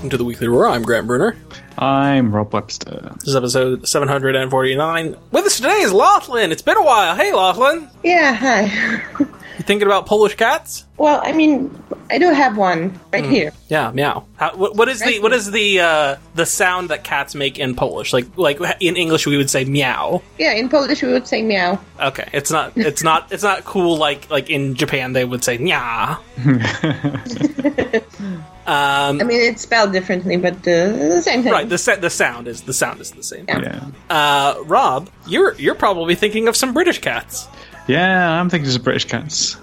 welcome 0.00 0.08
to 0.08 0.16
the 0.16 0.24
Weekly 0.24 0.48
Roar. 0.48 0.66
I'm 0.66 0.80
Grant 0.80 1.06
Brunner. 1.06 1.36
I'm 1.76 2.34
Rob 2.34 2.54
Webster. 2.54 3.12
This 3.16 3.28
is 3.28 3.36
episode 3.36 3.86
749. 3.86 5.14
With 5.30 5.44
us 5.44 5.56
today 5.56 5.80
is 5.80 5.92
Loethlin. 5.92 6.52
It's 6.52 6.62
been 6.62 6.78
a 6.78 6.82
while. 6.82 7.14
Hey, 7.14 7.32
Loethlin. 7.32 7.86
Yeah, 8.02 8.32
hi. 8.32 9.02
You 9.58 9.64
thinking 9.64 9.86
about 9.86 10.06
Polish 10.06 10.36
cats? 10.36 10.86
Well, 10.96 11.20
I 11.22 11.32
mean, 11.32 11.82
I 12.08 12.16
do 12.16 12.30
have 12.30 12.56
one 12.56 12.98
right 13.12 13.26
here. 13.26 13.52
Yeah, 13.68 13.90
meow. 13.90 14.24
How, 14.36 14.56
what, 14.56 14.74
what 14.74 14.88
is 14.88 15.00
the 15.00 15.04
Right 15.04 15.22
what 15.22 15.34
is 15.34 15.50
the 15.50 15.80
uh, 15.80 16.16
the 16.34 16.46
sound 16.46 16.88
that 16.88 17.04
cats 17.04 17.34
make 17.34 17.58
in 17.58 17.74
Polish? 17.74 18.14
Like 18.14 18.38
like 18.38 18.58
in 18.80 18.96
English 18.96 19.26
we 19.26 19.36
would 19.36 19.50
say 19.50 19.66
meow. 19.66 20.22
Yeah, 20.38 20.52
in 20.52 20.70
Polish 20.70 21.02
we 21.02 21.12
would 21.12 21.28
say 21.28 21.42
meow. 21.42 21.78
Okay, 22.00 22.26
it's 22.32 22.50
not 22.50 22.72
it's 22.74 23.02
not 23.02 23.30
it's 23.32 23.42
not 23.42 23.66
cool 23.66 23.98
like 23.98 24.30
like 24.30 24.48
in 24.48 24.76
Japan 24.76 25.12
they 25.12 25.26
would 25.26 25.44
say 25.44 25.58
nya. 25.58 26.16
um, 28.70 29.20
I 29.20 29.24
mean, 29.24 29.40
it's 29.40 29.62
spelled 29.62 29.92
differently, 29.92 30.36
but 30.36 30.54
uh, 30.58 30.86
the 31.16 31.22
same 31.22 31.42
thing. 31.42 31.52
right, 31.52 31.68
the 31.68 31.78
sa- 31.78 31.96
the 31.96 32.10
sound 32.10 32.46
is 32.46 32.62
the 32.62 32.72
sound 32.72 33.00
is 33.00 33.10
the 33.10 33.22
same. 33.22 33.44
Yeah. 33.48 33.60
Yeah. 33.62 33.86
Uh, 34.08 34.62
Rob, 34.64 35.10
you're 35.26 35.54
you're 35.54 35.74
probably 35.74 36.14
thinking 36.14 36.46
of 36.48 36.56
some 36.56 36.72
British 36.72 37.00
cats. 37.00 37.48
Yeah, 37.88 38.40
I'm 38.40 38.48
thinking 38.48 38.72
of 38.74 38.84
British 38.84 39.06
cats. 39.06 39.56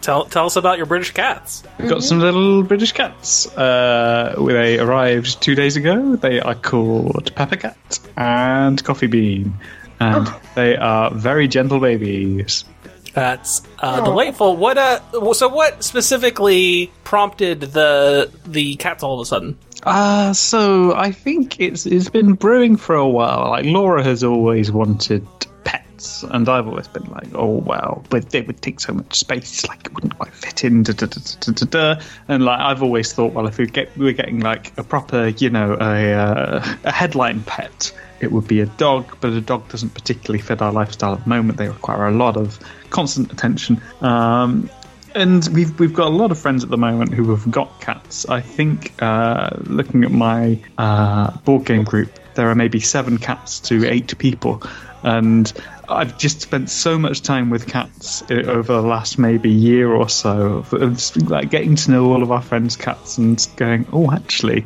Tell 0.00 0.26
tell 0.26 0.46
us 0.46 0.56
about 0.56 0.76
your 0.76 0.86
British 0.86 1.10
cats. 1.12 1.62
We've 1.78 1.88
got 1.88 2.02
some 2.02 2.20
little 2.20 2.62
British 2.62 2.92
cats. 2.92 3.46
Uh, 3.56 4.34
they 4.46 4.78
arrived 4.78 5.40
two 5.42 5.54
days 5.54 5.76
ago. 5.76 6.16
They 6.16 6.40
are 6.40 6.54
called 6.54 7.34
Pepper 7.34 7.56
Cat 7.56 7.98
and 8.16 8.82
Coffee 8.84 9.06
Bean. 9.08 9.54
And 10.00 10.28
they 10.56 10.76
are 10.76 11.12
very 11.14 11.46
gentle 11.46 11.78
babies. 11.78 12.64
That's 13.14 13.62
uh, 13.78 14.00
Aw. 14.00 14.04
delightful. 14.04 14.56
What 14.56 14.78
uh? 14.78 15.00
So 15.34 15.48
what 15.48 15.84
specifically 15.84 16.90
prompted 17.04 17.60
the 17.60 18.30
the 18.46 18.76
cats 18.76 19.02
all 19.02 19.20
of 19.20 19.24
a 19.24 19.26
sudden? 19.26 19.58
Uh, 19.82 20.32
so 20.32 20.94
I 20.94 21.12
think 21.12 21.60
it's 21.60 21.86
it's 21.86 22.08
been 22.08 22.34
brewing 22.34 22.76
for 22.76 22.94
a 22.94 23.08
while. 23.08 23.50
Like 23.50 23.64
Laura 23.66 24.02
has 24.02 24.24
always 24.24 24.72
wanted 24.72 25.26
pets, 25.64 26.22
and 26.22 26.48
I've 26.48 26.68
always 26.68 26.88
been 26.88 27.04
like, 27.10 27.28
oh 27.34 27.56
well, 27.58 28.04
but 28.08 28.30
they 28.30 28.40
would 28.42 28.62
take 28.62 28.80
so 28.80 28.92
much 28.92 29.14
space, 29.16 29.66
like 29.68 29.84
it 29.84 29.92
wouldn't 29.94 30.16
quite 30.18 30.32
fit 30.32 30.64
in. 30.64 30.84
Da, 30.84 30.92
da, 30.92 31.06
da, 31.06 31.20
da, 31.40 31.52
da, 31.52 31.66
da. 31.94 32.02
And 32.28 32.44
like 32.44 32.60
I've 32.60 32.82
always 32.82 33.12
thought, 33.12 33.32
well, 33.32 33.46
if 33.46 33.58
we 33.58 33.66
get 33.66 33.94
we're 33.96 34.12
getting 34.12 34.40
like 34.40 34.76
a 34.78 34.84
proper, 34.84 35.28
you 35.28 35.50
know, 35.50 35.76
a 35.78 36.12
uh, 36.14 36.76
a 36.84 36.92
headline 36.92 37.42
pet. 37.42 37.92
It 38.22 38.30
would 38.30 38.46
be 38.46 38.60
a 38.60 38.66
dog, 38.66 39.16
but 39.20 39.32
a 39.32 39.40
dog 39.40 39.68
doesn't 39.68 39.94
particularly 39.94 40.40
fit 40.40 40.62
our 40.62 40.72
lifestyle 40.72 41.14
at 41.14 41.24
the 41.24 41.28
moment. 41.28 41.58
They 41.58 41.68
require 41.68 42.06
a 42.06 42.12
lot 42.12 42.36
of 42.36 42.58
constant 42.90 43.32
attention. 43.32 43.82
Um, 44.00 44.70
and 45.14 45.46
we've 45.52 45.78
we've 45.78 45.92
got 45.92 46.06
a 46.06 46.14
lot 46.14 46.30
of 46.30 46.38
friends 46.38 46.64
at 46.64 46.70
the 46.70 46.78
moment 46.78 47.12
who 47.12 47.30
have 47.34 47.50
got 47.50 47.80
cats. 47.80 48.26
I 48.28 48.40
think 48.40 48.94
uh, 49.02 49.50
looking 49.64 50.04
at 50.04 50.10
my 50.10 50.58
uh, 50.78 51.36
board 51.38 51.66
game 51.66 51.84
group, 51.84 52.10
there 52.34 52.48
are 52.48 52.54
maybe 52.54 52.80
seven 52.80 53.18
cats 53.18 53.60
to 53.60 53.86
eight 53.86 54.16
people, 54.18 54.62
and 55.02 55.52
I've 55.88 56.16
just 56.16 56.40
spent 56.40 56.70
so 56.70 56.98
much 56.98 57.22
time 57.22 57.50
with 57.50 57.66
cats 57.66 58.22
over 58.30 58.72
the 58.72 58.82
last 58.82 59.18
maybe 59.18 59.50
year 59.50 59.92
or 59.92 60.08
so, 60.08 60.64
of- 60.70 60.72
of 60.72 61.16
like 61.28 61.50
getting 61.50 61.74
to 61.76 61.90
know 61.90 62.12
all 62.12 62.22
of 62.22 62.30
our 62.30 62.40
friends' 62.40 62.76
cats 62.76 63.18
and 63.18 63.46
going, 63.56 63.84
oh, 63.92 64.10
actually, 64.12 64.64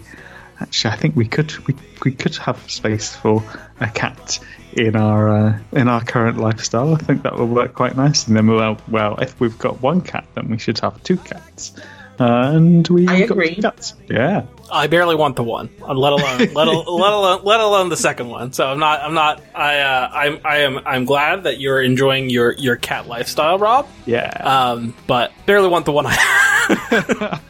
actually, 0.60 0.92
I 0.92 0.96
think 0.96 1.16
we 1.16 1.26
could 1.26 1.56
we, 1.66 1.74
we 2.04 2.12
could 2.12 2.36
have 2.36 2.58
space 2.70 3.14
for 3.14 3.42
a 3.80 3.88
cat 3.88 4.38
in 4.72 4.96
our 4.96 5.28
uh, 5.28 5.58
in 5.72 5.88
our 5.88 6.02
current 6.04 6.38
lifestyle. 6.38 6.94
I 6.94 6.98
think 6.98 7.22
that 7.22 7.36
will 7.36 7.46
work 7.46 7.74
quite 7.74 7.96
nicely. 7.96 8.36
And 8.36 8.48
then, 8.48 8.56
well, 8.56 8.78
well, 8.88 9.16
if 9.18 9.38
we've 9.40 9.58
got 9.58 9.82
one 9.82 10.00
cat, 10.00 10.26
then 10.34 10.48
we 10.48 10.58
should 10.58 10.78
have 10.80 11.02
two 11.02 11.16
cats. 11.16 11.72
Uh, 12.18 12.52
and 12.54 12.86
we 12.88 13.06
I 13.08 13.16
agree. 13.18 13.56
cats. 13.56 13.94
Yeah. 14.08 14.46
I 14.70 14.86
barely 14.86 15.14
want 15.14 15.36
the 15.36 15.42
one, 15.42 15.70
let 15.80 16.12
alone 16.12 16.38
let, 16.54 16.68
al- 16.68 16.96
let 16.96 17.12
alone 17.12 17.40
let 17.44 17.60
alone 17.60 17.88
the 17.88 17.96
second 17.96 18.28
one. 18.28 18.52
So 18.52 18.66
I'm 18.66 18.78
not 18.78 19.00
I'm 19.02 19.14
not 19.14 19.42
I 19.54 19.80
uh, 19.80 20.10
I'm 20.12 20.40
I 20.44 20.58
am 20.58 20.80
I'm 20.86 21.04
glad 21.04 21.44
that 21.44 21.60
you're 21.60 21.82
enjoying 21.82 22.30
your 22.30 22.52
your 22.52 22.76
cat 22.76 23.06
lifestyle, 23.06 23.58
Rob. 23.58 23.88
Yeah. 24.06 24.30
Um, 24.30 24.94
but 25.06 25.32
barely 25.46 25.68
want 25.68 25.84
the 25.84 25.92
one 25.92 26.06
I. 26.08 26.16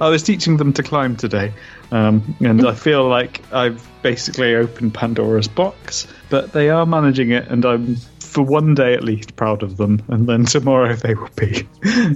I 0.00 0.08
was 0.08 0.22
teaching 0.22 0.56
them 0.56 0.72
to 0.74 0.82
climb 0.82 1.16
today, 1.16 1.52
um, 1.90 2.36
and 2.40 2.66
I 2.66 2.74
feel 2.74 3.06
like 3.06 3.42
I've 3.52 3.86
basically 4.02 4.54
opened 4.54 4.94
Pandora's 4.94 5.48
box, 5.48 6.06
but 6.30 6.52
they 6.52 6.70
are 6.70 6.86
managing 6.86 7.32
it, 7.32 7.48
and 7.48 7.64
I'm, 7.64 7.96
for 8.32 8.42
one 8.42 8.74
day 8.74 8.94
at 8.94 9.04
least, 9.04 9.36
proud 9.36 9.62
of 9.62 9.76
them. 9.76 10.02
And 10.08 10.26
then 10.26 10.44
tomorrow 10.44 10.94
they 10.96 11.14
will 11.14 11.28
be 11.36 11.68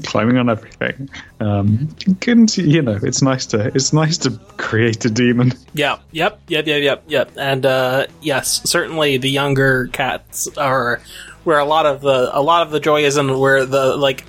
climbing 0.05 0.39
on 0.39 0.49
everything. 0.49 1.09
Um, 1.41 1.95
and, 2.27 2.57
you 2.57 2.83
know, 2.83 2.99
it's 3.03 3.23
nice 3.23 3.47
to 3.47 3.67
it's 3.75 3.93
nice 3.93 4.19
to 4.19 4.31
create 4.57 5.05
a 5.05 5.11
demon. 5.11 5.53
Yeah, 5.75 5.99
yep, 6.11 6.41
yep, 6.49 6.67
yep, 6.67 6.83
yep, 6.83 7.05
yep. 7.07 7.31
And 7.37 7.67
uh, 7.67 8.07
yes, 8.23 8.69
certainly 8.69 9.19
the 9.19 9.31
younger 9.31 9.89
cats 9.89 10.49
are 10.57 11.01
where 11.45 11.59
a 11.59 11.65
lot 11.65 11.87
of 11.87 12.01
the 12.01 12.37
a 12.37 12.41
lot 12.41 12.67
of 12.67 12.73
the 12.73 12.81
joy 12.81 13.05
is, 13.05 13.17
and 13.17 13.39
where 13.39 13.65
the 13.67 13.97
like, 13.97 14.25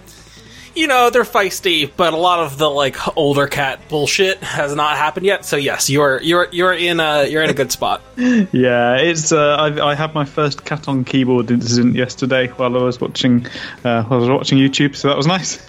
you 0.77 0.87
know, 0.87 1.09
they're 1.09 1.23
feisty, 1.23 1.91
but 1.97 2.13
a 2.13 2.17
lot 2.17 2.39
of 2.39 2.57
the 2.57 2.69
like 2.69 3.17
older 3.17 3.47
cat 3.47 3.79
bullshit 3.89 4.37
has 4.43 4.75
not 4.75 4.95
happened 4.95 5.25
yet. 5.25 5.43
So 5.43 5.57
yes, 5.57 5.89
you're 5.89 6.21
you're 6.21 6.47
you're 6.51 6.73
in 6.73 6.99
a 6.99 7.25
you're 7.27 7.43
in 7.43 7.49
a 7.49 7.53
good 7.53 7.71
spot. 7.71 8.01
Yeah, 8.51 8.97
it's. 8.97 9.31
Uh, 9.31 9.55
I, 9.55 9.91
I 9.91 9.95
had 9.95 10.13
my 10.13 10.25
first 10.25 10.63
cat 10.65 10.87
on 10.87 11.03
keyboard 11.03 11.49
incident 11.49 11.95
yesterday 11.95 12.47
while 12.47 12.75
I 12.77 12.83
was 12.83 13.01
watching 13.01 13.45
uh, 13.83 14.03
while 14.03 14.19
I 14.19 14.21
was 14.21 14.29
watching 14.29 14.57
YouTube, 14.57 14.95
so 14.95 15.07
that 15.09 15.17
was 15.17 15.27
nice. 15.27 15.59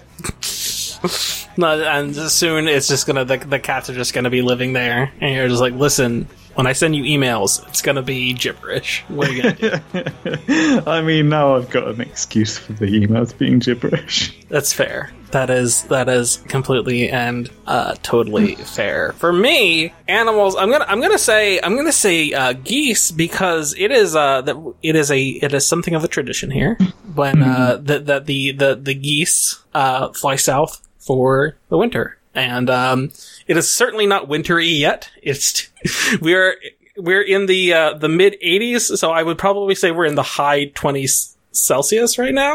No, 1.57 1.81
and 1.81 2.15
soon 2.15 2.69
it's 2.69 2.87
just 2.87 3.07
gonna 3.07 3.25
the, 3.25 3.37
the 3.39 3.59
cats 3.59 3.91
are 3.91 3.95
just 3.95 4.15
gonna 4.15 4.31
be 4.31 4.43
living 4.43 4.75
there, 4.75 5.13
and 5.21 5.35
you're 5.35 5.49
just 5.49 5.61
like, 5.61 5.75
listen. 5.75 6.29
When 6.59 6.67
I 6.67 6.73
send 6.73 6.97
you 6.97 7.05
emails, 7.05 7.65
it's 7.69 7.83
gonna 7.83 8.03
be 8.03 8.33
gibberish. 8.33 9.05
What 9.07 9.29
are 9.29 9.33
you 9.33 9.43
gonna 9.45 9.81
do? 9.95 10.83
I 10.89 11.03
mean, 11.03 11.29
now 11.29 11.55
I've 11.55 11.71
got 11.71 11.87
an 11.87 12.01
excuse 12.01 12.59
for 12.59 12.73
the 12.73 12.87
emails 12.87 13.39
being 13.39 13.61
gibberish. 13.61 14.37
That's 14.49 14.73
fair. 14.73 15.13
That 15.31 15.51
is 15.51 15.85
that 15.85 16.09
is 16.09 16.39
completely 16.49 17.11
and 17.11 17.49
uh, 17.69 17.95
totally 18.03 18.57
fair. 18.57 19.13
For 19.13 19.33
me, 19.33 19.93
animals. 20.09 20.57
I'm 20.57 20.73
gonna 20.73 20.87
I'm 20.89 21.01
gonna 21.01 21.17
say 21.17 21.61
I'm 21.61 21.77
gonna 21.77 21.93
say 21.93 22.33
uh, 22.33 22.55
geese 22.55 23.13
because 23.13 23.77
it 23.79 23.93
is 23.93 24.17
uh 24.17 24.43
that 24.43 24.75
it 24.83 24.97
is 24.97 25.13
a 25.13 25.23
it 25.23 25.55
is 25.55 25.65
something 25.65 25.95
of 25.95 26.03
a 26.03 26.09
tradition 26.09 26.51
here 26.51 26.77
when 27.15 27.41
uh 27.41 27.79
that 27.83 28.07
that 28.07 28.27
the 28.27 28.51
the 28.51 28.75
the 28.75 28.95
geese 28.95 29.63
uh 29.75 30.09
fly 30.09 30.35
south 30.35 30.85
for 30.99 31.55
the 31.69 31.79
winter 31.79 32.18
and 32.39 32.71
um 32.71 33.11
it 33.47 33.57
is 33.57 33.69
certainly 33.75 34.07
not 34.07 34.29
wintry 34.29 34.67
yet. 34.69 35.11
It's 35.23 35.69
we're 36.21 36.57
we're 36.97 37.23
in 37.23 37.47
the 37.47 37.73
uh, 37.73 37.95
the 37.95 38.09
mid 38.09 38.37
80s, 38.45 38.97
so 38.99 39.11
I 39.11 39.23
would 39.23 39.39
probably 39.39 39.75
say 39.75 39.91
we're 39.91 40.05
in 40.07 40.17
the 40.17 40.23
high 40.23 40.67
20s 40.67 41.35
Celsius 41.53 42.19
right 42.19 42.35
now. 42.35 42.55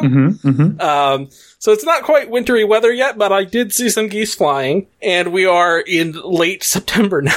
Um, 0.80 1.30
so 1.60 1.72
it's 1.72 1.86
not 1.86 2.04
quite 2.04 2.30
wintry 2.30 2.64
weather 2.64 2.92
yet, 2.92 3.18
but 3.18 3.32
I 3.32 3.44
did 3.46 3.74
see 3.74 3.90
some 3.90 4.08
geese 4.10 4.36
flying, 4.36 4.88
and 5.02 5.32
we 5.32 5.46
are 5.46 5.80
in 5.80 6.12
late 6.12 6.64
September 6.64 7.22
now. 7.22 7.32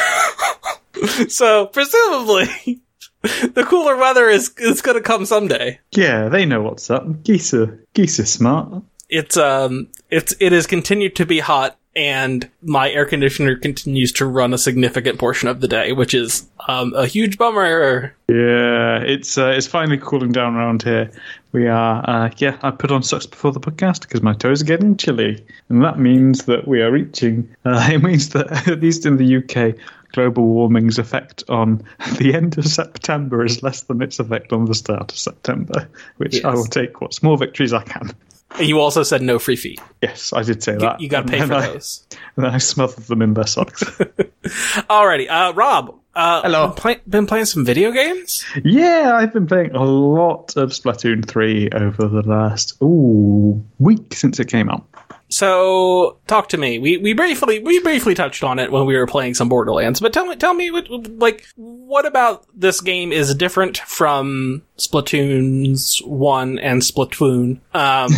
so 1.28 1.66
presumably, 1.66 2.80
the 3.22 3.64
cooler 3.68 3.96
weather 3.96 4.28
is 4.28 4.52
is 4.58 4.82
going 4.82 4.96
to 4.96 5.02
come 5.02 5.26
someday. 5.26 5.78
Yeah, 5.92 6.28
they 6.28 6.44
know 6.44 6.62
what's 6.62 6.90
up. 6.90 7.22
Geese 7.22 7.54
are 7.54 7.80
geese 7.94 8.18
are 8.20 8.26
smart. 8.26 8.82
It's 9.08 9.36
um, 9.36 9.88
it's 10.10 10.34
it 10.40 10.52
has 10.52 10.66
continued 10.66 11.14
to 11.16 11.26
be 11.26 11.38
hot, 11.38 11.78
and 11.96 12.48
my 12.62 12.90
air 12.90 13.06
conditioner 13.06 13.56
continues 13.56 14.12
to 14.12 14.26
run 14.26 14.52
a 14.52 14.58
significant 14.58 15.18
portion 15.18 15.48
of 15.48 15.60
the 15.60 15.68
day, 15.68 15.92
which 15.92 16.14
is 16.14 16.46
um 16.68 16.92
a 16.94 17.06
huge 17.06 17.38
bummer. 17.38 18.14
Yeah, 18.28 18.98
it's 18.98 19.38
uh, 19.38 19.54
it's 19.56 19.66
finally 19.66 19.98
cooling 19.98 20.32
down 20.32 20.54
around 20.54 20.82
here. 20.82 21.10
We 21.52 21.68
are, 21.68 22.04
uh, 22.06 22.30
yeah. 22.36 22.58
I 22.62 22.70
put 22.70 22.90
on 22.90 23.02
socks 23.02 23.24
before 23.24 23.50
the 23.50 23.60
podcast 23.60 24.02
because 24.02 24.22
my 24.22 24.34
toes 24.34 24.60
are 24.60 24.66
getting 24.66 24.96
chilly, 24.96 25.42
and 25.70 25.82
that 25.82 25.98
means 25.98 26.44
that 26.44 26.68
we 26.68 26.82
are 26.82 26.92
reaching. 26.92 27.48
Uh, 27.64 27.88
it 27.92 28.02
means 28.02 28.28
that 28.30 28.68
at 28.68 28.80
least 28.80 29.06
in 29.06 29.16
the 29.16 29.36
UK, 29.38 29.74
global 30.12 30.44
warming's 30.46 30.98
effect 30.98 31.44
on 31.48 31.82
the 32.18 32.34
end 32.34 32.58
of 32.58 32.66
September 32.66 33.44
is 33.44 33.62
less 33.62 33.82
than 33.82 34.02
its 34.02 34.18
effect 34.18 34.52
on 34.52 34.66
the 34.66 34.74
start 34.74 35.12
of 35.12 35.18
September, 35.18 35.88
which 36.18 36.44
I 36.44 36.52
will 36.52 36.66
take 36.66 37.00
what 37.00 37.14
small 37.14 37.36
victories 37.36 37.72
I 37.72 37.82
can. 37.82 38.12
And 38.58 38.66
you 38.68 38.80
also 38.80 39.02
said 39.02 39.22
no 39.22 39.38
free 39.38 39.56
feet. 39.56 39.80
Yes, 40.02 40.32
I 40.32 40.42
did 40.42 40.62
say 40.62 40.76
that. 40.76 41.00
You 41.00 41.08
got 41.08 41.26
to 41.26 41.32
pay 41.32 41.40
And 41.40 41.48
for 41.48 41.54
then 41.60 41.62
I- 41.70 41.72
those. 41.74 42.06
And 42.36 42.44
then 42.44 42.54
I 42.54 42.58
smothered 42.58 43.04
them 43.04 43.22
in 43.22 43.34
their 43.34 43.46
socks. 43.46 43.82
Alrighty, 44.44 45.28
uh, 45.30 45.52
Rob. 45.54 45.94
Uh, 46.14 46.42
Hello. 46.42 46.68
Been, 46.68 46.76
play- 46.76 47.00
been 47.08 47.26
playing 47.26 47.44
some 47.44 47.64
video 47.64 47.90
games. 47.90 48.44
Yeah, 48.64 49.12
I've 49.14 49.32
been 49.34 49.46
playing 49.46 49.72
a 49.72 49.84
lot 49.84 50.56
of 50.56 50.70
Splatoon 50.70 51.26
3 51.28 51.70
over 51.72 52.08
the 52.08 52.22
last 52.22 52.74
ooh 52.82 53.62
week 53.78 54.14
since 54.14 54.40
it 54.40 54.48
came 54.48 54.70
out. 54.70 54.86
So, 55.28 56.18
talk 56.26 56.48
to 56.50 56.56
me. 56.56 56.78
We 56.78 56.98
we 56.98 57.12
briefly 57.12 57.58
we 57.58 57.80
briefly 57.80 58.14
touched 58.14 58.44
on 58.44 58.58
it 58.58 58.70
when 58.70 58.86
we 58.86 58.96
were 58.96 59.06
playing 59.06 59.34
some 59.34 59.48
Borderlands, 59.48 60.00
but 60.00 60.12
tell 60.12 60.26
me 60.26 60.36
tell 60.36 60.54
me 60.54 60.70
what 60.70 60.88
like 61.18 61.46
what 61.56 62.06
about 62.06 62.46
this 62.54 62.80
game 62.80 63.12
is 63.12 63.34
different 63.34 63.78
from 63.78 64.62
Splatoon's 64.78 65.98
one 66.04 66.58
and 66.58 66.82
Splatoon? 66.82 67.60
Um, 67.74 68.12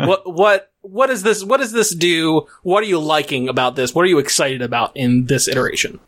what 0.06 0.32
what 0.32 0.70
what 0.84 1.06
does 1.06 1.22
this 1.22 1.42
what 1.42 1.60
does 1.60 1.72
this 1.72 1.94
do? 1.94 2.46
What 2.62 2.82
are 2.82 2.86
you 2.86 2.98
liking 2.98 3.48
about 3.48 3.74
this? 3.74 3.94
What 3.94 4.02
are 4.02 4.08
you 4.08 4.18
excited 4.18 4.60
about 4.60 4.94
in 4.94 5.24
this 5.24 5.48
iteration? 5.48 5.98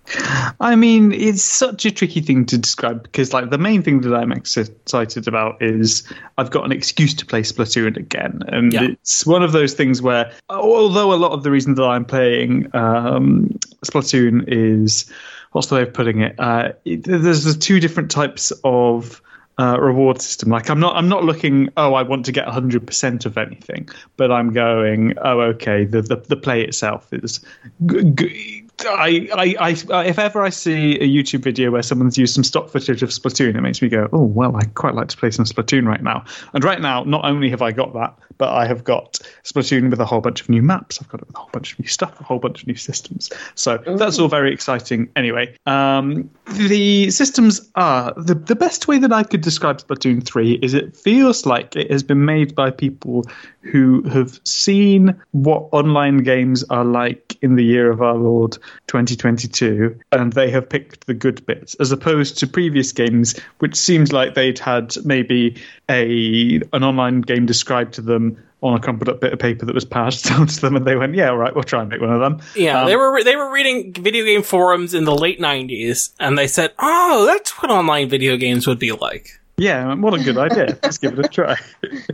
I 0.61 0.77
mean, 0.77 1.13
it's 1.13 1.43
such 1.43 1.87
a 1.87 1.91
tricky 1.91 2.21
thing 2.21 2.45
to 2.47 2.59
describe 2.59 3.03
because, 3.03 3.33
like, 3.33 3.49
the 3.51 3.59
main 3.59 3.83
thing 3.83 4.03
that 4.03 4.15
I'm 4.15 4.33
excited 4.33 5.27
about 5.27 5.63
is 5.63 6.03
I've 6.37 6.51
got 6.51 6.67
an 6.67 6.73
excuse 6.73 7.15
to 7.15 7.27
play 7.27 7.41
Splatoon 7.41 7.97
again, 7.97 8.43
and 8.49 8.73
Yeah. 8.73 8.83
it's 8.83 9.27
one 9.27 9.43
of 9.43 9.53
those 9.53 9.73
things 9.73 10.03
where, 10.03 10.31
although 10.51 11.13
a 11.13 11.17
lot 11.17 11.33
of 11.33 11.43
the 11.43 11.51
reason 11.51 11.75
that 11.77 11.85
I'm 11.85 12.05
playing 12.05 12.69
um, 12.75 13.59
Splatoon 13.85 14.45
is 14.47 15.11
what's 15.53 15.69
the 15.69 15.77
way 15.77 15.83
of 15.83 15.93
putting 15.95 16.21
it? 16.21 16.35
Uh, 16.39 16.73
it 16.85 17.05
there's 17.05 17.45
the 17.45 17.55
two 17.55 17.81
different 17.81 18.11
types 18.11 18.53
of 18.63 19.23
uh, 19.59 19.79
reward 19.81 20.21
system. 20.21 20.51
Like 20.51 20.69
I'm 20.69 20.81
not 20.81 20.97
I'm 20.97 21.09
not 21.09 21.25
looking. 21.25 21.71
Oh, 21.77 21.95
I 21.95 22.03
want 22.03 22.25
to 22.27 22.33
get 22.33 22.47
100 22.47 22.87
percent 22.87 23.27
of 23.27 23.39
anything, 23.39 23.89
but 24.17 24.31
I'm 24.31 24.53
going. 24.53 25.15
Oh, 25.19 25.41
okay. 25.41 25.85
The 25.85 26.03
the, 26.03 26.17
the 26.17 26.37
play 26.37 26.63
itself 26.63 27.13
is. 27.13 27.41
G- 27.87 28.11
g- 28.15 28.66
I, 28.85 29.29
I, 29.59 29.77
I, 29.91 30.05
if 30.05 30.19
ever 30.19 30.43
I 30.43 30.51
see 30.51 30.97
a 30.97 31.09
YouTube 31.09 31.41
video 31.41 31.71
where 31.71 31.83
someone's 31.83 32.19
used 32.19 32.35
some 32.35 32.45
stock 32.45 32.69
footage 32.69 33.03
of 33.03 33.11
Splatoon, 33.11 33.57
it 33.57 33.61
makes 33.61 33.81
me 33.81 33.89
go, 33.89 34.09
oh, 34.13 34.25
well, 34.25 34.55
I 34.57 34.65
quite 34.75 34.95
like 34.95 35.09
to 35.09 35.17
play 35.17 35.31
some 35.31 35.45
Splatoon 35.45 35.87
right 35.87 36.03
now. 36.03 36.25
And 36.53 36.63
right 36.63 36.81
now, 36.81 37.05
not 37.05 37.25
only 37.25 37.49
have 37.51 37.63
I 37.63 37.73
got 37.73 37.95
that, 37.95 38.19
but 38.39 38.51
I 38.51 38.67
have 38.67 38.85
got 38.85 39.19
Splatoon 39.45 39.91
with 39.91 40.01
a 40.01 40.05
whole 40.05 40.21
bunch 40.21 40.43
of 40.43 40.49
new 40.49 40.63
maps. 40.63 41.01
I've 41.01 41.09
got 41.09 41.23
it 41.23 41.27
with 41.27 41.37
a 41.37 41.39
whole 41.39 41.51
bunch 41.53 41.73
of 41.73 41.79
new 41.79 41.89
stuff, 41.89 42.21
a 42.21 42.25
whole 42.25 42.39
bunch 42.39 42.63
of 42.63 42.69
new 42.69 42.75
systems. 42.75 43.31
So 43.55 43.79
that's 43.79 44.19
all 44.19 44.29
very 44.29 44.53
exciting. 44.53 45.11
Anyway, 45.17 45.57
um, 45.67 46.31
the 46.47 47.11
systems 47.11 47.71
are 47.77 48.13
the, 48.17 48.35
the 48.35 48.57
best 48.57 48.89
way 48.89 48.99
that 48.99 49.13
I 49.13 49.23
could 49.23 49.41
describe 49.41 49.79
Splatoon 49.79 50.25
3 50.25 50.55
is 50.63 50.75
it 50.75 50.97
feels 50.97 51.47
like 51.47 51.77
it 51.77 51.91
has 51.91 52.03
been 52.03 52.25
made 52.25 52.55
by 52.55 52.71
people 52.71 53.25
who 53.71 54.03
have 54.09 54.41
seen 54.45 55.21
what 55.33 55.69
online 55.73 56.19
games 56.19 56.65
are 56.71 56.85
like 56.85 57.37
in 57.43 57.57
the 57.57 57.65
year 57.65 57.91
of 57.91 58.01
our 58.03 58.15
Lord 58.15 58.59
2022, 58.87 59.99
and 60.13 60.33
they 60.33 60.51
have 60.51 60.69
picked 60.69 61.07
the 61.07 61.15
good 61.15 61.45
bits, 61.47 61.75
as 61.77 61.93
opposed 61.93 62.39
to 62.39 62.47
previous 62.47 62.93
games, 62.93 63.39
which 63.59 63.77
seems 63.77 64.13
like 64.13 64.35
they'd 64.35 64.59
had 64.59 64.95
maybe 65.05 65.57
a 65.91 66.61
an 66.73 66.83
online 66.85 67.21
game 67.21 67.47
described 67.47 67.95
to 67.95 68.01
them 68.01 68.37
on 68.63 68.75
a 68.75 68.81
crumpled 68.81 69.09
up 69.09 69.21
bit 69.21 69.33
of 69.33 69.39
paper 69.39 69.67
that 69.67 69.75
was 69.75 69.85
passed 69.85 70.25
down 70.29 70.47
to 70.47 70.61
them, 70.61 70.77
and 70.77 70.87
they 70.87 70.97
went, 70.97 71.15
"Yeah, 71.15 71.31
all 71.31 71.37
right, 71.37 71.55
we'll 71.55 71.65
try 71.65 71.81
and 71.81 71.91
make 71.91 72.01
one 72.01 72.13
of 72.13 72.21
them." 72.21 72.41
Yeah, 72.55 72.81
Um, 72.81 72.87
they 72.87 72.97
were 72.97 73.23
they 73.23 73.37
were 73.37 73.53
reading 73.53 73.93
video 73.93 74.25
game 74.25 74.43
forums 74.43 74.95
in 74.95 75.05
the 75.05 75.15
late 75.15 75.41
'90s, 75.41 76.11
and 76.19 76.37
they 76.39 76.47
said, 76.47 76.73
"Oh, 76.79 77.27
that's 77.27 77.63
what 77.63 77.71
online 77.71 78.09
video 78.09 78.37
games 78.37 78.67
would 78.67 78.79
be 78.79 78.93
like." 78.93 79.41
Yeah, 79.59 79.95
what 79.95 80.13
a 80.13 80.23
good 80.23 80.37
idea. 80.37 80.79
Let's 80.83 80.99
give 80.99 81.19
it 81.19 81.25
a 81.25 81.29
try. 81.29 81.57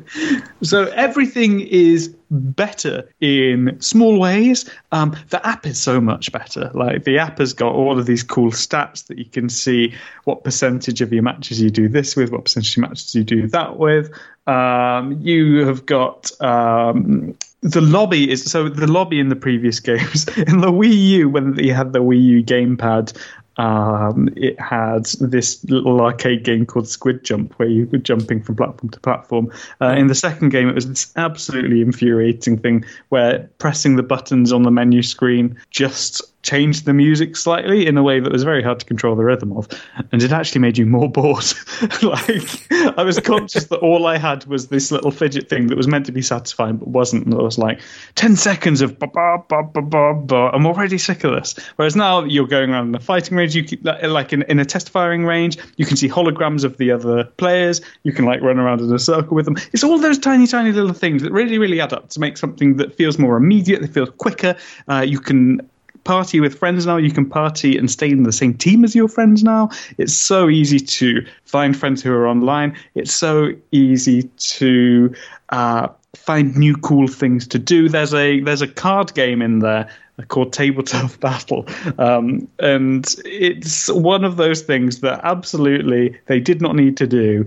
so 0.63 0.85
everything 0.85 1.61
is 1.61 2.15
better 2.31 3.09
in 3.21 3.81
small 3.81 4.19
ways. 4.21 4.71
Um, 4.93 5.17
the 5.31 5.45
app 5.45 5.67
is 5.67 5.81
so 5.81 6.01
much 6.01 6.31
better. 6.31 6.71
Like 6.73 7.03
the 7.03 7.19
app 7.19 7.39
has 7.39 7.55
got 7.55 7.75
all 7.75 7.99
of 7.99 8.07
these 8.07 8.23
cool 8.23 8.53
stats 8.53 9.07
that 9.09 9.19
you 9.19 9.25
can 9.25 9.49
see 9.49 9.95
what 10.23 10.45
percentage 10.45 11.01
of 11.01 11.13
your 11.13 11.25
matches 11.25 11.61
you 11.61 11.71
do 11.71 11.89
this 11.89 12.15
with, 12.15 12.31
what 12.31 12.45
percentage 12.45 12.73
of 12.73 12.77
your 12.77 12.89
matches 12.89 13.15
you 13.15 13.25
do 13.25 13.49
that 13.49 13.77
with. 13.77 14.13
Um, 14.47 15.21
you 15.23 15.67
have 15.67 15.85
got 15.85 16.31
um, 16.41 17.37
the 17.63 17.81
lobby 17.81 18.29
is 18.29 18.45
so 18.45 18.69
the 18.69 18.89
lobby 18.89 19.21
in 19.21 19.29
the 19.29 19.37
previous 19.37 19.81
games 19.91 20.27
in 20.37 20.61
the 20.61 20.71
Wii 20.71 21.07
U 21.09 21.29
when 21.29 21.57
you 21.57 21.75
had 21.75 21.93
the 21.93 22.01
Wii 22.01 22.23
U 22.23 22.43
gamepad. 22.43 23.17
Um, 23.57 24.31
it 24.37 24.59
had 24.59 25.07
this 25.21 25.63
little 25.65 26.01
arcade 26.01 26.45
game 26.45 26.67
called 26.67 26.89
Squid 26.89 27.25
Jump, 27.25 27.53
where 27.59 27.69
you 27.69 27.87
were 27.87 27.99
jumping 27.99 28.43
from 28.43 28.57
platform 28.57 28.91
to 28.91 29.01
platform. 29.01 29.53
Uh, 29.81 29.95
in 29.97 30.07
the 30.07 30.15
second 30.15 30.51
game, 30.51 30.69
it 30.69 30.75
was 30.75 30.89
this 30.89 31.13
absolutely 31.17 31.83
infuriating 31.83 32.59
thing 32.59 32.85
where 33.11 33.51
pressing 33.59 33.97
the 33.97 34.03
buttons 34.03 34.53
on 34.53 34.63
the 34.63 34.71
menu 34.71 35.03
screen 35.03 35.57
just 35.71 36.32
changed 36.43 36.85
the 36.85 36.93
music 36.93 37.37
slightly 37.37 37.87
in 37.87 37.97
a 37.97 38.03
way 38.03 38.21
that 38.21 38.33
was 38.33 38.43
very 38.43 38.63
hard 38.63 38.81
to 38.81 38.87
control 38.87 39.15
the 39.15 39.25
rhythm 39.25 39.53
of, 39.53 39.69
and 40.11 40.23
it 40.23 40.33
actually 40.33 40.61
made 40.61 40.77
you 40.77 40.87
more 40.87 41.09
bored. 41.11 41.45
like 42.03 42.73
I 42.99 43.03
was 43.03 43.19
conscious 43.21 43.67
that 43.67 43.79
all 43.79 44.07
I 44.07 44.19
had 44.19 44.45
was 44.47 44.69
this 44.69 44.91
little 44.91 45.11
fidget 45.11 45.49
thing 45.49 45.69
that 45.69 45.77
was 45.77 45.89
meant 45.89 46.07
to 46.07 46.13
be 46.13 46.23
satisfying 46.23 46.77
but 46.77 46.89
wasn't. 46.89 47.25
And 47.25 47.35
it 47.35 47.43
was 47.43 47.59
like 47.59 47.81
ten 48.15 48.37
seconds 48.37 48.81
of 48.81 48.99
ba 48.99 49.07
ba 49.07 49.39
ba 49.49 49.63
ba 49.63 49.83
ba 49.83 50.15
ba. 50.15 50.51
I'm 50.53 50.67
already 50.67 50.99
sick 50.99 51.25
of 51.25 51.33
this. 51.33 51.55
Whereas 51.77 51.97
now 51.97 52.25
you're 52.25 52.47
going 52.47 52.71
around 52.71 52.89
in 52.89 52.95
a 52.95 53.01
fighting 53.01 53.37
range, 53.37 53.55
you 53.55 53.65
keep, 53.65 53.85
like 53.85 54.33
in, 54.33 54.43
in 54.43 54.59
a 54.59 54.65
test 54.65 54.91
firing 54.91 55.25
range, 55.25 55.59
you 55.77 55.87
can 55.87 55.97
see 55.97 56.09
holograms 56.09 56.65
of 56.65 56.77
the 56.79 56.91
other 56.91 57.25
players. 57.25 57.81
You 58.03 58.13
can 58.13 58.25
like 58.25 58.41
run 58.41 58.59
around 58.59 58.81
in 58.81 58.93
a 58.93 58.99
circle 58.99 59.35
with 59.35 59.45
them. 59.45 59.57
It's 59.73 59.85
all 59.85 59.99
those 59.99 60.19
tiny, 60.19 60.47
tiny 60.47 60.73
little 60.73 60.93
things 60.93 61.23
that 61.23 61.33
really, 61.33 61.59
really 61.59 61.81
add 61.81 61.93
up 61.93 62.09
to 62.11 62.21
make 62.21 62.37
something 62.37 62.77
that 62.77 62.95
feels 62.95 63.19
more 63.19 63.37
immediate. 63.37 63.81
That 63.83 63.93
feels 63.93 64.11
quicker. 64.11 64.57
Uh, 64.89 65.01
you 65.01 65.21
can 65.21 65.61
party 66.05 66.41
with 66.41 66.59
friends 66.59 66.87
now. 66.87 66.97
You 66.97 67.11
can 67.11 67.29
party 67.29 67.77
and 67.77 67.91
stay 67.91 68.11
in 68.11 68.23
the 68.23 68.33
same 68.33 68.55
team 68.55 68.85
as 68.85 68.95
your 68.95 69.09
friends 69.09 69.43
now. 69.43 69.71
It's 69.99 70.15
so 70.15 70.49
easy 70.49 70.81
to 70.81 71.27
find 71.45 71.77
friends 71.77 72.03
who 72.03 72.13
are 72.13 72.27
online. 72.27 72.77
It's 72.95 73.13
so 73.13 73.53
easy 73.71 74.23
to 74.23 75.15
uh, 75.51 75.89
find 76.15 76.57
new 76.57 76.77
cool 76.77 77.09
things 77.09 77.47
to 77.49 77.59
do. 77.59 77.89
There's 77.89 78.15
a 78.15 78.41
there's 78.41 78.63
a 78.63 78.69
card 78.69 79.15
game 79.15 79.43
in 79.43 79.61
there 79.61 79.89
called 80.29 80.53
Tabletop 80.53 81.19
Battle, 81.21 81.67
um, 81.99 82.49
and 82.59 83.07
it's 83.25 83.91
one 83.91 84.25
of 84.25 84.37
those 84.37 84.63
things 84.63 85.01
that 85.01 85.21
absolutely 85.25 86.19
they 86.27 86.41
did 86.41 86.61
not 86.61 86.77
need 86.77 86.97
to 86.99 87.07
do. 87.07 87.47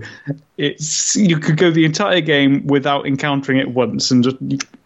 It's 0.58 1.16
you 1.16 1.38
could 1.38 1.56
go 1.56 1.70
the 1.70 1.84
entire 1.84 2.20
game 2.20 2.66
without 2.66 3.06
encountering 3.06 3.58
it 3.58 3.70
once, 3.70 4.10
and 4.10 4.24
just 4.24 4.36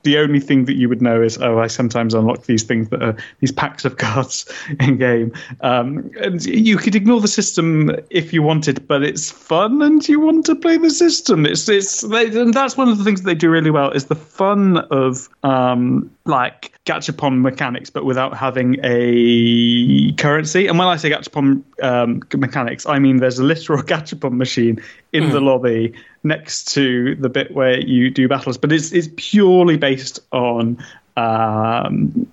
the 0.02 0.18
only 0.18 0.40
thing 0.40 0.64
that 0.64 0.74
you 0.74 0.88
would 0.88 1.02
know 1.02 1.22
is, 1.22 1.38
oh, 1.40 1.58
I 1.58 1.66
sometimes 1.66 2.14
unlock 2.14 2.46
these 2.46 2.62
things 2.62 2.88
that 2.88 3.02
are 3.02 3.16
these 3.40 3.52
packs 3.52 3.84
of 3.84 3.96
cards 3.98 4.50
in 4.80 4.96
game. 4.96 5.32
Um, 5.60 6.10
and 6.20 6.44
you 6.44 6.76
could 6.76 6.94
ignore 6.94 7.20
the 7.20 7.28
system 7.28 7.90
if 8.10 8.32
you 8.32 8.42
wanted, 8.42 8.86
but 8.88 9.02
it's 9.02 9.30
fun 9.30 9.82
and 9.82 10.06
you 10.08 10.20
want 10.20 10.46
to 10.46 10.54
play 10.54 10.76
the 10.76 10.90
system. 10.90 11.44
It's 11.46 11.68
it's 11.68 12.00
they, 12.00 12.26
and 12.26 12.54
that's 12.54 12.76
one 12.76 12.88
of 12.88 12.98
the 12.98 13.04
things 13.04 13.22
that 13.22 13.26
they 13.26 13.34
do 13.34 13.50
really 13.50 13.70
well 13.70 13.90
is 13.90 14.06
the 14.06 14.14
fun 14.14 14.78
of 14.90 15.28
um, 15.42 16.10
like 16.24 16.72
gachapon 16.86 17.40
mechanics, 17.42 17.90
but 17.90 18.04
without 18.04 18.36
having 18.36 18.78
a 18.82 20.12
currency. 20.12 20.66
And 20.66 20.78
when 20.78 20.88
I 20.88 20.96
say 20.96 21.10
gachapon 21.10 21.62
um, 21.82 22.22
mechanics, 22.34 22.86
I 22.86 22.98
mean 22.98 23.18
there's 23.18 23.38
a 23.38 23.44
literal 23.44 23.82
gachapon 23.84 24.32
machine 24.32 24.82
in 25.12 25.30
the 25.30 25.40
lobby 25.40 25.92
next 26.22 26.72
to 26.74 27.14
the 27.16 27.28
bit 27.28 27.52
where 27.52 27.80
you 27.80 28.10
do 28.10 28.28
battles, 28.28 28.58
but 28.58 28.72
it's 28.72 28.92
it's 28.92 29.08
purely 29.16 29.76
based 29.76 30.20
on 30.32 30.78
um, 31.16 32.26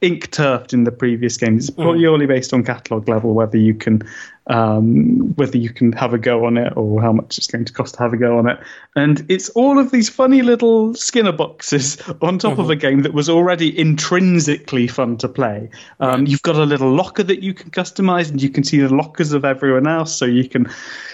ink 0.00 0.30
turfed 0.30 0.72
in 0.72 0.84
the 0.84 0.92
previous 0.92 1.36
games. 1.36 1.68
It's 1.68 1.76
purely 1.76 2.26
based 2.26 2.52
on 2.52 2.64
catalog 2.64 3.08
level, 3.08 3.34
whether 3.34 3.56
you 3.56 3.74
can 3.74 4.02
um, 4.46 5.34
whether 5.36 5.58
you 5.58 5.70
can 5.70 5.92
have 5.92 6.12
a 6.14 6.18
go 6.18 6.46
on 6.46 6.56
it 6.56 6.72
or 6.76 7.00
how 7.00 7.12
much 7.12 7.38
it's 7.38 7.46
going 7.46 7.64
to 7.64 7.72
cost 7.72 7.94
to 7.94 8.00
have 8.00 8.12
a 8.12 8.16
go 8.16 8.38
on 8.38 8.48
it. 8.48 8.58
And 8.96 9.24
it's 9.28 9.48
all 9.50 9.78
of 9.78 9.90
these 9.90 10.08
funny 10.08 10.42
little 10.42 10.94
Skinner 10.94 11.32
boxes 11.32 11.98
on 12.22 12.38
top 12.38 12.58
of 12.58 12.70
a 12.70 12.76
game 12.76 13.02
that 13.02 13.14
was 13.14 13.28
already 13.28 13.78
intrinsically 13.78 14.88
fun 14.88 15.16
to 15.18 15.28
play. 15.28 15.70
Um, 16.00 16.26
You've 16.26 16.42
got 16.42 16.56
a 16.56 16.64
little 16.64 16.90
locker 16.90 17.22
that 17.22 17.42
you 17.42 17.54
can 17.54 17.70
customize, 17.70 18.30
and 18.30 18.42
you 18.42 18.48
can 18.50 18.64
see 18.64 18.80
the 18.80 18.94
lockers 18.94 19.32
of 19.32 19.44
everyone 19.44 19.86
else, 19.86 20.14
so 20.14 20.24
you 20.24 20.48
can 20.48 20.68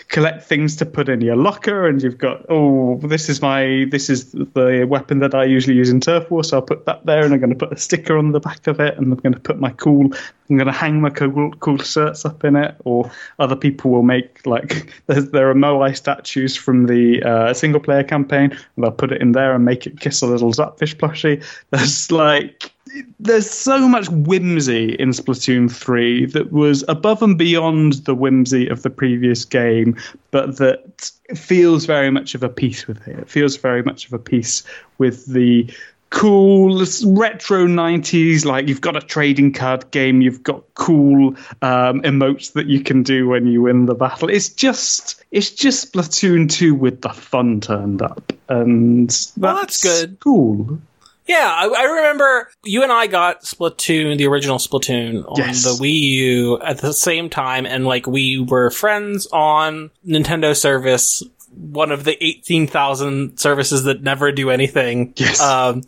collect 0.09 0.45
things 0.45 0.77
to 0.77 0.87
put 0.87 1.09
in 1.09 1.21
your 1.21 1.37
locker. 1.37 1.87
And 1.87 2.03
you've 2.03 2.19
got 2.19 2.47
oh, 2.49 2.99
this 3.03 3.29
is 3.29 3.43
my 3.43 3.87
this 3.91 4.09
is 4.09 4.33
the 4.33 4.87
weapon 4.89 5.19
that 5.19 5.35
I 5.35 5.45
usually 5.45 5.77
use 5.77 5.91
in 5.91 6.01
Turf 6.01 6.31
War, 6.31 6.45
so 6.45 6.59
I'll 6.59 6.63
put 6.63 6.87
that 6.87 7.05
there, 7.05 7.25
and 7.25 7.35
I'm 7.35 7.41
going 7.41 7.51
to 7.51 7.57
put 7.57 7.73
a 7.73 7.81
sticker 7.81 8.17
on 8.17 8.33
the 8.33 8.41
back 8.41 8.67
of 8.67 8.81
it, 8.81 8.97
and 8.97 9.13
I'm 9.13 9.19
going 9.19 9.35
to 9.35 9.41
put 9.41 9.59
my 9.59 9.71
cool. 9.71 10.13
I'm 10.49 10.57
going 10.57 10.67
to 10.67 10.73
hang 10.73 11.01
my 11.01 11.11
cool, 11.11 11.53
cool 11.53 11.79
shirts 11.79 12.25
up 12.25 12.45
in 12.45 12.57
it, 12.57 12.77
or 12.85 13.11
other 13.39 13.57
people 13.57 13.91
will 13.91 14.03
make 14.03 14.47
like 14.47 14.93
there 15.07 15.51
are 15.51 15.55
Moai 15.55 15.97
statues 15.97 16.57
from 16.57 16.87
the 16.87 17.23
uh, 17.23 17.55
single 17.55 17.81
player 17.81 18.05
campaign, 18.05 18.53
and 18.53 18.85
they'll 18.85 18.93
put 18.93 19.13
it 19.13 19.21
in 19.21 19.33
there 19.33 19.55
and 19.55 19.65
make 19.65 19.87
it 19.87 20.01
kiss 20.01 20.23
a 20.23 20.27
little 20.27 20.53
Zapfish 20.53 20.97
plushie. 20.97 21.45
There's 21.71 22.13
like 22.13 22.73
there's 23.19 23.51
so 23.51 23.89
much 23.89 24.09
whimsy 24.09 24.95
in 24.95 25.11
Splatoon 25.11 25.71
3 25.71 26.27
that 26.27 26.53
was 26.53 26.85
above 26.89 27.23
and 27.23 27.37
beyond 27.37 27.95
the 28.05 28.15
whimsy 28.15 28.69
of 28.69 28.83
the 28.83 28.91
previous 28.91 29.45
game, 29.45 29.97
but 30.31 30.57
that 30.59 31.11
feels 31.35 31.85
very 31.85 32.11
much 32.11 32.35
of 32.35 32.43
a 32.43 32.49
piece 32.49 32.87
with 32.87 33.07
it. 33.09 33.19
It 33.19 33.29
feels 33.29 33.57
very 33.57 33.83
much 33.83 34.07
of 34.07 34.13
a 34.13 34.19
piece 34.19 34.63
with 34.99 35.27
the 35.27 35.69
cool 36.11 36.79
retro 37.07 37.67
90s 37.67 38.45
like 38.45 38.69
you've 38.69 38.81
got 38.81 38.97
a 38.97 39.01
trading 39.01 39.53
card 39.53 39.91
game 39.91 40.21
you've 40.21 40.43
got 40.43 40.63
cool 40.75 41.29
um, 41.63 42.01
emotes 42.03 42.53
that 42.53 42.67
you 42.67 42.81
can 42.81 43.03
do 43.03 43.29
when 43.29 43.47
you 43.47 43.63
win 43.63 43.87
the 43.87 43.95
battle 43.95 44.29
it's 44.31 44.49
just 44.49 45.23
it's 45.33 45.51
just 45.51 45.93
splatoon 45.93 46.51
2 46.51 46.75
with 46.75 47.03
the 47.03 47.09
fun 47.11 47.61
turned 47.61 48.01
up 48.03 48.33
and 48.49 49.09
that's, 49.11 49.33
Well, 49.37 49.57
that's 49.57 49.83
good. 49.83 50.19
cool 50.21 50.79
Yeah, 51.27 51.53
I, 51.53 51.67
I 51.67 51.83
remember 51.83 52.49
you 52.65 52.85
and 52.85 52.93
I 52.93 53.09
got 53.09 53.43
Splatoon, 53.43 54.17
the 54.17 54.29
original 54.29 54.59
Splatoon, 54.59 55.25
on 55.29 55.37
Yes. 55.39 55.65
the 55.65 55.71
Wii 55.83 56.01
U 56.01 56.61
at 56.63 56.79
the 56.79 56.93
same 56.93 57.29
time, 57.29 57.67
and 57.67 57.85
like 57.85 58.07
we 58.07 58.39
were 58.39 58.71
friends 58.71 59.27
on 59.33 59.91
Nintendo 60.07 60.55
service 60.57 61.25
one 61.57 61.93
of 61.93 62.05
the 62.05 62.23
18,000 62.23 63.39
services 63.39 63.85
that 63.85 64.03
never 64.03 64.33
do 64.33 64.51
anything. 64.51 65.15
Yes. 65.17 65.41
Um, 65.41 65.83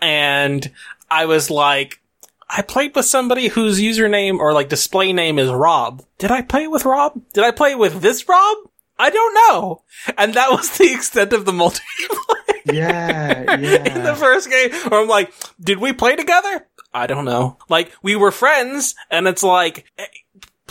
and 0.00 0.70
I 1.10 1.26
was 1.26 1.50
like, 1.50 2.00
I 2.48 2.62
played 2.62 2.94
with 2.94 3.06
somebody 3.06 3.48
whose 3.48 3.80
username 3.80 4.38
or 4.38 4.52
like 4.52 4.68
display 4.68 5.12
name 5.12 5.38
is 5.38 5.50
Rob. 5.50 6.04
Did 6.18 6.30
I 6.30 6.42
play 6.42 6.66
with 6.66 6.84
Rob? 6.84 7.20
Did 7.32 7.44
I 7.44 7.50
play 7.50 7.74
with 7.74 8.02
this 8.02 8.28
Rob? 8.28 8.58
I 8.98 9.10
don't 9.10 9.34
know. 9.34 9.82
And 10.18 10.34
that 10.34 10.50
was 10.50 10.76
the 10.76 10.92
extent 10.92 11.32
of 11.32 11.44
the 11.44 11.52
multiplayer 11.52 12.32
yeah, 12.66 13.56
yeah. 13.58 13.94
in 13.96 14.02
the 14.04 14.14
first 14.14 14.50
game 14.50 14.70
where 14.88 15.00
I'm 15.00 15.08
like, 15.08 15.32
did 15.60 15.78
we 15.78 15.92
play 15.92 16.16
together? 16.16 16.66
I 16.94 17.06
don't 17.06 17.24
know. 17.24 17.58
Like, 17.68 17.92
we 18.02 18.16
were 18.16 18.30
friends 18.30 18.94
and 19.10 19.26
it's 19.26 19.42
like, 19.42 19.86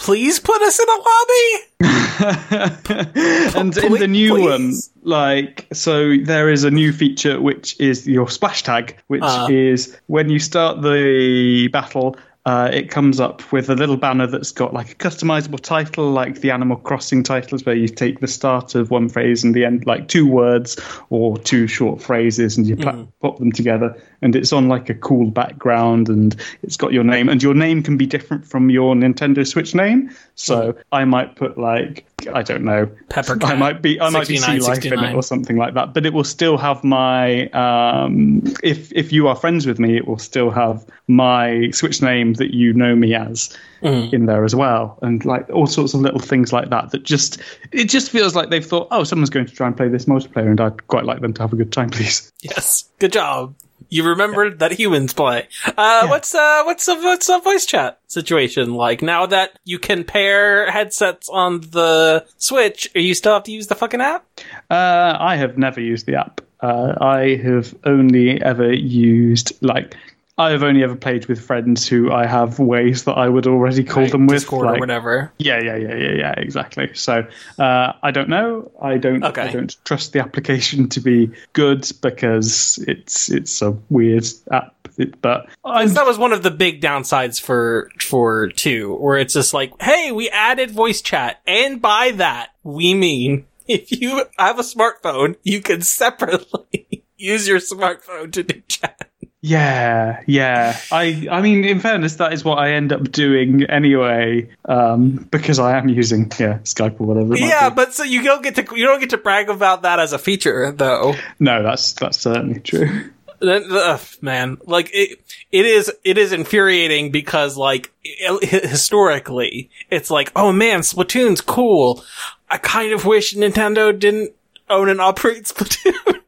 please 0.01 0.39
put 0.39 0.62
us 0.62 0.79
in 0.79 0.88
a 0.89 1.00
lobby? 1.10 1.65
and 3.58 3.77
in 3.77 3.93
the 3.93 4.08
new 4.08 4.36
Please. 4.36 4.91
one, 4.96 5.10
like, 5.10 5.67
so 5.74 6.15
there 6.24 6.50
is 6.50 6.63
a 6.63 6.72
new 6.72 6.91
feature 6.91 7.39
which 7.41 7.79
is 7.79 8.08
your 8.08 8.29
splash 8.29 8.63
tag, 8.63 8.98
which 9.08 9.22
Uh. 9.24 9.48
is 9.50 9.98
when 10.08 10.29
you 10.29 10.39
start 10.39 10.81
the 10.81 11.67
battle. 11.70 12.15
Uh, 12.48 12.67
it 12.74 12.89
comes 12.89 13.20
up 13.20 13.51
with 13.51 13.70
a 13.70 13.75
little 13.75 13.98
banner 13.98 14.25
that's 14.25 14.51
got 14.51 14.74
like 14.74 14.91
a 14.91 14.96
customizable 14.96 15.60
title, 15.60 16.10
like 16.10 16.41
the 16.41 16.50
Animal 16.50 16.77
Crossing 16.77 17.22
titles, 17.22 17.63
where 17.67 17.75
you 17.75 17.88
take 17.88 18.20
the 18.20 18.27
start 18.27 18.74
of 18.74 18.89
one 18.89 19.10
phrase 19.10 19.43
and 19.43 19.53
the 19.53 19.63
end, 19.63 19.86
like 19.86 20.08
two 20.08 20.25
words 20.25 20.75
or 21.12 21.38
two 21.38 21.67
short 21.67 22.01
phrases, 22.01 22.58
and 22.58 22.65
you 22.65 22.75
put, 22.75 22.96
put 23.20 23.38
them 23.38 23.51
together. 23.51 23.96
And 24.22 24.36
it's 24.36 24.54
on 24.54 24.68
like 24.68 24.90
a 24.90 24.94
cool 24.94 25.32
background, 25.32 26.08
and 26.10 26.36
it's 26.63 26.78
got 26.78 26.94
your 26.94 27.04
name, 27.04 27.28
and 27.28 27.42
your 27.42 27.54
name 27.54 27.82
can 27.82 27.98
be 27.98 28.06
different 28.06 28.46
from 28.46 28.70
your 28.70 28.94
Nintendo 28.96 29.48
Switch 29.48 29.74
name. 29.74 30.12
So 30.36 30.75
I 30.92 31.06
might 31.06 31.36
put 31.36 31.58
like 31.58 32.06
I 32.32 32.44
don't 32.44 32.63
know, 32.63 32.90
Pepper 33.10 33.38
I 33.44 33.56
might 33.56 33.82
be 33.82 34.00
I 34.00 34.10
might 34.10 34.28
be 34.28 34.38
Sea 34.38 34.60
Life 34.60 34.86
in 34.86 35.04
it 35.04 35.16
or 35.16 35.24
something 35.24 35.58
like 35.58 35.74
that. 35.74 35.94
But 35.94 36.06
it 36.06 36.13
will 36.13 36.24
still 36.24 36.58
have 36.58 36.84
my 36.84 37.48
um, 37.50 38.44
if 38.63 38.92
if 38.94 39.12
you 39.12 39.28
are 39.28 39.36
friends 39.36 39.66
with 39.66 39.80
me, 39.80 39.98
it 39.98 40.08
will 40.08 40.20
still 40.20 40.51
have 40.51 40.86
my 41.08 41.70
Switch 41.72 42.01
name 42.01 42.34
that 42.36 42.54
you 42.54 42.74
know 42.74 42.96
me 42.96 43.16
as 43.16 43.56
Mm. 43.82 44.13
in 44.13 44.28
there 44.28 44.46
as 44.46 44.54
well, 44.54 45.00
and 45.01 45.25
like 45.25 45.50
all 45.50 45.66
sorts 45.66 45.96
of 45.96 46.01
little 46.01 46.20
things 46.20 46.54
like 46.54 46.70
that. 46.70 46.92
That 46.92 47.01
just 47.01 47.40
it 47.72 47.86
just 47.86 48.12
feels 48.12 48.36
like 48.36 48.51
they've 48.51 48.63
thought, 48.63 48.88
oh, 48.92 49.04
someone's 49.04 49.32
going 49.32 49.48
to 49.48 49.54
try 49.56 49.66
and 49.66 49.75
play 49.75 49.88
this 49.88 50.06
multiplayer, 50.06 50.51
and 50.51 50.62
I'd 50.62 50.86
quite 50.86 51.06
like 51.06 51.22
them 51.22 51.34
to 51.34 51.42
have 51.42 51.51
a 51.51 51.56
good 51.56 51.72
time, 51.72 51.90
please. 51.90 52.32
Yes. 52.44 52.86
Good 53.00 53.13
job. 53.13 53.56
You 53.90 54.04
remembered 54.08 54.60
that 54.60 54.72
humans 54.72 55.14
play. 55.14 55.48
Uh, 55.66 56.08
what's, 56.08 56.34
uh, 56.34 56.64
what's 56.66 56.86
the, 56.86 56.96
what's 56.96 57.28
the 57.28 57.40
voice 57.40 57.66
chat 57.66 58.00
situation 58.08 58.74
like? 58.74 59.02
Now 59.02 59.26
that 59.26 59.60
you 59.64 59.80
can 59.80 60.04
pair 60.04 60.70
headsets 60.70 61.30
on 61.30 61.62
the 61.62 62.26
Switch, 62.38 62.90
are 62.96 63.02
you 63.02 63.14
still 63.14 63.34
have 63.34 63.44
to 63.44 63.52
use 63.52 63.68
the 63.68 63.76
fucking 63.76 64.02
app? 64.02 64.26
Uh, 64.70 65.18
I 65.20 65.36
have 65.36 65.58
never 65.58 65.82
used 65.82 66.06
the 66.06 66.16
app. 66.16 66.42
Uh, 66.62 66.94
I 67.02 67.36
have 67.44 67.76
only 67.86 68.42
ever 68.42 68.72
used 68.72 69.54
like 69.62 69.96
I 70.42 70.52
have 70.52 70.64
only 70.64 70.84
ever 70.84 70.96
played 70.96 71.28
with 71.28 71.40
friends 71.40 71.88
who 71.88 72.12
I 72.12 72.26
have 72.26 72.58
ways 72.58 73.04
that 73.04 73.14
I 73.14 73.30
would 73.30 73.46
already 73.46 73.84
call 73.84 74.08
them 74.08 74.26
with. 74.26 74.40
Discord 74.40 74.66
like- 74.66 74.78
or 74.78 74.80
whatever. 74.80 75.32
Yeah, 75.38 75.62
yeah, 75.62 75.76
yeah, 75.76 75.96
yeah, 75.96 76.12
yeah, 76.12 76.34
exactly. 76.38 76.90
So 76.94 77.28
uh, 77.60 77.94
I 78.02 78.12
don't 78.12 78.30
know. 78.30 78.72
I 78.82 78.98
don't. 78.98 79.24
Okay. 79.24 79.44
I 79.44 79.52
don't 79.52 79.76
trust 79.86 80.14
the 80.14 80.20
application 80.20 80.90
to 80.90 81.00
be 81.00 81.32
good 81.54 81.90
because 82.02 82.84
it's 82.88 83.30
it's 83.30 83.62
a 83.62 83.78
weird 83.90 84.26
app. 84.52 84.76
It, 84.98 85.22
but 85.22 85.48
that 85.64 86.06
was 86.06 86.18
one 86.18 86.34
of 86.34 86.44
the 86.44 86.52
big 86.52 86.82
downsides 86.82 87.40
for 87.40 87.90
for 88.00 88.50
two, 88.50 88.96
where 88.96 89.18
it's 89.18 89.34
just 89.34 89.54
like, 89.54 89.74
hey, 89.82 90.12
we 90.12 90.30
added 90.30 90.72
voice 90.72 91.02
chat, 91.02 91.40
and 91.46 91.82
by 91.82 92.12
that 92.12 92.50
we 92.64 92.94
mean 92.94 93.46
if 93.68 93.92
you 93.92 94.26
have 94.38 94.60
a 94.60 94.64
smartphone, 94.64 95.36
you 95.44 95.62
can 95.62 95.82
separately 95.82 97.04
use 97.18 97.48
your 97.48 97.60
smartphone 97.60 98.32
to 98.34 98.44
do 98.44 98.62
chat. 98.68 99.10
Yeah, 99.42 100.22
yeah. 100.28 100.78
I 100.92 101.28
I 101.32 101.42
mean, 101.42 101.66
in 101.66 101.80
fairness, 101.80 102.16
that 102.18 102.32
is 102.34 102.44
what 102.44 102.60
I 102.60 102.74
end 102.74 102.94
up 102.94 103.12
doing 103.12 103.64
anyway, 103.64 104.50
um, 104.66 105.28
because 105.32 105.58
I 105.58 105.78
am 105.78 105.90
using 105.90 106.32
yeah 106.40 106.60
Skype 106.60 107.02
or 107.02 107.08
whatever. 107.08 107.36
Yeah, 107.36 107.70
but 107.70 107.94
so 107.94 108.04
you 108.04 108.22
don't 108.24 108.44
get 108.44 108.56
to 108.56 108.76
you 108.76 108.86
don't 108.86 109.00
get 109.00 109.10
to 109.12 109.18
brag 109.18 109.50
about 109.50 109.82
that 109.82 110.00
as 110.00 110.14
a 110.14 110.20
feature, 110.20 110.72
though. 110.72 111.16
no, 111.40 111.64
that's 111.64 111.94
that's 111.94 112.20
certainly 112.20 112.60
true. 112.60 113.10
Then, 113.40 113.64
ugh, 113.72 114.00
man, 114.22 114.58
like 114.66 114.92
it, 114.94 115.20
it 115.52 115.66
is, 115.66 115.92
it 116.04 116.20
is 116.20 116.32
infuriating 116.32 117.10
because, 117.10 117.58
like, 117.58 117.92
hi- 118.06 118.38
historically, 118.46 119.72
it's 119.90 120.12
like, 120.12 120.32
oh 120.36 120.52
man, 120.52 120.82
Splatoon's 120.82 121.42
cool. 121.42 122.04
I 122.52 122.60
kind 122.60 122.94
of 122.94 123.06
wish 123.06 123.34
Nintendo 123.34 123.98
didn't 123.98 124.34
own 124.70 124.90
and 124.90 125.02
operate 125.02 125.44
Splatoon. 125.46 126.22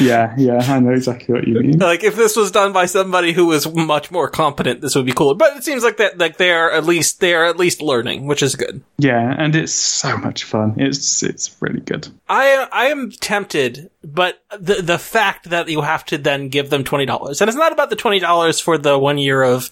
Yeah, 0.00 0.34
yeah. 0.36 0.58
I 0.68 0.80
know 0.80 0.92
exactly 0.92 1.34
what 1.34 1.46
you 1.46 1.60
mean. 1.60 1.78
like, 1.78 2.02
if 2.02 2.16
this 2.16 2.36
was 2.36 2.50
done 2.50 2.72
by 2.72 2.86
somebody 2.86 3.32
who 3.32 3.46
was 3.46 3.72
much 3.72 4.10
more 4.10 4.28
competent, 4.28 4.80
this 4.80 4.94
would 4.94 5.06
be 5.06 5.12
cooler. 5.12 5.34
But 5.34 5.56
it 5.56 5.64
seems 5.64 5.82
like 5.82 5.98
that, 5.98 6.18
like 6.18 6.36
they 6.38 6.52
are 6.52 6.70
at 6.70 6.84
least 6.84 7.20
they 7.20 7.34
are 7.34 7.44
at 7.44 7.58
least 7.58 7.82
learning, 7.82 8.26
which 8.26 8.42
is 8.42 8.56
good. 8.56 8.82
Yeah, 8.98 9.34
and 9.36 9.54
it's 9.54 9.72
so 9.72 10.16
much 10.16 10.44
fun. 10.44 10.74
It's 10.78 11.22
it's 11.22 11.56
really 11.60 11.80
good. 11.80 12.08
I 12.28 12.68
I 12.72 12.86
am 12.86 13.10
tempted, 13.10 13.90
but 14.02 14.42
the 14.58 14.76
the 14.76 14.98
fact 14.98 15.50
that 15.50 15.68
you 15.68 15.82
have 15.82 16.04
to 16.06 16.18
then 16.18 16.48
give 16.48 16.70
them 16.70 16.84
twenty 16.84 17.06
dollars, 17.06 17.40
and 17.40 17.48
it's 17.48 17.58
not 17.58 17.72
about 17.72 17.90
the 17.90 17.96
twenty 17.96 18.20
dollars 18.20 18.60
for 18.60 18.78
the 18.78 18.98
one 18.98 19.18
year 19.18 19.42
of 19.42 19.66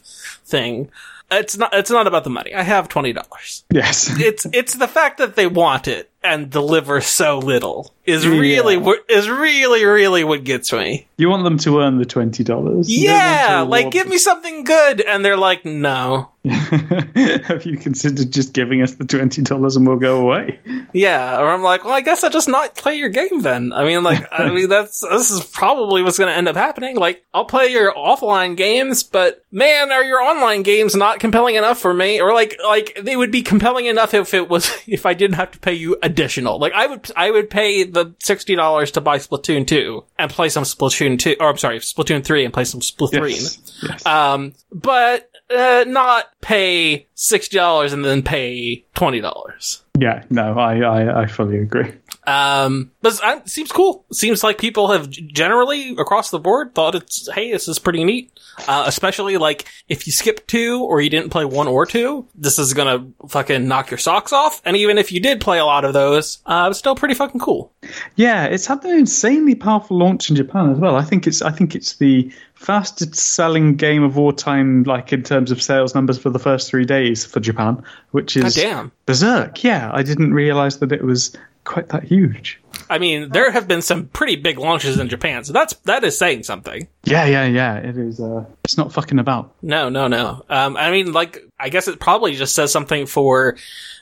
thing. 0.44 0.90
It's 1.30 1.56
not. 1.56 1.74
It's 1.74 1.90
not 1.90 2.06
about 2.06 2.22
the 2.24 2.30
money. 2.30 2.54
I 2.54 2.62
have 2.62 2.88
twenty 2.88 3.12
dollars. 3.12 3.64
Yes. 3.70 4.08
It's 4.20 4.46
it's 4.52 4.74
the 4.74 4.86
fact 4.86 5.18
that 5.18 5.34
they 5.34 5.46
want 5.46 5.88
it 5.88 6.10
and 6.26 6.50
deliver 6.50 7.00
so 7.00 7.38
little 7.38 7.95
is 8.04 8.26
really 8.26 8.75
Yeah. 8.75 8.80
what 8.80 9.04
is 9.09 9.28
really 9.28 9.85
really 9.85 10.23
what 10.25 10.45
gets 10.45 10.73
me. 10.73 11.09
You 11.16 11.28
want 11.30 11.45
them 11.45 11.59
to 11.59 11.80
earn 11.80 11.99
the 11.99 12.04
twenty 12.04 12.45
dollars. 12.45 12.90
Yeah, 12.90 13.64
like 13.66 13.90
give 13.90 14.06
me 14.09 14.18
something 14.18 14.64
good, 14.64 15.00
and 15.00 15.25
they're 15.25 15.37
like, 15.37 15.64
no. 15.64 16.30
Have 16.47 17.64
you 17.66 17.76
considered 17.76 18.30
just 18.30 18.52
giving 18.52 18.83
us 18.83 18.95
the 18.95 19.04
twenty 19.04 19.42
dollars 19.42 19.76
and 19.76 19.87
we'll 19.87 19.97
go 19.97 20.21
away? 20.21 20.61
Yeah, 20.92 21.40
or 21.40 21.49
I'm 21.50 21.62
like, 21.62 21.85
well, 21.85 21.95
I 21.95 22.00
guess 22.00 22.23
I'll 22.23 22.30
just 22.30 22.49
not 22.49 22.75
play 22.76 22.97
your 22.97 23.09
game 23.09 23.40
then. 23.42 23.73
I 23.73 23.85
mean, 23.85 24.02
like, 24.02 24.26
I 24.30 24.49
mean, 24.54 24.68
that's, 24.68 25.00
this 25.00 25.30
is 25.30 25.42
probably 25.45 26.02
what's 26.02 26.18
gonna 26.18 26.33
end 26.33 26.49
up 26.49 26.56
happening. 26.56 26.97
Like, 26.97 27.25
I'll 27.35 27.45
play 27.45 27.68
your 27.68 27.92
offline 27.92 28.56
games, 28.56 29.02
but 29.02 29.42
man, 29.50 29.90
are 29.90 30.04
your 30.04 30.21
online 30.21 30.62
games 30.62 30.95
not 30.95 31.18
compelling 31.18 31.56
enough 31.56 31.78
for 31.78 31.92
me? 31.92 32.21
Or 32.21 32.33
like, 32.33 32.56
like, 32.64 32.99
they 33.02 33.16
would 33.16 33.30
be 33.33 33.42
compelling 33.42 33.87
enough 33.87 34.14
if 34.14 34.35
it 34.35 34.49
was, 34.49 34.71
if 34.87 35.06
I 35.06 35.14
didn't 35.14 35.37
have 35.37 35.50
to 35.52 35.59
pay 35.59 35.75
you 35.75 35.97
additional. 36.16 36.58
Like, 36.58 36.73
I 36.73 36.87
would, 36.87 37.11
I 37.14 37.30
would 37.30 37.50
pay 37.50 37.85
the 37.85 38.06
$60 38.06 38.92
to 38.92 39.00
buy 39.00 39.18
Splatoon 39.18 39.66
2 39.66 40.04
and 40.18 40.30
play 40.30 40.49
some 40.49 40.64
Splatoon 40.64 41.18
2, 41.18 41.37
or 41.38 41.50
I'm 41.50 41.58
sorry, 41.58 41.78
Splatoon 41.78 42.25
3 42.25 42.44
and 42.44 42.54
play 42.54 42.64
some 42.64 42.80
Splatoon. 42.80 43.30
Yes. 43.30 43.82
yes. 43.82 44.06
Um, 44.06 44.54
but, 44.73 45.30
uh, 45.54 45.85
not 45.87 46.26
pay 46.40 47.06
$60 47.16 47.92
and 47.92 48.04
then 48.04 48.23
pay 48.23 48.85
$20. 48.96 49.82
Yeah. 49.98 50.24
No, 50.30 50.58
I, 50.58 50.80
I 50.80 51.22
I 51.22 51.26
fully 51.26 51.58
agree. 51.58 51.92
Um, 52.26 52.90
but 53.02 53.20
uh, 53.22 53.40
it 53.44 53.48
seems 53.48 53.70
cool. 53.70 54.04
Seems 54.12 54.42
like 54.42 54.58
people 54.58 54.88
have 54.90 55.08
generally 55.10 55.90
across 55.96 56.30
the 56.30 56.40
board 56.40 56.74
thought 56.74 56.96
it's, 56.96 57.28
hey, 57.32 57.52
this 57.52 57.68
is 57.68 57.78
pretty 57.78 58.02
neat. 58.02 58.32
Uh, 58.66 58.84
especially 58.86 59.36
like 59.36 59.66
if 59.88 60.06
you 60.06 60.12
skip 60.12 60.46
two 60.46 60.82
or 60.82 61.00
you 61.00 61.10
didn't 61.10 61.30
play 61.30 61.44
one 61.44 61.68
or 61.68 61.86
two, 61.86 62.26
this 62.34 62.58
is 62.58 62.74
gonna 62.74 63.06
fucking 63.28 63.68
knock 63.68 63.90
your 63.90 63.98
socks 63.98 64.32
off. 64.32 64.60
And 64.64 64.76
even 64.76 64.98
if 64.98 65.12
you 65.12 65.20
did 65.20 65.40
play 65.40 65.58
a 65.58 65.64
lot 65.64 65.84
of 65.84 65.92
those, 65.92 66.38
uh, 66.46 66.68
it's 66.70 66.78
still 66.78 66.96
pretty 66.96 67.14
fucking 67.14 67.40
cool. 67.40 67.72
Yeah, 68.16 68.46
it's 68.46 68.66
had 68.66 68.84
an 68.84 68.98
insanely 68.98 69.54
powerful 69.54 69.98
launch 69.98 70.30
in 70.30 70.36
Japan 70.36 70.70
as 70.70 70.78
well. 70.78 70.96
I 70.96 71.02
think 71.02 71.26
it's 71.26 71.42
I 71.42 71.50
think 71.50 71.74
it's 71.74 71.96
the 71.96 72.32
fastest 72.66 73.14
selling 73.14 73.76
game 73.76 74.02
of 74.02 74.18
all 74.18 74.32
time, 74.32 74.82
like 74.82 75.12
in 75.12 75.23
terms 75.23 75.52
of 75.52 75.62
sales 75.62 75.94
numbers 75.94 76.18
for 76.18 76.30
the 76.30 76.38
first 76.40 76.68
three 76.68 76.85
days 76.85 77.25
for 77.25 77.38
Japan, 77.38 77.80
which 78.11 78.37
is 78.37 78.56
damn. 78.56 78.90
berserk. 79.06 79.62
Yeah, 79.62 79.88
I 79.94 80.02
didn't 80.02 80.35
realize 80.35 80.80
that 80.80 80.90
it 80.90 81.04
was 81.04 81.32
quite 81.62 81.90
that 81.90 82.02
huge. 82.02 82.61
I 82.90 82.99
mean, 82.99 83.28
there 83.30 83.52
have 83.52 83.68
been 83.68 83.82
some 83.82 84.08
pretty 84.08 84.35
big 84.35 84.58
launches 84.58 84.99
in 84.99 85.08
Japan, 85.08 85.44
so 85.44 85.52
that's, 85.52 85.75
that 85.85 86.02
is 86.02 86.18
saying 86.18 86.42
something. 86.42 86.88
Yeah, 87.04 87.26
yeah, 87.26 87.44
yeah. 87.46 87.76
It 87.76 87.96
is. 87.96 88.18
Uh, 88.18 88.44
it's 88.64 88.76
not 88.76 88.92
fucking 88.92 89.20
about. 89.20 89.54
No, 89.62 89.88
no, 89.88 90.08
no. 90.08 90.44
Um, 90.49 90.76
I 90.76 90.90
mean, 90.90 91.12
like, 91.12 91.44
I 91.61 91.68
guess 91.68 91.87
it 91.87 92.00
probably 92.00 92.35
just 92.35 92.56
says 92.56 92.73
something 92.73 93.06
for 93.06 93.56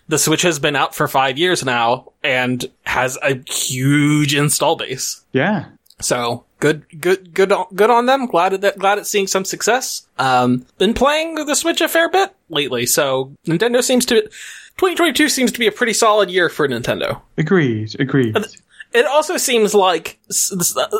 the 0.08 0.18
Switch 0.18 0.42
has 0.42 0.58
been 0.58 0.74
out 0.74 0.94
for 0.94 1.06
five 1.06 1.36
years 1.36 1.64
now 1.64 2.12
and 2.22 2.64
has 2.84 3.18
a 3.22 3.42
huge 3.46 4.34
install 4.34 4.76
base. 4.76 5.22
Yeah, 5.32 5.66
So 6.00 6.44
good, 6.64 6.98
good, 6.98 7.34
good, 7.34 7.52
on, 7.52 7.66
good 7.74 7.90
on 7.90 8.06
them. 8.06 8.24
Glad 8.24 8.62
that, 8.62 8.78
glad 8.78 8.96
it's 8.96 9.10
seeing 9.10 9.26
some 9.26 9.44
success. 9.44 10.06
Um, 10.18 10.64
been 10.78 10.94
playing 10.94 11.34
the 11.34 11.54
Switch 11.54 11.82
a 11.82 11.88
fair 11.88 12.08
bit 12.08 12.34
lately, 12.48 12.86
so 12.86 13.34
Nintendo 13.46 13.82
seems 13.82 14.06
to, 14.06 14.22
2022 14.22 15.28
seems 15.28 15.52
to 15.52 15.58
be 15.58 15.66
a 15.66 15.72
pretty 15.72 15.92
solid 15.92 16.30
year 16.30 16.48
for 16.48 16.66
Nintendo. 16.66 17.20
agreed, 17.36 17.94
agreed. 18.00 18.36
It 18.94 19.06
also 19.06 19.36
seems 19.36 19.74
like 19.74 20.20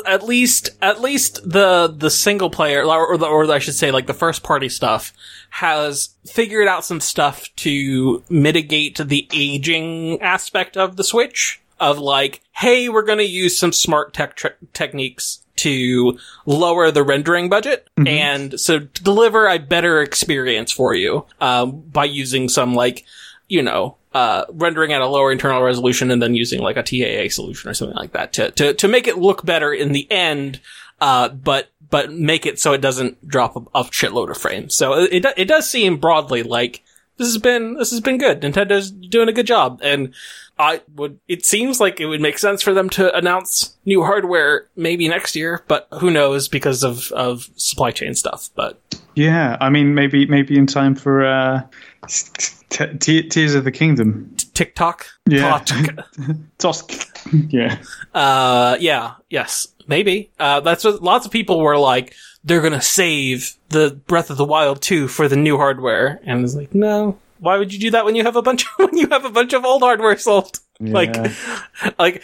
at 0.05 0.25
least 0.25 0.71
at 0.81 0.99
least 0.99 1.49
the 1.49 1.87
the 1.97 2.09
single 2.09 2.49
player 2.49 2.83
or 2.83 3.17
the, 3.17 3.25
or 3.25 3.49
I 3.49 3.59
should 3.59 3.73
say 3.73 3.89
like 3.89 4.05
the 4.05 4.13
first 4.13 4.43
party 4.43 4.67
stuff 4.67 5.13
has 5.49 6.09
figured 6.25 6.67
out 6.67 6.83
some 6.83 6.99
stuff 6.99 7.47
to 7.55 8.21
mitigate 8.29 8.97
the 8.97 9.29
aging 9.31 10.21
aspect 10.21 10.75
of 10.75 10.97
the 10.97 11.05
Switch. 11.05 11.61
of 11.79 11.97
like, 11.97 12.41
hey, 12.51 12.89
we're 12.89 13.01
going 13.01 13.17
to 13.17 13.23
use 13.23 13.57
some 13.57 13.71
smart 13.71 14.13
tech 14.13 14.35
tr- 14.35 14.47
techniques 14.73 15.44
to 15.57 16.17
lower 16.45 16.91
the 16.91 17.03
rendering 17.03 17.49
budget 17.49 17.87
and 18.05 18.59
so 18.59 18.79
deliver 18.79 19.47
a 19.47 19.57
better 19.57 20.01
experience 20.01 20.71
for 20.71 20.93
you 20.93 21.25
um, 21.41 21.81
by 21.81 22.05
using 22.05 22.49
some 22.49 22.73
like 22.73 23.05
you 23.47 23.61
know 23.61 23.95
uh, 24.13 24.45
rendering 24.53 24.93
at 24.93 25.01
a 25.01 25.07
lower 25.07 25.31
internal 25.31 25.61
resolution 25.61 26.11
and 26.11 26.21
then 26.21 26.35
using 26.35 26.61
like 26.61 26.77
a 26.77 26.83
TAA 26.83 27.29
solution 27.29 27.69
or 27.69 27.73
something 27.73 27.97
like 27.97 28.11
that 28.13 28.33
to 28.33 28.51
to 28.51 28.73
to 28.73 28.87
make 28.87 29.07
it 29.07 29.17
look 29.17 29.45
better 29.45 29.73
in 29.73 29.91
the 29.91 30.09
end 30.11 30.59
uh, 31.01 31.29
but 31.29 31.69
but 31.89 32.11
make 32.11 32.45
it 32.45 32.59
so 32.59 32.73
it 32.73 32.81
doesn't 32.81 33.27
drop 33.27 33.55
a, 33.55 33.59
a 33.73 33.83
shitload 33.85 34.29
of 34.29 34.37
frames. 34.37 34.75
So 34.75 34.93
it 34.93 35.25
it 35.37 35.45
does 35.45 35.69
seem 35.69 35.97
broadly 35.97 36.43
like 36.43 36.83
this 37.17 37.27
has 37.27 37.37
been 37.37 37.75
this 37.75 37.91
has 37.91 38.01
been 38.01 38.17
good. 38.17 38.41
Nintendo's 38.41 38.91
doing 38.91 39.29
a 39.29 39.33
good 39.33 39.47
job, 39.47 39.79
and 39.83 40.13
I 40.57 40.81
would. 40.95 41.19
It 41.27 41.45
seems 41.45 41.79
like 41.81 41.99
it 41.99 42.05
would 42.05 42.21
make 42.21 42.37
sense 42.37 42.61
for 42.61 42.73
them 42.73 42.89
to 42.91 43.13
announce 43.15 43.75
new 43.85 44.03
hardware 44.03 44.67
maybe 44.75 45.07
next 45.07 45.35
year, 45.35 45.63
but 45.67 45.87
who 45.99 46.09
knows 46.09 46.47
because 46.47 46.83
of 46.83 47.11
of 47.11 47.49
supply 47.57 47.91
chain 47.91 48.13
stuff. 48.15 48.49
But 48.55 48.79
Yeah, 49.15 49.57
I 49.59 49.69
mean, 49.69 49.93
maybe 49.95 50.25
maybe 50.27 50.57
in 50.57 50.65
time 50.67 50.95
for 50.95 51.25
uh, 51.25 51.63
t- 52.07 52.87
t- 52.99 53.27
Tears 53.29 53.53
of 53.55 53.63
the 53.65 53.71
Kingdom. 53.71 54.33
TikTok, 54.53 55.05
Yeah. 55.27 55.59
TikTok. 55.59 56.05
Tosk. 56.59 57.51
yeah. 57.51 57.77
uh, 58.13 58.77
yeah, 58.79 59.15
yes, 59.29 59.67
maybe. 59.87 60.31
Uh, 60.39 60.61
that's 60.61 60.83
what 60.85 61.01
lots 61.03 61.25
of 61.25 61.31
people 61.31 61.59
were 61.59 61.77
like. 61.77 62.13
They're 62.45 62.61
gonna 62.61 62.81
save 62.81 63.55
the 63.69 63.99
Breath 64.07 64.29
of 64.29 64.37
the 64.37 64.45
Wild 64.45 64.81
2 64.81 65.07
for 65.09 65.27
the 65.27 65.35
new 65.35 65.57
hardware, 65.57 66.21
and 66.23 66.43
it's 66.45 66.55
like, 66.55 66.73
no. 66.75 67.17
Why 67.39 67.57
would 67.57 67.73
you 67.73 67.79
do 67.79 67.91
that 67.91 68.05
when 68.05 68.15
you 68.15 68.23
have 68.23 68.35
a 68.35 68.41
bunch 68.41 68.63
of, 68.63 68.69
when 68.77 68.97
you 68.97 69.07
have 69.09 69.25
a 69.25 69.29
bunch 69.29 69.53
of 69.53 69.65
old 69.65 69.81
hardware 69.81 70.17
sold? 70.17 70.59
Like, 70.79 71.15
like 71.97 72.21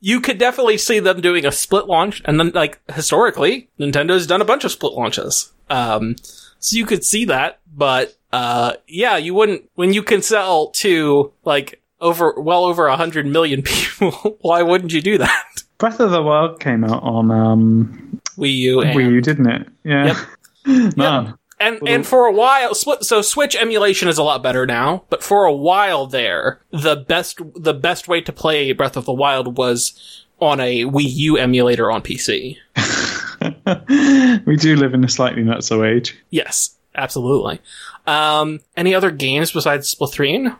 you 0.00 0.20
could 0.20 0.38
definitely 0.38 0.78
see 0.78 1.00
them 1.00 1.20
doing 1.20 1.44
a 1.44 1.52
split 1.52 1.86
launch, 1.86 2.22
and 2.24 2.38
then 2.38 2.50
like 2.50 2.80
historically, 2.92 3.68
Nintendo's 3.78 4.26
done 4.26 4.40
a 4.40 4.44
bunch 4.44 4.64
of 4.64 4.70
split 4.72 4.92
launches. 4.92 5.52
Um, 5.68 6.16
so 6.60 6.76
you 6.76 6.86
could 6.86 7.04
see 7.04 7.24
that, 7.26 7.60
but 7.74 8.16
uh, 8.32 8.74
yeah, 8.86 9.16
you 9.16 9.34
wouldn't 9.34 9.68
when 9.74 9.92
you 9.92 10.02
can 10.02 10.22
sell 10.22 10.70
to 10.70 11.32
like 11.44 11.80
over 12.00 12.34
well 12.38 12.64
over 12.64 12.86
a 12.86 12.96
hundred 12.96 13.26
million 13.26 13.62
people. 13.64 14.38
why 14.40 14.62
wouldn't 14.62 14.92
you 14.92 15.00
do 15.00 15.18
that? 15.18 15.44
Breath 15.78 16.00
of 16.00 16.10
the 16.10 16.22
Wild 16.22 16.60
came 16.60 16.84
out 16.84 17.02
on 17.02 17.30
um, 17.30 18.20
Wii 18.36 18.54
U 18.54 18.80
and 18.82 18.98
Wii 18.98 19.12
U, 19.12 19.20
didn't 19.20 19.46
it? 19.48 19.66
Yeah. 19.82 20.24
Man. 20.66 21.34
And 21.60 21.86
and 21.86 22.06
for 22.06 22.24
a 22.24 22.32
while, 22.32 22.74
split, 22.74 23.04
so 23.04 23.20
Switch 23.20 23.54
emulation 23.54 24.08
is 24.08 24.16
a 24.16 24.22
lot 24.22 24.42
better 24.42 24.64
now. 24.66 25.04
But 25.10 25.22
for 25.22 25.44
a 25.44 25.52
while 25.52 26.06
there, 26.06 26.62
the 26.70 26.96
best 26.96 27.38
the 27.54 27.74
best 27.74 28.08
way 28.08 28.22
to 28.22 28.32
play 28.32 28.72
Breath 28.72 28.96
of 28.96 29.04
the 29.04 29.12
Wild 29.12 29.58
was 29.58 30.24
on 30.40 30.58
a 30.58 30.84
Wii 30.84 31.04
U 31.04 31.36
emulator 31.36 31.90
on 31.90 32.00
PC. 32.00 32.56
we 34.46 34.56
do 34.56 34.74
live 34.76 34.94
in 34.94 35.04
a 35.04 35.08
slightly 35.08 35.42
nutso 35.42 35.86
age. 35.86 36.18
Yes, 36.30 36.76
absolutely. 36.94 37.60
Um, 38.06 38.60
any 38.76 38.94
other 38.94 39.10
games 39.10 39.52
besides 39.52 39.94
Splatoon? 39.94 40.56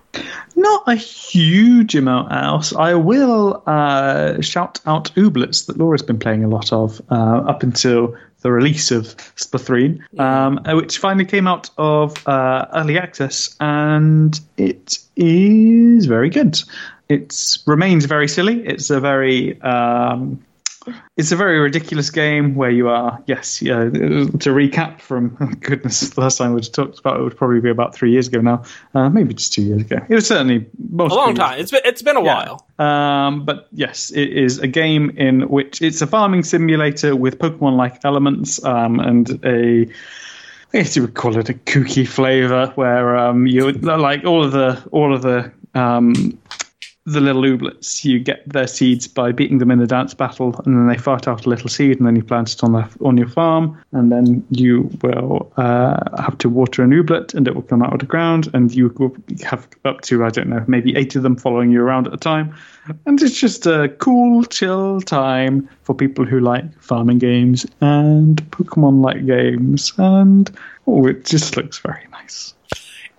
Not 0.55 0.85
a 0.87 0.95
huge 0.95 1.95
amount 1.95 2.31
else. 2.31 2.75
I 2.75 2.95
will 2.95 3.63
uh, 3.67 4.41
shout 4.43 4.81
out 4.85 5.13
Ooblets 5.15 5.67
that 5.67 5.79
Laura's 5.79 6.03
been 6.03 6.19
playing 6.19 6.45
a 6.45 6.49
lot 6.49 6.73
of 6.73 7.01
uh, 7.11 7.43
up 7.49 7.63
until 7.63 8.17
the 8.41 8.51
release 8.51 8.91
of 8.91 9.17
Splatoon, 9.37 10.01
um, 10.19 10.61
uh, 10.65 10.75
which 10.75 10.99
finally 10.99 11.25
came 11.25 11.47
out 11.47 11.71
of 11.79 12.27
uh, 12.27 12.67
early 12.75 12.99
access, 12.99 13.55
and 13.61 14.41
it 14.57 14.99
is 15.17 16.07
very 16.07 16.31
good. 16.31 16.61
It 17.09 17.59
remains 17.67 18.05
very 18.05 18.29
silly. 18.29 18.65
It's 18.67 18.91
a 18.91 19.01
very 19.01 19.61
um, 19.63 20.45
it's 21.17 21.33
a 21.33 21.37
very 21.37 21.59
ridiculous 21.59 22.11
game 22.11 22.55
where 22.55 22.71
you 22.71 22.89
are, 22.89 23.23
yes, 23.27 23.61
yeah, 23.61 23.79
to 23.79 24.51
recap 24.51 25.01
from, 25.01 25.37
oh 25.41 25.47
goodness, 25.61 26.11
the 26.11 26.21
last 26.21 26.39
time 26.39 26.55
we 26.55 26.61
talked 26.63 26.99
about 26.99 27.21
it 27.21 27.23
would 27.23 27.37
probably 27.37 27.61
be 27.61 27.71
about 27.71 27.95
three 27.95 28.13
years 28.13 28.29
ago 28.29 28.41
now, 28.41 28.65
uh, 28.95 29.09
maybe 29.09 29.35
just 29.35 29.53
two 29.53 29.63
years 29.63 29.83
ago. 29.83 29.99
It 30.09 30.15
was 30.15 30.27
certainly 30.27 30.67
most 30.91 31.13
A 31.13 31.15
long 31.15 31.35
time. 31.35 31.59
It's 31.61 31.71
been 31.71 31.83
it's 31.85 32.03
been 32.03 32.17
a 32.17 32.21
while. 32.21 32.67
Um, 32.79 33.45
but 33.45 33.69
yes, 33.73 34.11
it 34.11 34.31
is 34.31 34.59
a 34.59 34.67
game 34.67 35.11
in 35.17 35.49
which 35.49 35.83
it's 35.83 36.01
a 36.03 36.07
farming 36.07 36.45
simulator 36.45 37.15
with 37.15 37.39
Pokemon 37.39 37.77
like 37.77 38.05
elements 38.05 38.63
um, 38.65 39.01
and 39.01 39.45
a. 39.45 39.93
I 40.73 40.79
guess 40.79 40.95
you 40.95 41.03
would 41.03 41.15
call 41.15 41.37
it 41.37 41.49
a 41.49 41.55
kooky 41.55 42.07
flavor, 42.07 42.69
where 42.77 43.17
um, 43.17 43.45
you 43.49 43.73
like 43.73 44.25
all 44.25 44.45
of 44.45 44.53
the 44.53 44.81
all 44.93 45.13
of 45.13 45.23
the 45.23 45.51
um, 45.75 46.39
the 47.07 47.21
little 47.21 47.43
ooblets. 47.43 48.05
You 48.05 48.19
get 48.19 48.47
their 48.49 48.67
seeds 48.67 49.09
by 49.09 49.33
beating 49.33 49.59
them 49.59 49.71
in 49.71 49.79
the 49.79 49.87
dance 49.87 50.15
battle, 50.15 50.55
and 50.65 50.77
then 50.77 50.87
they 50.87 50.99
fart 50.99 51.27
out 51.27 51.47
a 51.47 51.49
little 51.49 51.69
seed, 51.69 51.97
and 51.97 52.07
then 52.07 52.17
you 52.17 52.23
plant 52.23 52.53
it 52.53 52.63
on 52.63 52.73
the 52.73 52.89
on 53.03 53.17
your 53.17 53.29
farm, 53.29 53.83
and 53.93 54.13
then 54.13 54.47
you 54.51 54.91
will 55.03 55.53
uh, 55.57 55.99
have 56.21 56.37
to 56.39 56.49
water 56.49 56.83
an 56.83 56.91
ooblet, 56.91 57.35
and 57.35 57.49
it 57.49 57.55
will 57.55 57.63
come 57.63 57.83
out 57.83 57.93
of 57.93 58.01
the 58.01 58.07
ground, 58.07 58.49
and 58.53 58.75
you 58.75 58.89
will 58.99 59.17
have 59.43 59.67
up 59.85 60.03
to 60.03 60.25
I 60.25 60.31
don't 60.31 60.49
know 60.49 60.65
maybe 60.69 60.95
eight 60.97 61.17
of 61.17 61.23
them 61.23 61.37
following 61.37 61.71
you 61.71 61.81
around 61.81 62.07
at 62.07 62.13
a 62.13 62.19
time, 62.19 62.55
and 63.07 63.21
it's 63.23 63.39
just 63.39 63.67
a 63.67 63.89
cool, 63.99 64.45
chill 64.45 65.01
time 65.01 65.69
for 65.83 65.95
people 65.95 66.25
who 66.25 66.41
like 66.41 66.81
farming 66.81 67.19
games 67.19 67.67
and 67.81 68.43
Pokemon 68.51 69.03
like 69.03 69.25
games, 69.25 69.93
and 69.97 70.51
oh, 70.87 71.07
it 71.07 71.25
just 71.25 71.57
looks 71.57 71.79
very 71.79 72.07
nice. 72.13 72.55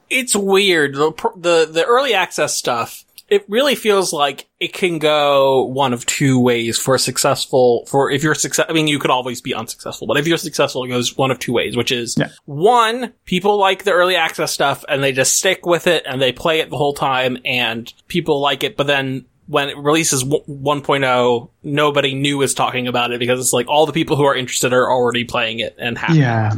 It's 0.09 0.35
weird. 0.35 0.95
The 0.95 1.11
the 1.35 1.69
the 1.71 1.85
early 1.85 2.13
access 2.13 2.55
stuff. 2.55 3.00
It 3.31 3.45
really 3.47 3.75
feels 3.75 4.11
like 4.11 4.49
it 4.59 4.73
can 4.73 4.99
go 4.99 5.63
one 5.63 5.93
of 5.93 6.05
two 6.05 6.37
ways 6.39 6.77
for 6.77 6.93
a 6.95 6.99
successful, 6.99 7.85
for 7.87 8.11
if 8.11 8.23
you're 8.23 8.35
success, 8.35 8.65
I 8.69 8.73
mean, 8.73 8.87
you 8.87 8.99
could 8.99 9.09
always 9.09 9.39
be 9.41 9.53
unsuccessful, 9.55 10.05
but 10.05 10.17
if 10.17 10.27
you're 10.27 10.37
successful, 10.37 10.83
it 10.83 10.89
goes 10.89 11.17
one 11.17 11.31
of 11.31 11.39
two 11.39 11.53
ways, 11.53 11.77
which 11.77 11.91
is 11.93 12.15
Yeah. 12.19 12.27
one, 12.45 13.13
people 13.25 13.57
like 13.57 13.85
the 13.85 13.91
early 13.93 14.17
access 14.17 14.51
stuff 14.51 14.83
and 14.89 15.01
they 15.01 15.13
just 15.13 15.37
stick 15.37 15.65
with 15.65 15.87
it 15.87 16.03
and 16.05 16.21
they 16.21 16.33
play 16.33 16.59
it 16.59 16.69
the 16.69 16.77
whole 16.77 16.93
time 16.93 17.37
and 17.45 17.91
people 18.09 18.41
like 18.41 18.63
it, 18.63 18.75
but 18.75 18.85
then 18.87 19.25
when 19.47 19.69
it 19.69 19.77
releases 19.77 20.23
w- 20.23 20.43
1.0, 20.47 21.49
nobody 21.63 22.13
new 22.13 22.41
is 22.41 22.53
talking 22.53 22.87
about 22.87 23.11
it 23.11 23.19
because 23.19 23.39
it's 23.39 23.51
like 23.53 23.67
all 23.67 23.85
the 23.85 23.91
people 23.93 24.15
who 24.17 24.23
are 24.25 24.35
interested 24.35 24.71
are 24.73 24.89
already 24.91 25.23
playing 25.23 25.59
it 25.59 25.75
and 25.79 25.97
happy. 25.97 26.19
Yeah, 26.19 26.51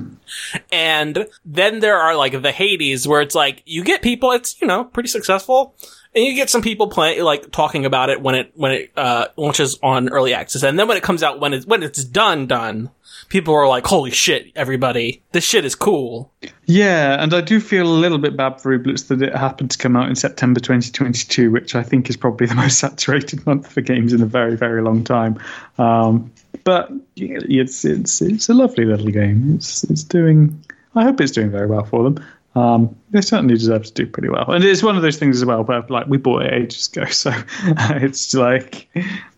And 0.71 1.27
then 1.45 1.79
there 1.79 1.97
are 1.97 2.15
like 2.15 2.39
the 2.41 2.51
Hades 2.51 3.07
where 3.07 3.21
it's 3.21 3.35
like 3.35 3.61
you 3.65 3.83
get 3.83 4.01
people, 4.01 4.31
it's, 4.31 4.59
you 4.61 4.67
know, 4.67 4.83
pretty 4.83 5.09
successful. 5.09 5.75
And 6.15 6.23
you 6.23 6.35
get 6.35 6.49
some 6.49 6.61
people 6.61 6.87
playing, 6.89 7.23
like 7.23 7.51
talking 7.51 7.85
about 7.85 8.09
it 8.09 8.21
when 8.21 8.35
it, 8.35 8.51
when 8.55 8.71
it, 8.71 8.91
uh, 8.95 9.27
launches 9.35 9.79
on 9.81 10.09
early 10.09 10.33
access. 10.33 10.63
And 10.63 10.77
then 10.77 10.87
when 10.87 10.97
it 10.97 11.03
comes 11.03 11.23
out, 11.23 11.39
when 11.39 11.53
it's, 11.53 11.65
when 11.65 11.81
it's 11.81 12.03
done, 12.03 12.45
done, 12.45 12.91
people 13.29 13.53
are 13.55 13.67
like, 13.67 13.85
holy 13.85 14.11
shit, 14.11 14.51
everybody, 14.55 15.23
this 15.31 15.43
shit 15.43 15.65
is 15.65 15.75
cool. 15.75 16.31
Yeah, 16.65 17.21
and 17.21 17.33
I 17.33 17.41
do 17.41 17.59
feel 17.59 17.87
a 17.87 17.97
little 17.97 18.19
bit 18.19 18.37
bad 18.37 18.61
for 18.61 18.77
Ooblets 18.77 19.07
that 19.07 19.21
it 19.21 19.35
happened 19.35 19.71
to 19.71 19.77
come 19.77 19.95
out 19.95 20.07
in 20.07 20.15
September 20.15 20.59
2022, 20.59 21.49
which 21.51 21.75
I 21.75 21.83
think 21.83 22.09
is 22.09 22.17
probably 22.17 22.47
the 22.47 22.55
most 22.63 22.79
saturated 22.79 23.45
month 23.45 23.71
for 23.71 23.81
games 23.81 24.13
in 24.13 24.21
a 24.21 24.27
very, 24.27 24.55
very 24.55 24.81
long 24.81 25.03
time. 25.03 25.39
Um, 25.77 26.31
but 26.63 26.91
it's 27.15 27.83
it's 27.83 28.21
it's 28.21 28.49
a 28.49 28.53
lovely 28.53 28.85
little 28.85 29.07
game. 29.07 29.55
It's 29.55 29.83
it's 29.85 30.03
doing. 30.03 30.63
I 30.95 31.03
hope 31.03 31.19
it's 31.19 31.31
doing 31.31 31.49
very 31.49 31.67
well 31.67 31.83
for 31.83 32.03
them. 32.03 32.23
Um, 32.55 32.95
it 33.13 33.23
certainly 33.23 33.55
deserve 33.55 33.83
to 33.85 33.93
do 33.93 34.05
pretty 34.05 34.29
well, 34.29 34.51
and 34.51 34.63
it's 34.63 34.83
one 34.83 34.95
of 34.95 35.01
those 35.01 35.17
things 35.17 35.37
as 35.37 35.45
well. 35.45 35.63
But 35.63 35.89
like 35.89 36.07
we 36.07 36.17
bought 36.17 36.43
it 36.43 36.53
ages 36.53 36.87
ago, 36.87 37.05
so 37.09 37.31
it's 37.65 38.33
like 38.33 38.87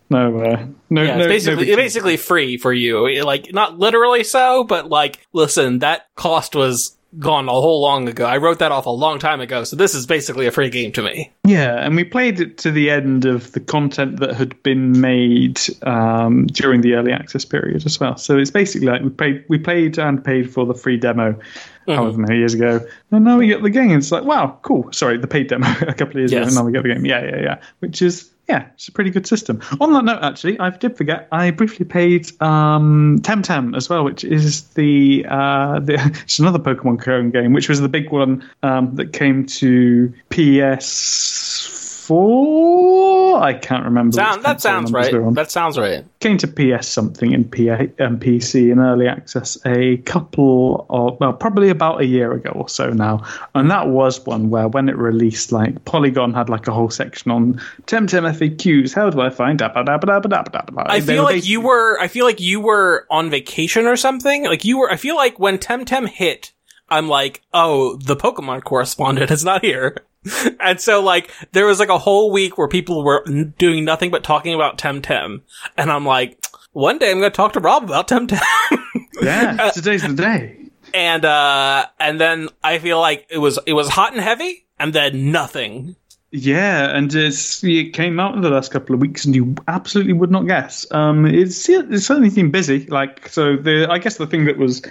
no, 0.08 0.38
uh, 0.40 0.66
no, 0.88 1.02
Yeah, 1.02 1.16
no, 1.16 1.24
it's 1.24 1.28
basically, 1.46 1.70
no 1.70 1.76
basically 1.76 2.16
free 2.16 2.56
for 2.58 2.72
you. 2.72 3.24
Like, 3.24 3.52
not 3.52 3.78
literally 3.78 4.22
so, 4.22 4.62
but 4.64 4.88
like, 4.88 5.26
listen, 5.32 5.80
that 5.80 6.06
cost 6.14 6.54
was 6.54 6.95
gone 7.18 7.48
a 7.48 7.52
whole 7.52 7.80
long 7.80 8.08
ago. 8.08 8.26
I 8.26 8.36
wrote 8.38 8.58
that 8.58 8.72
off 8.72 8.86
a 8.86 8.90
long 8.90 9.18
time 9.18 9.40
ago, 9.40 9.64
so 9.64 9.76
this 9.76 9.94
is 9.94 10.06
basically 10.06 10.46
a 10.46 10.52
free 10.52 10.70
game 10.70 10.92
to 10.92 11.02
me. 11.02 11.32
Yeah, 11.44 11.74
and 11.76 11.96
we 11.96 12.04
played 12.04 12.40
it 12.40 12.58
to 12.58 12.70
the 12.70 12.90
end 12.90 13.24
of 13.24 13.52
the 13.52 13.60
content 13.60 14.20
that 14.20 14.34
had 14.34 14.62
been 14.62 15.00
made 15.00 15.60
um, 15.82 16.46
during 16.46 16.80
the 16.80 16.94
early 16.94 17.12
access 17.12 17.44
period 17.44 17.86
as 17.86 17.98
well. 17.98 18.16
So 18.16 18.38
it's 18.38 18.50
basically 18.50 18.88
like 18.88 19.02
we 19.02 19.10
paid, 19.10 19.44
we 19.48 19.58
played 19.58 19.98
and 19.98 20.22
paid 20.22 20.52
for 20.52 20.66
the 20.66 20.74
free 20.74 20.96
demo, 20.96 21.38
however 21.86 22.18
many 22.18 22.38
years 22.38 22.54
ago, 22.54 22.80
and 23.10 23.24
now 23.24 23.38
we 23.38 23.46
get 23.46 23.62
the 23.62 23.70
game. 23.70 23.98
It's 23.98 24.12
like, 24.12 24.24
wow, 24.24 24.58
cool. 24.62 24.92
Sorry, 24.92 25.18
the 25.18 25.28
paid 25.28 25.48
demo 25.48 25.66
a 25.82 25.94
couple 25.94 26.12
of 26.12 26.16
years 26.16 26.32
ago, 26.32 26.42
and 26.42 26.54
now 26.54 26.64
we 26.64 26.72
get 26.72 26.82
the 26.82 26.94
game. 26.94 27.06
Yeah, 27.06 27.24
yeah, 27.24 27.40
yeah. 27.40 27.60
Which 27.78 28.02
is 28.02 28.30
yeah, 28.48 28.68
it's 28.74 28.86
a 28.86 28.92
pretty 28.92 29.10
good 29.10 29.26
system. 29.26 29.60
On 29.80 29.92
that 29.92 30.04
note, 30.04 30.22
actually, 30.22 30.56
I 30.60 30.70
did 30.70 30.96
forget. 30.96 31.26
I 31.32 31.50
briefly 31.50 31.84
played 31.84 32.30
um, 32.40 33.18
Temtem 33.20 33.76
as 33.76 33.88
well, 33.88 34.04
which 34.04 34.22
is 34.22 34.62
the 34.74 35.26
uh, 35.28 35.80
the 35.80 35.94
it's 36.22 36.38
another 36.38 36.60
Pokemon 36.60 37.00
clone 37.00 37.32
game, 37.32 37.52
which 37.52 37.68
was 37.68 37.80
the 37.80 37.88
big 37.88 38.12
one 38.12 38.48
um, 38.62 38.94
that 38.94 39.12
came 39.12 39.46
to 39.46 40.14
PS4. 40.30 43.15
I 43.40 43.54
can't 43.54 43.84
remember. 43.84 44.16
Sound, 44.16 44.42
that 44.44 44.60
sounds 44.60 44.92
right. 44.92 45.12
That 45.34 45.50
sounds 45.50 45.78
right. 45.78 46.04
came 46.20 46.38
to 46.38 46.46
PS 46.46 46.88
something 46.88 47.32
in 47.32 47.44
PA, 47.44 47.84
um, 48.04 48.18
PC 48.18 48.70
in 48.72 48.78
early 48.78 49.08
access 49.08 49.58
a 49.64 49.98
couple 49.98 50.86
of 50.90 51.18
well, 51.20 51.32
probably 51.32 51.70
about 51.70 52.00
a 52.00 52.06
year 52.06 52.32
ago 52.32 52.50
or 52.50 52.68
so 52.68 52.90
now, 52.90 53.24
and 53.54 53.70
that 53.70 53.88
was 53.88 54.24
one 54.26 54.50
where 54.50 54.68
when 54.68 54.88
it 54.88 54.96
released, 54.96 55.52
like 55.52 55.84
Polygon 55.84 56.34
had 56.34 56.48
like 56.48 56.66
a 56.68 56.72
whole 56.72 56.90
section 56.90 57.30
on 57.30 57.54
Temtem 57.86 58.30
FAQs. 58.32 58.94
How 58.94 59.10
do 59.10 59.20
I 59.20 59.30
find? 59.30 59.58
Da, 59.58 59.68
ba, 59.68 59.84
da, 59.84 59.98
ba, 59.98 60.06
da, 60.06 60.20
ba, 60.20 60.28
da, 60.28 60.42
da, 60.42 60.60
da. 60.60 60.84
I 60.86 61.00
feel 61.00 61.24
like 61.24 61.46
you 61.46 61.60
were. 61.60 61.98
I 62.00 62.08
feel 62.08 62.24
like 62.24 62.40
you 62.40 62.60
were 62.60 63.06
on 63.10 63.30
vacation 63.30 63.86
or 63.86 63.96
something. 63.96 64.44
Like 64.44 64.64
you 64.64 64.78
were. 64.78 64.90
I 64.90 64.96
feel 64.96 65.16
like 65.16 65.38
when 65.38 65.58
Temtem 65.58 66.08
hit, 66.08 66.52
I'm 66.88 67.08
like, 67.08 67.42
oh, 67.52 67.96
the 67.96 68.16
Pokemon 68.16 68.64
correspondent 68.64 69.30
is 69.30 69.44
not 69.44 69.64
here. 69.64 69.96
And 70.60 70.80
so, 70.80 71.02
like, 71.02 71.30
there 71.52 71.66
was 71.66 71.78
like 71.78 71.88
a 71.88 71.98
whole 71.98 72.30
week 72.32 72.58
where 72.58 72.68
people 72.68 73.04
were 73.04 73.22
n- 73.26 73.54
doing 73.58 73.84
nothing 73.84 74.10
but 74.10 74.24
talking 74.24 74.54
about 74.54 74.78
Temtem, 74.78 75.42
and 75.76 75.90
I'm 75.90 76.04
like, 76.04 76.44
one 76.72 76.98
day 76.98 77.10
I'm 77.10 77.18
going 77.18 77.30
to 77.30 77.36
talk 77.36 77.52
to 77.52 77.60
Rob 77.60 77.84
about 77.84 78.08
Temtem. 78.08 78.40
yeah, 79.22 79.70
today's 79.70 80.02
the 80.02 80.14
day. 80.14 80.56
and 80.92 81.24
uh, 81.24 81.86
and 82.00 82.20
then 82.20 82.48
I 82.64 82.78
feel 82.78 82.98
like 82.98 83.26
it 83.30 83.38
was 83.38 83.58
it 83.66 83.74
was 83.74 83.88
hot 83.88 84.12
and 84.12 84.20
heavy, 84.20 84.66
and 84.78 84.92
then 84.92 85.30
nothing. 85.30 85.96
Yeah, 86.32 86.94
and 86.94 87.14
it's, 87.14 87.62
it 87.64 87.94
came 87.94 88.18
out 88.18 88.34
in 88.34 88.42
the 88.42 88.50
last 88.50 88.72
couple 88.72 88.94
of 88.94 89.00
weeks, 89.00 89.24
and 89.24 89.34
you 89.34 89.54
absolutely 89.68 90.12
would 90.12 90.30
not 90.30 90.46
guess. 90.46 90.84
Um, 90.90 91.24
it's, 91.24 91.68
it's 91.68 92.04
certainly 92.06 92.30
seemed 92.30 92.52
busy. 92.52 92.84
Like, 92.86 93.28
so 93.28 93.56
the 93.56 93.86
I 93.88 93.98
guess 93.98 94.16
the 94.16 94.26
thing 94.26 94.44
that 94.46 94.58
was 94.58 94.82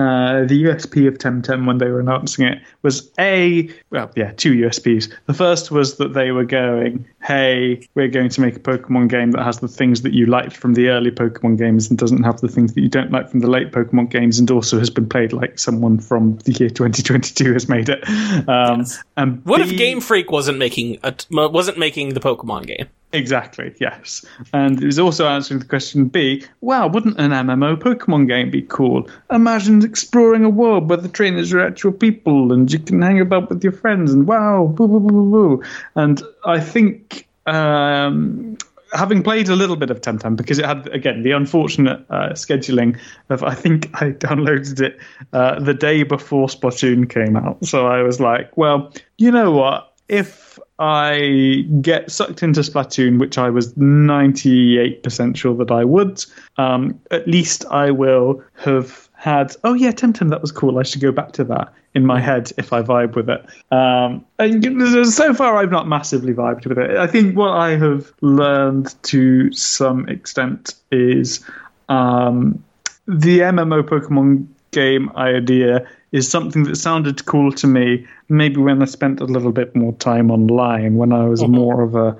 uh, 0.00 0.44
the 0.46 0.64
USP 0.64 1.06
of 1.06 1.18
Temtem 1.18 1.66
when 1.66 1.78
they 1.78 1.88
were 1.88 2.00
announcing 2.00 2.46
it 2.46 2.58
was 2.82 3.10
a 3.18 3.68
well, 3.90 4.10
yeah, 4.16 4.32
two 4.32 4.52
USPs. 4.54 5.12
The 5.26 5.34
first 5.34 5.70
was 5.70 5.96
that 5.98 6.14
they 6.14 6.32
were 6.32 6.44
going, 6.44 7.06
"Hey, 7.22 7.86
we're 7.94 8.08
going 8.08 8.30
to 8.30 8.40
make 8.40 8.56
a 8.56 8.60
Pokemon 8.60 9.08
game 9.08 9.30
that 9.32 9.44
has 9.44 9.60
the 9.60 9.68
things 9.68 10.02
that 10.02 10.12
you 10.12 10.26
liked 10.26 10.56
from 10.56 10.74
the 10.74 10.88
early 10.88 11.10
Pokemon 11.10 11.58
games 11.58 11.88
and 11.88 11.98
doesn't 11.98 12.22
have 12.22 12.40
the 12.40 12.48
things 12.48 12.74
that 12.74 12.80
you 12.80 12.88
don't 12.88 13.12
like 13.12 13.30
from 13.30 13.40
the 13.40 13.50
late 13.50 13.72
Pokemon 13.72 14.10
games, 14.10 14.38
and 14.38 14.50
also 14.50 14.78
has 14.78 14.90
been 14.90 15.08
played 15.08 15.32
like 15.32 15.58
someone 15.58 15.98
from 15.98 16.36
the 16.38 16.52
year 16.52 16.70
2022 16.70 17.52
has 17.52 17.68
made 17.68 17.88
it." 17.88 18.02
Um, 18.48 18.80
Yes. 18.80 19.02
And 19.16 19.44
What 19.44 19.60
if 19.60 19.76
Game 19.76 20.00
Freak 20.00 20.30
wasn't 20.30 20.58
making 20.58 20.98
a 21.02 21.12
t- 21.12 21.26
wasn't 21.30 21.78
making 21.78 22.14
the 22.14 22.20
Pokemon 22.20 22.66
game? 22.66 22.86
Exactly, 23.12 23.74
yes. 23.80 24.24
And 24.52 24.80
it 24.80 24.86
was 24.86 24.98
also 24.98 25.26
answering 25.26 25.60
the 25.60 25.66
question 25.66 26.06
B 26.06 26.44
wow, 26.60 26.86
wouldn't 26.86 27.18
an 27.18 27.30
MMO 27.30 27.76
Pokemon 27.76 28.28
game 28.28 28.50
be 28.50 28.62
cool? 28.62 29.08
Imagine 29.30 29.84
exploring 29.84 30.44
a 30.44 30.50
world 30.50 30.88
where 30.88 30.96
the 30.96 31.08
trainers 31.08 31.52
are 31.52 31.60
actual 31.60 31.92
people 31.92 32.52
and 32.52 32.72
you 32.72 32.78
can 32.78 33.02
hang 33.02 33.20
about 33.20 33.48
with 33.48 33.64
your 33.64 33.72
friends 33.72 34.12
and 34.12 34.28
wow, 34.28 34.66
boo, 34.66 34.86
boo, 34.86 35.00
boo, 35.00 35.08
boo, 35.08 35.30
boo. 35.30 35.64
And 35.96 36.22
I 36.44 36.60
think. 36.60 37.26
Um, 37.46 38.56
Having 38.92 39.22
played 39.22 39.48
a 39.48 39.54
little 39.54 39.76
bit 39.76 39.90
of 39.90 40.00
Temtem, 40.00 40.34
because 40.34 40.58
it 40.58 40.64
had 40.64 40.88
again 40.88 41.22
the 41.22 41.30
unfortunate 41.30 42.04
uh, 42.10 42.30
scheduling 42.30 42.98
of 43.28 43.44
I 43.44 43.54
think 43.54 43.88
I 44.02 44.10
downloaded 44.26 44.80
it 44.80 44.98
uh, 45.32 45.60
the 45.60 45.74
day 45.74 46.02
before 46.02 46.48
Splatoon 46.48 47.08
came 47.08 47.36
out, 47.36 47.64
so 47.64 47.86
I 47.86 48.02
was 48.02 48.18
like, 48.18 48.56
well, 48.56 48.92
you 49.16 49.30
know 49.30 49.52
what? 49.52 49.94
If 50.08 50.39
I 50.80 51.66
get 51.82 52.10
sucked 52.10 52.42
into 52.42 52.60
Splatoon, 52.60 53.20
which 53.20 53.36
I 53.36 53.50
was 53.50 53.74
98% 53.74 55.36
sure 55.36 55.54
that 55.56 55.70
I 55.70 55.84
would, 55.84 56.24
um, 56.56 56.98
at 57.10 57.28
least 57.28 57.66
I 57.70 57.90
will 57.90 58.42
have 58.64 59.08
had, 59.12 59.54
oh 59.62 59.74
yeah, 59.74 59.92
Temtem, 59.92 60.30
that 60.30 60.40
was 60.40 60.50
cool. 60.50 60.78
I 60.78 60.82
should 60.82 61.02
go 61.02 61.12
back 61.12 61.32
to 61.32 61.44
that 61.44 61.70
in 61.94 62.06
my 62.06 62.18
head 62.18 62.50
if 62.56 62.72
I 62.72 62.80
vibe 62.80 63.14
with 63.14 63.28
it. 63.28 63.44
Um, 63.70 64.24
and 64.38 65.06
so 65.12 65.34
far, 65.34 65.58
I've 65.58 65.70
not 65.70 65.86
massively 65.86 66.32
vibed 66.32 66.66
with 66.66 66.78
it. 66.78 66.96
I 66.96 67.06
think 67.06 67.36
what 67.36 67.50
I 67.50 67.76
have 67.76 68.10
learned 68.22 68.94
to 69.04 69.52
some 69.52 70.08
extent 70.08 70.74
is 70.90 71.44
um, 71.90 72.64
the 73.06 73.40
MMO 73.40 73.82
Pokemon 73.82 74.46
game 74.70 75.10
idea 75.16 75.86
is 76.12 76.28
something 76.28 76.64
that 76.64 76.76
sounded 76.76 77.24
cool 77.24 77.52
to 77.52 77.66
me 77.66 78.06
maybe 78.28 78.60
when 78.60 78.82
I 78.82 78.86
spent 78.86 79.20
a 79.20 79.24
little 79.24 79.52
bit 79.52 79.74
more 79.76 79.92
time 79.94 80.30
online 80.30 80.96
when 80.96 81.12
I 81.12 81.24
was 81.24 81.42
mm-hmm. 81.42 81.54
more 81.54 81.82
of 81.82 81.94
a 81.94 82.16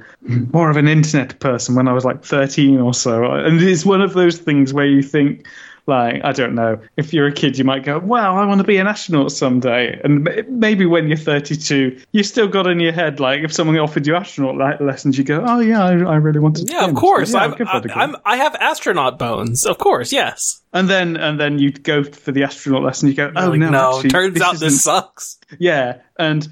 more 0.53 0.70
of 0.70 0.76
an 0.76 0.88
internet 0.88 1.38
person 1.40 1.74
when 1.74 1.88
I 1.88 1.92
was 1.92 2.05
like 2.05 2.24
13 2.24 2.79
or 2.79 2.94
so. 2.94 3.24
And 3.24 3.61
it's 3.61 3.85
one 3.85 4.03
of 4.03 4.12
those 4.12 4.38
things 4.38 4.72
where 4.72 4.87
you 4.87 5.03
think 5.03 5.46
like 5.90 6.22
I 6.24 6.33
don't 6.33 6.55
know 6.55 6.81
if 6.96 7.12
you're 7.12 7.26
a 7.26 7.33
kid 7.33 7.59
you 7.59 7.64
might 7.64 7.85
go 7.85 7.98
wow 7.98 8.37
I 8.37 8.46
want 8.46 8.61
to 8.61 8.66
be 8.66 8.79
an 8.79 8.87
astronaut 8.87 9.33
someday 9.33 10.00
and 10.03 10.26
maybe 10.48 10.87
when 10.87 11.09
you're 11.09 11.18
32 11.18 12.00
you 12.12 12.22
still 12.22 12.48
got 12.48 12.66
in 12.66 12.81
your 12.81 12.92
head 12.92 13.20
like 13.20 13.40
if 13.42 13.53
someone 13.53 13.76
offered 13.79 14.07
you 14.07 14.16
astronaut 14.16 14.57
li- 14.57 14.87
lessons 14.87 15.18
you 15.18 15.24
go 15.24 15.44
oh 15.46 15.61
yeah 15.61 15.85
I, 15.85 15.90
I 15.90 16.16
really 16.16 16.40
want 16.40 16.57
to 16.57 16.66
Yeah, 16.66 16.87
of 16.87 16.94
course. 16.94 17.35
astronaut. 17.35 17.61
I'm, 17.61 17.66
Yeah, 17.66 17.72
I'll 17.72 17.81
give 17.83 17.88
that. 17.90 17.96
I, 17.98 18.03
I'm, 18.05 18.16
I 18.24 18.37
have 18.37 18.55
astronaut 18.55 19.18
bones. 19.18 19.66
Of 19.66 19.76
course, 19.79 20.12
yes. 20.12 20.62
and 20.72 20.88
then 20.88 21.16
and 21.16 21.38
then 21.38 21.59
you 21.59 21.72
go 21.72 22.03
for 22.05 22.33
the 22.33 22.44
astronaut 22.44 22.83
lesson 22.83 23.09
you 23.09 23.14
go 23.14 23.31
oh 23.37 23.50
Like, 23.50 23.59
no 23.61 23.96
actually, 23.96 24.11
turns 24.11 24.40
out 24.40 24.55
isn't- 24.55 24.66
this 24.68 24.83
sucks. 24.83 25.38
yeah, 25.59 25.98
and 26.20 26.48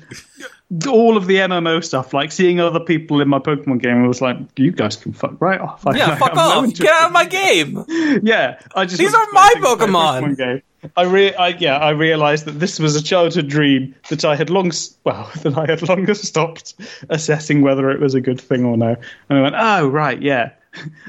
all 0.87 1.17
of 1.17 1.27
the 1.27 1.37
MMO 1.37 1.83
stuff, 1.83 2.13
like 2.13 2.31
seeing 2.31 2.61
other 2.61 2.81
people 2.81 3.21
in 3.21 3.29
my 3.29 3.39
Pokemon 3.39 3.81
game, 3.83 4.05
I 4.05 4.07
was 4.07 4.21
like, 4.21 4.37
"You 4.57 4.71
guys 4.71 4.97
can 4.97 5.13
fuck 5.13 5.41
right 5.41 5.61
off." 5.61 5.87
I, 5.87 5.97
Yeah, 5.97 6.15
fuck 6.19 6.35
no 6.35 6.41
off. 6.43 6.65
interest 6.65 6.83
Get 6.83 6.93
out 7.01 7.07
of 7.07 7.13
my 7.13 7.25
game. 7.25 7.85
Yeah, 8.23 8.61
I 8.75 8.85
just 8.85 8.99
These 8.99 9.15
are 9.15 9.27
my 9.33 9.55
Pokemon. 9.59 10.37
game. 10.37 10.63
I, 10.97 11.03
re- 11.05 11.35
I 11.35 11.49
yeah, 11.49 11.79
I 11.79 11.91
realised 11.91 12.45
that 12.45 12.61
this 12.61 12.79
was 12.79 12.95
a 12.95 13.03
childhood 13.03 13.49
dream 13.49 13.95
that 14.11 14.25
I 14.25 14.37
had 14.37 14.49
long, 14.51 14.71
well, 15.05 15.31
that 15.43 15.57
I 15.57 15.67
had 15.67 15.87
longer 15.89 16.15
stopped 16.15 16.75
assessing 17.09 17.63
whether 17.63 17.91
it 17.91 18.01
was 18.01 18.15
a 18.15 18.21
good 18.21 18.41
thing 18.41 18.65
or 18.65 18.77
no. 18.77 18.95
And 19.29 19.39
I 19.39 19.43
went, 19.43 19.55
"Oh 19.59 19.89
right, 19.89 20.21
yeah, 20.21 20.51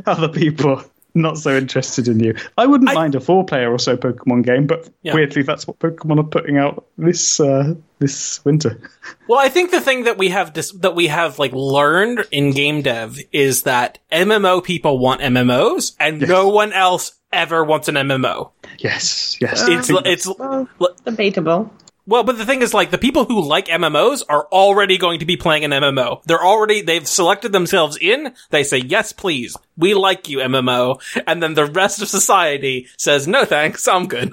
other 0.05 0.27
people." 0.29 0.83
Not 1.15 1.37
so 1.39 1.57
interested 1.57 2.07
in 2.07 2.19
you. 2.19 2.35
I 2.57 2.65
wouldn't 2.67 2.89
I- 2.89 2.93
mind 2.93 3.15
a 3.15 3.19
four-player 3.19 3.71
or 3.71 3.79
so 3.79 3.97
Pokemon 3.97 4.45
game, 4.45 4.67
but 4.67 4.87
Yeah. 5.01 5.15
weirdly, 5.15 5.41
that's 5.41 5.65
what 5.67 5.79
Pokemon 5.79 6.19
are 6.19 6.23
putting 6.23 6.57
out 6.57 6.85
this 6.97 7.39
uh, 7.39 7.73
this 7.99 8.43
winter. 8.45 8.79
Well, 9.27 9.39
I 9.39 9.49
think 9.49 9.69
the 9.71 9.81
thing 9.81 10.05
that 10.05 10.17
we 10.17 10.29
have 10.29 10.53
dis- 10.53 10.71
that 10.71 10.95
we 10.95 11.07
have 11.07 11.37
like 11.39 11.51
learned 11.53 12.25
in 12.31 12.51
game 12.51 12.81
dev 12.81 13.19
is 13.31 13.63
that 13.63 13.99
MMO 14.11 14.63
people 14.63 14.97
want 14.97 15.21
MMOs, 15.21 15.95
and 15.99 16.19
no 16.27 16.47
one 16.49 16.73
else 16.73 17.11
ever 17.31 17.63
wants 17.63 17.87
an 17.89 17.95
MMO. 17.95 18.49
Yes, 18.79 19.37
yes. 19.39 19.63
It's 19.67 19.89
it's 19.91 20.27
Well, 20.39 20.67
debatable. 21.05 21.71
Well, 22.09 22.23
but 22.23 22.37
the 22.37 22.45
thing 22.45 22.63
is, 22.63 22.73
like 22.73 22.89
the 22.89 22.97
people 22.97 23.25
who 23.25 23.41
like 23.41 23.67
MMOs 23.67 24.23
are 24.27 24.47
already 24.51 24.97
going 24.97 25.19
to 25.19 25.25
be 25.25 25.37
playing 25.37 25.63
an 25.63 25.71
MMO. 25.71 26.23
They're 26.23 26.43
already 26.43 26.81
they've 26.81 27.07
selected 27.07 27.51
themselves 27.51 27.97
in. 28.01 28.33
They 28.49 28.63
say 28.63 28.79
yes, 28.79 29.13
please, 29.13 29.55
we 29.77 29.93
like 29.93 30.27
you, 30.27 30.39
MMO, 30.39 30.99
and 31.27 31.41
then 31.41 31.53
the 31.53 31.67
rest 31.67 32.01
of 32.01 32.07
society 32.07 32.87
says 32.97 33.27
no, 33.27 33.45
thanks, 33.45 33.87
I'm 33.87 34.07
good. 34.07 34.31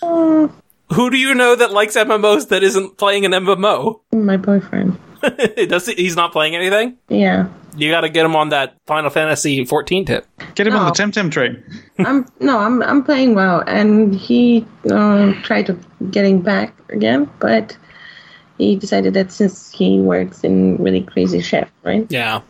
Who 0.00 1.10
do 1.10 1.16
you 1.16 1.34
know 1.34 1.54
that 1.56 1.72
likes 1.72 1.96
MMOs 1.96 2.48
that 2.48 2.62
isn't 2.62 2.98
playing 2.98 3.24
an 3.24 3.32
MMO? 3.32 4.00
My 4.12 4.36
boyfriend. 4.36 4.98
Does 5.68 5.86
he, 5.86 5.94
he's 5.94 6.16
not 6.16 6.32
playing 6.32 6.54
anything? 6.54 6.98
Yeah. 7.08 7.48
You 7.76 7.90
got 7.90 8.00
to 8.02 8.08
get 8.08 8.24
him 8.24 8.34
on 8.34 8.48
that 8.48 8.74
Final 8.86 9.10
Fantasy 9.10 9.64
14 9.64 10.04
tip. 10.04 10.26
Get 10.54 10.66
him 10.66 10.74
on 10.74 10.86
No. 10.86 10.90
the 10.92 11.02
Temtem 11.02 11.30
train. 11.30 11.62
I'm 11.98 12.26
no, 12.40 12.58
I'm 12.58 12.82
I'm 12.82 13.04
playing 13.04 13.34
well, 13.34 13.62
and 13.66 14.14
he 14.14 14.66
uh, 14.90 15.32
tried 15.42 15.66
to 15.66 15.78
getting 16.10 16.40
back 16.42 16.74
again, 16.90 17.30
but 17.38 17.76
he 18.58 18.74
decided 18.76 19.14
that 19.14 19.30
since 19.30 19.70
he 19.70 20.00
works 20.00 20.42
in 20.42 20.76
really 20.82 21.02
crazy 21.02 21.40
shift, 21.40 21.70
right? 21.84 22.06
Yeah. 22.10 22.40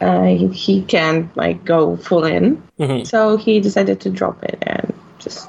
Uh, 0.00 0.24
he, 0.24 0.46
he 0.48 0.82
can't 0.82 1.34
like 1.36 1.64
go 1.64 1.96
full 1.96 2.24
in, 2.24 2.62
Mhm. 2.78 3.06
so 3.06 3.36
he 3.36 3.58
decided 3.60 4.00
to 4.02 4.10
drop 4.10 4.42
it 4.44 4.58
and 4.62 4.92
just 5.18 5.48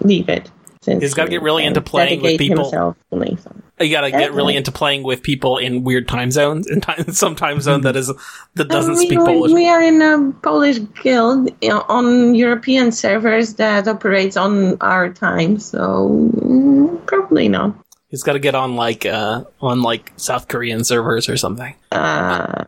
leave 0.00 0.28
it. 0.28 0.50
Since 0.82 1.02
He's 1.02 1.14
gotta 1.14 1.30
get 1.30 1.42
really 1.42 1.64
into 1.64 1.80
playing 1.80 2.20
with 2.20 2.32
dedicate 2.32 2.38
people. 2.48 2.64
Himself 2.64 2.96
fully, 3.10 3.36
so. 3.42 3.54
You 3.78 3.90
got 3.90 4.02
to 4.02 4.10
get 4.10 4.32
really 4.32 4.56
into 4.56 4.72
playing 4.72 5.02
with 5.02 5.22
people 5.22 5.58
in 5.58 5.84
weird 5.84 6.08
time 6.08 6.30
zones, 6.30 6.66
in 6.66 6.80
time, 6.80 7.12
some 7.12 7.36
time 7.36 7.60
zone 7.60 7.82
that 7.82 7.94
is 7.94 8.10
that 8.54 8.68
doesn't 8.68 8.94
Uh, 8.94 8.98
we, 8.98 9.06
speak 9.06 9.18
Polish. 9.18 9.52
We 9.52 9.68
are 9.68 9.82
in 9.82 10.00
a 10.00 10.32
Polish 10.40 10.78
guild 11.02 11.50
you 11.60 11.68
know, 11.68 11.84
on 11.88 12.34
European 12.34 12.90
servers 12.90 13.54
that 13.54 13.86
operates 13.86 14.36
on 14.38 14.78
our 14.80 15.12
time, 15.12 15.58
so 15.58 16.30
mm, 16.36 17.04
probably 17.06 17.48
not. 17.48 17.74
He's 18.08 18.22
got 18.22 18.32
to 18.32 18.38
get 18.38 18.54
on 18.54 18.76
like 18.76 19.04
uh 19.04 19.44
on 19.60 19.82
like 19.82 20.12
South 20.16 20.48
Korean 20.48 20.82
servers 20.82 21.28
or 21.28 21.36
something. 21.36 21.74
Uh, 21.92 22.64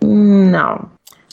no, 0.00 0.90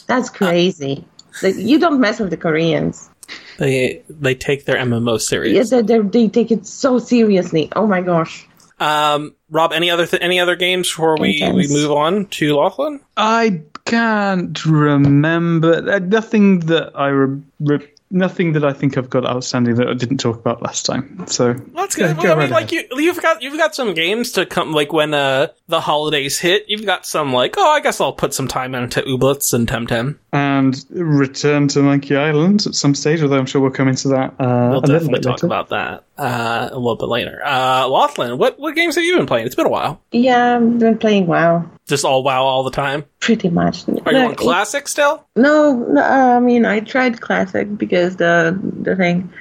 that's 0.07 0.29
crazy. 0.31 1.05
Like, 1.43 1.55
you 1.55 1.77
don't 1.77 1.99
mess 1.99 2.19
with 2.19 2.31
the 2.31 2.37
Koreans. 2.37 3.11
They 3.59 4.01
they 4.09 4.33
take 4.33 4.65
their 4.65 4.77
MMO 4.77 5.13
Yes, 5.13 5.27
serious. 5.27 5.69
they, 5.69 5.81
they, 5.81 5.99
they 5.99 6.27
take 6.29 6.51
it 6.51 6.65
so 6.65 6.97
seriously. 6.97 7.69
Oh 7.75 7.85
my 7.85 8.01
gosh. 8.01 8.47
Um, 8.81 9.35
Rob, 9.51 9.73
any 9.73 9.91
other 9.91 10.07
th- 10.07 10.23
any 10.23 10.39
other 10.39 10.55
games 10.55 10.89
before 10.89 11.15
we, 11.19 11.39
we 11.53 11.67
move 11.67 11.91
on 11.91 12.25
to 12.25 12.55
Loethlin? 12.55 12.99
I 13.15 13.61
can't 13.85 14.65
remember. 14.65 15.87
uh, 15.87 15.99
Nothing 15.99 16.61
that 16.61 16.91
I 16.95 17.09
re- 17.09 17.41
re- 17.59 17.87
nothing 18.11 18.53
that 18.53 18.63
I 18.63 18.73
think 18.73 18.97
I've 18.97 19.09
got 19.09 19.25
outstanding 19.25 19.75
that 19.75 19.87
I 19.87 19.93
didn't 19.93 20.17
talk 20.17 20.37
about 20.37 20.61
last 20.61 20.85
time. 20.85 21.25
So 21.27 21.53
That's 21.53 21.95
good. 21.95 22.15
go 22.17 22.23
Well, 22.23 22.33
I 22.33 22.35
right 22.35 22.43
mean, 22.43 22.51
like 22.51 22.71
you, 22.71 22.83
you've 22.91 23.21
got 23.21 23.41
you've 23.41 23.57
got 23.57 23.73
some 23.75 23.93
games 23.93 24.31
to 24.33 24.45
come. 24.45 24.73
Like 24.73 24.91
when 24.93 25.13
uh, 25.13 25.47
the 25.67 25.81
holidays 25.81 26.39
hit, 26.39 26.65
you've 26.67 26.85
got 26.85 27.05
some 27.05 27.31
like, 27.33 27.55
oh, 27.57 27.69
I 27.71 27.79
guess 27.79 27.99
I'll 28.01 28.13
put 28.13 28.33
some 28.33 28.47
time 28.47 28.75
into 28.75 29.01
Ooblets 29.01 29.53
and 29.53 29.67
Temtem. 29.67 30.17
and 30.33 30.83
return 30.91 31.67
to 31.69 31.81
Monkey 31.81 32.15
Island 32.15 32.65
at 32.67 32.75
some 32.75 32.95
stage. 32.95 33.21
Although 33.21 33.37
I'm 33.39 33.45
sure 33.45 33.61
we'll 33.61 33.71
come 33.71 33.87
into 33.87 34.09
that 34.09 34.33
uh, 34.39 34.69
We'll 34.71 34.79
a 34.79 34.87
definitely 34.87 35.13
bit 35.19 35.23
talk 35.23 35.33
later. 35.43 35.45
about 35.47 35.69
that 35.69 36.03
uh, 36.17 36.69
a 36.71 36.77
little 36.77 36.95
bit 36.95 37.07
later. 37.09 37.41
Uh, 37.43 37.85
Loethlin, 37.85 38.37
what 38.37 38.59
what 38.59 38.75
games 38.75 38.95
have 38.95 39.03
you 39.03 39.17
been 39.17 39.25
playing? 39.25 39.45
It's 39.45 39.55
been 39.55 39.65
a 39.65 39.69
while. 39.69 40.01
Yeah, 40.11 40.57
I've 40.57 40.79
been 40.79 40.97
playing 40.97 41.27
WoW 41.27 41.69
Just 41.87 42.05
all 42.05 42.23
WoW 42.23 42.43
all 42.43 42.63
the 42.63 42.71
time. 42.71 43.05
pretty 43.19 43.49
much. 43.49 43.87
Are 44.05 44.13
you 44.13 44.19
on 44.19 44.35
classic 44.35 44.87
still? 44.87 45.25
No, 45.35 45.73
no, 45.73 46.01
I 46.01 46.39
mean 46.39 46.65
I 46.65 46.79
tried 46.79 47.21
classic 47.21 47.77
because 47.77 48.17
the 48.17 48.57
the 48.81 48.95
thing, 48.95 49.31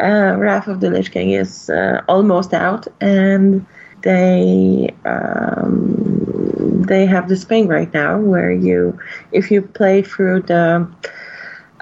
uh, 0.00 0.36
Wrath 0.36 0.68
of 0.68 0.80
the 0.80 0.90
Lich 0.90 1.10
King 1.10 1.30
is 1.30 1.70
uh, 1.70 2.02
almost 2.08 2.54
out, 2.54 2.86
and 3.00 3.66
they 4.02 4.94
um, 5.04 6.82
they 6.88 7.06
have 7.06 7.28
this 7.28 7.44
thing 7.44 7.68
right 7.68 7.92
now 7.92 8.18
where 8.18 8.50
you, 8.50 8.98
if 9.32 9.50
you 9.50 9.62
play 9.62 10.02
through 10.02 10.42
the 10.42 10.88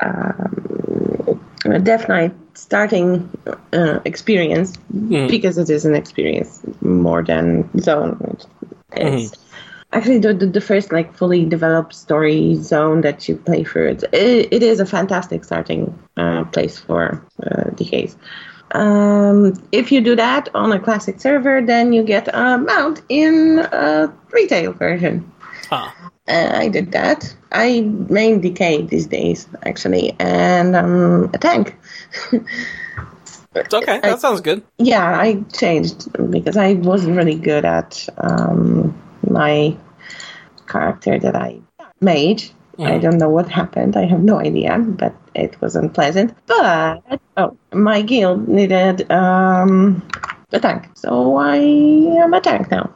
um, 0.03 1.83
Death 1.83 2.09
Knight 2.09 2.35
starting 2.55 3.31
uh, 3.73 4.01
experience, 4.05 4.77
because 5.29 5.59
it 5.59 5.71
is 5.71 5.85
an 5.85 5.95
experience 5.95 6.61
more 6.81 7.23
than 7.23 7.69
zone. 7.81 8.37
It's, 8.93 9.33
actually 9.97 10.19
the, 10.19 10.35
the, 10.35 10.47
the 10.47 10.61
first 10.61 10.93
like 10.93 11.15
fully 11.17 11.45
developed 11.45 11.95
story 11.95 12.55
zone 12.57 13.01
that 13.01 13.29
you 13.29 13.37
play 13.37 13.65
through 13.65 13.89
it 13.89 14.03
it, 14.13 14.53
it 14.53 14.63
is 14.63 14.79
a 14.81 14.87
fantastic 14.87 15.45
starting 15.45 15.83
uh, 16.17 16.45
place 16.45 16.79
for 16.79 17.27
uh, 17.43 17.65
DKs 17.79 18.17
um, 18.73 19.55
if 19.73 19.91
you 19.93 20.01
do 20.01 20.15
that 20.17 20.49
on 20.55 20.73
a 20.73 20.79
classic 20.79 21.21
server 21.21 21.63
then 21.63 21.93
you 21.93 22.03
get 22.03 22.29
a 22.29 22.59
mount 22.59 23.01
in 23.09 23.61
a 23.73 24.13
retail 24.33 24.73
version 24.73 25.33
Huh. 25.69 25.91
uh, 26.29 26.51
I 26.55 26.69
did 26.69 26.93
that. 26.93 27.35
I 27.51 27.81
main 27.81 28.41
DK 28.41 28.89
these 28.89 29.07
days, 29.07 29.49
actually, 29.65 30.15
and 30.21 30.77
I'm 30.77 31.25
a 31.35 31.39
tank. 31.39 31.75
It's 33.55 33.75
okay. 33.75 33.99
That 34.03 34.21
sounds 34.21 34.43
good. 34.43 34.63
yeah, 34.79 35.19
I 35.19 35.43
changed 35.53 36.13
because 36.31 36.57
I 36.57 36.75
wasn't 36.75 37.17
really 37.17 37.35
good 37.35 37.65
at 37.65 38.07
um, 38.19 38.95
my 39.29 39.77
character 40.69 41.19
that 41.19 41.37
I 41.37 41.61
made. 42.01 42.45
I 42.79 42.99
don't 42.99 43.17
know 43.17 43.31
what 43.31 43.49
happened. 43.49 43.97
I 43.97 44.05
have 44.05 44.21
no 44.21 44.39
idea, 44.39 44.79
but 44.79 45.15
it 45.35 45.59
was 45.63 45.77
unpleasant. 45.77 46.37
But 46.47 47.03
oh, 47.39 47.57
my 47.73 48.03
guild 48.03 48.49
needed 48.49 49.11
um, 49.11 50.07
a 50.53 50.61
tank, 50.61 50.87
so 50.95 51.37
I 51.37 51.57
am 51.57 52.35
a 52.35 52.41
tank 52.43 52.71
now. 52.71 52.93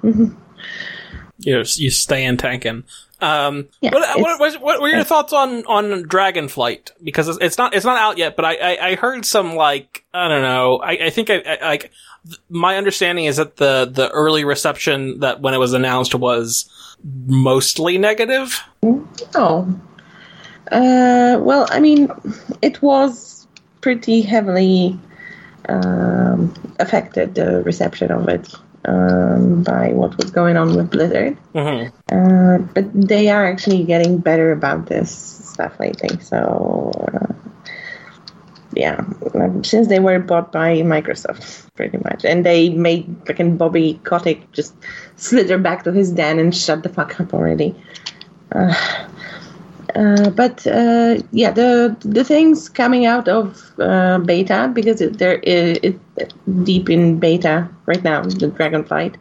You 1.38 1.64
you 1.76 1.90
stay 1.90 2.24
in 2.26 2.37
tanking. 2.37 2.85
Um, 3.22 3.68
Yeah, 3.80 3.92
what, 3.92 4.20
what, 4.20 4.40
what, 4.40 4.61
what 4.61 4.80
were 4.83 4.88
your 4.88 5.04
thoughts 5.04 5.33
on 5.33 5.64
on 5.64 6.04
Dragonflight? 6.04 6.90
Because 7.02 7.28
it's, 7.28 7.38
it's 7.40 7.59
not 7.59 7.74
it's 7.74 7.85
not 7.85 7.98
out 7.98 8.18
yet, 8.18 8.37
but 8.37 8.44
I, 8.44 8.56
I, 8.56 8.88
I 8.88 8.94
heard 8.96 9.24
some 9.24 9.54
like 9.54 10.04
I 10.12 10.28
don't 10.28 10.42
know. 10.42 10.78
I, 10.78 11.06
I 11.06 11.11
think 11.11 11.30
I, 11.30 11.37
I 11.38 11.68
like 11.68 11.90
th- 12.26 12.40
my 12.50 12.76
understanding 12.76 13.24
is 13.24 13.37
that 13.37 13.56
the 13.56 13.90
the 13.90 14.11
early 14.11 14.44
reception 14.44 15.20
that 15.20 15.40
when 15.40 15.54
it 15.54 15.59
was 15.59 15.72
announced 15.72 16.14
was 16.14 16.70
mostly 17.27 17.99
negative. 17.99 18.61
Oh. 19.35 19.67
Uh, 20.71 21.39
well, 21.41 21.67
I 21.71 21.81
mean, 21.81 22.09
it 22.63 22.81
was 22.83 23.47
pretty 23.81 24.23
heavily 24.23 24.99
um, 25.69 26.55
affected, 26.79 27.35
the 27.35 27.63
reception 27.63 28.11
of 28.11 28.29
it, 28.29 28.53
um, 28.85 29.63
by 29.63 29.93
what 29.93 30.17
was 30.17 30.31
going 30.31 30.57
on 30.57 30.75
with 30.75 30.91
Blizzard. 30.91 31.37
Mhm. 31.55 31.93
Uh, 32.13 32.59
but 32.75 32.87
they 32.95 33.29
are 33.29 33.47
actually 33.47 33.85
getting 33.85 34.19
better 34.19 34.53
about 34.53 34.87
this 34.87 35.11
stuff 35.11 35.79
lately. 35.81 36.19
So, 36.21 36.93
uh, 37.13 37.33
yeah, 38.74 39.04
um, 39.35 39.64
since 39.64 39.88
they 39.88 39.98
were 39.98 40.18
bought 40.18 40.52
by 40.52 40.78
Microsoft, 40.83 41.66
pretty 41.74 41.98
much, 41.98 42.24
and 42.24 42.44
they 42.46 42.70
made 42.70 43.04
fucking 43.26 43.56
Bobby 43.56 44.00
Kotick 44.04 44.50
just 44.52 44.74
slither 45.16 45.59
back 45.59 45.85
to 45.85 45.92
his 45.92 46.12
den 46.12 46.38
and 46.38 46.54
shut 46.54 46.83
the 46.83 46.88
fuck 46.88 47.18
up 47.20 47.35
already. 47.35 47.74
Uh, 48.52 48.74
uh, 49.96 50.30
but 50.30 50.66
uh, 50.66 51.20
yeah, 51.33 51.50
the 51.50 51.96
the 52.00 52.22
things 52.24 52.68
coming 52.68 53.06
out 53.06 53.26
of 53.28 53.72
uh, 53.80 54.18
beta 54.18 54.70
because 54.72 55.00
it, 55.00 55.18
they're 55.18 55.40
it, 55.42 55.98
it, 56.16 56.33
deep 56.64 56.88
in 56.88 57.18
beta 57.18 57.68
right 57.87 58.02
now, 58.04 58.22
the 58.22 58.48
Dragonflight, 58.48 59.16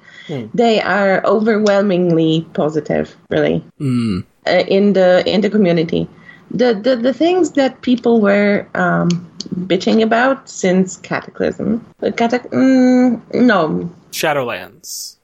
they 0.53 0.79
are 0.81 1.25
overwhelmingly 1.25 2.45
positive, 2.53 3.15
really, 3.29 3.63
Mm. 3.79 4.23
uh, 4.45 4.63
in 4.67 4.93
the 4.93 5.23
in 5.25 5.41
the 5.41 5.49
community. 5.49 6.07
The, 6.51 6.73
the 6.73 6.95
the 6.95 7.13
things 7.13 7.51
that 7.51 7.81
people 7.81 8.21
were 8.21 8.67
um, 8.75 9.29
bitching 9.67 10.02
about 10.04 10.49
since 10.49 10.97
Cataclysm, 10.97 11.86
catac- 12.02 12.49
mm, 12.49 13.21
no, 13.34 13.89
Shadowlands. 14.12 15.17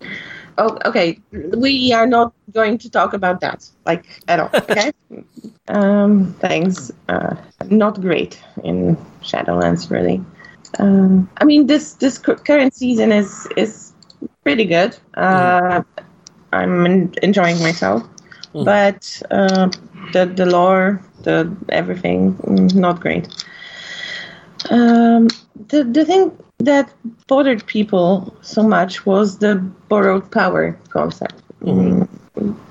Oh, 0.57 0.77
okay. 0.85 1.19
We 1.31 1.91
are 1.91 2.07
not 2.07 2.33
going 2.53 2.77
to 2.77 2.89
talk 2.89 3.13
about 3.13 3.41
that, 3.41 3.69
like 3.85 4.05
at 4.27 4.39
all. 4.39 4.49
Okay. 4.69 4.91
um, 5.67 6.33
things 6.39 6.91
uh, 7.09 7.35
not 7.69 7.99
great 7.99 8.41
in 8.63 8.95
Shadowlands, 9.21 9.89
really. 9.91 10.23
Um, 10.79 11.29
I 11.37 11.45
mean, 11.45 11.67
this 11.67 11.93
this 11.93 12.17
current 12.17 12.73
season 12.73 13.11
is 13.11 13.47
is 13.57 13.93
pretty 14.43 14.65
good. 14.65 14.97
Uh, 15.15 15.81
I'm 16.53 16.85
en- 16.85 17.13
enjoying 17.21 17.59
myself, 17.61 18.03
but 18.53 19.21
uh, 19.31 19.69
the 20.13 20.25
the 20.25 20.45
lore, 20.45 21.01
the 21.23 21.53
everything, 21.69 22.35
mm, 22.35 22.73
not 22.75 22.99
great. 23.01 23.27
Um, 24.69 25.27
the 25.69 25.83
the 25.83 26.05
thing 26.05 26.31
that 26.59 26.91
bothered 27.27 27.65
people 27.67 28.35
so 28.41 28.63
much 28.63 29.05
was 29.05 29.37
the 29.39 29.55
borrowed 29.89 30.29
power 30.31 30.77
concept. 30.89 31.35
Mm. 31.61 32.07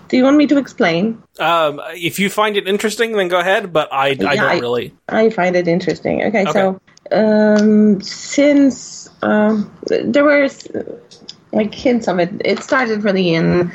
Do 0.08 0.16
you 0.18 0.24
want 0.24 0.36
me 0.36 0.46
to 0.48 0.58
explain? 0.58 1.22
Um, 1.40 1.80
if 1.94 2.18
you 2.18 2.28
find 2.30 2.56
it 2.56 2.68
interesting, 2.68 3.12
then 3.12 3.28
go 3.28 3.40
ahead. 3.40 3.72
But 3.72 3.92
I, 3.92 4.08
I 4.08 4.10
Yeah, 4.10 4.34
don't 4.34 4.44
I- 4.44 4.58
really. 4.60 4.92
I 5.08 5.30
find 5.30 5.56
it 5.56 5.66
interesting. 5.66 6.22
Okay, 6.24 6.42
Okay. 6.46 6.52
so 6.52 6.80
um, 7.12 8.00
since 8.02 9.08
um, 9.22 9.70
there 9.86 10.24
were 10.24 10.48
like 11.52 11.74
hints 11.74 12.08
of 12.08 12.18
it, 12.18 12.30
it 12.44 12.62
started 12.62 13.02
really 13.04 13.34
in 13.34 13.72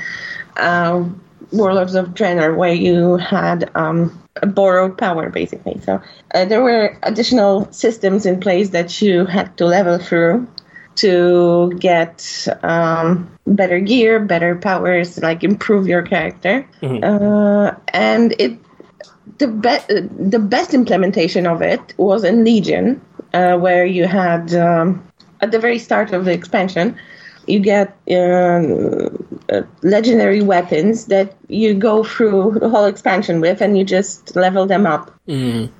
uh, 0.57 1.03
Warlords 1.51 1.95
of 1.95 2.09
Draenor, 2.09 2.55
where 2.55 2.73
you 2.73 3.17
had 3.17 3.69
um, 3.75 4.21
a 4.28 4.28
borrowed 4.47 4.97
power, 4.97 5.29
basically. 5.29 5.79
So 5.83 6.01
uh, 6.33 6.45
there 6.45 6.61
were 6.61 6.97
additional 7.03 7.71
systems 7.71 8.25
in 8.25 8.39
place 8.39 8.69
that 8.69 9.01
you 9.01 9.25
had 9.25 9.57
to 9.57 9.65
level 9.65 9.97
through 9.97 10.47
to 10.95 11.71
get 11.79 12.47
um, 12.61 13.29
better 13.47 13.79
gear, 13.79 14.19
better 14.19 14.55
powers, 14.55 15.17
like 15.19 15.43
improve 15.43 15.87
your 15.87 16.01
character, 16.01 16.67
uh, 17.03 17.71
and 17.93 18.35
it 18.37 18.59
the 19.37 19.47
be- 19.47 20.29
the 20.29 20.39
best 20.39 20.73
implementation 20.73 21.47
of 21.47 21.61
it 21.61 21.93
was 21.97 22.23
in 22.23 22.43
Legion, 22.43 22.99
uh, 23.33 23.57
where 23.57 23.85
you 23.85 24.07
had 24.07 24.53
um, 24.53 25.01
at 25.41 25.51
the 25.51 25.59
very 25.59 25.79
start 25.79 26.11
of 26.11 26.25
the 26.25 26.33
expansion, 26.33 26.97
you 27.49 27.59
get 27.59 27.97
um, 28.11 29.09
uh, 29.49 29.61
legendary 29.81 30.41
weapons 30.41 31.05
that 31.05 31.35
you 31.47 31.73
go 31.73 32.03
through 32.03 32.57
the 32.59 32.69
whole 32.69 32.85
expansion 32.85 33.41
with, 33.41 33.61
and 33.61 33.77
you 33.77 33.83
just 33.83 34.35
level 34.35 34.65
them 34.65 34.85
up. 34.85 35.11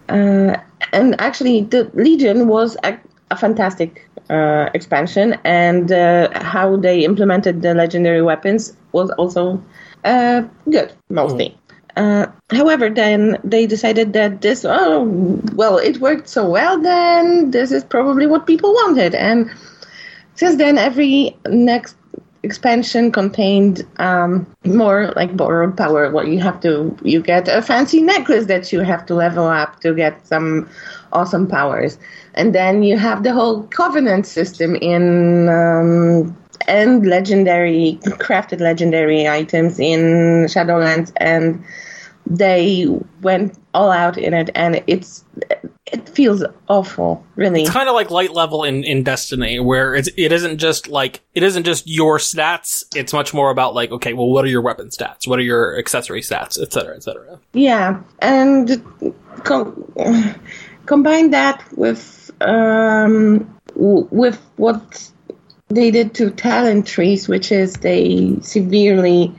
Uh, 0.10 0.58
and 0.94 1.20
actually, 1.20 1.62
the 1.62 1.90
Legion 1.94 2.48
was 2.48 2.78
a, 2.84 2.98
a 3.32 3.38
fantastic 3.38 4.10
uh, 4.30 4.70
expansion, 4.74 5.38
and 5.44 5.92
uh, 5.92 6.30
how 6.42 6.76
they 6.76 7.04
implemented 7.06 7.62
the 7.62 7.74
legendary 7.74 8.22
weapons 8.22 8.76
was 8.92 9.10
also 9.12 9.62
uh, 10.06 10.42
good, 10.70 10.92
mostly. 11.10 11.56
Uh, 11.96 12.28
however, 12.50 12.90
then 12.90 13.38
they 13.44 13.66
decided 13.66 14.14
that 14.14 14.42
this, 14.42 14.64
oh, 14.64 15.04
well, 15.54 15.78
it 15.78 16.00
worked 16.00 16.30
so 16.30 16.50
well, 16.50 16.80
then 16.80 17.52
this 17.52 17.72
is 17.72 17.84
probably 17.84 18.26
what 18.26 18.48
people 18.48 18.72
wanted. 18.74 19.14
And 19.14 19.52
since 20.40 20.56
then, 20.56 20.78
every 20.78 21.36
next 21.50 21.98
expansion 22.44 23.12
contained 23.12 23.86
um, 23.98 24.48
more 24.64 25.12
like 25.18 25.36
borrowed 25.36 25.76
power. 25.76 26.10
What 26.10 26.30
you 26.30 26.40
have 26.40 26.62
to, 26.62 26.96
you 27.04 27.22
get 27.22 27.50
a 27.50 27.62
fancy 27.62 28.02
necklace 28.02 28.46
that 28.46 28.72
you 28.72 28.80
have 28.80 29.06
to 29.08 29.16
level 29.16 29.48
up 29.48 29.82
to 29.82 29.94
get 29.94 30.26
some 30.26 30.70
awesome 31.12 31.46
powers, 31.46 31.98
and 32.36 32.56
then 32.56 32.84
you 32.84 32.98
have 32.98 33.24
the 33.24 33.34
whole 33.34 33.64
covenant 33.64 34.26
system 34.26 34.76
in. 34.78 35.50
Um, 35.50 36.36
and 36.68 37.06
legendary 37.06 37.98
crafted 38.04 38.60
legendary 38.60 39.28
items 39.28 39.80
in 39.80 40.46
Shadowlands 40.46 41.12
and 41.18 41.64
they 42.26 42.86
went 43.22 43.58
all 43.74 43.92
out 43.92 44.18
in 44.18 44.34
it 44.34 44.50
and 44.56 44.84
it's 44.86 45.24
it 45.92 46.10
feels 46.10 46.44
awful, 46.68 47.26
really. 47.36 47.62
It's 47.62 47.70
kind 47.70 47.90
of 47.90 47.96
like 47.96 48.10
light 48.12 48.34
level 48.34 48.64
in, 48.64 48.84
in 48.84 49.04
Destiny, 49.04 49.60
where 49.60 49.96
it's 49.96 50.10
it 50.18 50.32
isn't 50.32 50.58
just 50.58 50.88
like 50.88 51.22
it 51.36 51.44
isn't 51.44 51.64
just 51.64 51.88
your 51.88 52.18
stats. 52.18 52.84
It's 52.96 53.14
much 53.14 53.34
more 53.34 53.50
about 53.50 53.74
like, 53.74 53.92
okay, 53.92 54.14
well, 54.14 54.30
what 54.30 54.46
are 54.46 54.50
your 54.50 54.62
weapon 54.62 54.90
stats? 54.90 55.28
What 55.28 55.40
are 55.40 55.44
your 55.44 55.78
accessory 55.78 56.22
stats, 56.22 56.62
et 56.62 56.72
cetera, 56.72 56.96
et 56.96 57.04
cetera. 57.04 57.40
Yeah, 57.54 58.02
and 58.20 58.84
com- 59.44 59.94
combine 60.86 61.32
that 61.32 61.64
with 61.78 62.32
um, 62.42 63.40
w- 63.74 64.08
with 64.12 64.40
what 64.58 65.10
they 65.70 65.92
did 65.92 66.14
to 66.16 66.32
talent 66.32 66.88
trees, 66.88 67.28
which 67.28 67.52
is 67.52 67.74
they 67.76 68.38
severely 68.42 69.34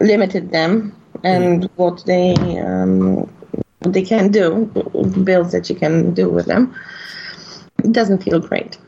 limited 0.00 0.50
them 0.50 0.96
and 1.24 1.68
what 1.76 2.04
they 2.06 2.34
um, 2.58 3.30
what 3.84 3.92
they 3.92 4.02
can 4.02 4.30
do, 4.30 4.66
builds 5.24 5.52
that 5.52 5.68
you 5.68 5.76
can 5.76 6.14
do 6.14 6.28
with 6.28 6.46
them. 6.46 6.74
It 7.84 7.92
doesn't 7.92 8.22
feel 8.22 8.40
great. 8.40 8.78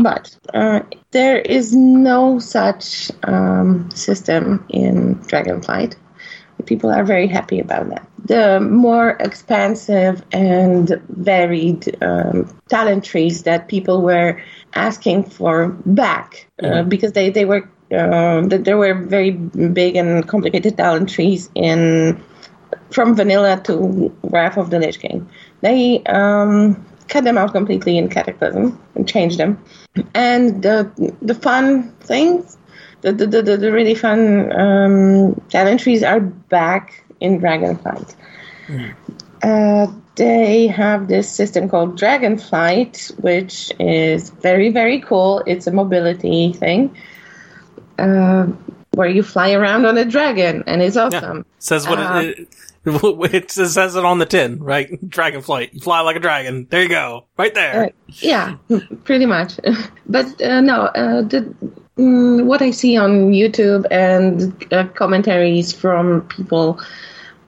But 0.00 0.36
uh, 0.54 0.80
there 1.10 1.38
is 1.38 1.74
no 1.74 2.38
such 2.38 3.10
um, 3.24 3.90
system 3.90 4.64
in 4.68 5.16
Dragonflight. 5.16 5.96
People 6.66 6.90
are 6.90 7.04
very 7.04 7.26
happy 7.26 7.58
about 7.58 7.88
that. 7.88 8.06
The 8.24 8.60
more 8.60 9.16
expansive 9.18 10.22
and 10.30 10.88
varied 11.08 11.96
um, 12.00 12.56
talent 12.68 13.04
trees 13.04 13.42
that 13.42 13.66
people 13.66 14.02
were 14.02 14.40
asking 14.74 15.24
for 15.24 15.70
back 15.84 16.48
uh, 16.62 16.84
because 16.84 17.12
they, 17.12 17.30
they 17.30 17.44
were 17.44 17.68
uh, 17.92 18.40
that 18.46 18.64
there 18.64 18.78
were 18.78 18.94
very 18.94 19.32
big 19.32 19.96
and 19.96 20.26
complicated 20.26 20.76
talent 20.76 21.10
trees 21.10 21.50
in 21.54 22.22
from 22.92 23.14
vanilla 23.14 23.60
to 23.64 24.12
Wrath 24.24 24.56
of 24.56 24.70
the 24.70 24.78
Lich 24.78 25.00
King. 25.00 25.28
They 25.60 26.02
um, 26.04 26.84
cut 27.08 27.24
them 27.24 27.38
out 27.38 27.52
completely 27.52 27.98
in 27.98 28.08
Cataclysm 28.08 28.78
and 28.94 29.08
changed 29.08 29.38
them. 29.38 29.62
And 30.14 30.62
the 30.62 30.90
the 31.22 31.34
fun 31.34 31.90
things, 32.00 32.56
the 33.02 33.12
the, 33.12 33.26
the, 33.26 33.56
the 33.56 33.72
really 33.72 33.94
fun 33.94 34.52
um, 34.58 35.40
talent 35.48 35.80
trees 35.80 36.02
are 36.02 36.20
back 36.20 37.04
in 37.20 37.40
Dragonflight. 37.40 38.14
Uh, 39.42 39.86
they 40.16 40.66
have 40.66 41.08
this 41.08 41.30
system 41.30 41.68
called 41.68 41.98
Dragonflight, 41.98 43.18
which 43.20 43.72
is 43.80 44.30
very 44.30 44.70
very 44.70 45.00
cool. 45.00 45.42
It's 45.46 45.66
a 45.66 45.72
mobility 45.72 46.52
thing. 46.52 46.96
Uh, 47.98 48.46
where 48.94 49.08
you 49.08 49.22
fly 49.22 49.52
around 49.52 49.86
on 49.86 49.96
a 49.96 50.04
dragon, 50.04 50.62
and 50.66 50.82
it's 50.82 50.96
awesome. 50.96 51.46
Says 51.58 51.88
what 51.88 51.98
Uh, 51.98 52.22
it, 52.24 52.38
it, 52.40 52.71
it 52.84 53.50
says 53.50 53.96
it 53.96 54.04
on 54.04 54.18
the 54.18 54.26
tin, 54.26 54.62
right? 54.62 54.90
Dragonflight. 55.08 55.74
You 55.74 55.80
fly 55.80 56.00
like 56.00 56.16
a 56.16 56.20
dragon. 56.20 56.66
There 56.68 56.82
you 56.82 56.88
go. 56.88 57.26
Right 57.38 57.54
there. 57.54 57.84
Uh, 57.84 57.88
yeah, 58.20 58.56
pretty 59.04 59.26
much. 59.26 59.58
But 60.06 60.42
uh, 60.42 60.60
no, 60.60 60.82
uh, 60.86 61.22
the, 61.22 61.54
mm, 61.96 62.44
what 62.44 62.60
I 62.60 62.70
see 62.72 62.96
on 62.96 63.30
YouTube 63.30 63.86
and 63.90 64.66
uh, 64.72 64.88
commentaries 64.88 65.72
from 65.72 66.22
people 66.22 66.80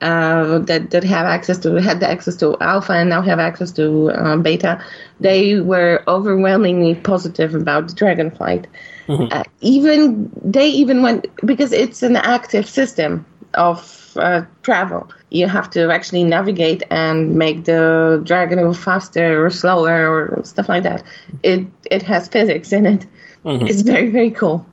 uh, 0.00 0.58
that 0.60 0.90
that 0.90 1.02
have 1.02 1.26
access 1.26 1.58
to 1.58 1.74
had 1.74 2.00
the 2.00 2.08
access 2.08 2.36
to 2.36 2.56
alpha 2.60 2.92
and 2.92 3.10
now 3.10 3.22
have 3.22 3.38
access 3.38 3.72
to 3.72 4.10
uh, 4.10 4.36
beta, 4.36 4.82
they 5.20 5.60
were 5.60 6.02
overwhelmingly 6.06 6.94
positive 6.94 7.54
about 7.54 7.88
Dragonflight. 7.88 8.66
Uh, 9.08 9.44
even 9.60 10.30
they 10.42 10.68
even 10.68 11.02
went 11.02 11.26
because 11.44 11.72
it's 11.72 12.02
an 12.02 12.16
active 12.16 12.66
system 12.66 13.26
of 13.54 14.03
uh, 14.16 14.44
travel. 14.62 15.10
You 15.30 15.48
have 15.48 15.70
to 15.70 15.90
actually 15.90 16.24
navigate 16.24 16.82
and 16.90 17.34
make 17.36 17.64
the 17.64 18.20
dragon 18.24 18.58
go 18.58 18.72
faster 18.72 19.44
or 19.44 19.50
slower 19.50 20.08
or 20.28 20.44
stuff 20.44 20.68
like 20.68 20.82
that. 20.84 21.02
It 21.42 21.66
it 21.90 22.02
has 22.02 22.28
physics 22.28 22.72
in 22.72 22.86
it. 22.86 23.06
It's 23.46 23.82
very 23.82 24.10
very 24.10 24.30
cool. 24.30 24.64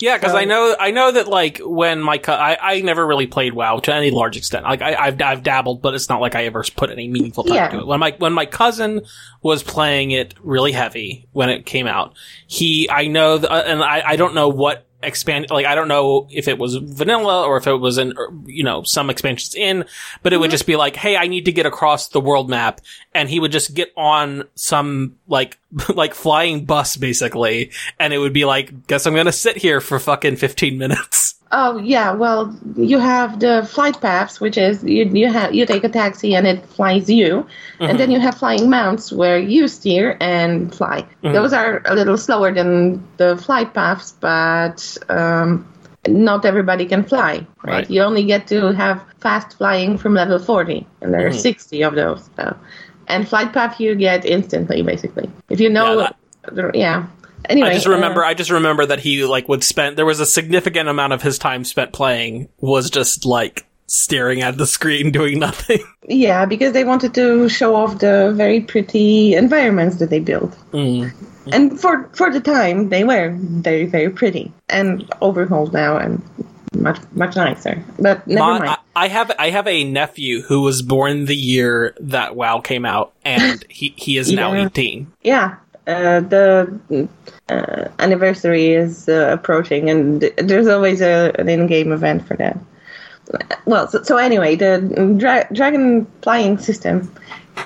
Yeah, 0.00 0.16
because 0.16 0.34
I 0.34 0.44
know 0.44 0.76
I 0.78 0.90
know 0.90 1.12
that 1.12 1.28
like 1.28 1.60
when 1.62 2.00
my 2.00 2.18
co- 2.18 2.32
I 2.32 2.56
I 2.60 2.80
never 2.80 3.06
really 3.06 3.26
played 3.26 3.52
WoW 3.54 3.78
to 3.80 3.94
any 3.94 4.10
large 4.10 4.36
extent. 4.36 4.64
Like 4.64 4.82
I, 4.82 4.94
I've 4.94 5.20
I've 5.20 5.42
dabbled, 5.42 5.82
but 5.82 5.94
it's 5.94 6.08
not 6.08 6.20
like 6.20 6.34
I 6.34 6.44
ever 6.44 6.64
put 6.76 6.90
any 6.90 7.08
meaningful 7.08 7.44
time 7.44 7.54
Yeah. 7.54 7.64
into 7.66 7.78
it. 7.80 7.86
When 7.86 8.00
my 8.00 8.14
when 8.18 8.32
my 8.32 8.46
cousin 8.46 9.02
was 9.42 9.62
playing 9.62 10.10
it 10.10 10.34
really 10.42 10.72
heavy 10.72 11.26
when 11.32 11.48
it 11.48 11.64
came 11.66 11.86
out, 11.86 12.16
he 12.46 12.88
I 12.90 13.06
know 13.08 13.38
th- 13.38 13.50
uh, 13.50 13.62
and 13.66 13.82
I 13.82 14.02
I 14.06 14.16
don't 14.16 14.34
know 14.34 14.48
what 14.48 14.87
expand 15.02 15.46
like 15.50 15.66
I 15.66 15.74
don't 15.74 15.88
know 15.88 16.26
if 16.30 16.48
it 16.48 16.58
was 16.58 16.74
vanilla 16.74 17.44
or 17.44 17.56
if 17.56 17.66
it 17.66 17.74
was 17.74 17.98
in 17.98 18.16
or, 18.16 18.24
er, 18.24 18.32
you 18.46 18.64
know 18.64 18.82
some 18.82 19.10
expansions 19.10 19.54
in, 19.54 19.84
but 20.22 20.32
it 20.32 20.38
would 20.38 20.46
mm-hmm. 20.46 20.52
just 20.52 20.66
be 20.66 20.76
like, 20.76 20.96
hey, 20.96 21.16
I 21.16 21.28
need 21.28 21.44
to 21.44 21.52
get 21.52 21.66
across 21.66 22.08
the 22.08 22.20
world 22.20 22.50
map, 22.50 22.80
and 23.14 23.28
he 23.28 23.40
would 23.40 23.52
just 23.52 23.74
get 23.74 23.92
on 23.96 24.44
some 24.54 25.16
like 25.28 25.58
like 25.94 26.14
flying 26.14 26.64
bus 26.64 26.96
basically, 26.96 27.70
and 27.98 28.12
it 28.12 28.18
would 28.18 28.32
be 28.32 28.44
like, 28.44 28.86
guess 28.86 29.06
I'm 29.06 29.14
gonna 29.14 29.32
sit 29.32 29.56
here 29.56 29.80
for 29.80 29.98
fucking 29.98 30.36
fifteen 30.36 30.78
minutes. 30.78 31.27
Oh 31.50 31.78
yeah, 31.78 32.12
well 32.12 32.54
you 32.76 32.98
have 32.98 33.40
the 33.40 33.66
flight 33.70 34.00
paths, 34.00 34.38
which 34.40 34.58
is 34.58 34.84
you 34.84 35.04
you 35.04 35.32
have 35.32 35.54
you 35.54 35.64
take 35.64 35.82
a 35.82 35.88
taxi 35.88 36.34
and 36.34 36.46
it 36.46 36.64
flies 36.66 37.08
you, 37.08 37.46
and 37.80 37.88
mm-hmm. 37.88 37.96
then 37.96 38.10
you 38.10 38.20
have 38.20 38.34
flying 38.36 38.68
mounts 38.68 39.12
where 39.12 39.38
you 39.38 39.66
steer 39.68 40.16
and 40.20 40.74
fly. 40.74 41.02
Mm-hmm. 41.02 41.32
Those 41.32 41.54
are 41.54 41.80
a 41.86 41.94
little 41.94 42.18
slower 42.18 42.52
than 42.52 43.02
the 43.16 43.36
flight 43.38 43.72
paths, 43.72 44.12
but 44.12 44.98
um, 45.08 45.66
not 46.06 46.44
everybody 46.44 46.84
can 46.84 47.02
fly. 47.02 47.46
Right? 47.64 47.72
Right. 47.72 47.90
You 47.90 48.02
only 48.02 48.24
get 48.24 48.46
to 48.48 48.72
have 48.72 49.02
fast 49.18 49.56
flying 49.56 49.96
from 49.96 50.14
level 50.14 50.38
forty, 50.38 50.86
and 51.00 51.14
there 51.14 51.26
are 51.26 51.30
mm-hmm. 51.30 51.38
sixty 51.38 51.82
of 51.82 51.94
those. 51.94 52.28
So. 52.36 52.56
And 53.10 53.26
flight 53.26 53.54
path 53.54 53.80
you 53.80 53.94
get 53.94 54.26
instantly, 54.26 54.82
basically. 54.82 55.30
If 55.48 55.60
you 55.60 55.70
know, 55.70 56.00
Yeah, 56.00 56.10
the- 56.52 56.70
yeah. 56.74 57.06
Anyway, 57.44 57.68
I 57.68 57.74
just 57.74 57.86
uh, 57.86 57.90
remember, 57.90 58.24
I 58.24 58.34
just 58.34 58.50
remember 58.50 58.86
that 58.86 59.00
he 59.00 59.24
like 59.24 59.48
would 59.48 59.62
spend. 59.64 59.96
There 59.96 60.06
was 60.06 60.20
a 60.20 60.26
significant 60.26 60.88
amount 60.88 61.12
of 61.12 61.22
his 61.22 61.38
time 61.38 61.64
spent 61.64 61.92
playing 61.92 62.48
was 62.58 62.90
just 62.90 63.24
like 63.24 63.66
staring 63.86 64.42
at 64.42 64.56
the 64.58 64.66
screen 64.66 65.10
doing 65.12 65.38
nothing. 65.38 65.80
Yeah, 66.06 66.44
because 66.46 66.72
they 66.72 66.84
wanted 66.84 67.14
to 67.14 67.48
show 67.48 67.74
off 67.76 67.98
the 68.00 68.32
very 68.36 68.60
pretty 68.60 69.34
environments 69.34 69.96
that 69.96 70.10
they 70.10 70.20
built. 70.20 70.56
Mm. 70.72 71.12
And 71.52 71.80
for 71.80 72.10
for 72.14 72.30
the 72.30 72.40
time, 72.40 72.90
they 72.90 73.04
were 73.04 73.34
very 73.38 73.86
very 73.86 74.10
pretty 74.10 74.52
and 74.68 75.08
overhauled 75.22 75.72
now 75.72 75.96
and 75.96 76.22
much 76.74 76.98
much 77.12 77.36
nicer. 77.36 77.82
But 77.98 78.26
never 78.26 78.40
My- 78.40 78.58
mind. 78.58 78.70
I, 78.70 78.76
I 78.96 79.08
have 79.08 79.30
I 79.38 79.50
have 79.50 79.66
a 79.68 79.84
nephew 79.84 80.42
who 80.42 80.60
was 80.62 80.82
born 80.82 81.24
the 81.26 81.36
year 81.36 81.94
that 82.00 82.34
WoW 82.36 82.58
came 82.60 82.84
out, 82.84 83.12
and 83.24 83.64
he 83.70 83.94
he 83.96 84.18
is 84.18 84.30
now 84.32 84.52
Yeah. 84.52 84.66
eighteen. 84.66 85.12
yeah, 85.22 85.54
uh, 85.88 86.20
the 86.20 87.08
uh, 87.48 87.88
anniversary 87.98 88.72
is 88.72 89.08
uh, 89.08 89.30
approaching, 89.32 89.88
and 89.88 90.20
there's 90.36 90.68
always 90.68 91.00
a, 91.00 91.32
an 91.38 91.48
in-game 91.48 91.92
event 91.92 92.26
for 92.26 92.36
that. 92.36 92.58
Well, 93.66 93.88
so, 93.88 94.02
so 94.02 94.16
anyway, 94.16 94.54
the 94.56 94.80
dra- 95.18 95.48
dragon 95.52 96.06
flying 96.22 96.58
system 96.58 97.12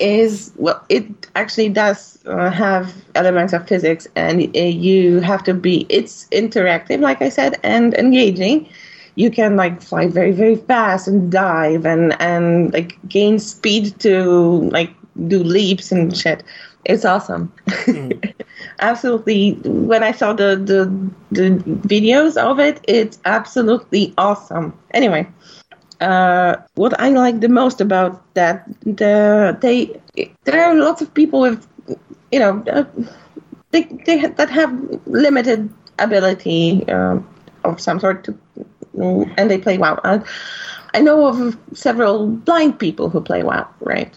is 0.01 0.53
well, 0.57 0.83
it 0.89 1.05
actually 1.37 1.69
does 1.69 2.19
uh, 2.27 2.51
have 2.51 2.95
elements 3.15 3.53
of 3.53 3.67
physics, 3.69 4.07
and 4.17 4.57
uh, 4.57 4.61
you 4.61 5.21
have 5.21 5.43
to 5.45 5.55
be. 5.55 5.87
It's 5.89 6.27
interactive, 6.29 7.01
like 7.01 7.23
I 7.23 7.29
said, 7.29 7.59
and 7.63 7.95
engaging. 7.95 8.69
You 9.15 9.31
can 9.31 9.57
like 9.57 9.83
fly 9.83 10.07
very 10.09 10.33
very 10.33 10.57
fast 10.57 11.07
and 11.07 11.31
dive 11.31 11.85
and 11.85 12.21
and 12.21 12.73
like 12.73 12.97
gain 13.09 13.39
speed 13.39 13.99
to 14.01 14.71
like 14.71 14.91
do 15.27 15.43
leaps 15.43 15.93
and 15.93 16.17
shit. 16.17 16.43
It's 16.85 17.05
awesome. 17.05 17.53
absolutely. 18.81 19.53
When 19.65 20.03
I 20.03 20.13
saw 20.13 20.33
the, 20.33 20.57
the 20.57 20.91
the 21.31 21.51
videos 21.87 22.37
of 22.37 22.59
it, 22.59 22.81
it's 22.89 23.19
absolutely 23.25 24.13
awesome. 24.19 24.77
Anyway, 24.93 25.29
uh, 26.01 26.57
what 26.75 26.99
I 27.01 27.11
like 27.11 27.41
the 27.41 27.49
most 27.49 27.81
about 27.81 28.23
that, 28.35 28.67
the 28.83 29.57
they 29.61 30.01
there 30.45 30.65
are 30.65 30.75
lots 30.75 31.01
of 31.03 31.15
people 31.15 31.41
with, 31.41 31.67
you 32.33 32.41
know, 32.41 32.65
uh, 32.71 32.85
they, 33.71 33.85
they 34.07 34.27
that 34.27 34.51
have 34.51 34.73
limited 35.07 35.71
ability 35.99 36.87
um, 36.89 37.27
of 37.65 37.81
some 37.81 38.01
sort 38.01 38.25
to, 38.25 38.37
and 39.39 39.51
they 39.51 39.59
play 39.59 39.79
WoW. 39.79 40.01
Uh, 40.03 40.19
I 40.95 41.01
know 41.01 41.27
of 41.27 41.57
several 41.73 42.27
blind 42.27 42.79
people 42.79 43.09
who 43.09 43.21
play 43.21 43.43
WoW, 43.43 43.69
right? 43.81 44.17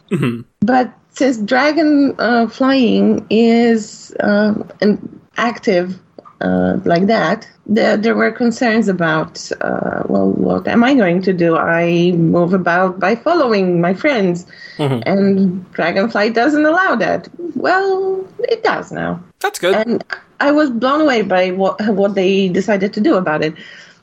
But 0.59 0.91
since 1.15 1.37
dragon 1.37 2.13
uh, 2.19 2.47
flying 2.47 3.25
is 3.29 4.13
um, 4.19 4.69
an 4.81 5.21
active 5.37 5.99
uh, 6.41 6.77
like 6.83 7.07
that, 7.07 7.47
there, 7.65 7.97
there 7.97 8.15
were 8.15 8.31
concerns 8.31 8.87
about, 8.87 9.49
uh, 9.61 10.03
well, 10.07 10.31
what 10.31 10.67
am 10.67 10.83
I 10.83 10.93
going 10.93 11.21
to 11.23 11.33
do? 11.33 11.55
I 11.55 12.11
move 12.11 12.53
about 12.53 12.99
by 12.99 13.15
following 13.15 13.81
my 13.81 13.93
friends, 13.93 14.45
and 14.77 15.71
Dragonfly 15.71 16.31
doesn't 16.31 16.65
allow 16.65 16.95
that. 16.95 17.29
Well, 17.55 18.27
it 18.39 18.63
does 18.63 18.91
now 18.91 19.23
That's 19.39 19.57
good. 19.57 19.73
and 19.75 20.03
I 20.39 20.51
was 20.51 20.69
blown 20.69 21.01
away 21.01 21.21
by 21.21 21.51
what 21.51 21.81
what 21.87 22.15
they 22.15 22.49
decided 22.49 22.93
to 22.93 23.01
do 23.01 23.15
about 23.15 23.41
it. 23.43 23.55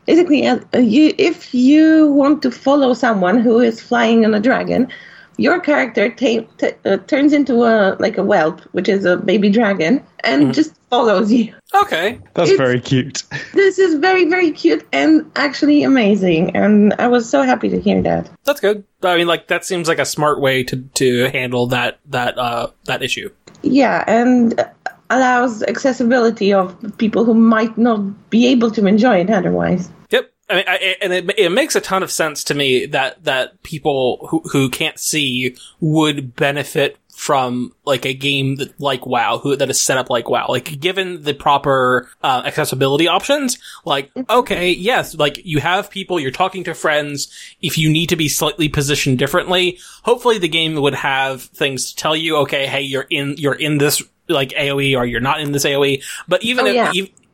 Basically, 0.06 0.46
uh, 0.46 0.58
you, 0.74 1.14
if 1.18 1.54
you 1.54 2.10
want 2.12 2.42
to 2.42 2.50
follow 2.50 2.94
someone 2.94 3.38
who 3.38 3.60
is 3.60 3.80
flying 3.80 4.24
on 4.24 4.34
a 4.34 4.40
dragon, 4.40 4.88
your 5.42 5.58
character 5.60 6.08
ta- 6.08 6.46
t- 6.58 6.76
uh, 6.84 6.96
turns 7.12 7.32
into 7.32 7.64
a 7.64 7.96
like 7.98 8.16
a 8.18 8.22
whelp, 8.30 8.60
which 8.72 8.88
is 8.88 9.04
a 9.04 9.16
baby 9.16 9.50
dragon, 9.50 10.02
and 10.24 10.54
just 10.54 10.72
follows 10.90 11.32
you. 11.32 11.52
Okay. 11.82 12.18
That's 12.34 12.50
It's- 12.50 12.58
very 12.66 12.80
cute. 12.80 13.22
This 13.54 13.78
is 13.78 13.94
very 14.08 14.24
very 14.28 14.50
cute 14.52 14.86
and 14.92 15.30
actually 15.36 15.82
amazing, 15.82 16.54
and 16.56 16.94
I 16.98 17.08
was 17.08 17.28
so 17.28 17.42
happy 17.42 17.68
to 17.70 17.80
hear 17.80 18.00
that. 18.02 18.30
That's 18.44 18.60
good. 18.60 18.84
I 19.02 19.16
mean, 19.18 19.26
like 19.26 19.48
that 19.48 19.64
seems 19.64 19.88
like 19.88 19.98
a 19.98 20.06
smart 20.16 20.40
way 20.40 20.62
to 20.64 20.76
to 21.00 21.28
handle 21.32 21.66
that 21.68 21.98
that 22.10 22.38
uh 22.38 22.68
that 22.84 23.02
issue. 23.02 23.28
Yeah, 23.62 24.04
and 24.06 24.54
allows 25.10 25.62
accessibility 25.64 26.52
of 26.54 26.74
people 26.98 27.24
who 27.24 27.34
might 27.34 27.76
not 27.76 28.00
be 28.30 28.46
able 28.46 28.70
to 28.70 28.86
enjoy 28.86 29.20
it 29.20 29.30
otherwise. 29.30 29.90
I 30.52 30.56
mean, 30.56 30.64
I, 30.68 30.96
and 31.00 31.12
it, 31.12 31.38
it 31.38 31.50
makes 31.50 31.74
a 31.74 31.80
ton 31.80 32.02
of 32.02 32.10
sense 32.10 32.44
to 32.44 32.54
me 32.54 32.86
that 32.86 33.24
that 33.24 33.62
people 33.62 34.26
who 34.30 34.40
who 34.52 34.68
can't 34.68 34.98
see 34.98 35.56
would 35.80 36.36
benefit 36.36 36.98
from 37.14 37.72
like 37.84 38.04
a 38.04 38.14
game 38.14 38.56
that, 38.56 38.80
like 38.80 39.06
WoW, 39.06 39.38
who 39.38 39.54
that 39.54 39.70
is 39.70 39.80
set 39.80 39.98
up 39.98 40.10
like 40.10 40.28
WoW. 40.28 40.46
Like, 40.48 40.80
given 40.80 41.22
the 41.22 41.34
proper 41.34 42.10
uh, 42.22 42.42
accessibility 42.44 43.06
options, 43.06 43.58
like 43.84 44.10
okay, 44.28 44.70
yes, 44.70 45.14
like 45.14 45.38
you 45.44 45.60
have 45.60 45.90
people, 45.90 46.18
you're 46.18 46.30
talking 46.30 46.64
to 46.64 46.74
friends. 46.74 47.32
If 47.60 47.78
you 47.78 47.90
need 47.90 48.08
to 48.08 48.16
be 48.16 48.28
slightly 48.28 48.68
positioned 48.68 49.18
differently, 49.18 49.78
hopefully 50.02 50.38
the 50.38 50.48
game 50.48 50.74
would 50.74 50.94
have 50.94 51.42
things 51.42 51.90
to 51.90 51.96
tell 51.96 52.16
you. 52.16 52.36
Okay, 52.38 52.66
hey, 52.66 52.82
you're 52.82 53.06
in 53.08 53.36
you're 53.38 53.54
in 53.54 53.78
this 53.78 54.02
like 54.28 54.50
AOE 54.50 54.96
or 54.96 55.04
you're 55.04 55.20
not 55.20 55.40
in 55.40 55.52
this 55.52 55.64
AOE. 55.64 56.02
But 56.28 56.42
even 56.42 56.66
Oh, 56.66 56.68
if 56.68 56.74
yeah. 56.74 56.92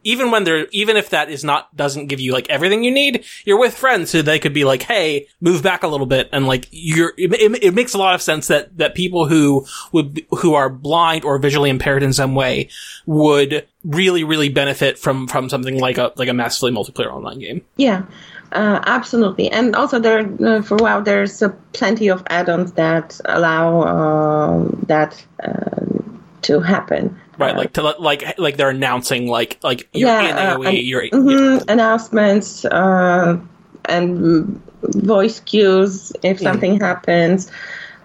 Even 0.09 0.31
when 0.31 0.45
they're 0.45 0.67
even 0.73 0.97
if 0.97 1.11
that 1.11 1.29
is 1.29 1.45
not 1.45 1.75
doesn't 1.77 2.07
give 2.07 2.19
you 2.19 2.33
like 2.33 2.49
everything 2.49 2.83
you 2.83 2.91
need 2.91 3.25
you're 3.45 3.59
with 3.59 3.75
friends 3.75 4.11
so 4.11 4.23
they 4.23 4.39
could 4.39 4.55
be 4.55 4.65
like 4.65 4.83
hey 4.83 5.27
move 5.41 5.63
back 5.63 5.83
a 5.83 5.89
little 5.89 6.07
bit 6.07 6.29
and 6.33 6.47
like 6.47 6.67
you're 6.71 7.13
it, 7.19 7.33
it, 7.35 7.63
it 7.63 7.75
makes 7.75 7.93
a 7.93 7.99
lot 7.99 8.15
of 8.15 8.23
sense 8.23 8.49
that 8.49 8.75
that 8.79 8.95
people 8.95 9.27
who 9.27 9.67
would 9.93 10.25
who 10.39 10.55
are 10.55 10.71
blind 10.71 11.25
or 11.25 11.39
visually 11.39 11.69
impaired 11.69 12.03
in 12.03 12.13
some 12.13 12.35
way 12.35 12.69
would 13.05 13.67
really 13.85 14.25
really 14.25 14.49
benefit 14.49 14.99
from 14.99 15.29
from 15.29 15.49
something 15.49 15.79
like 15.79 15.99
a 15.99 16.11
like 16.17 16.29
a 16.29 16.35
massively 16.35 16.73
multiplayer 16.73 17.13
online 17.13 17.39
game 17.39 17.61
Yeah, 17.77 18.05
uh, 18.53 18.81
absolutely. 18.87 19.51
And 19.51 19.77
also, 19.77 19.99
there 19.99 20.21
uh, 20.43 20.63
for 20.63 20.79
WoW, 20.79 21.01
there's 21.01 21.43
uh, 21.43 21.51
plenty 21.75 22.09
of 22.09 22.23
add-ons 22.31 22.73
that 22.73 23.21
allow 23.27 23.83
um 23.83 24.85
that 24.89 25.23
um 25.45 26.25
to 26.43 26.61
happen. 26.61 27.21
Right 27.39 27.55
Uh, 27.55 27.59
like 27.59 27.73
to 27.75 27.83
like 27.83 28.39
like 28.39 28.57
they're 28.57 28.71
announcing 28.71 29.29
like 29.29 29.59
like 29.63 29.89
you're 29.93 30.09
Yeah, 30.09 30.31
in 30.31 30.37
uh, 30.37 30.57
AoE 30.59 30.67
and- 30.79 30.87
you're 30.87 31.03
mhm, 31.11 31.65
announcements 31.69 32.65
uh, 32.65 33.39
and 33.87 34.19
mm, 34.19 34.61
voice 35.03 35.41
cues 35.41 36.13
if 36.23 36.41
something 36.41 36.81
happens. 36.81 37.51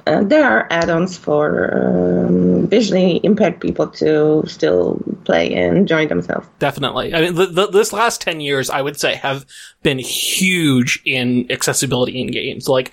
Uh, 0.06 0.24
there 0.24 0.44
are 0.44 0.68
add-ons 0.70 1.18
for 1.18 2.26
um, 2.28 2.68
visually 2.68 3.22
impaired 3.24 3.60
people 3.62 3.88
to 3.88 4.44
still 4.48 5.02
play 5.24 5.54
and 5.54 5.78
enjoy 5.78 6.06
themselves. 6.08 6.48
Definitely. 6.60 7.14
I 7.14 7.22
mean, 7.22 7.36
the, 7.36 7.68
this 7.68 7.94
last 7.94 8.20
10 8.22 8.42
years, 8.42 8.70
I 8.70 8.82
would 8.82 9.00
say, 9.00 9.16
have 9.16 9.46
been 9.82 10.00
huge 10.00 11.02
in 11.06 11.50
accessibility 11.52 12.20
in 12.22 12.28
games. 12.28 12.68
Like, 12.68 12.92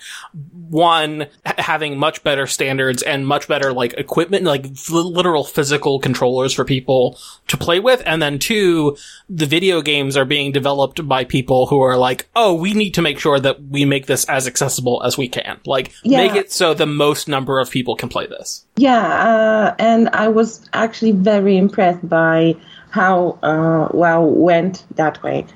one, 0.69 1.27
ha- 1.45 1.55
having 1.59 1.99
much 1.99 2.23
better 2.23 2.47
standards 2.47 3.03
and 3.03 3.27
much 3.27 3.49
better, 3.49 3.73
like, 3.73 3.95
equipment, 3.95 4.45
like, 4.45 4.67
f- 4.67 4.91
literal 4.91 5.45
physical 5.45 5.99
controllers 5.99 6.53
for 6.53 6.65
people 6.65 7.19
to 7.49 7.57
play 7.57 7.81
with. 7.81 8.03
And 8.07 8.23
then 8.23 8.39
two, 8.39 8.97
the 9.29 9.47
video 9.47 9.83
games 9.83 10.17
are 10.17 10.25
being 10.25 10.53
developed 10.53 11.07
by 11.09 11.25
people 11.25 11.67
who 11.67 11.81
are 11.81 11.97
like, 11.97 12.29
oh, 12.37 12.55
we 12.55 12.73
need 12.75 12.95
to 12.95 13.03
make 13.03 13.19
sure 13.19 13.41
that 13.41 13.63
we 13.65 13.85
make 13.85 14.07
this 14.07 14.25
as 14.27 14.47
accessible 14.47 15.03
as 15.05 15.19
we 15.19 15.29
can. 15.29 15.59
Like, 15.67 15.93
Yeah. 16.05 16.19
make 16.19 16.35
it 16.37 16.53
so 16.53 16.75
the 16.75 16.87
most 17.01 17.29
number 17.29 17.59
of 17.59 17.71
people 17.71 17.97
can 17.97 18.09
play 18.09 18.27
this. 18.27 18.67
Yeah, 18.77 19.03
uh, 19.31 19.75
and 19.79 20.11
I 20.13 20.29
was 20.29 20.69
actually 20.73 21.13
very 21.13 21.57
impressed 21.57 22.07
by 22.07 22.57
how 22.91 23.39
uh, 23.43 23.89
well 23.93 24.25
went 24.27 24.85
that 24.97 25.23
way, 25.23 25.47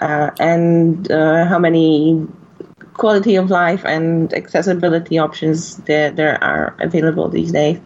uh, 0.00 0.30
and 0.40 1.10
uh, 1.10 1.44
how 1.46 1.58
many 1.58 2.26
quality 2.94 3.36
of 3.36 3.50
life 3.50 3.84
and 3.84 4.34
accessibility 4.34 5.16
options 5.26 5.76
there 5.88 6.10
there 6.10 6.42
are 6.42 6.74
available 6.80 7.28
these 7.28 7.52
days. 7.52 7.78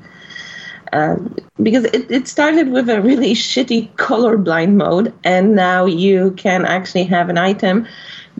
Um, 0.92 1.36
because 1.60 1.84
it, 1.96 2.10
it 2.10 2.28
started 2.28 2.70
with 2.70 2.88
a 2.88 3.00
really 3.02 3.34
shitty 3.50 3.92
colorblind 3.96 4.74
mode, 4.76 5.12
and 5.24 5.54
now 5.54 5.86
you 5.86 6.30
can 6.44 6.64
actually 6.64 7.04
have 7.04 7.28
an 7.28 7.36
item 7.36 7.86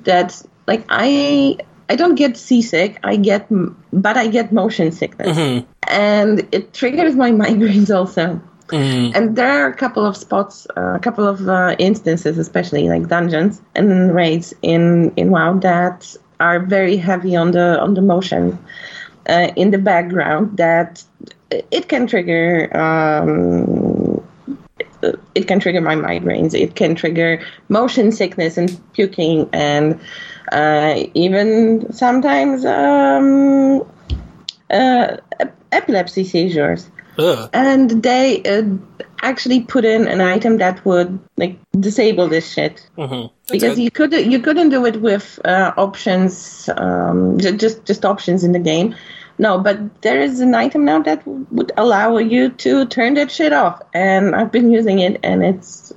that, 0.04 0.40
like, 0.66 0.84
I 0.88 1.58
I 1.88 1.96
don't 1.96 2.14
get 2.14 2.36
seasick, 2.36 2.98
I 3.04 3.16
get, 3.16 3.46
but 3.92 4.16
I 4.16 4.28
get 4.28 4.52
motion 4.52 4.90
sickness, 4.92 5.36
and 5.88 6.46
it 6.52 6.72
triggers 6.72 7.14
my 7.14 7.30
migraines 7.42 7.94
also. 7.94 8.40
And 8.72 9.36
there 9.36 9.50
are 9.50 9.68
a 9.68 9.74
couple 9.74 10.06
of 10.06 10.16
spots, 10.16 10.66
uh, 10.76 10.94
a 10.94 10.98
couple 10.98 11.28
of 11.28 11.46
uh, 11.48 11.76
instances, 11.78 12.38
especially 12.38 12.88
like 12.88 13.08
dungeons 13.08 13.60
and 13.74 14.14
raids 14.14 14.54
in 14.62 15.12
in 15.16 15.30
WoW 15.30 15.58
that 15.60 16.16
are 16.40 16.60
very 16.60 16.96
heavy 16.96 17.36
on 17.36 17.50
the 17.52 17.78
on 17.80 17.94
the 17.94 18.00
motion 18.00 18.58
uh, 19.28 19.52
in 19.54 19.70
the 19.70 19.78
background. 19.78 20.56
That 20.56 21.04
it 21.50 21.88
can 21.88 22.06
trigger. 22.06 22.74
Um, 22.76 24.22
it 25.34 25.46
can 25.46 25.60
trigger 25.60 25.82
my 25.82 25.94
migraines. 25.94 26.58
It 26.58 26.74
can 26.74 26.94
trigger 26.94 27.44
motion 27.68 28.10
sickness 28.10 28.56
and 28.56 28.80
puking, 28.94 29.48
and 29.52 30.00
uh, 30.54 30.94
even 31.14 31.92
sometimes 31.92 32.64
um, 32.64 33.82
uh, 34.70 35.16
epilepsy 35.72 36.24
seizures 36.24 36.88
Ugh. 37.18 37.50
and 37.52 38.02
they 38.02 38.42
uh, 38.44 38.62
actually 39.22 39.60
put 39.60 39.84
in 39.84 40.06
an 40.06 40.20
item 40.20 40.58
that 40.58 40.84
would 40.84 41.18
like 41.36 41.58
disable 41.80 42.28
this 42.28 42.52
shit 42.52 42.88
Mhm. 42.96 43.30
because 43.50 43.78
you 43.78 43.90
could 43.90 44.12
you 44.12 44.38
couldn't 44.38 44.70
do 44.70 44.86
it 44.86 45.00
with 45.00 45.38
uh, 45.44 45.72
options 45.76 46.68
um, 46.76 47.38
ju- 47.38 47.56
just 47.56 47.84
just 47.84 48.04
options 48.04 48.44
in 48.44 48.52
the 48.52 48.58
game. 48.72 48.94
No, 49.38 49.58
but 49.58 50.02
there 50.02 50.20
is 50.20 50.40
an 50.40 50.54
item 50.54 50.84
now 50.84 51.02
that 51.02 51.24
w- 51.24 51.46
would 51.50 51.72
allow 51.76 52.18
you 52.18 52.50
to 52.50 52.86
turn 52.86 53.14
that 53.14 53.30
shit 53.30 53.52
off, 53.52 53.82
and 53.92 54.34
I've 54.34 54.52
been 54.52 54.70
using 54.70 55.00
it, 55.00 55.18
and 55.24 55.44
it's 55.44 55.92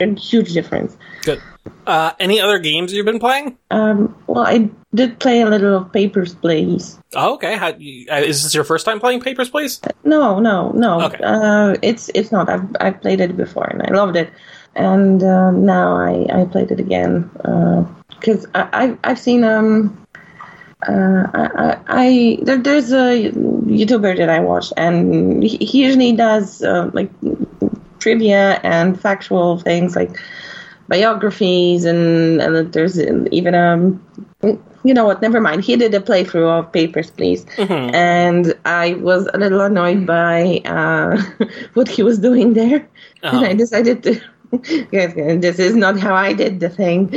a 0.00 0.14
huge 0.14 0.52
difference. 0.52 0.96
Good. 1.22 1.40
Uh, 1.86 2.12
any 2.20 2.40
other 2.40 2.58
games 2.58 2.92
you've 2.92 3.06
been 3.06 3.18
playing? 3.18 3.56
Um, 3.70 4.14
well, 4.26 4.46
I 4.46 4.70
did 4.94 5.18
play 5.18 5.40
a 5.40 5.46
little 5.46 5.76
of 5.76 5.92
Papers, 5.92 6.34
Please. 6.34 6.98
Oh, 7.14 7.34
okay. 7.34 7.56
How, 7.56 7.68
uh, 7.68 8.22
is 8.22 8.42
this 8.42 8.54
your 8.54 8.64
first 8.64 8.84
time 8.84 9.00
playing 9.00 9.20
Papers, 9.20 9.48
Please? 9.48 9.80
No, 10.04 10.38
no, 10.38 10.70
no. 10.72 11.00
Okay. 11.02 11.22
Uh, 11.22 11.76
it's 11.82 12.10
it's 12.14 12.30
not. 12.30 12.48
I've 12.48 12.66
I 12.80 12.90
played 12.90 13.20
it 13.20 13.36
before 13.36 13.64
and 13.64 13.82
I 13.82 13.92
loved 13.92 14.16
it, 14.16 14.30
and 14.74 15.22
uh, 15.22 15.50
now 15.50 15.96
I, 15.96 16.26
I 16.42 16.44
played 16.44 16.70
it 16.70 16.78
again 16.80 17.30
because 18.20 18.46
I, 18.54 18.68
I 18.72 18.98
I've 19.10 19.18
seen 19.18 19.44
um 19.44 20.05
uh, 20.86 21.26
I, 21.34 21.78
I, 21.86 22.38
there, 22.42 22.58
there's 22.58 22.92
a 22.92 23.30
YouTuber 23.32 24.16
that 24.16 24.28
I 24.28 24.40
watch 24.40 24.72
and 24.76 25.42
he, 25.42 25.56
he 25.58 25.84
usually 25.84 26.12
does 26.12 26.62
uh, 26.62 26.90
like 26.92 27.10
trivia 27.98 28.60
and 28.62 29.00
factual 29.00 29.58
things 29.58 29.96
like 29.96 30.18
biographies 30.88 31.84
and, 31.84 32.40
and 32.40 32.72
there's 32.72 33.00
even 33.00 33.54
um 33.54 34.00
you 34.84 34.94
know 34.94 35.04
what 35.04 35.20
never 35.20 35.40
mind. 35.40 35.64
He 35.64 35.74
did 35.76 35.92
a 35.94 36.00
playthrough 36.00 36.60
of 36.60 36.72
papers 36.72 37.10
please. 37.10 37.44
And 37.92 38.54
i 38.64 38.94
was 38.94 39.28
a 39.34 39.38
little 39.38 39.60
annoyed 39.60 40.06
by 40.06 40.60
uh 40.64 41.20
what 41.74 41.88
he 41.88 42.02
was 42.02 42.18
doing 42.18 42.54
there. 42.54 42.88
And 43.22 43.44
i 43.44 43.52
decided 43.54 44.02
to 44.04 44.20
this 44.92 45.58
is 45.58 45.74
not 45.74 45.98
how 45.98 46.14
i 46.14 46.32
did 46.32 46.60
the 46.60 46.70
thing. 46.70 47.10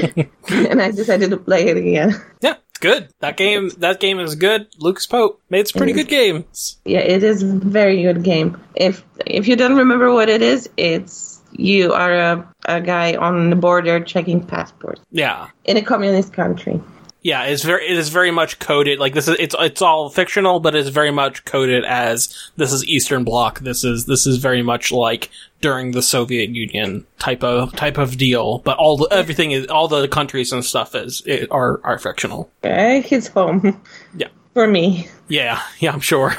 And 0.49 0.81
i 0.81 0.89
decided 0.91 1.29
to 1.29 1.37
play 1.37 1.67
it 1.67 1.77
again. 1.77 2.15
Yeah, 2.41 2.55
good. 2.79 3.09
That 3.19 3.37
game, 3.37 3.69
that 3.79 3.99
game 3.99 4.19
is 4.19 4.35
good. 4.35 4.67
Lucas 4.79 5.05
Pope 5.07 5.41
made 5.49 5.67
some 5.67 5.79
pretty 5.79 5.93
good 5.93 6.07
games. 6.07 6.79
yeah 6.85 6.99
it 6.99 7.23
is 7.23 7.43
a 7.43 7.47
very 7.47 8.01
good 8.01 8.23
game 8.23 8.57
if 8.75 9.03
if 9.25 9.47
you 9.47 9.55
don't 9.55 9.75
remember 9.75 10.11
what 10.13 10.29
it 10.29 10.41
is 10.41 10.69
it's 10.77 11.41
you 11.51 11.93
are 11.93 12.13
a, 12.13 12.53
a 12.65 12.79
guy 12.79 13.15
on 13.15 13.49
the 13.49 13.55
border 13.55 13.99
checking 13.99 14.39
passports 14.45 15.01
Yeah, 15.11 15.49
in 15.65 15.77
a 15.77 15.81
communist 15.81 16.31
country 16.33 16.79
yeah. 17.21 17.43
It's 17.43 17.63
very, 17.63 17.87
it 17.87 17.97
is 17.97 18.09
very 18.09 18.31
much 18.31 18.59
coded. 18.59 18.99
Like 18.99 19.13
this 19.13 19.27
is, 19.27 19.35
it's, 19.39 19.55
it's 19.59 19.81
all 19.81 20.09
fictional, 20.09 20.59
but 20.59 20.75
it's 20.75 20.89
very 20.89 21.11
much 21.11 21.45
coded 21.45 21.83
as 21.85 22.51
this 22.55 22.71
is 22.73 22.85
Eastern 22.85 23.23
Bloc. 23.23 23.59
This 23.59 23.83
is, 23.83 24.05
this 24.05 24.25
is 24.25 24.37
very 24.37 24.61
much 24.61 24.91
like 24.91 25.29
during 25.61 25.91
the 25.91 26.01
Soviet 26.01 26.49
Union 26.49 27.05
type 27.19 27.43
of 27.43 27.75
type 27.75 27.97
of 27.97 28.17
deal. 28.17 28.59
But 28.59 28.77
all 28.77 28.97
the 28.97 29.07
everything 29.11 29.51
is, 29.51 29.67
all 29.67 29.87
the 29.87 30.07
countries 30.07 30.51
and 30.53 30.63
stuff 30.63 30.95
is 30.95 31.21
it, 31.25 31.51
are 31.51 31.81
are 31.83 31.99
fictional. 31.99 32.49
uh, 32.63 33.01
his 33.01 33.27
home 33.27 33.81
Yeah, 34.15 34.29
for 34.53 34.67
me 34.67 35.07
yeah, 35.27 35.61
yeah. 35.79 35.91
I'm 35.91 35.99
sure. 35.99 36.33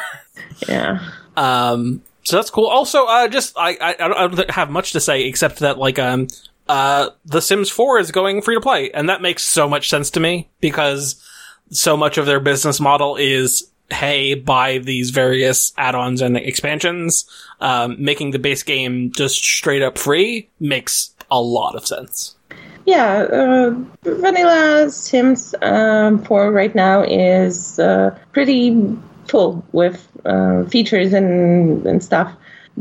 yeah 0.68 1.00
Um, 1.36 2.02
so 2.24 2.36
that's 2.36 2.50
cool. 2.50 2.66
Also, 2.66 3.06
uh, 3.06 3.28
just 3.28 3.56
I, 3.58 3.76
I, 3.80 3.94
I 4.00 4.24
I 4.24 4.26
don't 4.28 4.50
have 4.50 4.70
much 4.70 4.92
to 4.92 5.00
say 5.00 5.24
except 5.24 5.58
that 5.60 5.78
like 5.78 5.98
um, 5.98 6.28
uh, 6.70 7.10
The 7.24 7.42
Sims 7.42 7.68
4 7.68 7.98
is 7.98 8.12
going 8.12 8.42
free 8.42 8.54
to 8.54 8.60
play, 8.60 8.92
and 8.92 9.08
that 9.08 9.20
makes 9.20 9.42
so 9.42 9.68
much 9.68 9.90
sense 9.90 10.08
to 10.10 10.20
me 10.20 10.48
because 10.60 11.20
so 11.72 11.96
much 11.96 12.16
of 12.16 12.26
their 12.26 12.38
business 12.38 12.78
model 12.78 13.16
is 13.16 13.68
hey, 13.92 14.34
buy 14.34 14.78
these 14.78 15.10
various 15.10 15.72
add-ons 15.76 16.22
and 16.22 16.36
expansions, 16.36 17.28
um, 17.60 17.96
making 17.98 18.30
the 18.30 18.38
base 18.38 18.62
game 18.62 19.10
just 19.10 19.42
straight 19.42 19.82
up 19.82 19.98
free 19.98 20.48
makes 20.60 21.12
a 21.28 21.40
lot 21.40 21.74
of 21.74 21.84
sense. 21.84 22.36
Yeah, 22.86 23.22
uh, 23.22 23.74
Vanilla 24.04 24.88
Sims 24.90 25.56
um, 25.62 26.22
4 26.22 26.52
right 26.52 26.72
now 26.72 27.02
is 27.02 27.80
uh, 27.80 28.16
pretty 28.30 28.96
full 29.26 29.64
with 29.72 30.06
uh, 30.24 30.62
features 30.66 31.12
and, 31.12 31.84
and 31.84 32.00
stuff 32.00 32.32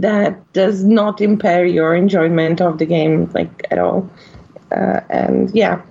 that 0.02 0.54
does 0.54 0.84
not 0.84 1.22
impair 1.22 1.66
your 1.66 1.96
enjoyment 1.96 2.62
of 2.62 2.78
the 2.78 2.86
game 2.86 3.30
like 3.34 3.68
at 3.72 3.80
all. 3.80 4.10
Uh, 4.72 5.02
and 5.10 5.54
yeah, 5.56 5.82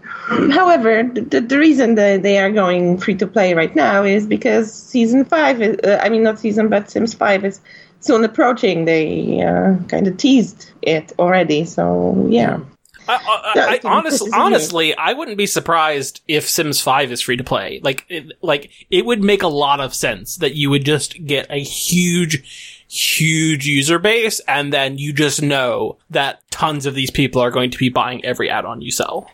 however, 0.50 1.02
the, 1.02 1.40
the 1.40 1.58
reason 1.58 1.94
that 1.96 2.22
they 2.22 2.38
are 2.38 2.50
going 2.50 2.98
free 2.98 3.14
to 3.16 3.26
play 3.26 3.54
right 3.54 3.74
now 3.74 4.04
is 4.04 4.26
because 4.26 4.72
season 4.72 5.24
five 5.24 5.60
is, 5.60 5.76
uh, 5.84 6.00
I 6.02 6.08
mean, 6.08 6.22
not 6.22 6.38
season, 6.38 6.68
but 6.68 6.90
Sims 6.90 7.14
5 7.14 7.44
is 7.44 7.60
soon 8.00 8.24
approaching. 8.24 8.84
They 8.84 9.42
uh, 9.42 9.76
kind 9.88 10.06
of 10.06 10.16
teased 10.16 10.70
it 10.82 11.12
already. 11.18 11.64
So 11.64 12.26
yeah. 12.30 12.60
I, 13.08 13.14
I, 13.54 13.80
I, 13.82 13.88
honestly, 13.88 14.30
honestly, 14.34 14.94
I 14.94 15.14
wouldn't 15.14 15.38
be 15.38 15.46
surprised 15.46 16.20
if 16.28 16.46
Sims 16.46 16.80
5 16.82 17.10
is 17.10 17.22
free 17.22 17.38
to 17.38 17.44
play. 17.44 17.80
Like, 17.82 18.04
it, 18.10 18.34
like 18.42 18.70
it 18.90 19.06
would 19.06 19.24
make 19.24 19.42
a 19.42 19.48
lot 19.48 19.80
of 19.80 19.94
sense 19.94 20.36
that 20.36 20.54
you 20.54 20.68
would 20.68 20.84
just 20.84 21.24
get 21.24 21.46
a 21.48 21.58
huge, 21.58 22.77
huge 22.88 23.66
user 23.66 23.98
base, 23.98 24.40
and 24.48 24.72
then 24.72 24.98
you 24.98 25.12
just 25.12 25.42
know 25.42 25.96
that 26.10 26.42
tons 26.50 26.86
of 26.86 26.94
these 26.94 27.10
people 27.10 27.40
are 27.40 27.50
going 27.50 27.70
to 27.70 27.78
be 27.78 27.88
buying 27.88 28.24
every 28.24 28.50
add-on 28.50 28.80
you 28.80 28.90
sell. 28.90 29.30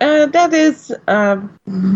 Uh, 0.00 0.26
that 0.26 0.52
is 0.52 0.92
a 1.06 1.36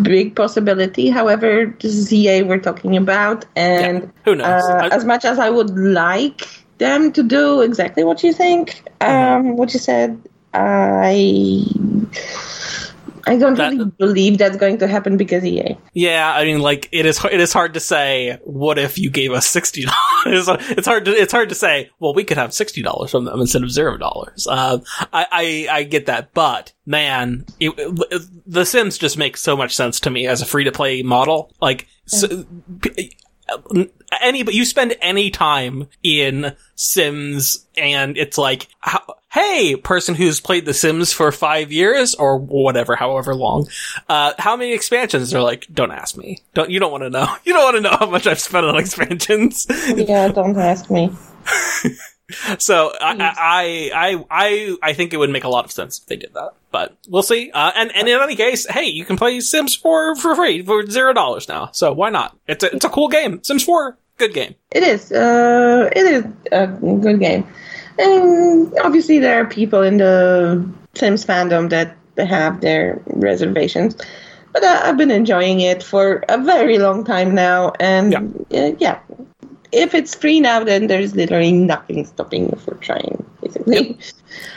big 0.03 0.37
possibility. 0.37 1.11
However, 1.11 1.75
this 1.81 1.95
is 1.95 2.13
EA 2.13 2.43
we're 2.43 2.59
talking 2.59 2.97
about, 2.97 3.45
and 3.57 4.03
yeah, 4.03 4.09
who 4.25 4.37
knows? 4.37 4.65
Uh, 4.65 4.89
as 4.93 5.05
much 5.05 5.25
as 5.25 5.39
I 5.39 5.51
would 5.51 5.71
like 5.71 6.47
them 6.79 7.13
to 7.13 7.23
do 7.25 7.61
exactly 7.61 8.05
what 8.05 8.23
you 8.23 8.33
think, 8.33 8.83
um, 9.01 9.09
mm-hmm. 9.09 9.51
what 9.57 9.73
you 9.75 9.81
said, 9.81 10.23
I 10.55 11.65
I 13.29 13.37
don't 13.37 13.55
that, 13.57 13.71
really 13.71 13.85
believe 13.99 14.39
that's 14.39 14.57
going 14.57 14.79
to 14.79 14.89
happen 14.89 15.17
because 15.17 15.45
EA. 15.45 15.77
Yeah, 15.93 16.33
I 16.35 16.45
mean, 16.45 16.61
like 16.61 16.89
it 16.93 17.07
is. 17.07 17.23
It 17.25 17.41
is 17.41 17.53
hard 17.53 17.75
to 17.75 17.81
say. 17.81 18.39
What 18.45 18.79
if 18.79 18.99
you 18.99 19.11
gave 19.11 19.33
us 19.33 19.47
sixty 19.47 19.85
dollars? 20.25 20.49
it's 20.49 20.87
hard 20.87 21.05
to. 21.05 21.13
It's 21.13 21.33
hard 21.33 21.51
to 21.51 21.55
say. 21.55 21.91
Well, 21.99 22.15
we 22.15 22.25
could 22.25 22.39
have 22.39 22.55
sixty 22.55 22.83
dollars 22.83 23.11
from 23.11 23.25
them 23.25 23.41
instead 23.41 23.63
of 23.63 23.71
zero 23.71 23.99
dollars. 23.99 24.47
Uh, 24.49 24.81
I, 25.13 25.27
I 25.31 25.69
I 25.79 25.83
get 25.85 26.07
that, 26.07 26.33
but 26.33 26.73
man, 26.87 27.45
it, 27.61 27.75
it, 27.77 28.23
the 28.47 28.65
Sims 28.65 28.99
just 28.99 29.19
makes 29.19 29.43
so 29.43 29.57
much 29.57 29.77
sense 29.77 30.01
to 30.01 30.11
me 30.11 30.27
as 30.27 30.43
a 30.43 30.47
free 30.47 30.65
to 30.65 30.73
play 30.73 31.03
model. 31.03 31.53
Like. 31.61 31.87
So, 32.07 32.47
any 34.23 34.43
but 34.43 34.55
you 34.55 34.65
spend 34.65 34.97
any 35.01 35.31
time 35.31 35.89
in 36.03 36.55
Sims 36.75 37.67
and 37.77 38.17
it's 38.17 38.39
like 38.39 38.69
how, 38.81 39.03
hey 39.39 39.77
person 39.77 40.15
who's 40.15 40.41
played 40.41 40.65
the 40.65 40.75
Sims 40.75 41.13
for 41.13 41.31
5 41.31 41.71
years 41.71 42.15
or 42.15 42.39
whatever 42.39 42.97
however 42.97 43.35
long 43.35 43.69
uh 44.09 44.33
how 44.39 44.57
many 44.57 44.73
expansions 44.73 45.31
they're 45.31 45.43
like 45.43 45.67
don't 45.73 45.93
ask 45.93 46.17
me 46.17 46.39
don't 46.55 46.71
you 46.71 46.81
don't 46.81 46.93
want 46.93 47.05
to 47.05 47.11
know 47.11 47.29
you 47.45 47.53
don't 47.53 47.65
want 47.65 47.77
to 47.77 47.83
know 47.83 47.97
how 47.97 48.11
much 48.11 48.27
I've 48.27 48.41
spent 48.41 48.67
on 48.67 48.77
expansions 48.85 49.67
yeah 49.97 50.29
don't 50.29 50.57
ask 50.57 50.91
me 50.91 51.11
so 52.59 52.93
I, 53.01 53.15
I, 53.17 53.91
I, 53.95 54.25
I, 54.31 54.77
I 54.83 54.93
think 54.93 55.13
it 55.13 55.17
would 55.17 55.31
make 55.31 55.45
a 55.45 55.49
lot 55.49 55.65
of 55.65 55.73
sense 55.73 55.99
if 55.99 56.07
they 56.07 56.17
did 56.17 56.35
that, 56.35 56.51
but 56.71 56.97
we'll 57.09 57.23
see. 57.23 57.51
Uh, 57.51 57.73
and, 57.75 57.95
and 57.95 58.09
in 58.09 58.21
any 58.21 58.37
case, 58.37 58.67
hey, 58.67 58.85
you 58.85 59.05
can 59.05 59.17
play 59.17 59.41
Sims 59.41 59.75
4 59.75 60.17
for 60.17 60.37
free 60.37 60.63
for 60.63 60.85
zero 60.87 61.13
dollars 61.13 61.49
now. 61.49 61.71
So 61.73 61.93
why 61.93 62.11
not? 62.11 62.37
It's 62.47 62.63
a, 62.65 62.75
it's 62.75 62.85
a 62.85 62.91
cool 62.91 63.09
game. 63.09 63.43
Sims 63.43 63.65
4, 63.65 63.97
good 64.19 64.35
game. 64.35 64.55
It 64.71 64.83
is, 64.83 65.11
uh, 65.11 65.89
it 65.95 66.05
is 66.05 66.25
a 66.53 66.67
good 66.67 67.19
game. 67.21 67.47
And 67.99 68.73
obviously 68.85 69.19
there 69.19 69.41
are 69.41 69.47
people 69.47 69.83
in 69.83 69.99
the 69.99 70.67
Sims 70.95 71.25
fandom 71.25 71.71
that 71.71 71.97
have 72.17 72.61
their 72.61 73.01
reservations. 73.07 73.97
But 74.53 74.65
uh, 74.65 74.81
I've 74.85 74.97
been 74.97 75.11
enjoying 75.11 75.61
it 75.61 75.83
for 75.83 76.25
a 76.29 76.39
very 76.39 76.79
long 76.79 77.05
time 77.05 77.35
now, 77.35 77.73
and 77.79 78.47
yeah, 78.51 78.61
uh, 78.61 78.73
yeah 78.79 78.99
if 79.73 79.95
it's 79.95 80.15
free 80.15 80.41
now, 80.41 80.65
then 80.65 80.87
there's 80.87 81.15
literally 81.15 81.53
nothing 81.53 82.05
stopping 82.07 82.51
you 82.51 82.57
from 82.57 82.79
trying, 82.81 83.25
basically. 83.43 83.91
Yep. 83.91 83.99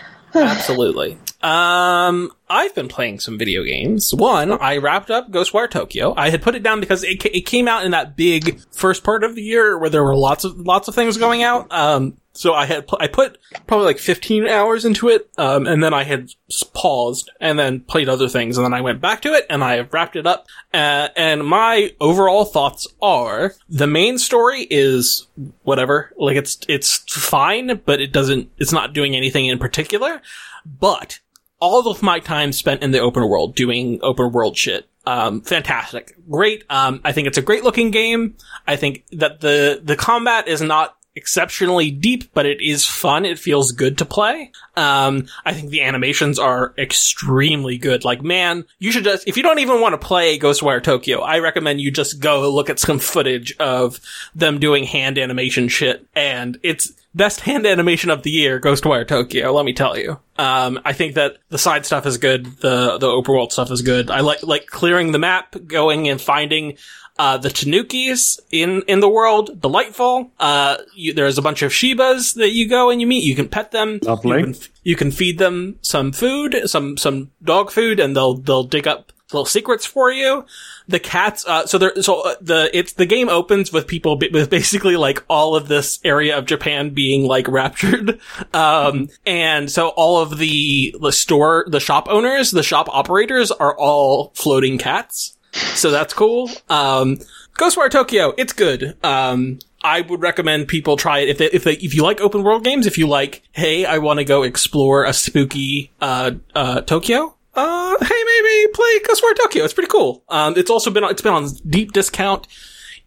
Absolutely. 0.35 1.17
Um, 1.41 2.31
I've 2.49 2.75
been 2.75 2.87
playing 2.87 3.19
some 3.19 3.37
video 3.37 3.63
games. 3.63 4.13
One, 4.13 4.51
I 4.51 4.77
wrapped 4.77 5.09
up 5.09 5.31
Ghostwire 5.31 5.69
Tokyo. 5.69 6.13
I 6.15 6.29
had 6.29 6.41
put 6.41 6.55
it 6.55 6.63
down 6.63 6.79
because 6.79 7.03
it, 7.03 7.25
it 7.25 7.45
came 7.45 7.67
out 7.67 7.83
in 7.83 7.91
that 7.91 8.15
big 8.15 8.61
first 8.71 9.03
part 9.03 9.23
of 9.23 9.35
the 9.35 9.41
year 9.41 9.77
where 9.77 9.89
there 9.89 10.03
were 10.03 10.15
lots 10.15 10.43
of 10.43 10.59
lots 10.59 10.87
of 10.87 10.95
things 10.95 11.17
going 11.17 11.41
out. 11.41 11.71
Um, 11.71 12.17
so 12.33 12.53
I 12.53 12.65
had, 12.65 12.85
I 12.99 13.07
put 13.07 13.37
probably 13.67 13.87
like 13.87 13.97
15 13.97 14.47
hours 14.47 14.85
into 14.85 15.09
it, 15.09 15.29
um, 15.37 15.67
and 15.67 15.83
then 15.83 15.93
I 15.93 16.03
had 16.03 16.31
paused 16.73 17.29
and 17.41 17.59
then 17.59 17.81
played 17.81 18.07
other 18.07 18.29
things, 18.29 18.57
and 18.57 18.63
then 18.63 18.73
I 18.73 18.81
went 18.81 19.01
back 19.01 19.21
to 19.23 19.33
it 19.33 19.45
and 19.49 19.63
I 19.63 19.81
wrapped 19.81 20.15
it 20.15 20.25
up. 20.25 20.47
Uh, 20.73 21.09
and 21.17 21.45
my 21.45 21.93
overall 21.99 22.45
thoughts 22.45 22.87
are 23.01 23.55
the 23.67 23.87
main 23.87 24.17
story 24.17 24.65
is 24.69 25.27
whatever, 25.63 26.13
like 26.17 26.37
it's, 26.37 26.59
it's 26.69 26.99
fine, 27.13 27.81
but 27.85 27.99
it 27.99 28.13
doesn't, 28.13 28.49
it's 28.57 28.71
not 28.71 28.93
doing 28.93 29.15
anything 29.15 29.47
in 29.47 29.59
particular. 29.59 30.21
But 30.65 31.19
all 31.61 31.87
of 31.87 32.03
my 32.03 32.19
time 32.19 32.51
spent 32.51 32.83
in 32.83 32.91
the 32.91 32.99
open 32.99 33.29
world 33.29 33.55
doing 33.55 33.99
open 34.01 34.33
world 34.33 34.57
shit 34.57 34.89
um, 35.05 35.41
fantastic. 35.41 36.15
Great. 36.29 36.63
Um, 36.69 37.01
I 37.03 37.11
think 37.11 37.27
it's 37.27 37.37
a 37.37 37.41
great 37.41 37.63
looking 37.63 37.91
game. 37.91 38.35
I 38.67 38.75
think 38.75 39.03
that 39.13 39.41
the, 39.41 39.81
the 39.83 39.95
combat 39.95 40.47
is 40.47 40.61
not 40.61 40.95
exceptionally 41.21 41.91
deep, 41.91 42.33
but 42.33 42.47
it 42.47 42.59
is 42.61 42.83
fun. 42.83 43.25
It 43.25 43.37
feels 43.37 43.71
good 43.71 43.99
to 43.99 44.05
play. 44.05 44.51
Um, 44.75 45.27
I 45.45 45.53
think 45.53 45.69
the 45.69 45.83
animations 45.83 46.39
are 46.39 46.73
extremely 46.79 47.77
good. 47.77 48.03
Like, 48.03 48.23
man, 48.23 48.65
you 48.79 48.91
should 48.91 49.03
just, 49.03 49.27
if 49.27 49.37
you 49.37 49.43
don't 49.43 49.59
even 49.59 49.81
want 49.81 49.93
to 49.93 50.07
play 50.07 50.39
Ghostwire 50.39 50.81
Tokyo, 50.81 51.21
I 51.21 51.37
recommend 51.37 51.79
you 51.79 51.91
just 51.91 52.19
go 52.19 52.49
look 52.49 52.71
at 52.71 52.79
some 52.79 52.97
footage 52.97 53.55
of 53.59 53.99
them 54.33 54.59
doing 54.59 54.83
hand 54.83 55.19
animation 55.19 55.67
shit. 55.67 56.07
And 56.15 56.57
it's 56.63 56.91
best 57.13 57.41
hand 57.41 57.67
animation 57.67 58.09
of 58.09 58.23
the 58.23 58.31
year, 58.31 58.59
Ghostwire 58.59 59.07
Tokyo, 59.07 59.51
let 59.53 59.65
me 59.65 59.73
tell 59.73 59.95
you. 59.97 60.19
Um, 60.39 60.79
I 60.83 60.93
think 60.93 61.13
that 61.15 61.37
the 61.49 61.59
side 61.59 61.85
stuff 61.85 62.07
is 62.07 62.17
good. 62.17 62.45
The, 62.61 62.97
the 62.97 63.21
world 63.29 63.53
stuff 63.53 63.69
is 63.69 63.83
good. 63.83 64.09
I 64.09 64.21
like, 64.21 64.41
like 64.41 64.65
clearing 64.65 65.11
the 65.11 65.19
map, 65.19 65.55
going 65.67 66.09
and 66.09 66.19
finding 66.19 66.77
uh, 67.21 67.37
the 67.37 67.49
Tanukis 67.49 68.39
in, 68.51 68.81
in 68.87 68.99
the 68.99 69.07
world, 69.07 69.61
delightful. 69.61 70.31
Uh, 70.39 70.77
you, 70.95 71.13
there's 71.13 71.37
a 71.37 71.41
bunch 71.43 71.61
of 71.61 71.71
Shibas 71.71 72.33
that 72.33 72.49
you 72.49 72.67
go 72.67 72.89
and 72.89 72.99
you 72.99 73.05
meet. 73.05 73.23
You 73.23 73.35
can 73.35 73.47
pet 73.47 73.69
them. 73.69 73.99
Lovely. 74.01 74.39
You 74.39 74.43
can, 74.43 74.55
you 74.81 74.95
can 74.95 75.11
feed 75.11 75.37
them 75.37 75.77
some 75.83 76.13
food, 76.13 76.63
some, 76.65 76.97
some 76.97 77.29
dog 77.43 77.69
food, 77.69 77.99
and 77.99 78.15
they'll, 78.15 78.33
they'll 78.33 78.63
dig 78.63 78.87
up 78.87 79.13
little 79.31 79.45
secrets 79.45 79.85
for 79.85 80.11
you. 80.11 80.47
The 80.87 80.97
cats, 80.97 81.45
uh, 81.45 81.67
so 81.67 81.77
there, 81.77 82.01
so 82.01 82.21
uh, 82.21 82.35
the, 82.41 82.75
it's, 82.75 82.93
the 82.93 83.05
game 83.05 83.29
opens 83.29 83.71
with 83.71 83.85
people, 83.85 84.17
with 84.17 84.49
basically 84.49 84.97
like 84.97 85.23
all 85.29 85.55
of 85.55 85.67
this 85.67 85.99
area 86.03 86.35
of 86.35 86.47
Japan 86.47 86.89
being 86.89 87.27
like 87.27 87.47
raptured. 87.47 88.19
Um, 88.53 89.09
and 89.25 89.71
so 89.71 89.89
all 89.89 90.19
of 90.19 90.37
the, 90.37 90.95
the 90.99 91.11
store, 91.11 91.65
the 91.67 91.79
shop 91.79 92.07
owners, 92.09 92.51
the 92.51 92.63
shop 92.63 92.89
operators 92.91 93.51
are 93.51 93.77
all 93.77 94.31
floating 94.33 94.77
cats 94.77 95.37
so 95.53 95.91
that's 95.91 96.13
cool. 96.13 96.49
Um, 96.69 97.17
Ghostwire 97.57 97.89
Tokyo, 97.89 98.33
it's 98.37 98.53
good. 98.53 98.97
Um, 99.03 99.59
I 99.83 100.01
would 100.01 100.21
recommend 100.21 100.67
people 100.67 100.95
try 100.95 101.19
it 101.19 101.29
if 101.29 101.37
they, 101.37 101.45
if 101.47 101.63
they, 101.63 101.73
if 101.73 101.93
you 101.95 102.03
like 102.03 102.21
open 102.21 102.43
world 102.43 102.63
games, 102.63 102.85
if 102.85 102.97
you 102.97 103.07
like, 103.07 103.41
hey, 103.51 103.85
I 103.85 103.97
want 103.97 104.19
to 104.19 104.23
go 104.23 104.43
explore 104.43 105.05
a 105.05 105.13
spooky, 105.13 105.91
uh, 106.01 106.31
uh, 106.55 106.81
Tokyo. 106.81 107.35
Uh, 107.53 107.95
hey, 107.99 108.23
maybe 108.25 108.71
play 108.73 108.99
Ghostwire 108.99 109.35
Tokyo. 109.35 109.63
It's 109.63 109.73
pretty 109.73 109.89
cool. 109.89 110.23
Um, 110.29 110.53
it's 110.55 110.69
also 110.69 110.91
been, 110.91 111.03
it's 111.05 111.21
been 111.21 111.33
on 111.33 111.49
deep 111.67 111.91
discount 111.91 112.47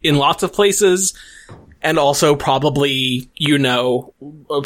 in 0.03 0.16
lots 0.16 0.42
of 0.42 0.53
places. 0.53 1.14
And 1.85 1.99
also 1.99 2.35
probably, 2.35 3.30
you 3.37 3.59
know, 3.59 4.12
uh, 4.51 4.62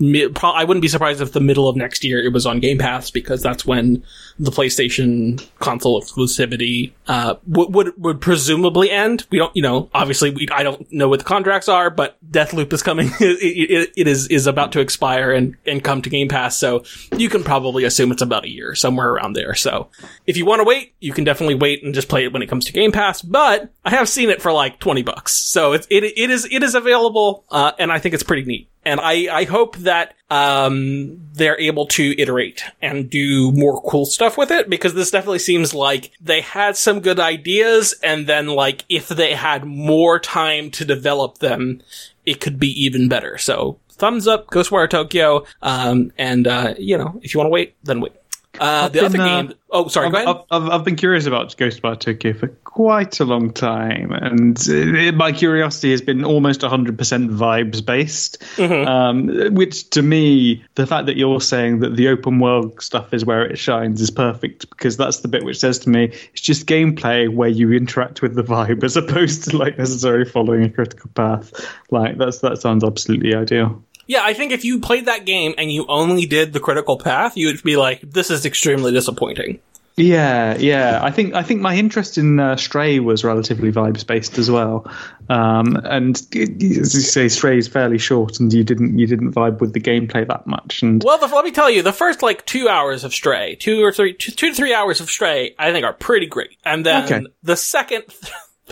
I 0.00 0.64
wouldn't 0.64 0.82
be 0.82 0.88
surprised 0.88 1.20
if 1.20 1.32
the 1.32 1.40
middle 1.40 1.68
of 1.68 1.76
next 1.76 2.04
year 2.04 2.22
it 2.22 2.32
was 2.32 2.46
on 2.46 2.58
Game 2.58 2.78
Pass 2.78 3.10
because 3.10 3.42
that's 3.42 3.64
when 3.64 4.04
the 4.38 4.50
PlayStation 4.50 5.46
console 5.60 6.00
exclusivity 6.00 6.92
uh, 7.06 7.36
would, 7.46 7.72
would 7.72 8.02
would 8.02 8.20
presumably 8.20 8.90
end. 8.90 9.26
We 9.30 9.38
don't, 9.38 9.54
you 9.54 9.62
know, 9.62 9.88
obviously 9.94 10.30
we, 10.30 10.48
I 10.50 10.64
don't 10.64 10.90
know 10.92 11.08
what 11.08 11.20
the 11.20 11.24
contracts 11.24 11.68
are, 11.68 11.90
but 11.90 12.18
Deathloop 12.28 12.72
is 12.72 12.82
coming. 12.82 13.08
it, 13.20 13.70
it, 13.70 13.92
it 13.96 14.08
is 14.08 14.26
is 14.28 14.48
about 14.48 14.72
to 14.72 14.80
expire 14.80 15.30
and 15.30 15.56
and 15.64 15.82
come 15.84 16.02
to 16.02 16.10
Game 16.10 16.28
Pass, 16.28 16.56
so 16.56 16.84
you 17.16 17.28
can 17.28 17.44
probably 17.44 17.84
assume 17.84 18.10
it's 18.10 18.22
about 18.22 18.44
a 18.44 18.50
year, 18.50 18.74
somewhere 18.74 19.10
around 19.10 19.34
there. 19.34 19.54
So 19.54 19.88
if 20.26 20.36
you 20.36 20.44
want 20.44 20.60
to 20.60 20.64
wait, 20.64 20.94
you 20.98 21.12
can 21.12 21.22
definitely 21.22 21.54
wait 21.54 21.84
and 21.84 21.94
just 21.94 22.08
play 22.08 22.24
it 22.24 22.32
when 22.32 22.42
it 22.42 22.48
comes 22.48 22.64
to 22.64 22.72
Game 22.72 22.90
Pass. 22.90 23.22
But 23.22 23.70
I 23.84 23.90
have 23.90 24.08
seen 24.08 24.30
it 24.30 24.42
for 24.42 24.52
like 24.52 24.80
twenty 24.80 25.02
bucks, 25.02 25.32
so 25.32 25.72
it 25.72 25.86
it, 25.88 26.02
it 26.04 26.30
is 26.34 26.46
it 26.50 26.62
is 26.62 26.74
available, 26.74 27.44
uh, 27.50 27.72
and 27.78 27.90
I 27.90 27.98
think 27.98 28.14
it's 28.14 28.22
pretty 28.22 28.44
neat 28.44 28.68
And 28.84 29.00
I, 29.00 29.34
I 29.34 29.44
hope 29.44 29.76
that, 29.78 30.14
um, 30.30 31.20
they're 31.32 31.58
able 31.58 31.86
to 31.86 32.14
iterate 32.20 32.62
and 32.82 33.08
do 33.08 33.52
more 33.52 33.80
cool 33.82 34.04
stuff 34.04 34.36
with 34.36 34.50
it 34.50 34.68
because 34.68 34.94
this 34.94 35.10
definitely 35.10 35.38
seems 35.38 35.72
like 35.72 36.10
they 36.20 36.40
had 36.40 36.76
some 36.76 37.00
good 37.00 37.20
ideas 37.20 37.94
and 38.02 38.26
then 38.26 38.48
like 38.48 38.84
if 38.88 39.08
they 39.08 39.34
had 39.34 39.64
more 39.64 40.18
time 40.18 40.70
to 40.72 40.84
develop 40.84 41.38
them, 41.38 41.80
it 42.26 42.40
could 42.40 42.58
be 42.58 42.68
even 42.84 43.08
better. 43.08 43.38
So 43.38 43.78
thumbs 43.90 44.26
up, 44.26 44.48
Ghostwire 44.48 44.90
Tokyo. 44.90 45.44
Um, 45.62 46.12
and, 46.18 46.46
uh, 46.46 46.74
you 46.78 46.98
know, 46.98 47.18
if 47.22 47.32
you 47.32 47.38
want 47.38 47.46
to 47.46 47.52
wait, 47.52 47.76
then 47.84 48.00
wait. 48.00 48.12
Uh, 48.60 48.88
the 48.88 49.00
been, 49.00 49.20
other 49.20 49.48
uh. 49.50 49.52
Oh, 49.70 49.88
sorry. 49.88 50.06
I've, 50.06 50.14
ahead. 50.14 50.36
I've, 50.50 50.68
I've, 50.68 50.84
been 50.84 50.94
curious 50.94 51.26
about 51.26 51.48
Ghostwire 51.56 51.98
Tokyo 51.98 52.32
for 52.32 52.46
quite 52.46 53.18
a 53.18 53.24
long 53.24 53.52
time, 53.52 54.12
and 54.12 54.56
uh, 54.68 55.12
my 55.12 55.32
curiosity 55.32 55.90
has 55.90 56.00
been 56.00 56.24
almost 56.24 56.60
100% 56.60 56.96
vibes 56.96 57.84
based. 57.84 58.40
Mm-hmm. 58.56 58.88
Um, 58.88 59.54
which 59.54 59.90
to 59.90 60.02
me, 60.02 60.64
the 60.76 60.86
fact 60.86 61.06
that 61.06 61.16
you're 61.16 61.40
saying 61.40 61.80
that 61.80 61.96
the 61.96 62.08
open 62.08 62.38
world 62.38 62.80
stuff 62.80 63.12
is 63.12 63.24
where 63.24 63.44
it 63.44 63.58
shines 63.58 64.00
is 64.00 64.10
perfect 64.10 64.70
because 64.70 64.96
that's 64.96 65.20
the 65.20 65.28
bit 65.28 65.44
which 65.44 65.58
says 65.58 65.78
to 65.80 65.88
me 65.88 66.04
it's 66.04 66.40
just 66.40 66.66
gameplay 66.66 67.28
where 67.28 67.48
you 67.48 67.72
interact 67.72 68.22
with 68.22 68.34
the 68.34 68.42
vibe 68.42 68.84
as 68.84 68.96
opposed 68.96 69.44
to 69.44 69.56
like 69.56 69.76
necessarily 69.78 70.24
following 70.24 70.62
a 70.62 70.70
critical 70.70 71.10
path. 71.14 71.52
Like 71.90 72.18
that's 72.18 72.38
that 72.40 72.58
sounds 72.60 72.84
absolutely 72.84 73.34
ideal. 73.34 73.82
Yeah, 74.06 74.20
I 74.22 74.34
think 74.34 74.52
if 74.52 74.64
you 74.64 74.80
played 74.80 75.06
that 75.06 75.24
game 75.24 75.54
and 75.56 75.72
you 75.72 75.86
only 75.88 76.26
did 76.26 76.52
the 76.52 76.60
critical 76.60 76.98
path, 76.98 77.36
you 77.36 77.46
would 77.48 77.62
be 77.62 77.76
like, 77.76 78.00
this 78.02 78.30
is 78.30 78.44
extremely 78.44 78.92
disappointing. 78.92 79.60
Yeah, 79.96 80.56
yeah. 80.56 80.98
I 81.04 81.12
think 81.12 81.34
I 81.34 81.44
think 81.44 81.60
my 81.60 81.76
interest 81.76 82.18
in 82.18 82.40
uh, 82.40 82.56
Stray 82.56 82.98
was 82.98 83.22
relatively 83.22 83.70
vibes 83.70 84.04
based 84.04 84.38
as 84.38 84.50
well. 84.50 84.90
Um, 85.28 85.76
and 85.84 86.16
as 86.34 86.60
you 86.66 86.84
say, 86.84 87.28
Stray 87.28 87.58
is 87.58 87.68
fairly 87.68 87.98
short, 87.98 88.40
and 88.40 88.52
you 88.52 88.64
didn't 88.64 88.98
you 88.98 89.06
didn't 89.06 89.32
vibe 89.32 89.60
with 89.60 89.72
the 89.72 89.80
gameplay 89.80 90.26
that 90.26 90.48
much. 90.48 90.82
And 90.82 91.00
Well, 91.04 91.18
the, 91.18 91.28
let 91.32 91.44
me 91.44 91.52
tell 91.52 91.70
you, 91.70 91.82
the 91.82 91.92
first 91.92 92.22
like 92.24 92.44
two 92.44 92.68
hours 92.68 93.04
of 93.04 93.14
Stray, 93.14 93.54
two 93.54 93.84
or 93.84 93.92
three, 93.92 94.14
two, 94.14 94.32
two 94.32 94.48
to 94.48 94.54
three 94.56 94.74
hours 94.74 95.00
of 95.00 95.08
Stray, 95.08 95.54
I 95.60 95.70
think 95.70 95.84
are 95.84 95.92
pretty 95.92 96.26
great. 96.26 96.56
And 96.64 96.84
then 96.84 97.04
Okay. 97.04 97.26
the 97.44 97.56
second 97.56 98.02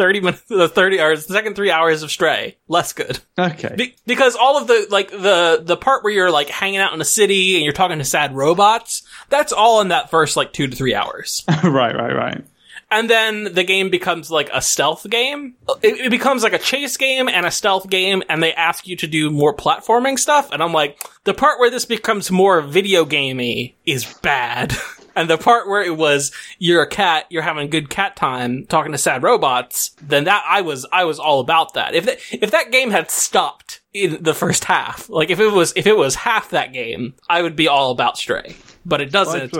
30 0.02 0.20
minutes, 0.20 0.42
the 0.48 0.68
30 0.68 0.98
hours, 1.00 1.26
the 1.26 1.34
second 1.34 1.54
three 1.54 1.70
hours 1.70 2.02
of 2.02 2.10
Stray, 2.10 2.56
less 2.66 2.92
good. 2.92 3.20
okay, 3.38 3.72
Be- 3.76 3.94
because 4.04 4.34
all 4.34 4.58
of 4.60 4.66
the 4.66 4.88
like 4.90 5.10
the 5.12 5.60
the 5.62 5.76
part 5.76 6.02
where 6.02 6.12
you're 6.12 6.30
like 6.32 6.48
hanging 6.48 6.80
out 6.80 6.92
in 6.92 7.00
a 7.00 7.04
city 7.04 7.54
and 7.54 7.62
you're 7.62 7.72
talking 7.72 7.98
to 7.98 8.04
sad 8.04 8.34
robots, 8.34 9.02
that's 9.28 9.52
all 9.52 9.80
in 9.80 9.88
that 9.88 10.10
first 10.10 10.36
like 10.36 10.52
two 10.52 10.66
to 10.66 10.74
three 10.76 10.94
hours, 10.94 11.44
right, 11.62 11.94
right, 11.94 12.14
right. 12.16 12.44
and 12.90 13.08
then 13.08 13.44
the 13.54 13.62
game 13.62 13.90
becomes 13.90 14.28
like 14.28 14.50
a 14.52 14.60
stealth 14.60 15.08
game. 15.08 15.54
It, 15.82 16.06
it 16.06 16.10
becomes 16.10 16.42
like 16.42 16.52
a 16.52 16.58
chase 16.58 16.96
game 16.96 17.28
and 17.28 17.46
a 17.46 17.50
stealth 17.52 17.88
game, 17.88 18.24
and 18.28 18.42
they 18.42 18.52
ask 18.54 18.88
you 18.88 18.96
to 18.96 19.06
do 19.06 19.30
more 19.30 19.54
platforming 19.54 20.18
stuff. 20.18 20.50
And 20.50 20.60
I'm 20.62 20.72
like, 20.72 20.98
the 21.22 21.32
part 21.34 21.60
where 21.60 21.70
this 21.70 21.84
becomes 21.84 22.30
more 22.30 22.60
video 22.60 23.04
gamey 23.04 23.76
is 23.86 24.04
bad. 24.22 24.74
And 25.14 25.28
the 25.28 25.38
part 25.38 25.68
where 25.68 25.82
it 25.82 25.96
was 25.96 26.32
you're 26.58 26.82
a 26.82 26.86
cat, 26.86 27.26
you're 27.30 27.42
having 27.42 27.70
good 27.70 27.90
cat 27.90 28.16
time 28.16 28.66
talking 28.66 28.92
to 28.92 28.98
sad 28.98 29.22
robots, 29.22 29.90
then 30.00 30.24
that 30.24 30.44
I 30.48 30.60
was 30.60 30.86
I 30.92 31.04
was 31.04 31.18
all 31.18 31.40
about 31.40 31.74
that. 31.74 31.94
If 31.94 32.06
that, 32.06 32.18
if 32.30 32.50
that 32.50 32.72
game 32.72 32.90
had 32.90 33.10
stopped 33.10 33.80
in 33.92 34.22
the 34.22 34.34
first 34.34 34.64
half, 34.64 35.08
like 35.08 35.30
if 35.30 35.40
it 35.40 35.48
was 35.48 35.72
if 35.76 35.86
it 35.86 35.96
was 35.96 36.14
half 36.14 36.50
that 36.50 36.72
game, 36.72 37.14
I 37.28 37.42
would 37.42 37.56
be 37.56 37.68
all 37.68 37.90
about 37.90 38.16
Stray. 38.16 38.56
But 38.84 39.00
it 39.00 39.12
doesn't, 39.12 39.52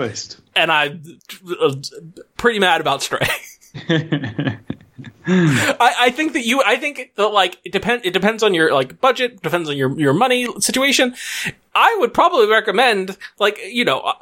and 0.55 0.71
I'm 0.71 1.01
uh, 1.61 1.75
pretty 2.35 2.59
mad 2.59 2.81
about 2.81 3.01
Stray. 3.01 3.27
I, 5.25 5.95
I 5.99 6.11
think 6.11 6.33
that 6.33 6.45
you, 6.45 6.61
I 6.63 6.75
think 6.75 7.13
that 7.15 7.29
like, 7.29 7.57
it 7.63 7.71
depend, 7.71 8.05
it 8.05 8.11
depends 8.11 8.43
on 8.43 8.53
your 8.53 8.73
like 8.73 8.99
budget, 8.99 9.41
depends 9.41 9.69
on 9.69 9.77
your, 9.77 9.97
your 9.99 10.13
money 10.13 10.47
situation. 10.59 11.15
I 11.73 11.95
would 11.99 12.13
probably 12.13 12.47
recommend 12.47 13.17
like, 13.39 13.59
you 13.65 13.85
know, 13.85 13.99
uh, 13.99 14.13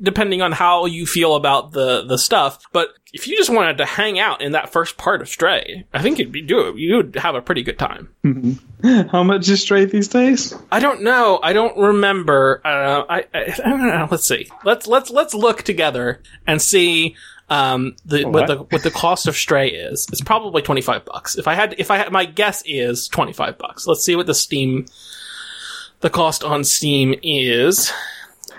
depending 0.00 0.42
on 0.42 0.52
how 0.52 0.86
you 0.86 1.06
feel 1.06 1.34
about 1.34 1.72
the, 1.72 2.04
the 2.04 2.18
stuff, 2.18 2.58
but 2.72 2.88
if 3.12 3.26
you 3.26 3.36
just 3.36 3.50
wanted 3.50 3.78
to 3.78 3.86
hang 3.86 4.18
out 4.18 4.42
in 4.42 4.52
that 4.52 4.70
first 4.72 4.98
part 4.98 5.22
of 5.22 5.28
Stray, 5.28 5.86
I 5.94 6.02
think 6.02 6.18
you'd 6.18 6.32
be 6.32 6.42
do 6.42 6.68
it. 6.68 6.76
You 6.76 6.96
would 6.96 7.14
have 7.16 7.34
a 7.34 7.40
pretty 7.40 7.62
good 7.62 7.78
time. 7.78 8.10
How 9.10 9.22
much 9.22 9.48
is 9.48 9.62
Stray 9.62 9.86
these 9.86 10.08
days? 10.08 10.54
I 10.70 10.80
don't 10.80 11.02
know. 11.02 11.40
I 11.42 11.52
don't 11.52 11.76
remember. 11.78 12.60
Uh, 12.64 13.04
I, 13.08 13.24
I, 13.32 13.54
I 13.64 13.68
don't 13.70 13.86
know. 13.86 14.08
Let's 14.10 14.26
see. 14.28 14.48
Let's 14.64 14.86
let's 14.86 15.10
let's 15.10 15.34
look 15.34 15.62
together 15.62 16.20
and 16.46 16.60
see 16.60 17.16
um 17.48 17.94
the 18.04 18.24
what 18.24 18.48
the 18.48 18.56
what 18.56 18.82
the 18.82 18.90
cost 18.90 19.28
of 19.28 19.36
Stray 19.36 19.70
is. 19.70 20.06
It's 20.10 20.20
probably 20.20 20.62
twenty 20.62 20.82
five 20.82 21.04
bucks. 21.04 21.36
If 21.38 21.48
I 21.48 21.54
had 21.54 21.76
if 21.78 21.90
I 21.90 21.98
had 21.98 22.12
my 22.12 22.26
guess 22.26 22.62
is 22.66 23.08
twenty 23.08 23.32
five 23.32 23.56
bucks. 23.56 23.86
Let's 23.86 24.04
see 24.04 24.16
what 24.16 24.26
the 24.26 24.34
Steam 24.34 24.86
the 26.00 26.10
cost 26.10 26.44
on 26.44 26.64
Steam 26.64 27.14
is. 27.22 27.92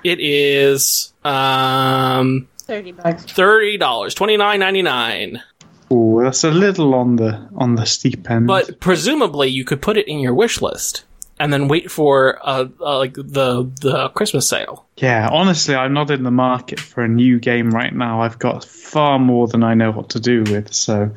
It 0.04 0.20
is 0.20 1.14
um 1.28 2.48
Thirty 2.60 2.92
bucks. 2.92 3.24
thirty 3.24 3.78
dollars, 3.78 4.14
twenty 4.14 4.38
nine 4.38 4.60
ninety 4.60 4.82
nine. 4.82 5.42
Oh, 5.90 6.22
that's 6.22 6.44
a 6.44 6.52
little 6.52 6.94
on 6.96 7.16
the 7.16 7.48
on 7.56 7.76
the 7.76 7.86
steep 7.86 8.30
end. 8.30 8.48
But 8.48 8.80
presumably, 8.80 9.48
you 9.50 9.64
could 9.64 9.82
put 9.82 9.98
it 9.98 10.08
in 10.08 10.20
your 10.20 10.34
wish 10.34 10.62
list 10.62 11.06
and 11.40 11.54
then 11.54 11.68
wait 11.68 11.90
for 11.90 12.40
uh, 12.44 12.68
uh 12.82 12.98
like 12.98 13.14
the 13.14 13.72
the 13.82 14.10
Christmas 14.10 14.50
sale. 14.50 14.86
yeah, 14.98 15.30
honestly, 15.32 15.76
I'm 15.76 15.94
not 15.94 16.12
in 16.12 16.24
the 16.24 16.32
market 16.32 16.80
for 16.80 17.04
a 17.04 17.08
new 17.08 17.40
game 17.40 17.72
right 17.72 17.94
now. 17.94 18.22
I've 18.22 18.40
got 18.40 18.66
far 18.66 19.18
more 19.20 19.48
than 19.48 19.64
I 19.64 19.74
know 19.74 19.92
what 19.92 20.10
to 20.10 20.20
do 20.20 20.44
with. 20.44 20.74
So 20.74 21.12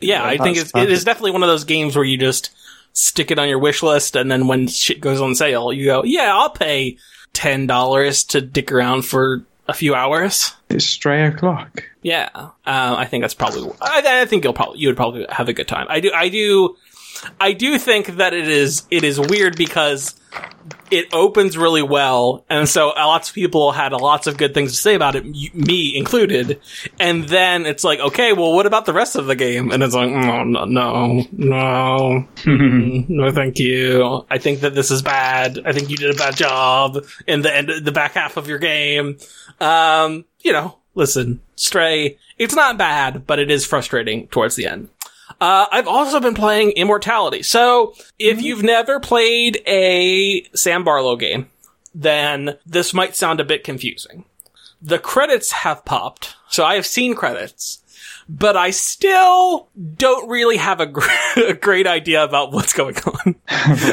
Yeah, 0.00 0.24
I 0.24 0.36
think 0.36 0.58
it's, 0.58 0.72
it 0.74 0.90
is 0.90 1.04
definitely 1.04 1.32
one 1.32 1.42
of 1.42 1.48
those 1.48 1.64
games 1.64 1.96
where 1.96 2.04
you 2.04 2.18
just 2.18 2.50
stick 2.92 3.30
it 3.30 3.38
on 3.38 3.48
your 3.48 3.58
wish 3.58 3.82
list, 3.82 4.16
and 4.16 4.30
then 4.30 4.48
when 4.48 4.66
shit 4.66 5.00
goes 5.00 5.20
on 5.20 5.34
sale, 5.34 5.72
you 5.72 5.86
go, 5.86 6.04
"Yeah, 6.04 6.36
I'll 6.36 6.50
pay 6.50 6.98
ten 7.32 7.66
dollars 7.66 8.24
to 8.24 8.40
dick 8.40 8.72
around 8.72 9.02
for 9.02 9.46
a 9.70 9.74
few 9.74 9.94
hours." 9.94 10.54
it's 10.68 10.84
Stray 10.84 11.24
o'clock. 11.24 11.84
Yeah, 12.02 12.28
uh, 12.34 12.50
I 12.64 13.04
think 13.06 13.22
that's 13.22 13.34
probably. 13.34 13.70
I, 13.80 14.02
I 14.22 14.24
think 14.26 14.44
you'll 14.44 14.52
probably 14.52 14.78
you 14.80 14.88
would 14.88 14.96
probably 14.96 15.26
have 15.28 15.48
a 15.48 15.52
good 15.52 15.68
time. 15.68 15.86
I 15.88 16.00
do. 16.00 16.10
I 16.12 16.28
do. 16.28 16.76
I 17.40 17.52
do 17.52 17.78
think 17.78 18.06
that 18.16 18.32
it 18.32 18.48
is 18.48 18.84
it 18.90 19.04
is 19.04 19.20
weird 19.20 19.56
because 19.56 20.14
it 20.90 21.06
opens 21.12 21.56
really 21.56 21.82
well, 21.82 22.44
and 22.48 22.68
so 22.68 22.88
lots 22.88 23.28
of 23.28 23.34
people 23.34 23.72
had 23.72 23.92
lots 23.92 24.26
of 24.26 24.36
good 24.36 24.54
things 24.54 24.72
to 24.72 24.78
say 24.78 24.94
about 24.94 25.16
it, 25.16 25.24
me 25.54 25.96
included. 25.96 26.60
And 26.98 27.24
then 27.24 27.66
it's 27.66 27.84
like, 27.84 28.00
okay, 28.00 28.32
well, 28.32 28.52
what 28.52 28.66
about 28.66 28.86
the 28.86 28.92
rest 28.92 29.16
of 29.16 29.26
the 29.26 29.36
game? 29.36 29.70
And 29.70 29.82
it's 29.82 29.94
like, 29.94 30.10
no, 30.10 30.44
no, 30.44 30.64
no, 30.64 31.22
no, 31.32 32.28
no, 32.46 33.32
thank 33.32 33.58
you. 33.58 34.24
I 34.30 34.38
think 34.38 34.60
that 34.60 34.74
this 34.74 34.90
is 34.90 35.02
bad. 35.02 35.60
I 35.64 35.72
think 35.72 35.90
you 35.90 35.96
did 35.96 36.14
a 36.14 36.18
bad 36.18 36.36
job 36.36 37.04
in 37.26 37.42
the 37.42 37.54
end, 37.54 37.70
the 37.84 37.92
back 37.92 38.12
half 38.12 38.36
of 38.36 38.48
your 38.48 38.58
game. 38.58 39.18
Um, 39.60 40.24
you 40.40 40.52
know, 40.52 40.78
listen, 40.94 41.40
Stray, 41.56 42.18
it's 42.38 42.54
not 42.54 42.78
bad, 42.78 43.26
but 43.26 43.38
it 43.38 43.50
is 43.50 43.66
frustrating 43.66 44.26
towards 44.28 44.56
the 44.56 44.66
end. 44.66 44.88
Uh, 45.40 45.66
I've 45.72 45.88
also 45.88 46.20
been 46.20 46.34
playing 46.34 46.72
Immortality. 46.72 47.42
So, 47.42 47.94
if 48.18 48.42
you've 48.42 48.62
never 48.62 49.00
played 49.00 49.62
a 49.66 50.44
Sam 50.54 50.84
Barlow 50.84 51.16
game, 51.16 51.48
then 51.94 52.58
this 52.66 52.92
might 52.92 53.16
sound 53.16 53.40
a 53.40 53.44
bit 53.44 53.64
confusing. 53.64 54.24
The 54.82 54.98
credits 54.98 55.52
have 55.52 55.84
popped, 55.84 56.36
so 56.48 56.64
I 56.64 56.74
have 56.74 56.86
seen 56.86 57.14
credits, 57.14 57.79
but 58.32 58.56
I 58.56 58.70
still 58.70 59.68
don't 59.96 60.28
really 60.28 60.56
have 60.56 60.78
a, 60.78 60.86
gr- 60.86 61.02
a 61.48 61.52
great 61.52 61.88
idea 61.88 62.22
about 62.22 62.52
what's 62.52 62.72
going 62.72 62.96
on. 62.98 63.34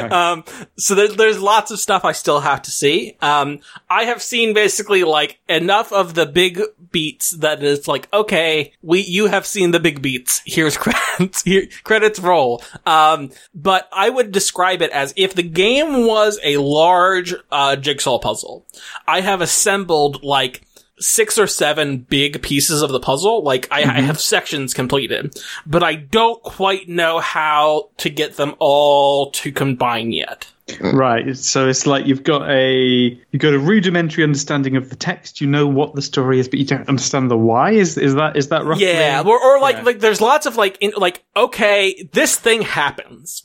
Um, 0.08 0.44
so 0.76 0.94
there, 0.94 1.08
there's 1.08 1.40
lots 1.40 1.70
of 1.70 1.78
stuff 1.78 2.04
I 2.04 2.12
still 2.12 2.40
have 2.40 2.62
to 2.62 2.70
see. 2.70 3.16
Um, 3.20 3.60
I 3.90 4.04
have 4.04 4.22
seen 4.22 4.54
basically 4.54 5.04
like 5.04 5.40
enough 5.48 5.92
of 5.92 6.14
the 6.14 6.24
big 6.24 6.60
beats 6.90 7.32
that 7.32 7.62
it's 7.62 7.88
like, 7.88 8.08
okay, 8.12 8.72
we, 8.82 9.00
you 9.00 9.26
have 9.26 9.46
seen 9.46 9.72
the 9.72 9.80
big 9.80 10.00
beats. 10.00 10.40
Here's 10.46 10.76
credits, 10.78 11.42
here, 11.42 11.66
credits 11.84 12.18
roll. 12.18 12.62
Um, 12.86 13.30
but 13.54 13.88
I 13.92 14.08
would 14.08 14.32
describe 14.32 14.80
it 14.80 14.90
as 14.92 15.12
if 15.16 15.34
the 15.34 15.42
game 15.42 16.06
was 16.06 16.38
a 16.42 16.56
large, 16.56 17.34
uh, 17.50 17.76
jigsaw 17.76 18.18
puzzle. 18.18 18.66
I 19.06 19.20
have 19.20 19.40
assembled 19.40 20.22
like, 20.22 20.62
six 21.00 21.38
or 21.38 21.46
seven 21.46 21.98
big 21.98 22.42
pieces 22.42 22.82
of 22.82 22.90
the 22.90 23.00
puzzle. 23.00 23.42
Like 23.42 23.68
I, 23.70 23.80
I 23.80 23.84
mm-hmm. 23.84 24.06
have 24.06 24.20
sections 24.20 24.74
completed, 24.74 25.38
but 25.66 25.82
I 25.82 25.94
don't 25.94 26.42
quite 26.42 26.88
know 26.88 27.18
how 27.18 27.90
to 27.98 28.10
get 28.10 28.36
them 28.36 28.54
all 28.58 29.30
to 29.32 29.52
combine 29.52 30.12
yet. 30.12 30.46
Right. 30.80 31.36
So 31.36 31.68
it's 31.68 31.86
like 31.86 32.06
you've 32.06 32.22
got 32.22 32.48
a 32.50 33.18
you've 33.30 33.42
got 33.42 33.54
a 33.54 33.58
rudimentary 33.58 34.22
understanding 34.22 34.76
of 34.76 34.90
the 34.90 34.96
text. 34.96 35.40
You 35.40 35.46
know 35.46 35.66
what 35.66 35.94
the 35.94 36.02
story 36.02 36.38
is, 36.40 36.48
but 36.48 36.58
you 36.58 36.66
don't 36.66 36.88
understand 36.88 37.30
the 37.30 37.38
why. 37.38 37.72
Is 37.72 37.96
is 37.96 38.14
that 38.16 38.36
is 38.36 38.48
that 38.48 38.64
roughly? 38.64 38.86
Yeah, 38.86 39.22
or, 39.24 39.42
or 39.42 39.60
like 39.60 39.76
Yeah. 39.76 39.82
like 39.82 40.00
there's 40.00 40.20
lots 40.20 40.46
of 40.46 40.56
like 40.56 40.76
in, 40.80 40.92
like 40.96 41.24
okay, 41.36 42.08
this 42.12 42.36
thing 42.36 42.62
happens. 42.62 43.42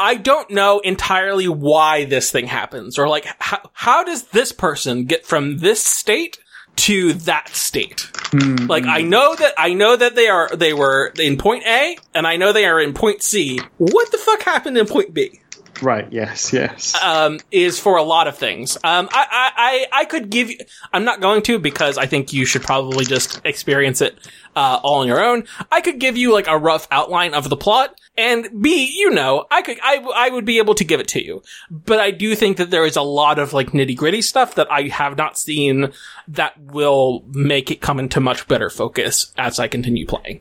I 0.00 0.14
don't 0.14 0.50
know 0.50 0.78
entirely 0.80 1.48
why 1.48 2.04
this 2.04 2.30
thing 2.30 2.46
happens, 2.46 2.98
or 2.98 3.08
like 3.08 3.26
how 3.38 3.70
how 3.72 4.04
does 4.04 4.24
this 4.24 4.52
person 4.52 5.06
get 5.06 5.24
from 5.24 5.58
this 5.58 5.82
state 5.82 6.38
to 6.78 7.12
that 7.14 7.48
state? 7.54 8.10
Hmm. 8.30 8.66
Like 8.66 8.84
I 8.84 9.02
know 9.02 9.34
that 9.34 9.54
I 9.56 9.74
know 9.74 9.96
that 9.96 10.14
they 10.14 10.28
are 10.28 10.54
they 10.54 10.72
were 10.72 11.12
in 11.18 11.36
point 11.36 11.64
A, 11.66 11.96
and 12.14 12.26
I 12.26 12.36
know 12.36 12.52
they 12.52 12.66
are 12.66 12.80
in 12.80 12.94
point 12.94 13.22
C. 13.22 13.60
What 13.78 14.10
the 14.10 14.18
fuck 14.18 14.42
happened 14.42 14.78
in 14.78 14.86
point 14.86 15.14
B? 15.14 15.40
Right. 15.82 16.10
Yes. 16.12 16.52
Yes. 16.52 17.00
um, 17.02 17.38
is 17.50 17.78
for 17.78 17.96
a 17.96 18.02
lot 18.02 18.28
of 18.28 18.36
things. 18.36 18.76
Um, 18.76 19.08
I, 19.12 19.26
I, 19.30 19.52
I, 19.56 20.00
I 20.00 20.04
could 20.04 20.30
give 20.30 20.50
you, 20.50 20.58
I'm 20.92 21.04
not 21.04 21.20
going 21.20 21.42
to 21.42 21.58
because 21.58 21.98
I 21.98 22.06
think 22.06 22.32
you 22.32 22.44
should 22.44 22.62
probably 22.62 23.04
just 23.04 23.40
experience 23.44 24.00
it, 24.00 24.18
uh, 24.56 24.80
all 24.82 25.00
on 25.00 25.06
your 25.06 25.22
own. 25.22 25.44
I 25.70 25.80
could 25.80 26.00
give 26.00 26.16
you 26.16 26.32
like 26.32 26.48
a 26.48 26.58
rough 26.58 26.88
outline 26.90 27.34
of 27.34 27.48
the 27.48 27.56
plot 27.56 27.98
and 28.18 28.60
B, 28.60 28.92
you 28.98 29.10
know, 29.10 29.46
I 29.48 29.62
could, 29.62 29.78
I, 29.80 30.04
I 30.14 30.30
would 30.30 30.44
be 30.44 30.58
able 30.58 30.74
to 30.74 30.84
give 30.84 30.98
it 30.98 31.08
to 31.08 31.24
you. 31.24 31.42
But 31.70 32.00
I 32.00 32.10
do 32.10 32.34
think 32.34 32.56
that 32.56 32.70
there 32.70 32.84
is 32.84 32.96
a 32.96 33.02
lot 33.02 33.38
of 33.38 33.52
like 33.52 33.70
nitty 33.70 33.96
gritty 33.96 34.22
stuff 34.22 34.56
that 34.56 34.70
I 34.72 34.88
have 34.88 35.16
not 35.16 35.38
seen 35.38 35.92
that 36.26 36.60
will 36.60 37.24
make 37.28 37.70
it 37.70 37.80
come 37.80 38.00
into 38.00 38.18
much 38.18 38.48
better 38.48 38.70
focus 38.70 39.32
as 39.38 39.60
I 39.60 39.68
continue 39.68 40.04
playing. 40.04 40.40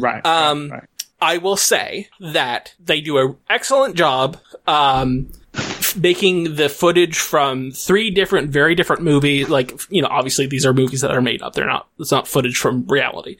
right. 0.00 0.26
um, 0.26 0.70
right, 0.70 0.80
right. 0.80 0.88
I 1.20 1.38
will 1.38 1.56
say 1.56 2.08
that 2.20 2.74
they 2.78 3.00
do 3.00 3.18
an 3.18 3.36
excellent 3.48 3.96
job 3.96 4.38
um, 4.66 5.30
making 5.96 6.56
the 6.56 6.68
footage 6.68 7.18
from 7.18 7.70
three 7.70 8.10
different, 8.10 8.50
very 8.50 8.74
different 8.74 9.02
movies. 9.02 9.48
Like, 9.48 9.72
you 9.88 10.02
know, 10.02 10.08
obviously 10.08 10.46
these 10.46 10.66
are 10.66 10.74
movies 10.74 11.00
that 11.00 11.10
are 11.10 11.22
made 11.22 11.40
up. 11.42 11.54
They're 11.54 11.66
not, 11.66 11.88
it's 11.98 12.12
not 12.12 12.28
footage 12.28 12.58
from 12.58 12.86
reality. 12.86 13.38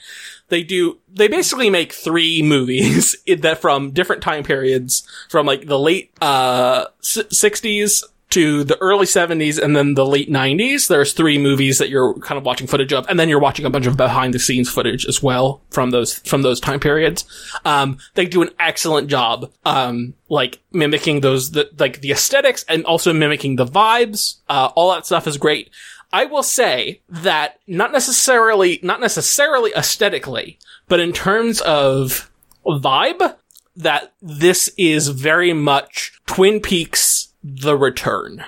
They 0.48 0.62
do, 0.62 0.98
they 1.12 1.28
basically 1.28 1.68
make 1.70 1.92
three 1.92 2.42
movies 2.44 3.16
that 3.26 3.60
from 3.60 3.90
different 3.90 4.22
time 4.22 4.42
periods 4.42 5.06
from 5.28 5.46
like 5.46 5.66
the 5.66 5.78
late, 5.78 6.12
uh, 6.22 6.86
s- 7.00 7.18
60s 7.18 8.02
to 8.30 8.64
the 8.64 8.76
early 8.78 9.06
70s 9.06 9.62
and 9.62 9.76
then 9.76 9.94
the 9.94 10.04
late 10.04 10.30
90s. 10.30 10.88
There's 10.88 11.12
three 11.12 11.38
movies 11.38 11.78
that 11.78 11.88
you're 11.88 12.14
kind 12.14 12.38
of 12.38 12.44
watching 12.44 12.66
footage 12.66 12.92
of, 12.92 13.06
and 13.08 13.18
then 13.18 13.28
you're 13.28 13.40
watching 13.40 13.64
a 13.64 13.70
bunch 13.70 13.86
of 13.86 13.96
behind 13.96 14.34
the 14.34 14.38
scenes 14.38 14.68
footage 14.68 15.06
as 15.06 15.22
well 15.22 15.62
from 15.70 15.90
those, 15.90 16.14
from 16.14 16.42
those 16.42 16.60
time 16.60 16.80
periods. 16.80 17.24
Um, 17.64 17.98
they 18.14 18.26
do 18.26 18.42
an 18.42 18.50
excellent 18.58 19.08
job, 19.08 19.52
um, 19.64 20.14
like 20.28 20.60
mimicking 20.72 21.20
those, 21.20 21.52
the, 21.52 21.70
like 21.78 22.00
the 22.00 22.10
aesthetics 22.10 22.64
and 22.68 22.84
also 22.84 23.12
mimicking 23.12 23.56
the 23.56 23.66
vibes. 23.66 24.36
Uh, 24.48 24.70
all 24.74 24.92
that 24.92 25.06
stuff 25.06 25.26
is 25.26 25.38
great. 25.38 25.70
I 26.12 26.24
will 26.24 26.42
say 26.42 27.02
that 27.08 27.60
not 27.66 27.92
necessarily, 27.92 28.80
not 28.82 29.00
necessarily 29.00 29.72
aesthetically, 29.76 30.58
but 30.88 31.00
in 31.00 31.12
terms 31.12 31.60
of 31.60 32.30
vibe, 32.64 33.36
that 33.76 34.14
this 34.22 34.70
is 34.78 35.08
very 35.08 35.52
much 35.52 36.18
Twin 36.26 36.60
Peaks 36.60 37.25
the 37.48 37.76
return. 37.76 38.44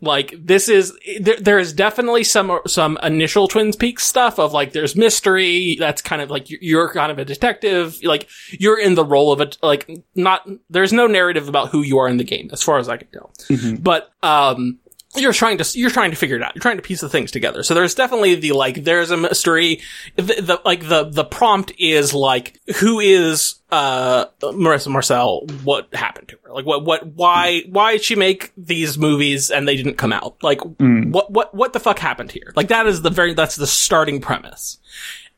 like 0.00 0.34
this 0.38 0.70
is 0.70 0.96
there, 1.20 1.36
there 1.38 1.58
is 1.58 1.74
definitely 1.74 2.24
some 2.24 2.58
some 2.66 2.98
initial 3.02 3.46
Twin 3.46 3.70
Peaks 3.74 4.06
stuff 4.06 4.38
of 4.38 4.54
like 4.54 4.72
there's 4.72 4.96
mystery 4.96 5.76
that's 5.78 6.00
kind 6.00 6.22
of 6.22 6.30
like 6.30 6.48
you're, 6.48 6.60
you're 6.62 6.88
kind 6.90 7.12
of 7.12 7.18
a 7.18 7.24
detective 7.26 8.02
like 8.02 8.26
you're 8.48 8.80
in 8.80 8.94
the 8.94 9.04
role 9.04 9.30
of 9.30 9.42
a 9.42 9.50
like 9.62 9.90
not 10.14 10.48
there's 10.70 10.94
no 10.94 11.06
narrative 11.06 11.48
about 11.48 11.68
who 11.68 11.82
you 11.82 11.98
are 11.98 12.08
in 12.08 12.16
the 12.16 12.24
game 12.24 12.48
as 12.50 12.62
far 12.62 12.78
as 12.78 12.88
I 12.88 12.96
can 12.96 13.08
tell 13.08 13.30
but 13.78 14.10
um 14.22 14.78
you're 15.16 15.32
trying 15.32 15.58
to 15.58 15.78
you're 15.78 15.90
trying 15.90 16.10
to 16.10 16.16
figure 16.16 16.36
it 16.36 16.42
out. 16.42 16.54
You're 16.54 16.62
trying 16.62 16.76
to 16.76 16.82
piece 16.82 17.00
the 17.00 17.08
things 17.08 17.30
together. 17.30 17.62
So 17.62 17.74
there's 17.74 17.94
definitely 17.94 18.36
the 18.36 18.52
like 18.52 18.84
there's 18.84 19.10
a 19.10 19.16
mystery. 19.16 19.80
The, 20.16 20.22
the 20.22 20.60
like 20.64 20.88
the 20.88 21.04
the 21.04 21.24
prompt 21.24 21.72
is 21.78 22.14
like 22.14 22.60
who 22.78 23.00
is 23.00 23.56
uh 23.72 24.26
Marissa 24.40 24.88
Marcel? 24.88 25.46
What 25.64 25.92
happened 25.94 26.28
to 26.28 26.38
her? 26.44 26.52
Like 26.52 26.64
what 26.64 26.84
what 26.84 27.06
why 27.08 27.62
why 27.68 27.92
did 27.92 28.04
she 28.04 28.14
make 28.14 28.52
these 28.56 28.98
movies 28.98 29.50
and 29.50 29.66
they 29.66 29.76
didn't 29.76 29.94
come 29.94 30.12
out? 30.12 30.40
Like 30.42 30.60
what 30.62 31.30
what 31.32 31.54
what 31.54 31.72
the 31.72 31.80
fuck 31.80 31.98
happened 31.98 32.30
here? 32.30 32.52
Like 32.54 32.68
that 32.68 32.86
is 32.86 33.02
the 33.02 33.10
very 33.10 33.34
that's 33.34 33.56
the 33.56 33.66
starting 33.66 34.20
premise. 34.20 34.78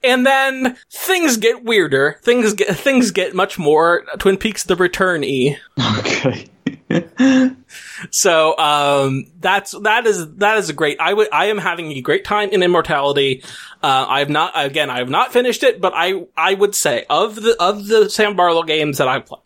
And 0.05 0.27
then 0.27 0.77
things 0.91 1.37
get 1.37 1.64
weirder. 1.64 2.18
Things 2.23 2.55
get 2.55 2.77
things 2.77 3.11
get 3.11 3.35
much 3.35 3.59
more 3.59 4.05
Twin 4.18 4.37
Peaks: 4.37 4.64
The 4.64 4.77
Return 4.77 5.25
e. 5.25 5.57
Okay. 5.99 6.47
So 8.11 8.57
um, 8.59 9.27
that's 9.41 9.73
that 9.83 10.07
is 10.07 10.35
that 10.37 10.59
is 10.59 10.69
a 10.69 10.73
great. 10.73 10.99
I 11.01 11.13
would 11.13 11.29
I 11.33 11.47
am 11.47 11.59
having 11.59 11.93
a 11.93 12.01
great 12.01 12.25
time 12.25 12.51
in 12.51 12.63
Immortality. 12.63 13.43
Uh, 13.83 14.07
I 14.09 14.19
have 14.21 14.29
not 14.29 14.53
again 14.55 14.91
I 14.91 14.99
have 14.99 15.11
not 15.11 15.33
finished 15.33 15.63
it, 15.63 15.81
but 15.81 15.93
I 15.95 16.27
I 16.37 16.55
would 16.55 16.75
say 16.75 17.07
of 17.09 17.37
the 17.37 17.57
of 17.61 17.87
the 17.87 18.11
Sam 18.11 18.37
Barlow 18.37 18.63
games 18.65 18.99
that 18.99 19.09
I've 19.09 19.27
played, 19.27 19.43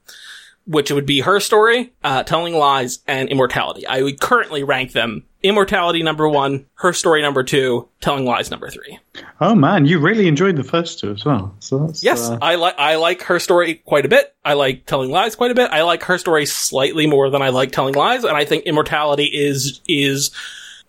which 0.66 0.90
would 0.90 1.06
be 1.06 1.20
Her 1.20 1.40
Story, 1.40 1.92
uh, 2.02 2.22
Telling 2.24 2.54
Lies, 2.54 2.98
and 3.06 3.28
Immortality. 3.28 3.86
I 3.86 4.02
would 4.02 4.20
currently 4.20 4.62
rank 4.62 4.92
them 4.92 5.24
Immortality 5.42 6.02
number 6.02 6.28
one, 6.28 6.66
Her 6.74 6.92
Story 6.92 7.22
number 7.22 7.44
two, 7.44 7.88
Telling 8.00 8.24
Lies 8.24 8.50
number 8.50 8.68
three. 8.68 8.98
oh 9.40 9.54
man, 9.54 9.86
you 9.86 10.00
really 10.00 10.26
enjoyed 10.26 10.56
the 10.56 10.64
first 10.64 10.98
two 10.98 11.12
as 11.12 11.24
well. 11.24 11.54
So 11.60 11.86
that's, 11.86 12.02
Yes, 12.02 12.28
uh, 12.28 12.38
I 12.42 12.56
like 12.56 12.74
I 12.78 12.96
like 12.96 13.22
her 13.22 13.38
story 13.38 13.74
quite 13.74 14.04
a 14.04 14.08
bit. 14.08 14.34
I 14.44 14.54
like 14.54 14.86
telling 14.86 15.10
lies 15.10 15.36
quite 15.36 15.52
a 15.52 15.54
bit. 15.54 15.70
I 15.70 15.82
like 15.82 16.02
her 16.04 16.18
story 16.18 16.46
slightly 16.46 17.06
more 17.06 17.30
than 17.30 17.42
I 17.42 17.50
like 17.50 17.70
telling 17.70 17.94
lies, 17.94 18.24
and 18.24 18.36
I 18.36 18.44
think 18.44 18.64
immortality 18.64 19.26
is 19.26 19.80
is 19.86 20.32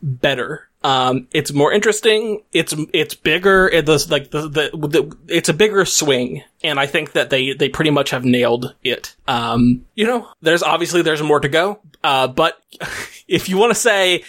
better. 0.01 0.66
Um, 0.87 1.27
it's 1.33 1.51
more 1.51 1.73
interesting. 1.73 2.43
It's 2.53 2.73
it's 2.93 3.13
bigger. 3.13 3.67
It 3.67 3.85
does 3.85 4.09
like 4.09 4.31
the, 4.31 4.43
the 4.43 4.69
the 4.87 5.17
it's 5.27 5.49
a 5.49 5.53
bigger 5.53 5.83
swing, 5.83 6.43
and 6.63 6.79
I 6.79 6.85
think 6.85 7.11
that 7.11 7.29
they 7.29 7.51
they 7.53 7.67
pretty 7.67 7.91
much 7.91 8.11
have 8.11 8.23
nailed 8.23 8.73
it. 8.83 9.15
Um, 9.27 9.85
you 9.95 10.05
know, 10.05 10.29
there's 10.41 10.63
obviously 10.63 11.01
there's 11.01 11.21
more 11.21 11.41
to 11.41 11.49
go. 11.49 11.81
Uh, 12.03 12.27
but 12.27 12.61
if 13.27 13.49
you 13.49 13.57
want 13.57 13.71
to 13.71 13.79
say 13.79 14.23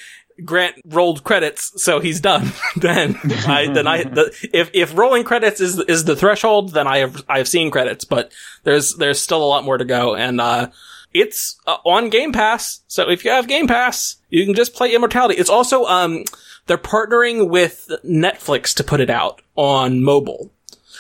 Grant 0.44 0.76
rolled 0.84 1.22
credits, 1.22 1.80
so 1.82 2.00
he's 2.00 2.20
done. 2.20 2.52
then 2.76 3.18
I, 3.46 3.70
then 3.72 3.86
I, 3.86 4.02
the, 4.04 4.48
if, 4.52 4.70
if 4.72 4.96
rolling 4.96 5.24
credits 5.24 5.61
is, 5.61 5.78
is 5.80 6.04
the 6.04 6.16
threshold, 6.16 6.72
then 6.72 6.86
I 6.86 6.98
have, 6.98 7.24
I 7.28 7.38
have 7.38 7.48
seen 7.48 7.70
credits, 7.70 8.04
but 8.04 8.32
there's, 8.62 8.94
there's 8.94 9.20
still 9.20 9.42
a 9.42 9.46
lot 9.46 9.64
more 9.64 9.78
to 9.78 9.84
go. 9.84 10.14
And, 10.14 10.40
uh, 10.40 10.70
it's 11.12 11.59
uh, 11.66 11.78
on 11.84 12.11
Game 12.11 12.32
Pass. 12.32 12.82
So 12.86 13.11
if 13.11 13.24
you 13.24 13.30
have 13.30 13.48
Game 13.48 13.66
Pass, 13.66 14.16
you 14.28 14.44
can 14.44 14.54
just 14.54 14.74
play 14.74 14.94
Immortality. 14.94 15.40
It's 15.40 15.50
also, 15.50 15.84
um, 15.86 16.24
they're 16.68 16.78
partnering 16.78 17.48
with 17.48 17.90
Netflix 18.04 18.72
to 18.76 18.84
put 18.84 19.00
it 19.00 19.10
out 19.10 19.42
on 19.56 20.02
mobile. 20.02 20.52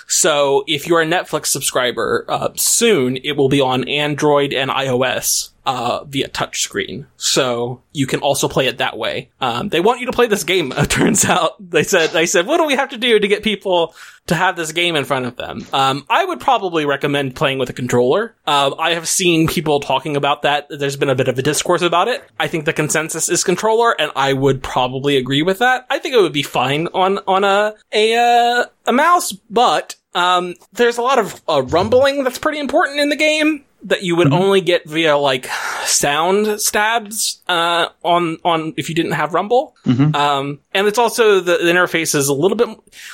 So 0.08 0.64
if 0.66 0.86
you're 0.86 1.02
a 1.02 1.06
Netflix 1.06 1.46
subscriber, 1.46 2.24
uh, 2.28 2.48
soon 2.56 3.18
it 3.18 3.36
will 3.36 3.50
be 3.50 3.60
on 3.60 3.86
Android 3.86 4.54
and 4.54 4.70
iOS, 4.70 5.50
uh, 5.68 6.02
via 6.04 6.26
touchscreen. 6.28 7.04
So 7.18 7.82
you 7.92 8.06
can 8.06 8.20
also 8.20 8.48
play 8.48 8.68
it 8.68 8.78
that 8.78 8.96
way. 8.96 9.28
Um, 9.38 9.68
they 9.68 9.80
want 9.80 10.00
you 10.00 10.06
to 10.06 10.12
play 10.12 10.26
this 10.26 10.42
game, 10.42 10.72
it 10.76 10.88
turns 10.88 11.26
out. 11.26 11.56
They 11.60 11.82
said, 11.82 12.10
they 12.10 12.24
said, 12.24 12.46
what 12.46 12.56
do 12.56 12.64
we 12.64 12.74
have 12.74 12.88
to 12.88 12.96
do 12.96 13.18
to 13.18 13.28
get 13.28 13.42
people 13.42 13.94
to 14.28 14.34
have 14.34 14.56
this 14.56 14.72
game 14.72 14.96
in 14.96 15.04
front 15.04 15.26
of 15.26 15.36
them? 15.36 15.66
Um, 15.74 16.06
I 16.08 16.24
would 16.24 16.40
probably 16.40 16.86
recommend 16.86 17.36
playing 17.36 17.58
with 17.58 17.68
a 17.68 17.74
controller. 17.74 18.34
Uh, 18.46 18.74
I 18.78 18.94
have 18.94 19.06
seen 19.06 19.46
people 19.46 19.80
talking 19.80 20.16
about 20.16 20.40
that. 20.40 20.68
There's 20.70 20.96
been 20.96 21.10
a 21.10 21.14
bit 21.14 21.28
of 21.28 21.38
a 21.38 21.42
discourse 21.42 21.82
about 21.82 22.08
it. 22.08 22.24
I 22.40 22.48
think 22.48 22.64
the 22.64 22.72
consensus 22.72 23.28
is 23.28 23.44
controller, 23.44 23.94
and 24.00 24.10
I 24.16 24.32
would 24.32 24.62
probably 24.62 25.18
agree 25.18 25.42
with 25.42 25.58
that. 25.58 25.86
I 25.90 25.98
think 25.98 26.14
it 26.14 26.22
would 26.22 26.32
be 26.32 26.42
fine 26.42 26.88
on, 26.94 27.18
on 27.26 27.44
a, 27.44 27.74
a, 27.92 28.14
uh, 28.16 28.64
a 28.86 28.92
mouse, 28.92 29.32
but 29.32 29.96
um, 30.14 30.54
there's 30.72 30.96
a 30.96 31.02
lot 31.02 31.18
of 31.18 31.42
uh, 31.46 31.60
rumbling 31.60 32.24
that's 32.24 32.38
pretty 32.38 32.58
important 32.58 33.00
in 33.00 33.10
the 33.10 33.16
game 33.16 33.66
that 33.84 34.02
you 34.02 34.16
would 34.16 34.32
only 34.32 34.60
get 34.60 34.88
via 34.88 35.16
like 35.16 35.46
sound 35.84 36.60
stabs 36.60 37.40
uh, 37.48 37.88
on 38.04 38.38
on 38.44 38.74
if 38.76 38.88
you 38.88 38.94
didn't 38.94 39.12
have 39.12 39.34
rumble. 39.34 39.76
Um, 40.14 40.60
and 40.74 40.86
it's 40.86 40.98
also 40.98 41.40
the, 41.40 41.58
the 41.58 41.70
interface 41.70 42.14
is 42.14 42.28
a 42.28 42.34
little 42.34 42.56
bit 42.56 42.68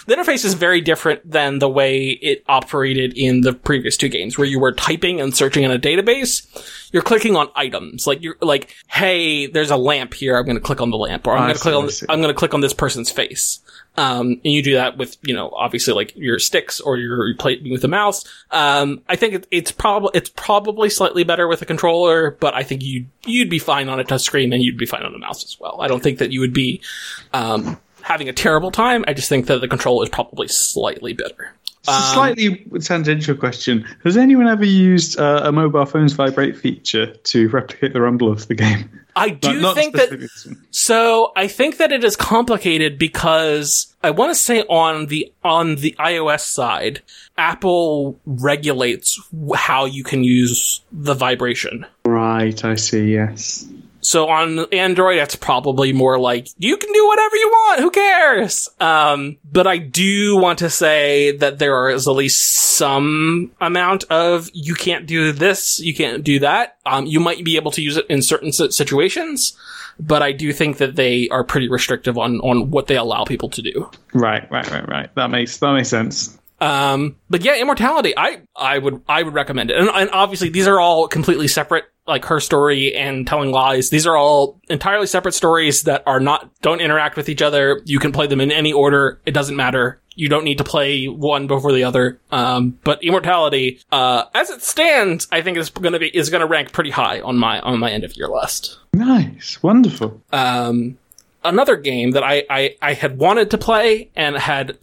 the 0.06 0.14
interface 0.14 0.44
is 0.44 0.54
very 0.54 0.80
different 0.80 1.30
than 1.30 1.58
the 1.58 1.68
way 1.68 2.08
it 2.08 2.42
operated 2.48 3.12
in 3.16 3.42
the 3.42 3.52
previous 3.52 3.96
two 3.96 4.08
games 4.08 4.36
where 4.38 4.46
you 4.46 4.58
were 4.58 4.72
typing 4.72 5.20
and 5.20 5.34
searching 5.36 5.64
in 5.64 5.70
a 5.70 5.78
database. 5.78 6.46
You're 6.92 7.02
clicking 7.02 7.36
on 7.36 7.48
items 7.56 8.06
like 8.06 8.22
you're 8.22 8.36
like, 8.40 8.74
hey, 8.88 9.46
there's 9.46 9.70
a 9.70 9.76
lamp 9.76 10.14
here. 10.14 10.36
I'm 10.36 10.44
going 10.44 10.56
to 10.56 10.62
click 10.62 10.80
on 10.80 10.90
the 10.90 10.96
lamp, 10.96 11.26
or 11.26 11.32
I'm 11.36 11.42
going 11.46 11.54
to 11.54 11.60
click 11.60 11.74
on. 11.74 11.88
I'm 12.08 12.20
going 12.20 12.32
to 12.32 12.38
click 12.38 12.54
on 12.54 12.60
this 12.60 12.72
person's 12.72 13.10
face. 13.10 13.60
Um, 13.96 14.40
and 14.44 14.52
you 14.52 14.62
do 14.62 14.74
that 14.74 14.96
with, 14.96 15.16
you 15.22 15.34
know, 15.34 15.50
obviously 15.50 15.94
like 15.94 16.16
your 16.16 16.38
sticks 16.38 16.80
or 16.80 16.96
your 16.96 17.34
playing 17.36 17.70
with 17.70 17.84
a 17.84 17.88
mouse. 17.88 18.24
Um, 18.50 19.02
I 19.08 19.14
think 19.14 19.34
it, 19.34 19.46
it's 19.50 19.70
probably, 19.70 20.10
it's 20.14 20.30
probably 20.30 20.90
slightly 20.90 21.22
better 21.22 21.46
with 21.46 21.62
a 21.62 21.66
controller, 21.66 22.32
but 22.32 22.54
I 22.54 22.64
think 22.64 22.82
you, 22.82 23.06
you'd 23.24 23.50
be 23.50 23.60
fine 23.60 23.88
on 23.88 24.00
a 24.00 24.04
touchscreen 24.04 24.52
and 24.52 24.62
you'd 24.62 24.78
be 24.78 24.86
fine 24.86 25.02
on 25.02 25.14
a 25.14 25.18
mouse 25.18 25.44
as 25.44 25.58
well. 25.60 25.80
I 25.80 25.86
don't 25.86 26.02
think 26.02 26.18
that 26.18 26.32
you 26.32 26.40
would 26.40 26.52
be, 26.52 26.80
um, 27.32 27.78
having 28.02 28.28
a 28.28 28.32
terrible 28.32 28.70
time. 28.70 29.04
I 29.08 29.14
just 29.14 29.28
think 29.28 29.46
that 29.46 29.60
the 29.60 29.68
controller 29.68 30.04
is 30.04 30.10
probably 30.10 30.48
slightly 30.48 31.12
better. 31.12 31.54
A 31.86 32.00
slightly 32.14 32.66
tangential 32.80 33.36
question. 33.36 33.86
Has 34.04 34.16
anyone 34.16 34.48
ever 34.48 34.64
used 34.64 35.18
uh, 35.20 35.42
a 35.44 35.52
mobile 35.52 35.84
phone's 35.84 36.14
vibrate 36.14 36.56
feature 36.56 37.14
to 37.14 37.48
replicate 37.50 37.92
the 37.92 38.00
rumble 38.00 38.32
of 38.32 38.48
the 38.48 38.54
game? 38.54 38.88
I 39.16 39.30
do 39.30 39.52
Not- 39.54 39.60
not 39.62 39.74
think 39.76 39.94
that, 39.94 40.08
specifically 40.08 40.26
this 40.26 40.46
one. 40.46 40.66
So 40.70 41.32
I 41.36 41.46
think 41.48 41.76
that 41.78 41.92
it 41.92 42.02
is 42.04 42.16
complicated 42.16 42.98
because 42.98 43.94
I 44.02 44.10
want 44.10 44.30
to 44.30 44.34
say 44.34 44.62
on 44.62 45.06
the 45.06 45.32
on 45.44 45.76
the 45.76 45.94
iOS 45.98 46.40
side, 46.40 47.02
Apple 47.38 48.18
regulates 48.26 49.20
how 49.54 49.84
you 49.84 50.04
can 50.04 50.24
use 50.24 50.80
the 50.92 51.14
vibration. 51.14 51.86
Right, 52.04 52.64
I 52.64 52.74
see. 52.74 53.12
Yes. 53.12 53.66
So 54.04 54.28
on 54.28 54.72
Android, 54.72 55.16
it's 55.16 55.34
probably 55.34 55.94
more 55.94 56.18
like, 56.18 56.48
you 56.58 56.76
can 56.76 56.92
do 56.92 57.06
whatever 57.06 57.36
you 57.36 57.48
want, 57.48 57.80
who 57.80 57.90
cares? 57.90 58.68
Um, 58.78 59.38
but 59.50 59.66
I 59.66 59.78
do 59.78 60.36
want 60.36 60.58
to 60.58 60.68
say 60.68 61.34
that 61.38 61.58
there 61.58 61.88
is 61.88 62.06
at 62.06 62.10
least 62.10 62.52
some 62.52 63.52
amount 63.62 64.04
of, 64.10 64.50
you 64.52 64.74
can't 64.74 65.06
do 65.06 65.32
this, 65.32 65.80
you 65.80 65.94
can't 65.94 66.22
do 66.22 66.38
that. 66.40 66.76
Um, 66.84 67.06
you 67.06 67.18
might 67.18 67.44
be 67.44 67.56
able 67.56 67.70
to 67.70 67.80
use 67.80 67.96
it 67.96 68.06
in 68.10 68.20
certain 68.20 68.52
situations, 68.52 69.56
but 69.98 70.22
I 70.22 70.32
do 70.32 70.52
think 70.52 70.76
that 70.76 70.96
they 70.96 71.30
are 71.30 71.42
pretty 71.42 71.70
restrictive 71.70 72.18
on, 72.18 72.40
on 72.40 72.70
what 72.70 72.88
they 72.88 72.96
allow 72.96 73.24
people 73.24 73.48
to 73.48 73.62
do. 73.62 73.90
Right, 74.12 74.46
right, 74.50 74.70
right, 74.70 74.86
right. 74.86 75.14
That 75.14 75.30
makes, 75.30 75.56
that 75.56 75.72
makes 75.72 75.88
sense. 75.88 76.38
Um, 76.60 77.16
but 77.30 77.42
yeah, 77.42 77.56
Immortality, 77.56 78.12
I, 78.16 78.42
I 78.54 78.78
would, 78.78 79.00
I 79.08 79.22
would 79.22 79.34
recommend 79.34 79.70
it. 79.70 79.78
And, 79.78 79.88
and 79.88 80.10
obviously 80.10 80.50
these 80.50 80.68
are 80.68 80.78
all 80.78 81.08
completely 81.08 81.48
separate, 81.48 81.84
like 82.06 82.24
her 82.26 82.40
story 82.40 82.94
and 82.94 83.26
telling 83.26 83.50
lies. 83.50 83.90
These 83.90 84.06
are 84.06 84.16
all 84.16 84.60
entirely 84.68 85.06
separate 85.06 85.32
stories 85.32 85.82
that 85.84 86.02
are 86.06 86.20
not, 86.20 86.50
don't 86.60 86.80
interact 86.80 87.16
with 87.16 87.28
each 87.28 87.40
other. 87.40 87.80
You 87.84 87.98
can 87.98 88.12
play 88.12 88.26
them 88.26 88.40
in 88.40 88.52
any 88.52 88.72
order. 88.72 89.20
It 89.24 89.32
doesn't 89.32 89.56
matter. 89.56 90.00
You 90.14 90.28
don't 90.28 90.44
need 90.44 90.58
to 90.58 90.64
play 90.64 91.06
one 91.06 91.46
before 91.46 91.72
the 91.72 91.84
other. 91.84 92.20
Um, 92.30 92.78
but 92.84 93.02
Immortality, 93.02 93.80
uh, 93.90 94.24
as 94.34 94.50
it 94.50 94.62
stands, 94.62 95.26
I 95.32 95.40
think 95.40 95.56
is 95.56 95.70
gonna 95.70 95.98
be, 95.98 96.14
is 96.14 96.30
gonna 96.30 96.46
rank 96.46 96.72
pretty 96.72 96.90
high 96.90 97.20
on 97.20 97.36
my, 97.36 97.60
on 97.60 97.80
my 97.80 97.90
end 97.90 98.04
of 98.04 98.16
year 98.16 98.28
list. 98.28 98.78
Nice. 98.92 99.62
Wonderful. 99.62 100.22
Um, 100.30 100.98
another 101.42 101.76
game 101.76 102.12
that 102.12 102.22
I, 102.22 102.44
I, 102.50 102.76
I 102.82 102.92
had 102.92 103.18
wanted 103.18 103.50
to 103.52 103.58
play 103.58 104.10
and 104.14 104.36
had, 104.36 104.78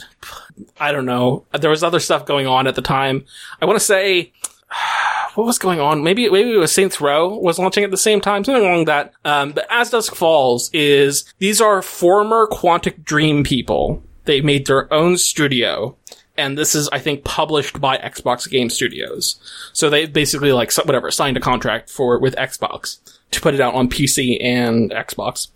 I 0.80 0.92
don't 0.92 1.06
know, 1.06 1.46
there 1.52 1.70
was 1.70 1.84
other 1.84 2.00
stuff 2.00 2.26
going 2.26 2.48
on 2.48 2.68
at 2.68 2.76
the 2.76 2.82
time. 2.82 3.26
I 3.62 3.66
want 3.66 3.80
to 3.80 3.86
say, 3.86 4.34
what 5.36 5.46
was 5.46 5.58
going 5.58 5.80
on? 5.80 6.04
Maybe, 6.04 6.30
maybe 6.30 6.54
it 6.54 6.58
was 6.58 6.72
Saints 6.72 7.02
Row 7.02 7.38
was 7.38 7.60
launching 7.60 7.84
at 7.84 7.92
the 7.92 7.98
same 7.98 8.22
time, 8.22 8.44
something 8.44 8.64
along 8.64 8.86
that. 8.86 9.14
Um, 9.26 9.52
but 9.52 9.68
As 9.70 9.90
Dusk 9.90 10.16
Falls 10.16 10.70
is, 10.74 11.32
these 11.40 11.62
are 11.62 11.82
former 11.82 12.48
Quantic 12.48 13.04
Dream 13.04 13.44
people. 13.44 14.04
They 14.26 14.42
made 14.42 14.68
their 14.68 14.92
own 14.94 15.18
studio. 15.18 15.98
And 16.38 16.58
this 16.58 16.76
is, 16.76 16.90
I 16.90 17.00
think, 17.00 17.24
published 17.24 17.82
by 17.82 17.98
Xbox 17.98 18.50
Game 18.50 18.70
Studios. 18.70 19.40
So 19.74 19.90
they 19.90 20.06
basically 20.06 20.54
like, 20.54 20.74
whatever, 20.78 21.12
signed 21.12 21.38
a 21.38 21.42
contract 21.42 21.90
for, 21.90 22.18
with 22.20 22.36
Xbox 22.36 23.00
to 23.32 23.42
put 23.42 23.54
it 23.54 23.62
out 23.62 23.76
on 23.76 23.90
PC 23.90 24.42
and 24.42 24.92
Xbox. 24.92 25.48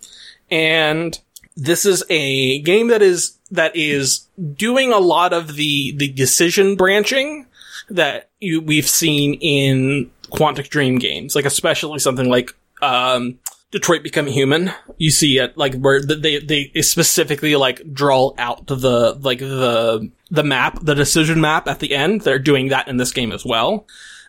And 0.50 1.18
this 1.56 1.86
is 1.86 2.04
a 2.10 2.60
game 2.60 2.88
that 2.88 3.02
is, 3.02 3.38
that 3.50 3.74
is 3.74 4.28
doing 4.54 4.92
a 4.92 4.98
lot 4.98 5.32
of 5.32 5.56
the, 5.56 5.94
the 5.96 6.08
decision 6.08 6.76
branching 6.76 7.45
that 7.90 8.30
you, 8.40 8.60
we've 8.60 8.88
seen 8.88 9.34
in 9.34 10.10
Quantic 10.30 10.68
Dream 10.68 10.98
games, 10.98 11.34
like 11.34 11.44
especially 11.44 11.98
something 11.98 12.28
like, 12.28 12.54
um, 12.82 13.38
Detroit 13.70 14.02
Become 14.02 14.26
Human. 14.28 14.70
You 14.96 15.10
see 15.10 15.38
it 15.38 15.56
like 15.58 15.74
where 15.74 16.00
they 16.00 16.38
they 16.38 16.70
specifically 16.80 17.56
like 17.56 17.92
draw 17.92 18.32
out 18.38 18.66
the 18.66 19.18
like 19.20 19.40
the 19.40 20.10
the 20.30 20.42
map, 20.42 20.78
the 20.82 20.94
decision 20.94 21.40
map 21.40 21.68
at 21.68 21.80
the 21.80 21.94
end. 21.94 22.22
They're 22.22 22.38
doing 22.38 22.68
that 22.68 22.88
in 22.88 22.96
this 22.96 23.12
game 23.12 23.32
as 23.32 23.44
well. 23.44 23.86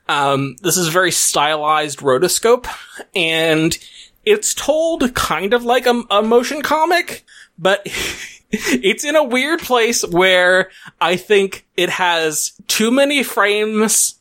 Um, 0.10 0.56
this 0.62 0.78
is 0.78 0.88
very 0.88 1.12
stylized 1.12 2.00
rotoscope, 2.00 2.68
and 3.16 3.78
it's 4.26 4.54
told 4.54 5.14
kind 5.14 5.54
of 5.54 5.64
like 5.64 5.86
a, 5.86 6.04
a 6.10 6.22
motion 6.22 6.62
comic, 6.62 7.26
but 7.58 7.88
it's 8.52 9.04
in 9.04 9.16
a 9.16 9.24
weird 9.24 9.60
place 9.60 10.06
where 10.06 10.70
I 11.02 11.18
think 11.18 11.68
it 11.76 11.90
has 11.90 12.54
too 12.68 12.92
many 12.92 13.24
frames 13.24 14.16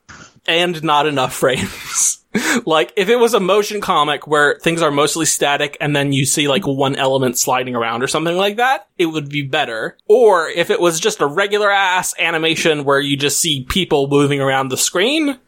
and 0.47 0.83
not 0.83 1.07
enough 1.07 1.35
frames. 1.35 2.25
like 2.67 2.93
if 2.97 3.09
it 3.09 3.17
was 3.17 3.35
a 3.35 3.41
motion 3.41 3.81
comic 3.81 4.27
where 4.27 4.59
things 4.61 4.83
are 4.83 4.91
mostly 4.91 5.25
static 5.25 5.77
and 5.81 5.95
then 5.95 6.13
you 6.13 6.27
see 6.27 6.49
like 6.49 6.67
one 6.67 6.97
element 6.97 7.39
sliding 7.39 7.75
around 7.75 8.03
or 8.03 8.07
something 8.07 8.37
like 8.37 8.57
that, 8.57 8.89
it 8.99 9.07
would 9.07 9.29
be 9.29 9.43
better. 9.43 9.97
Or 10.07 10.49
if 10.49 10.71
it 10.71 10.81
was 10.81 11.01
just 11.01 11.21
a 11.21 11.27
regular 11.27 11.71
ass 11.71 12.15
animation 12.19 12.85
where 12.85 13.01
you 13.01 13.17
just 13.17 13.41
see 13.41 13.65
people 13.65 14.09
moving 14.09 14.41
around 14.41 14.69
the 14.69 14.77
screen, 14.77 15.39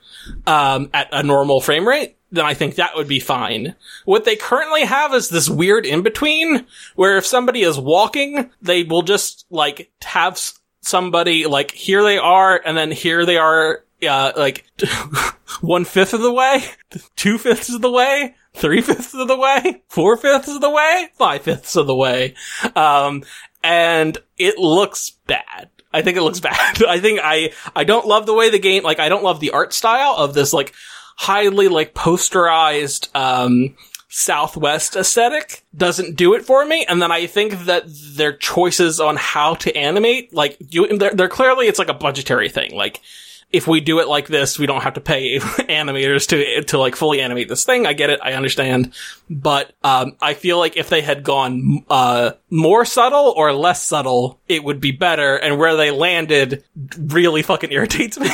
um, 0.46 0.90
at 0.92 1.08
a 1.12 1.22
normal 1.22 1.60
frame 1.60 1.88
rate, 1.88 2.17
then 2.30 2.44
I 2.44 2.54
think 2.54 2.74
that 2.74 2.94
would 2.94 3.08
be 3.08 3.20
fine. 3.20 3.74
What 4.04 4.24
they 4.24 4.36
currently 4.36 4.84
have 4.84 5.14
is 5.14 5.28
this 5.28 5.48
weird 5.48 5.86
in 5.86 6.02
between 6.02 6.66
where 6.94 7.16
if 7.16 7.26
somebody 7.26 7.62
is 7.62 7.78
walking, 7.78 8.50
they 8.60 8.82
will 8.82 9.02
just 9.02 9.46
like 9.50 9.90
have 10.02 10.40
somebody 10.82 11.46
like 11.46 11.70
here 11.72 12.02
they 12.02 12.18
are 12.18 12.60
and 12.64 12.76
then 12.76 12.90
here 12.90 13.24
they 13.24 13.36
are 13.36 13.84
uh, 14.06 14.32
like 14.36 14.64
one 15.60 15.84
fifth 15.84 16.14
of 16.14 16.20
the 16.20 16.32
way, 16.32 16.64
two 17.16 17.38
fifths 17.38 17.72
of 17.72 17.80
the 17.80 17.90
way, 17.90 18.34
three 18.54 18.80
fifths 18.80 19.14
of 19.14 19.28
the 19.28 19.36
way, 19.36 19.82
four 19.88 20.16
fifths 20.16 20.48
of 20.48 20.60
the 20.60 20.70
way, 20.70 21.08
five 21.14 21.42
fifths 21.42 21.76
of 21.76 21.86
the 21.86 21.94
way. 21.94 22.34
Um, 22.76 23.24
and 23.62 24.18
it 24.36 24.58
looks 24.58 25.10
bad. 25.26 25.70
I 25.92 26.02
think 26.02 26.16
it 26.16 26.22
looks 26.22 26.40
bad. 26.50 26.82
I 26.84 27.00
think 27.00 27.20
I, 27.22 27.52
I 27.74 27.84
don't 27.84 28.06
love 28.06 28.26
the 28.26 28.34
way 28.34 28.50
the 28.50 28.58
game, 28.58 28.82
like, 28.82 29.00
I 29.00 29.08
don't 29.08 29.24
love 29.24 29.40
the 29.40 29.50
art 29.50 29.72
style 29.72 30.14
of 30.16 30.34
this, 30.34 30.52
like, 30.52 30.74
highly, 31.18 31.68
like, 31.68 31.94
posterized, 31.94 33.14
um, 33.14 33.76
Southwest 34.10 34.96
aesthetic 34.96 35.66
doesn't 35.76 36.16
do 36.16 36.32
it 36.32 36.44
for 36.44 36.64
me. 36.64 36.86
And 36.88 37.02
then 37.02 37.12
I 37.12 37.26
think 37.26 37.66
that 37.66 37.84
their 38.14 38.32
choices 38.32 39.00
on 39.00 39.16
how 39.16 39.54
to 39.56 39.76
animate, 39.76 40.32
like, 40.32 40.56
you, 40.70 40.96
they're, 40.96 41.12
they're 41.12 41.28
clearly, 41.28 41.66
it's 41.66 41.78
like 41.78 41.90
a 41.90 41.94
budgetary 41.94 42.48
thing. 42.48 42.74
Like, 42.74 43.02
if 43.50 43.66
we 43.66 43.80
do 43.80 43.98
it 44.00 44.08
like 44.08 44.28
this, 44.28 44.58
we 44.58 44.66
don't 44.66 44.82
have 44.82 44.94
to 44.94 45.00
pay 45.00 45.38
animators 45.40 46.28
to 46.28 46.62
to 46.64 46.78
like 46.78 46.96
fully 46.96 47.20
animate 47.20 47.48
this 47.48 47.64
thing. 47.64 47.86
I 47.86 47.94
get 47.94 48.10
it, 48.10 48.20
I 48.22 48.34
understand, 48.34 48.92
but 49.30 49.72
um, 49.82 50.16
I 50.20 50.34
feel 50.34 50.58
like 50.58 50.76
if 50.76 50.90
they 50.90 51.00
had 51.00 51.22
gone 51.22 51.84
uh, 51.88 52.32
more 52.50 52.84
subtle 52.84 53.32
or 53.36 53.52
less 53.54 53.82
subtle, 53.84 54.40
it 54.48 54.62
would 54.64 54.80
be 54.80 54.92
better. 54.92 55.36
And 55.36 55.58
where 55.58 55.76
they 55.76 55.90
landed 55.90 56.64
really 56.98 57.42
fucking 57.42 57.72
irritates 57.72 58.18
me. 58.20 58.28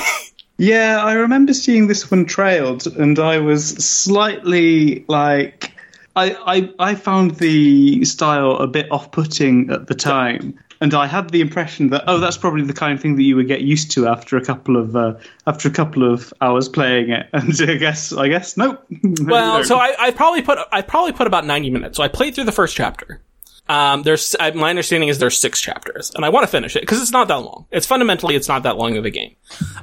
Yeah, 0.58 1.02
I 1.02 1.14
remember 1.14 1.54
seeing 1.54 1.86
this 1.86 2.10
one 2.10 2.24
trailed, 2.26 2.86
and 2.86 3.18
I 3.18 3.38
was 3.38 3.68
slightly 3.68 5.04
like. 5.08 5.72
I, 6.16 6.30
I, 6.46 6.90
I 6.90 6.94
found 6.94 7.38
the 7.38 8.04
style 8.04 8.52
a 8.52 8.68
bit 8.68 8.86
off 8.92 9.10
putting 9.10 9.68
at 9.70 9.88
the 9.88 9.96
time 9.96 10.56
and 10.80 10.92
I 10.92 11.06
had 11.06 11.30
the 11.30 11.40
impression 11.40 11.88
that 11.90 12.04
oh, 12.06 12.18
that's 12.18 12.36
probably 12.36 12.62
the 12.62 12.74
kind 12.74 12.92
of 12.92 13.00
thing 13.00 13.16
that 13.16 13.22
you 13.22 13.36
would 13.36 13.48
get 13.48 13.62
used 13.62 13.90
to 13.92 14.06
after 14.06 14.36
a 14.36 14.44
couple 14.44 14.76
of 14.76 14.94
uh, 14.94 15.14
after 15.46 15.68
a 15.68 15.70
couple 15.70 16.10
of 16.12 16.32
hours 16.40 16.68
playing 16.68 17.10
it. 17.10 17.26
And 17.32 17.70
I 17.70 17.76
guess 17.76 18.12
I 18.12 18.28
guess 18.28 18.56
nope. 18.56 18.84
Well, 19.22 19.64
so 19.64 19.78
I, 19.78 19.94
I 19.98 20.10
probably 20.10 20.42
put 20.42 20.58
I 20.72 20.82
probably 20.82 21.12
put 21.12 21.26
about 21.26 21.46
ninety 21.46 21.70
minutes. 21.70 21.96
So 21.96 22.02
I 22.02 22.08
played 22.08 22.34
through 22.34 22.44
the 22.44 22.52
first 22.52 22.76
chapter. 22.76 23.20
Um, 23.68 24.02
there's 24.02 24.36
my 24.54 24.70
understanding 24.70 25.08
is 25.08 25.18
there's 25.18 25.38
six 25.38 25.60
chapters, 25.60 26.12
and 26.14 26.24
I 26.24 26.28
want 26.28 26.44
to 26.44 26.48
finish 26.48 26.76
it 26.76 26.80
because 26.80 27.00
it's 27.00 27.10
not 27.10 27.28
that 27.28 27.36
long. 27.36 27.66
It's 27.70 27.86
fundamentally 27.86 28.36
it's 28.36 28.48
not 28.48 28.62
that 28.64 28.76
long 28.76 28.96
of 28.96 29.04
a 29.04 29.10
game. 29.10 29.36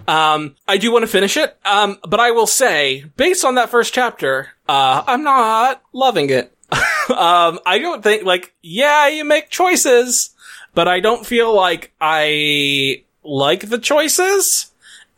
Um, 0.08 0.56
I 0.68 0.78
do 0.78 0.92
want 0.92 1.04
to 1.04 1.08
finish 1.08 1.38
it, 1.38 1.58
um, 1.66 1.98
but 2.08 2.20
I 2.20 2.32
will 2.32 2.48
say, 2.48 3.06
based 3.18 3.44
on 3.44 3.56
that 3.56 3.70
first 3.70 3.94
chapter, 3.94 4.50
uh, 4.70 5.04
I'm 5.08 5.24
not 5.24 5.82
loving 5.94 6.30
it. 6.30 6.56
um, 6.72 7.60
I 7.66 7.80
don't 7.80 8.04
think 8.04 8.24
like 8.24 8.54
yeah, 8.62 9.08
you 9.08 9.26
make 9.26 9.50
choices 9.50 10.32
but 10.74 10.88
I 10.88 11.00
don't 11.00 11.26
feel 11.26 11.54
like 11.54 11.94
I 12.00 13.04
like 13.24 13.70
the 13.70 13.78
choices. 13.78 14.68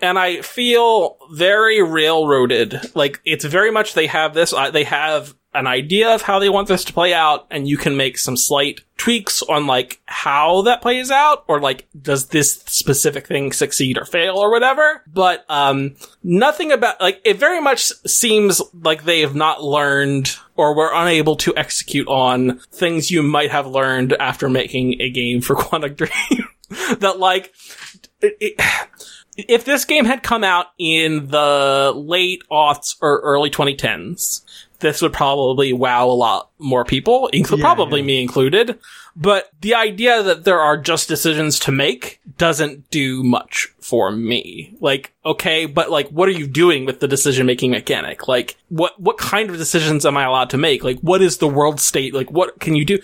And 0.02 0.20
I 0.20 0.42
feel 0.42 1.18
very 1.32 1.82
railroaded. 1.82 2.94
Like, 2.94 3.22
it's 3.24 3.46
very 3.46 3.72
much 3.72 3.94
they 3.94 4.08
have 4.08 4.34
this, 4.34 4.52
uh, 4.52 4.70
they 4.70 4.84
have 4.84 5.34
an 5.54 5.68
idea 5.68 6.14
of 6.14 6.22
how 6.22 6.40
they 6.40 6.50
want 6.50 6.68
this 6.68 6.84
to 6.86 6.94
play 6.94 7.14
out, 7.14 7.48
and 7.52 7.68
you 7.68 7.78
can 7.78 7.96
make 7.96 8.18
some 8.18 8.38
slight 8.38 8.82
tweaks 8.98 9.42
on 9.42 9.68
like 9.68 10.02
how 10.06 10.62
that 10.64 10.82
plays 10.82 11.12
out, 11.12 11.44
or 11.48 11.60
like 11.60 11.88
does 12.00 12.28
this 12.28 12.54
specific 12.66 13.28
thing 13.28 13.52
succeed 13.52 13.98
or 13.98 14.06
fail 14.06 14.38
or 14.38 14.52
whatever. 14.52 15.04
But 15.12 15.46
um, 15.50 15.96
nothing 16.24 16.72
about 16.72 17.00
like 17.02 17.22
it 17.24 17.38
very 17.38 17.62
much 17.62 17.92
seems 18.06 18.62
like 18.74 19.04
they 19.04 19.22
have 19.22 19.36
not 19.36 19.64
learned 19.64 20.36
or 20.56 20.76
were 20.76 20.92
unable 20.94 21.36
to 21.38 21.56
execute 21.56 22.08
on 22.08 22.60
things 22.72 23.12
you 23.12 23.24
might 23.24 23.52
have 23.52 23.68
learned 23.68 24.14
after 24.14 24.50
making 24.50 25.02
a 25.02 25.10
game 25.10 25.42
for 25.42 25.56
Quantic 25.58 25.96
Dream. 25.96 26.48
that 27.00 27.20
like. 27.20 27.54
It, 28.22 28.38
it, 28.40 28.62
if 29.38 29.66
this 29.66 29.86
game 29.86 30.06
had 30.06 30.24
come 30.24 30.44
out 30.44 30.68
in 30.78 31.28
the 31.28 31.92
late 31.96 32.44
aughts 32.52 32.96
or 33.02 33.20
early 33.22 33.50
2010s, 33.50 34.43
this 34.84 35.02
would 35.02 35.14
probably 35.14 35.74
wow 35.74 36.06
a 36.06 36.12
lot 36.12 36.52
more 36.60 36.86
people, 36.86 37.30
inclu- 37.34 37.58
yeah, 37.58 37.64
probably 37.64 38.02
yeah. 38.02 38.06
me 38.06 38.22
included. 38.22 38.78
But 39.16 39.50
the 39.62 39.74
idea 39.74 40.22
that 40.22 40.44
there 40.44 40.60
are 40.60 40.78
just 40.78 41.08
decisions 41.08 41.60
to 41.62 41.72
make 41.72 42.20
doesn't 42.38 42.90
do 42.92 43.24
much 43.24 43.70
for 43.80 44.12
me. 44.12 44.76
Like, 44.80 45.14
okay, 45.26 45.66
but 45.66 45.90
like, 45.90 46.10
what 46.10 46.30
are 46.30 46.34
you 46.34 46.46
doing 46.46 46.86
with 46.86 47.00
the 47.00 47.08
decision 47.08 47.48
making 47.48 47.72
mechanic? 47.72 48.28
Like, 48.28 48.58
what, 48.70 49.00
what 49.00 49.18
kind 49.18 49.50
of 49.50 49.58
decisions 49.58 50.06
am 50.06 50.18
I 50.18 50.26
allowed 50.26 50.52
to 50.52 50.58
make? 50.58 50.84
Like, 50.84 51.00
what 51.00 51.22
is 51.22 51.38
the 51.38 51.48
world 51.48 51.80
state? 51.80 52.14
Like, 52.14 52.30
what 52.30 52.60
can 52.60 52.76
you 52.76 52.86
do? 52.86 53.00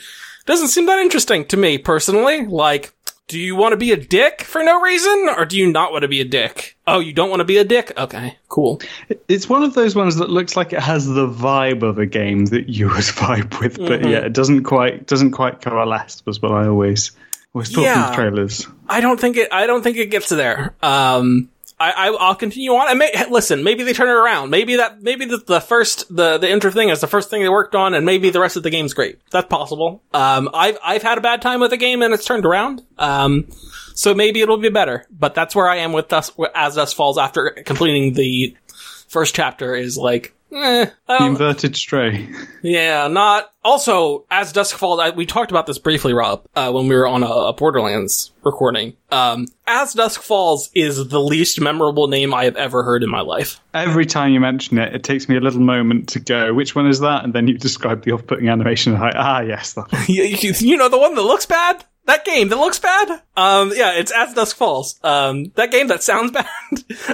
Doesn't 0.45 0.69
seem 0.69 0.86
that 0.88 0.99
interesting 0.99 1.45
to 1.45 1.57
me 1.57 1.77
personally. 1.77 2.45
Like, 2.45 2.93
do 3.30 3.39
you 3.39 3.55
want 3.55 3.71
to 3.71 3.77
be 3.77 3.91
a 3.93 3.95
dick 3.95 4.41
for 4.41 4.61
no 4.63 4.82
reason, 4.82 5.30
or 5.38 5.45
do 5.45 5.55
you 5.57 5.71
not 5.71 5.93
want 5.93 6.01
to 6.01 6.07
be 6.09 6.19
a 6.19 6.25
dick? 6.25 6.75
Oh, 6.86 6.99
you 6.99 7.13
don't 7.13 7.30
want 7.30 7.39
to 7.39 7.45
be 7.45 7.57
a 7.57 7.63
dick? 7.63 7.93
Okay, 7.97 8.36
cool. 8.49 8.82
It's 9.30 9.47
one 9.47 9.63
of 9.63 9.73
those 9.75 9.95
ones 9.95 10.17
that 10.17 10.30
looks 10.30 10.57
like 10.57 10.73
it 10.73 10.82
has 10.82 11.05
the 11.07 11.27
vibe 11.27 11.84
of 11.84 11.97
a 11.99 12.05
game 12.05 12.45
that 12.47 12.67
you 12.67 12.88
would 12.88 12.95
vibe 12.97 13.59
with, 13.61 13.77
but 13.77 14.01
Mm-hmm. 14.01 14.09
yeah, 14.09 14.17
it 14.25 14.34
doesn't 14.34 14.63
quite 14.63 15.05
doesn't 15.07 15.32
quite 15.32 15.61
coalesce. 15.61 16.25
Was 16.25 16.41
what 16.41 16.51
I 16.51 16.67
always 16.67 17.11
always 17.53 17.71
thought 17.71 17.82
Yeah. 17.84 18.07
from 18.07 18.15
trailers. 18.15 18.67
I 18.89 18.99
don't 19.01 19.19
think 19.19 19.38
it. 19.38 19.53
I 19.53 19.65
don't 19.67 19.84
think 19.84 19.97
it 19.97 20.07
gets 20.11 20.30
there. 20.30 20.73
Um, 20.84 21.49
I, 21.80 21.91
I 21.91 22.07
I'll 22.09 22.36
continue 22.36 22.71
on. 22.71 22.89
And 22.89 22.99
may, 22.99 23.11
listen, 23.30 23.63
maybe 23.63 23.84
they 23.84 23.93
turn 23.93 24.09
it 24.09 24.13
around. 24.13 24.49
Maybe 24.49 24.75
that. 24.77 25.01
Maybe 25.01 25.25
the, 25.25 25.38
the 25.38 25.61
first 25.61 26.13
the 26.13 26.38
the 26.38 26.49
intro 26.49 26.71
thing 26.71 26.89
is 26.89 26.99
the 27.01 27.07
first 27.07 27.30
thing 27.30 27.41
they 27.41 27.49
worked 27.49 27.75
on, 27.75 27.93
and 27.93 28.05
maybe 28.05 28.30
the 28.30 28.39
rest 28.39 28.57
of 28.57 28.63
the 28.63 28.69
game's 28.69 28.93
great. 28.93 29.19
That's 29.32 29.47
possible. 29.47 30.03
Um, 30.13 30.49
I've 30.53 30.77
I've 30.84 31.03
had 31.03 31.17
a 31.17 31.21
bad 31.21 31.41
time 31.41 31.59
with 31.61 31.71
a 31.73 31.77
game 31.77 32.01
and 32.01 32.13
it's 32.13 32.25
turned 32.25 32.45
around. 32.45 32.82
Um, 32.97 33.47
so 33.95 34.13
maybe 34.13 34.41
it'll 34.41 34.57
be 34.57 34.69
better. 34.69 35.05
But 35.09 35.36
that's 35.36 35.55
where 35.55 35.69
I 35.69 35.77
am 35.77 35.93
with 35.93 36.11
us 36.11 36.32
as 36.53 36.75
Dusk 36.75 36.95
Falls 36.95 37.17
after 37.17 37.51
completing 37.65 38.13
the 38.13 38.55
first 39.07 39.34
chapter. 39.36 39.75
Is 39.75 39.97
like. 39.97 40.34
Eh, 40.51 40.88
The 41.07 41.25
inverted 41.25 41.75
stray. 41.75 42.27
yeah, 42.63 43.07
not. 43.07 43.51
Also, 43.64 44.26
as 44.32 44.53
Dusk 44.53 44.78
Falls, 44.78 44.99
I, 44.99 45.10
we 45.10 45.26
talked 45.26 45.51
about 45.51 45.66
this 45.68 45.78
briefly, 45.78 46.14
Rob, 46.14 46.45
uh, 46.55 46.72
when 46.72 46.88
we 46.88 46.95
were 46.95 47.07
on 47.07 47.24
a, 47.24 47.28
a 47.28 47.53
Borderlands 47.53 48.32
recording. 48.43 48.95
Um, 49.12 49.47
as 49.68 49.93
Dusk 49.93 50.22
Falls 50.22 50.70
is 50.74 51.10
the 51.10 51.20
least 51.20 51.60
memorable 51.60 52.07
name 52.07 52.34
I 52.34 52.45
have 52.45 52.55
ever 52.55 52.84
heard 52.84 53.03
in 53.03 53.10
my 53.10 53.22
life. 53.22 53.60
Every 53.74 54.05
time 54.05 54.32
you 54.32 54.39
mention 54.39 54.78
it, 54.78 54.95
it 54.95 55.03
takes 55.03 55.28
me 55.28 55.36
a 55.36 55.41
little 55.41 55.60
moment 55.60 56.10
to 56.10 56.20
go, 56.20 56.53
which 56.53 56.76
one 56.76 56.88
is 56.88 57.01
that? 57.01 57.24
And 57.24 57.34
then 57.34 57.47
you 57.47 57.57
describe 57.57 58.03
the 58.03 58.12
off-putting 58.12 58.47
animation. 58.47 58.93
And 58.93 59.03
I'm 59.03 59.10
like, 59.10 59.16
ah, 59.18 59.41
yes, 59.41 59.78
you, 60.07 60.78
know 60.78 60.89
the 60.89 60.97
one 60.97 61.16
that 61.16 61.24
looks 61.24 61.45
bad? 61.45 61.84
That 62.05 62.26
game 62.26 62.49
that 62.49 62.57
looks 62.57 62.80
bad? 62.80 63.22
Um, 63.38 63.72
yeah, 63.76 63.91
it's 63.91 64.12
As 64.12 64.34
Dusk 64.34 64.55
Falls. 64.55 64.99
Um, 65.03 65.51
that 65.55 65.70
game 65.70 65.89
that 65.89 66.01
sounds 66.01 66.32
bad? 66.32 66.47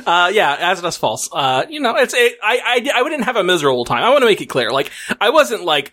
uh, 0.05 0.31
yeah, 0.33 0.55
As 0.57 0.81
Dusk 0.81 1.01
Falls. 1.01 1.29
Uh, 1.33 1.65
you 1.69 1.81
know, 1.81 1.97
it's, 1.97 2.13
it, 2.13 2.37
I, 2.41 2.81
I, 2.95 2.99
I 2.99 3.01
wouldn't 3.01 3.25
have 3.25 3.35
a 3.35 3.43
miserable 3.43 3.83
time. 3.83 4.03
I 4.03 4.09
want 4.11 4.21
to 4.21 4.25
make 4.25 4.39
it 4.39 4.45
clear. 4.45 4.71
Like, 4.71 4.91
I 5.19 5.31
wasn't 5.31 5.65
like, 5.65 5.91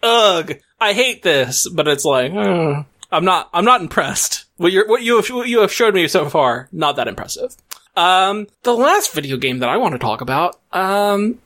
I 0.80 0.92
hate 0.92 1.22
this, 1.22 1.68
but 1.68 1.88
it's 1.88 2.04
like, 2.04 2.32
hmm, 2.32 2.80
I'm 3.10 3.24
not, 3.24 3.48
I'm 3.52 3.64
not 3.64 3.80
impressed. 3.80 4.44
What 4.56 4.72
you're, 4.72 4.86
what 4.88 5.02
you 5.02 5.16
have, 5.16 5.28
what 5.28 5.48
you 5.48 5.60
have 5.60 5.72
showed 5.72 5.94
me 5.94 6.08
so 6.08 6.28
far, 6.28 6.68
not 6.72 6.96
that 6.96 7.08
impressive. 7.08 7.56
Um, 7.96 8.46
the 8.62 8.74
last 8.74 9.12
video 9.12 9.36
game 9.36 9.58
that 9.58 9.68
I 9.68 9.76
want 9.76 9.92
to 9.92 9.98
talk 9.98 10.20
about, 10.20 10.58
um, 10.72 11.38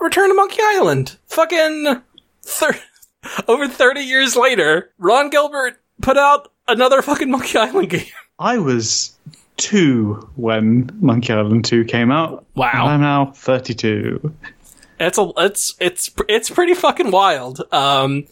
Return 0.00 0.28
to 0.30 0.34
Monkey 0.34 0.60
Island. 0.62 1.16
Fucking, 1.26 2.02
thir- 2.42 2.80
over 3.48 3.68
30 3.68 4.00
years 4.00 4.34
later, 4.36 4.90
Ron 4.98 5.30
Gilbert 5.30 5.78
put 6.00 6.16
out 6.16 6.50
another 6.68 7.02
fucking 7.02 7.30
Monkey 7.30 7.58
Island 7.58 7.90
game. 7.90 8.06
I 8.38 8.58
was 8.58 9.16
two 9.58 10.28
when 10.36 10.90
Monkey 11.00 11.32
Island 11.34 11.66
2 11.66 11.84
came 11.84 12.10
out. 12.10 12.46
Wow. 12.54 12.86
I'm 12.86 13.02
now 13.02 13.32
32. 13.32 14.34
It's 15.00 15.18
a, 15.18 15.32
it's, 15.38 15.74
it's, 15.80 16.10
it's 16.28 16.50
pretty 16.50 16.74
fucking 16.74 17.10
wild. 17.10 17.62
Um, 17.72 18.26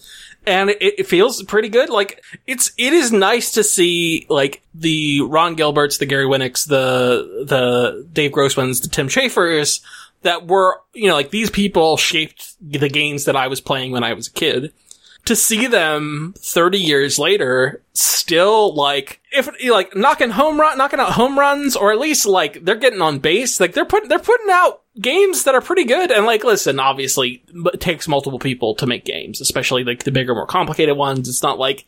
and 0.47 0.71
it, 0.71 1.01
it 1.01 1.07
feels 1.07 1.43
pretty 1.43 1.69
good. 1.69 1.89
Like, 1.89 2.23
it's, 2.47 2.73
it 2.77 2.93
is 2.93 3.11
nice 3.11 3.53
to 3.53 3.64
see, 3.64 4.27
like, 4.29 4.62
the 4.75 5.23
Ron 5.23 5.57
Gilberts, 5.57 5.99
the 5.99 6.07
Gary 6.07 6.27
Winnicks, 6.27 6.69
the, 6.69 7.45
the 7.47 8.07
Dave 8.12 8.33
Grossmans, 8.33 8.83
the 8.83 8.89
Tim 8.89 9.09
Schafers, 9.09 9.81
that 10.23 10.47
were, 10.47 10.81
you 10.95 11.09
know, 11.09 11.14
like, 11.14 11.31
these 11.31 11.51
people 11.51 11.97
shaped 11.97 12.55
the 12.61 12.89
games 12.89 13.25
that 13.25 13.37
I 13.37 13.49
was 13.49 13.61
playing 13.61 13.93
when 13.93 14.05
I 14.05 14.12
was 14.12 14.29
a 14.29 14.33
kid. 14.33 14.73
To 15.29 15.37
see 15.37 15.66
them 15.66 16.33
30 16.39 16.79
years 16.79 17.18
later 17.18 17.83
still 17.93 18.74
like 18.74 19.20
if 19.31 19.47
like 19.70 19.95
knocking 19.95 20.31
home 20.31 20.59
run 20.59 20.79
knocking 20.79 21.01
out 21.01 21.12
home 21.12 21.39
runs 21.39 21.76
or 21.76 21.93
at 21.93 21.99
least 21.99 22.24
like 22.24 22.64
they're 22.64 22.76
getting 22.76 23.03
on 23.03 23.18
base. 23.18 23.61
Like 23.61 23.74
they're 23.74 23.85
putting 23.85 24.09
they're 24.09 24.18
putting 24.18 24.49
out 24.51 24.81
games 24.99 25.45
that 25.45 25.55
are 25.55 25.61
pretty 25.61 25.85
good. 25.85 26.11
And 26.11 26.24
like 26.24 26.45
listen 26.45 26.81
obviously 26.81 27.45
it 27.74 27.79
takes 27.79 28.09
multiple 28.09 28.39
people 28.39 28.74
to 28.76 28.87
make 28.87 29.05
games 29.05 29.43
especially 29.43 29.85
like 29.85 30.05
the 30.05 30.11
bigger 30.11 30.35
more 30.35 30.47
complicated 30.47 30.97
ones. 30.97 31.29
It's 31.29 31.43
not 31.43 31.59
like 31.59 31.85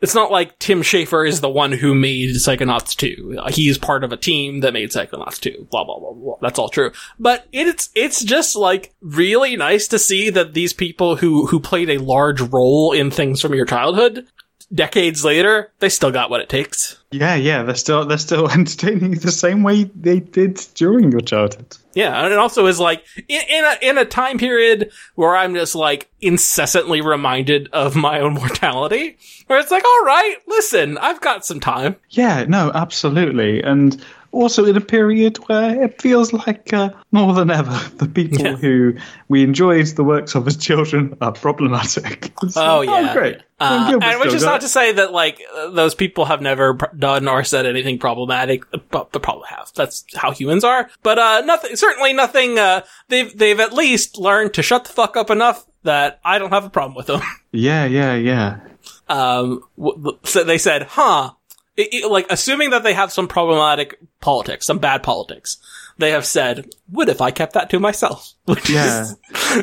it's 0.00 0.14
not 0.14 0.30
like 0.30 0.58
Tim 0.58 0.82
Schafer 0.82 1.26
is 1.28 1.40
the 1.40 1.48
one 1.48 1.72
who 1.72 1.94
made 1.94 2.30
Psychonauts 2.36 2.96
2. 2.96 3.36
Uh, 3.38 3.50
He's 3.50 3.78
part 3.78 4.04
of 4.04 4.12
a 4.12 4.16
team 4.16 4.60
that 4.60 4.72
made 4.72 4.90
Psychonauts 4.90 5.40
2. 5.40 5.68
Blah, 5.70 5.84
blah, 5.84 5.98
blah, 5.98 6.12
blah. 6.12 6.36
That's 6.40 6.58
all 6.58 6.68
true. 6.68 6.92
But 7.18 7.46
it's, 7.52 7.90
it's 7.94 8.22
just 8.22 8.56
like 8.56 8.94
really 9.00 9.56
nice 9.56 9.88
to 9.88 9.98
see 9.98 10.30
that 10.30 10.54
these 10.54 10.72
people 10.72 11.16
who, 11.16 11.46
who 11.46 11.60
played 11.60 11.90
a 11.90 11.98
large 11.98 12.40
role 12.40 12.92
in 12.92 13.10
things 13.10 13.40
from 13.40 13.54
your 13.54 13.66
childhood, 13.66 14.26
decades 14.72 15.24
later, 15.24 15.72
they 15.78 15.88
still 15.88 16.10
got 16.10 16.30
what 16.30 16.40
it 16.40 16.48
takes. 16.48 16.97
Yeah, 17.10 17.36
yeah, 17.36 17.62
they're 17.62 17.74
still 17.74 18.04
they're 18.04 18.18
still 18.18 18.50
entertaining 18.50 19.12
the 19.12 19.32
same 19.32 19.62
way 19.62 19.84
they 19.84 20.20
did 20.20 20.56
during 20.74 21.10
your 21.10 21.20
childhood. 21.20 21.76
Yeah, 21.94 22.22
and 22.22 22.32
it 22.32 22.38
also 22.38 22.66
is 22.66 22.78
like 22.78 23.04
in, 23.28 23.40
in 23.48 23.64
a 23.64 23.78
in 23.82 23.98
a 23.98 24.04
time 24.04 24.38
period 24.38 24.90
where 25.14 25.34
I'm 25.34 25.54
just 25.54 25.74
like 25.74 26.10
incessantly 26.20 27.00
reminded 27.00 27.68
of 27.72 27.96
my 27.96 28.20
own 28.20 28.34
mortality, 28.34 29.16
where 29.46 29.58
it's 29.58 29.70
like, 29.70 29.84
all 29.84 30.04
right, 30.04 30.36
listen, 30.46 30.98
I've 30.98 31.20
got 31.20 31.46
some 31.46 31.60
time. 31.60 31.96
Yeah, 32.10 32.44
no, 32.46 32.70
absolutely, 32.74 33.62
and 33.62 34.02
also 34.32 34.64
in 34.64 34.76
a 34.76 34.80
period 34.80 35.36
where 35.48 35.82
it 35.84 36.00
feels 36.00 36.32
like 36.32 36.72
uh, 36.72 36.90
more 37.12 37.32
than 37.34 37.50
ever 37.50 37.78
the 37.96 38.06
people 38.06 38.38
Yeah. 38.44 38.56
who 38.56 38.94
we 39.28 39.42
enjoyed 39.42 39.86
the 39.88 40.04
works 40.04 40.34
of 40.34 40.46
as 40.46 40.56
children 40.56 41.16
are 41.20 41.32
problematic. 41.32 42.32
It's 42.42 42.56
Oh 42.56 42.78
like, 42.80 42.88
yeah, 42.88 43.12
great. 43.14 43.36
Uh, 43.60 43.98
and 44.02 44.20
which 44.20 44.34
is 44.34 44.44
not 44.44 44.56
it. 44.58 44.60
to 44.62 44.68
say 44.68 44.92
that 44.92 45.12
like 45.12 45.40
uh, 45.56 45.70
those 45.70 45.94
people 45.94 46.26
have 46.26 46.40
never 46.40 46.74
pr- 46.74 46.94
done 46.96 47.26
or 47.26 47.42
said 47.42 47.66
anything 47.66 47.98
problematic, 47.98 48.62
but 48.90 49.12
they 49.12 49.18
probably 49.18 49.48
have. 49.48 49.72
That's 49.74 50.04
how 50.14 50.30
humans 50.30 50.62
are. 50.62 50.88
But 51.02 51.18
uh, 51.18 51.40
nothing, 51.44 51.74
certainly 51.76 52.12
nothing. 52.12 52.58
Uh, 52.58 52.82
they've 53.08 53.36
they've 53.36 53.58
at 53.58 53.72
least 53.72 54.16
learned 54.18 54.54
to 54.54 54.62
shut 54.62 54.84
the 54.84 54.92
fuck 54.92 55.16
up 55.16 55.30
enough 55.30 55.66
that 55.82 56.20
I 56.24 56.38
don't 56.38 56.50
have 56.52 56.64
a 56.64 56.70
problem 56.70 56.94
with 56.94 57.06
them. 57.06 57.20
Yeah, 57.50 57.86
yeah, 57.86 58.14
yeah. 58.14 58.60
um, 59.08 59.62
w- 59.78 60.18
so 60.24 60.44
they 60.44 60.58
said, 60.58 60.82
huh, 60.82 61.32
it, 61.78 61.88
it- 62.04 62.10
like 62.10 62.26
assuming 62.30 62.70
that 62.70 62.82
they 62.82 62.92
have 62.92 63.10
some 63.12 63.28
problematic 63.28 63.98
politics, 64.20 64.66
some 64.66 64.78
bad 64.78 65.02
politics. 65.02 65.56
They 65.98 66.10
have 66.12 66.24
said, 66.26 66.68
"What 66.90 67.08
if 67.08 67.20
I 67.20 67.30
kept 67.32 67.54
that 67.54 67.70
to 67.70 67.80
myself?" 67.80 68.34
Which 68.44 68.68
Yeah. 68.70 69.02
is, 69.02 69.16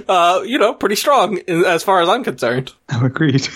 uh, 0.09 0.41
you 0.45 0.57
know, 0.57 0.74
pretty 0.74 0.95
strong 0.95 1.38
in, 1.38 1.63
as 1.66 1.84
far 1.84 2.01
as 2.01 2.09
I'm 2.09 2.24
concerned. 2.24 2.74
No, 2.91 3.05
agreed. 3.05 3.47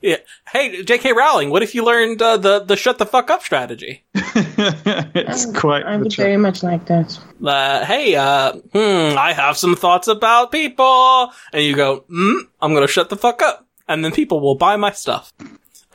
Yeah. 0.00 0.16
Hey, 0.50 0.82
J.K. 0.82 1.12
Rowling, 1.12 1.50
what 1.50 1.62
if 1.62 1.74
you 1.74 1.84
learned 1.84 2.22
uh, 2.22 2.38
the 2.38 2.60
the 2.64 2.76
shut 2.76 2.96
the 2.98 3.04
fuck 3.06 3.28
up 3.30 3.42
strategy? 3.42 4.04
it's 4.14 5.46
quite 5.46 5.84
I 5.84 5.96
the 5.98 6.04
would 6.04 6.14
very 6.16 6.36
much 6.36 6.62
like 6.62 6.86
that. 6.86 7.18
Uh, 7.44 7.84
hey, 7.84 8.14
uh, 8.16 8.52
hmm, 8.52 9.18
I 9.18 9.32
have 9.34 9.56
some 9.56 9.76
thoughts 9.76 10.08
about 10.08 10.50
people, 10.52 11.32
and 11.52 11.62
you 11.62 11.76
go, 11.76 12.04
hmm, 12.08 12.38
I'm 12.60 12.74
gonna 12.74 12.86
shut 12.88 13.10
the 13.10 13.16
fuck 13.16 13.42
up, 13.42 13.66
and 13.86 14.04
then 14.04 14.12
people 14.12 14.40
will 14.40 14.54
buy 14.54 14.76
my 14.76 14.92
stuff. 14.92 15.32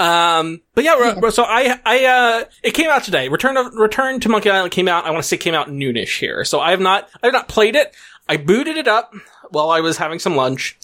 Um, 0.02 0.62
but 0.74 0.84
yeah, 0.84 0.96
re- 0.96 1.32
so 1.32 1.44
I, 1.44 1.80
I, 1.86 2.06
uh, 2.06 2.46
it 2.64 2.72
came 2.72 2.90
out 2.90 3.04
today. 3.04 3.30
Return 3.30 3.56
of, 3.56 3.74
Return 3.76 4.20
to 4.22 4.30
Monkey 4.30 4.50
Island 4.50 4.72
came 4.72 4.88
out, 4.88 5.06
I 5.06 5.12
want 5.12 5.24
to 5.24 5.28
say 5.28 5.38
came 5.38 5.54
out 5.54 5.68
noonish 5.68 6.18
here. 6.18 6.44
So 6.44 6.60
I 6.60 6.72
have 6.72 6.80
not, 6.80 7.08
I 7.22 7.28
have 7.28 7.34
not 7.34 7.48
played 7.48 7.76
it. 7.76 7.96
I 8.28 8.38
booted 8.38 8.78
it 8.78 8.88
up 8.88 9.14
while 9.52 9.70
I 9.70 9.82
was 9.82 9.98
having 9.98 10.18
some 10.18 10.36
lunch. 10.36 10.78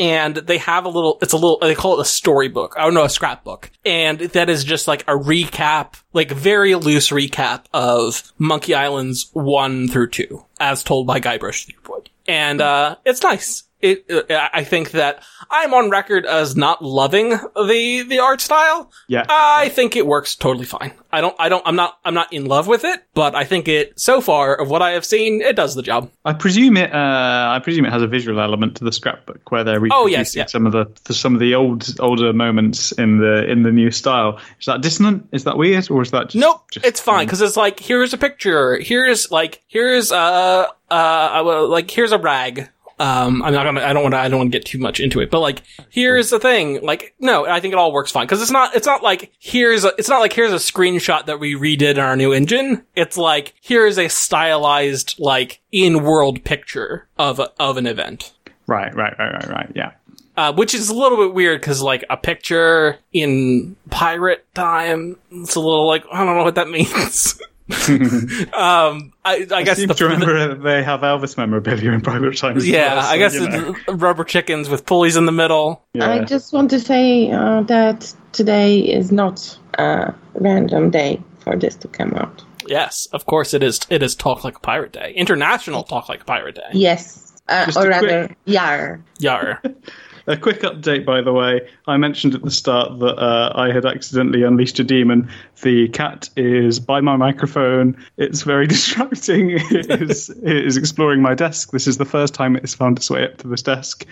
And 0.00 0.34
they 0.34 0.58
have 0.58 0.86
a 0.86 0.88
little, 0.88 1.18
it's 1.22 1.32
a 1.32 1.36
little, 1.36 1.58
they 1.60 1.76
call 1.76 1.98
it 1.98 2.02
a 2.02 2.04
storybook. 2.04 2.74
I 2.76 2.82
don't 2.82 2.94
know, 2.94 3.04
a 3.04 3.08
scrapbook. 3.08 3.70
And 3.84 4.18
that 4.18 4.50
is 4.50 4.64
just 4.64 4.88
like 4.88 5.02
a 5.02 5.14
recap, 5.14 5.94
like 6.12 6.32
very 6.32 6.74
loose 6.74 7.10
recap 7.10 7.66
of 7.72 8.32
Monkey 8.38 8.74
Islands 8.74 9.30
1 9.34 9.86
through 9.86 10.10
2, 10.10 10.44
as 10.58 10.82
told 10.82 11.06
by 11.06 11.20
Guybrush 11.20 11.66
Threepwood. 11.66 12.10
And, 12.26 12.60
uh, 12.60 12.96
it's 13.04 13.22
nice. 13.22 13.62
It, 13.84 14.30
uh, 14.30 14.48
I 14.52 14.64
think 14.64 14.92
that 14.92 15.22
I'm 15.50 15.74
on 15.74 15.90
record 15.90 16.24
as 16.24 16.56
not 16.56 16.82
loving 16.82 17.30
the, 17.30 18.04
the 18.08 18.18
art 18.18 18.40
style. 18.40 18.90
Yeah. 19.08 19.24
I 19.28 19.68
think 19.68 19.94
it 19.94 20.06
works 20.06 20.34
totally 20.34 20.64
fine. 20.64 20.92
I 21.12 21.20
don't, 21.20 21.36
I 21.38 21.48
don't, 21.50 21.62
I'm 21.66 21.76
not, 21.76 21.98
I'm 22.04 22.14
not 22.14 22.32
in 22.32 22.46
love 22.46 22.66
with 22.66 22.82
it, 22.84 23.02
but 23.12 23.34
I 23.34 23.44
think 23.44 23.68
it, 23.68 24.00
so 24.00 24.20
far, 24.22 24.54
of 24.54 24.70
what 24.70 24.80
I 24.80 24.92
have 24.92 25.04
seen, 25.04 25.42
it 25.42 25.54
does 25.54 25.74
the 25.74 25.82
job. 25.82 26.10
I 26.24 26.32
presume 26.32 26.76
it. 26.78 26.92
Uh, 26.94 27.50
I 27.56 27.60
presume 27.62 27.84
it 27.84 27.92
has 27.92 28.00
a 28.02 28.06
visual 28.06 28.40
element 28.40 28.76
to 28.78 28.84
the 28.84 28.90
scrapbook 28.92 29.50
where 29.52 29.62
they're 29.64 29.80
Oh, 29.92 30.06
yes, 30.06 30.34
yeah. 30.34 30.46
some 30.46 30.64
of 30.66 30.72
the, 30.72 30.86
some 31.12 31.34
of 31.34 31.40
the 31.40 31.54
old 31.54 31.94
older 32.00 32.32
moments 32.32 32.90
in 32.92 33.18
the 33.18 33.44
in 33.50 33.62
the 33.64 33.70
new 33.70 33.90
style. 33.90 34.38
Is 34.58 34.64
that 34.66 34.80
dissonant? 34.80 35.28
Is 35.32 35.44
that 35.44 35.58
weird, 35.58 35.90
or 35.90 36.00
is 36.00 36.10
that 36.12 36.30
just, 36.30 36.36
Nope, 36.36 36.62
just- 36.70 36.86
it's 36.86 37.00
fine 37.00 37.26
because 37.26 37.42
it's 37.42 37.56
like 37.56 37.78
here's 37.80 38.14
a 38.14 38.18
picture, 38.18 38.78
here's 38.78 39.30
like 39.30 39.62
here's 39.68 40.10
uh 40.10 40.66
uh 40.90 41.66
like 41.68 41.90
here's 41.90 42.12
a 42.12 42.18
rag. 42.18 42.70
Um, 42.98 43.42
I'm 43.42 43.52
not 43.52 43.64
gonna. 43.64 43.80
I 43.82 43.92
don't 43.92 44.02
want 44.02 44.12
to. 44.14 44.18
I 44.18 44.28
don't 44.28 44.38
want 44.38 44.52
to 44.52 44.58
get 44.58 44.64
too 44.66 44.78
much 44.78 45.00
into 45.00 45.20
it, 45.20 45.30
but 45.30 45.40
like 45.40 45.62
here's 45.90 46.30
the 46.30 46.38
thing. 46.38 46.80
Like 46.82 47.14
no, 47.18 47.44
I 47.46 47.58
think 47.60 47.72
it 47.72 47.78
all 47.78 47.92
works 47.92 48.12
fine 48.12 48.26
because 48.26 48.40
it's 48.40 48.50
not. 48.50 48.74
It's 48.76 48.86
not 48.86 49.02
like 49.02 49.32
here's. 49.38 49.84
A, 49.84 49.92
it's 49.98 50.08
not 50.08 50.20
like 50.20 50.32
here's 50.32 50.52
a 50.52 50.56
screenshot 50.56 51.26
that 51.26 51.40
we 51.40 51.54
redid 51.54 51.92
in 51.92 51.98
our 51.98 52.16
new 52.16 52.32
engine. 52.32 52.84
It's 52.94 53.16
like 53.16 53.54
here's 53.60 53.98
a 53.98 54.08
stylized 54.08 55.16
like 55.18 55.60
in 55.72 56.04
world 56.04 56.44
picture 56.44 57.08
of 57.18 57.40
a, 57.40 57.50
of 57.58 57.76
an 57.76 57.86
event. 57.86 58.32
Right, 58.66 58.94
right, 58.94 59.14
right, 59.18 59.32
right, 59.32 59.48
right. 59.48 59.72
Yeah. 59.74 59.92
uh, 60.36 60.52
which 60.52 60.72
is 60.74 60.88
a 60.88 60.94
little 60.94 61.18
bit 61.18 61.34
weird 61.34 61.60
because 61.60 61.82
like 61.82 62.04
a 62.08 62.16
picture 62.16 62.98
in 63.12 63.76
pirate 63.90 64.46
time, 64.54 65.16
it's 65.32 65.56
a 65.56 65.60
little 65.60 65.86
like 65.86 66.04
I 66.12 66.24
don't 66.24 66.36
know 66.36 66.44
what 66.44 66.54
that 66.54 66.68
means. 66.70 67.40
um, 67.88 69.12
I, 69.24 69.46
I, 69.50 69.62
guess 69.62 69.78
seem 69.78 69.88
the, 69.88 69.94
to 69.94 70.04
remember 70.04 70.48
that 70.48 70.62
they 70.62 70.82
have 70.82 71.00
Elvis 71.00 71.38
memorabilia 71.38 71.92
in 71.92 72.02
private 72.02 72.36
times. 72.36 72.58
as 72.58 72.68
yeah, 72.68 72.94
well, 72.94 73.02
so, 73.02 73.08
I 73.08 73.16
guess 73.16 73.34
you 73.34 73.48
know. 73.48 73.74
rubber 73.88 74.24
chickens 74.24 74.68
with 74.68 74.84
pulleys 74.84 75.16
in 75.16 75.24
the 75.24 75.32
middle. 75.32 75.82
Yeah. 75.94 76.10
I 76.10 76.24
just 76.24 76.52
want 76.52 76.68
to 76.70 76.80
say 76.80 77.30
uh, 77.30 77.62
that 77.62 78.12
today 78.32 78.80
is 78.80 79.10
not 79.10 79.58
a 79.78 80.14
random 80.34 80.90
day 80.90 81.22
for 81.38 81.56
this 81.56 81.74
to 81.76 81.88
come 81.88 82.12
out. 82.12 82.44
Yes, 82.66 83.06
of 83.12 83.24
course 83.24 83.54
it 83.54 83.62
is. 83.62 83.80
It 83.88 84.02
is 84.02 84.14
Talk 84.14 84.44
Like 84.44 84.56
a 84.56 84.60
Pirate 84.60 84.92
Day, 84.92 85.14
International 85.16 85.84
Talk 85.84 86.10
Like 86.10 86.20
a 86.20 86.24
Pirate 86.24 86.56
Day. 86.56 86.68
Yes, 86.74 87.40
uh, 87.48 87.72
or 87.76 87.88
rather, 87.88 88.26
quick- 88.26 88.38
yar. 88.44 89.02
Yar. 89.18 89.62
A 90.26 90.36
quick 90.36 90.60
update, 90.62 91.04
by 91.04 91.20
the 91.20 91.32
way. 91.32 91.68
I 91.86 91.96
mentioned 91.98 92.34
at 92.34 92.42
the 92.42 92.50
start 92.50 92.98
that 93.00 93.18
uh, 93.18 93.52
I 93.54 93.72
had 93.72 93.84
accidentally 93.84 94.42
unleashed 94.42 94.78
a 94.78 94.84
demon. 94.84 95.28
The 95.62 95.88
cat 95.88 96.30
is 96.36 96.80
by 96.80 97.00
my 97.02 97.16
microphone. 97.16 98.02
It's 98.16 98.42
very 98.42 98.66
distracting. 98.74 99.50
It 99.50 99.90
is, 100.02 100.30
it 100.30 100.66
is 100.66 100.76
exploring 100.76 101.20
my 101.20 101.34
desk. 101.34 101.72
This 101.72 101.86
is 101.86 101.98
the 101.98 102.06
first 102.06 102.32
time 102.32 102.56
it 102.56 102.62
has 102.62 102.74
found 102.74 102.96
its 102.98 103.10
way 103.10 103.24
up 103.24 103.36
to 103.38 103.48
this 103.48 103.62
desk. 103.62 104.06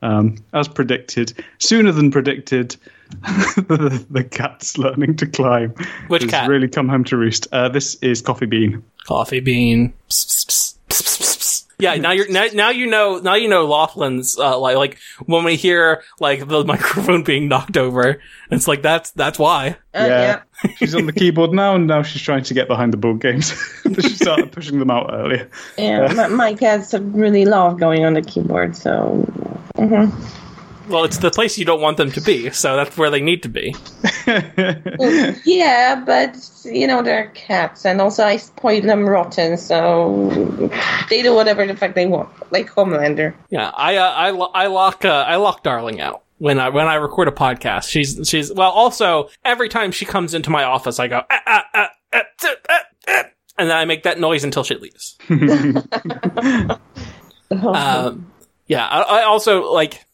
Um, 0.00 0.36
as 0.54 0.68
predicted, 0.68 1.32
sooner 1.58 1.90
than 1.90 2.12
predicted, 2.12 2.76
the, 3.10 4.06
the 4.08 4.22
cat's 4.22 4.78
learning 4.78 5.16
to 5.16 5.26
climb. 5.26 5.74
Which 6.06 6.28
cat? 6.28 6.48
really 6.48 6.68
come 6.68 6.88
home 6.88 7.04
to 7.04 7.16
roost. 7.16 7.48
Uh, 7.52 7.68
this 7.68 7.96
is 7.96 8.22
Coffee 8.22 8.46
Bean. 8.46 8.82
Coffee 9.06 9.40
bean. 9.40 9.92
Yeah, 11.80 11.94
now 11.94 12.10
you're 12.10 12.28
now, 12.28 12.46
now 12.52 12.70
you 12.70 12.86
know 12.86 13.18
now 13.18 13.36
you 13.36 13.48
know 13.48 13.68
Loethlin's 13.68 14.36
uh, 14.36 14.58
like 14.58 14.76
like 14.76 14.98
when 15.26 15.44
we 15.44 15.54
hear 15.54 16.02
like 16.18 16.48
the 16.48 16.64
microphone 16.72 17.22
being 17.22 17.48
knocked 17.48 17.76
over, 17.76 18.20
it's 18.50 18.66
like 18.66 18.82
that's 18.82 19.12
that's 19.12 19.38
why. 19.38 19.76
Uh, 19.94 20.06
yeah. 20.08 20.42
she's 20.76 20.94
on 20.94 21.06
the 21.06 21.12
keyboard 21.12 21.52
now, 21.52 21.76
and 21.76 21.86
now 21.86 22.02
she's 22.02 22.22
trying 22.22 22.42
to 22.42 22.54
get 22.54 22.66
behind 22.66 22.92
the 22.92 22.96
board 22.96 23.20
games. 23.20 23.52
she 24.00 24.10
started 24.10 24.50
pushing 24.50 24.80
them 24.80 24.90
out 24.90 25.10
earlier. 25.12 25.48
Yeah, 25.76 26.12
my, 26.14 26.26
my 26.26 26.54
cats 26.54 26.94
really 26.94 27.44
love 27.44 27.78
going 27.78 28.04
on 28.04 28.14
the 28.14 28.22
keyboard, 28.22 28.74
so. 28.74 29.24
mhm. 29.76 30.12
Well, 30.88 31.04
it's 31.04 31.18
the 31.18 31.30
place 31.30 31.58
you 31.58 31.64
don't 31.64 31.80
want 31.80 31.96
them 31.98 32.10
to 32.12 32.20
be, 32.20 32.50
so 32.50 32.76
that's 32.76 32.96
where 32.96 33.10
they 33.10 33.20
need 33.20 33.42
to 33.42 33.48
be. 33.48 33.74
Yeah, 35.44 36.02
but 36.04 36.36
you 36.64 36.86
know 36.86 37.02
they're 37.02 37.28
cats, 37.34 37.86
and 37.86 38.00
also 38.00 38.24
I 38.24 38.36
spoil 38.36 38.82
them 38.82 39.08
rotten, 39.08 39.56
so 39.56 40.70
they 41.08 41.22
do 41.22 41.34
whatever 41.34 41.66
the 41.66 41.74
fuck 41.76 41.94
they 41.94 42.06
want, 42.06 42.28
like 42.52 42.68
Homelander. 42.68 43.32
Yeah, 43.50 43.70
I 43.74 43.96
uh, 43.96 44.10
I 44.10 44.30
lo- 44.30 44.50
I 44.52 44.66
lock 44.66 45.04
uh, 45.04 45.24
I 45.26 45.36
lock 45.36 45.62
Darling 45.62 46.00
out 46.00 46.24
when 46.38 46.58
I 46.58 46.68
when 46.68 46.86
I 46.86 46.96
record 46.96 47.28
a 47.28 47.32
podcast. 47.32 47.88
She's 47.88 48.20
she's 48.28 48.52
well. 48.52 48.70
Also, 48.70 49.30
every 49.44 49.68
time 49.68 49.92
she 49.92 50.04
comes 50.04 50.34
into 50.34 50.50
my 50.50 50.64
office, 50.64 50.98
I 50.98 51.08
go 51.08 51.22
ah, 51.30 51.40
ah, 51.46 51.64
ah, 51.74 51.88
ah, 52.12 52.22
tsk, 52.38 52.56
ah, 52.68 52.80
ah," 53.08 53.24
and 53.58 53.70
then 53.70 53.76
I 53.76 53.84
make 53.84 54.02
that 54.02 54.20
noise 54.20 54.44
until 54.44 54.64
she 54.64 54.74
leaves. 54.74 55.16
Um, 57.50 58.26
yeah, 58.66 58.86
I, 58.86 59.00
I 59.00 59.22
also 59.24 59.72
like 59.72 60.04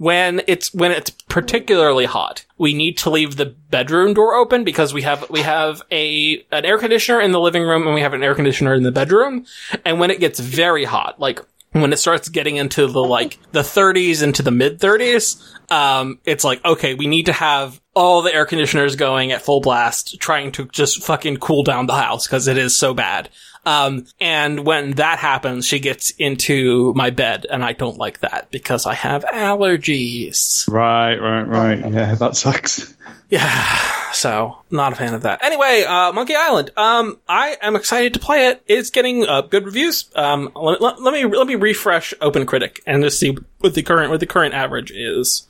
when 0.00 0.40
it's 0.46 0.72
when 0.72 0.92
it's 0.92 1.10
particularly 1.10 2.06
hot. 2.06 2.46
We 2.56 2.72
need 2.72 2.96
to 2.98 3.10
leave 3.10 3.36
the 3.36 3.44
bedroom 3.44 4.14
door 4.14 4.34
open 4.34 4.64
because 4.64 4.94
we 4.94 5.02
have 5.02 5.28
we 5.28 5.42
have 5.42 5.82
a 5.92 6.42
an 6.50 6.64
air 6.64 6.78
conditioner 6.78 7.20
in 7.20 7.32
the 7.32 7.38
living 7.38 7.64
room 7.64 7.84
and 7.84 7.94
we 7.94 8.00
have 8.00 8.14
an 8.14 8.22
air 8.22 8.34
conditioner 8.34 8.72
in 8.72 8.82
the 8.82 8.92
bedroom. 8.92 9.44
And 9.84 10.00
when 10.00 10.10
it 10.10 10.18
gets 10.18 10.40
very 10.40 10.84
hot, 10.84 11.20
like 11.20 11.40
when 11.72 11.92
it 11.92 11.98
starts 11.98 12.30
getting 12.30 12.56
into 12.56 12.86
the 12.86 13.02
like 13.02 13.38
the 13.52 13.60
30s 13.60 14.22
into 14.22 14.42
the 14.42 14.50
mid 14.50 14.80
30s, 14.80 15.38
um, 15.70 16.18
it's 16.24 16.44
like 16.44 16.64
okay, 16.64 16.94
we 16.94 17.06
need 17.06 17.26
to 17.26 17.34
have 17.34 17.78
all 17.94 18.22
the 18.22 18.34
air 18.34 18.46
conditioners 18.46 18.96
going 18.96 19.32
at 19.32 19.42
full 19.42 19.60
blast, 19.60 20.18
trying 20.18 20.50
to 20.52 20.64
just 20.68 21.04
fucking 21.04 21.36
cool 21.36 21.62
down 21.62 21.84
the 21.84 21.94
house 21.94 22.26
because 22.26 22.48
it 22.48 22.56
is 22.56 22.74
so 22.74 22.94
bad. 22.94 23.28
Um, 23.66 24.06
and 24.20 24.64
when 24.64 24.92
that 24.92 25.18
happens, 25.18 25.66
she 25.66 25.80
gets 25.80 26.10
into 26.12 26.94
my 26.94 27.10
bed, 27.10 27.46
and 27.50 27.62
I 27.64 27.72
don't 27.74 27.98
like 27.98 28.20
that 28.20 28.50
because 28.50 28.86
I 28.86 28.94
have 28.94 29.24
allergies. 29.24 30.66
Right, 30.68 31.16
right, 31.16 31.42
right. 31.42 31.78
Yeah, 31.92 32.14
that 32.14 32.36
sucks. 32.36 32.94
Yeah, 33.28 34.10
so 34.12 34.56
not 34.70 34.92
a 34.92 34.96
fan 34.96 35.14
of 35.14 35.22
that. 35.22 35.44
Anyway, 35.44 35.84
uh, 35.86 36.12
Monkey 36.12 36.34
Island. 36.34 36.70
Um, 36.76 37.18
I 37.28 37.56
am 37.62 37.76
excited 37.76 38.14
to 38.14 38.18
play 38.20 38.46
it. 38.48 38.62
It's 38.66 38.90
getting 38.90 39.24
uh, 39.24 39.42
good 39.42 39.64
reviews. 39.64 40.06
Um, 40.16 40.50
let, 40.56 40.80
let- 40.80 41.00
let 41.02 41.12
me 41.14 41.24
let 41.26 41.46
me 41.46 41.54
refresh 41.54 42.12
OpenCritic 42.20 42.80
and 42.86 43.02
just 43.04 43.20
see 43.20 43.36
what 43.60 43.74
the 43.74 43.82
current 43.82 44.10
what 44.10 44.20
the 44.20 44.26
current 44.26 44.54
average 44.54 44.90
is. 44.90 45.46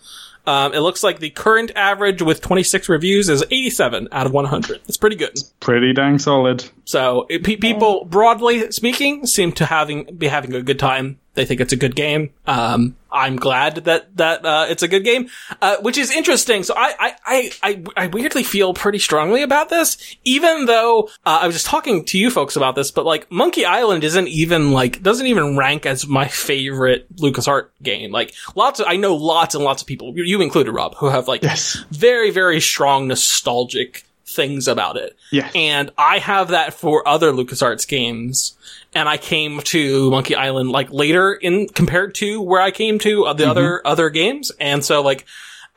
Um, 0.47 0.73
it 0.73 0.81
looks 0.81 1.03
like 1.03 1.19
the 1.19 1.31
current 1.31 1.71
average 1.77 2.23
with 2.23 2.41
26 2.41 2.89
reviews 2.89 3.29
is 3.29 3.43
87 3.51 4.09
out 4.13 4.27
of 4.27 4.33
100. 4.33 4.81
It's 4.89 4.97
pretty 4.97 5.17
good. 5.17 5.37
Pretty 5.61 5.93
dang 5.93 6.19
solid. 6.19 6.69
So 6.85 7.27
it, 7.29 7.45
pe- 7.45 7.57
people, 7.57 8.05
broadly 8.07 8.71
speaking, 8.73 9.27
seem 9.27 9.53
to 9.53 9.67
having 9.67 10.05
be 10.17 10.29
having 10.29 10.55
a 10.55 10.63
good 10.63 10.79
time. 10.79 11.19
They 11.41 11.47
think 11.47 11.63
it's 11.63 11.73
a 11.73 11.77
good 11.77 11.97
game. 11.97 12.35
Um, 12.47 12.97
I'm 13.11 13.37
glad 13.37 13.77
that 13.87 14.15
that 14.19 14.45
uh, 14.45 14.67
it's 14.69 14.83
a 14.83 14.89
good 14.89 15.05
game, 15.05 15.31
uh, 15.63 15.77
which 15.81 15.97
is 15.97 16.11
interesting. 16.11 16.65
So 16.65 16.75
I, 16.77 17.15
I 17.25 17.51
I 17.63 17.85
I 17.97 18.07
weirdly 18.09 18.43
feel 18.43 18.75
pretty 18.75 18.99
strongly 18.99 19.41
about 19.43 19.71
this, 19.71 19.97
even 20.23 20.67
though 20.67 21.05
uh, 21.25 21.39
I 21.41 21.47
was 21.47 21.55
just 21.57 21.65
talking 21.65 22.05
to 22.05 22.19
you 22.19 22.31
folks 22.31 22.57
about 22.57 22.75
this. 22.75 22.91
But 22.91 23.07
like 23.07 23.33
Monkey 23.33 23.65
Island 23.65 24.05
isn't 24.05 24.29
even 24.29 24.73
like 24.73 25.03
doesn't 25.03 25.27
even 25.27 25.57
rank 25.57 25.87
as 25.87 26.07
my 26.07 26.29
favorite 26.29 27.07
LucasArts 27.17 27.69
game. 27.83 28.13
Like 28.13 28.35
lots 28.55 28.79
of 28.81 28.87
I 28.87 28.97
know 28.97 29.15
lots 29.17 29.55
and 29.55 29.65
lots 29.65 29.81
of 29.81 29.89
people, 29.89 30.13
you- 30.15 30.25
you 30.25 30.43
included, 30.43 30.73
Rob, 30.73 30.95
who 30.97 31.07
have 31.09 31.27
like 31.27 31.43
Yes. 31.43 31.83
very 31.91 32.31
very 32.31 32.61
strong 32.61 33.09
nostalgic 33.09 34.05
things 34.27 34.69
about 34.69 34.97
it. 34.99 35.17
Yes. 35.33 35.51
And 35.55 35.91
I 35.99 36.19
have 36.19 36.49
that 36.49 36.75
for 36.75 37.09
other 37.09 37.33
LucasArts 37.33 37.89
games. 37.89 38.57
And 38.95 39.09
I 39.09 39.19
came 39.19 39.61
to 39.61 40.11
Monkey 40.11 40.35
Island 40.35 40.71
like 40.71 40.93
later 40.93 41.33
in 41.33 41.69
compared 41.69 42.15
to 42.17 42.41
where 42.43 42.61
I 42.61 42.73
came 42.73 42.99
to 43.01 43.27
uh, 43.27 43.33
the 43.35 43.49
other 43.49 43.87
other 43.87 44.11
games. 44.11 44.51
And 44.59 44.85
so 44.85 45.03
like 45.03 45.27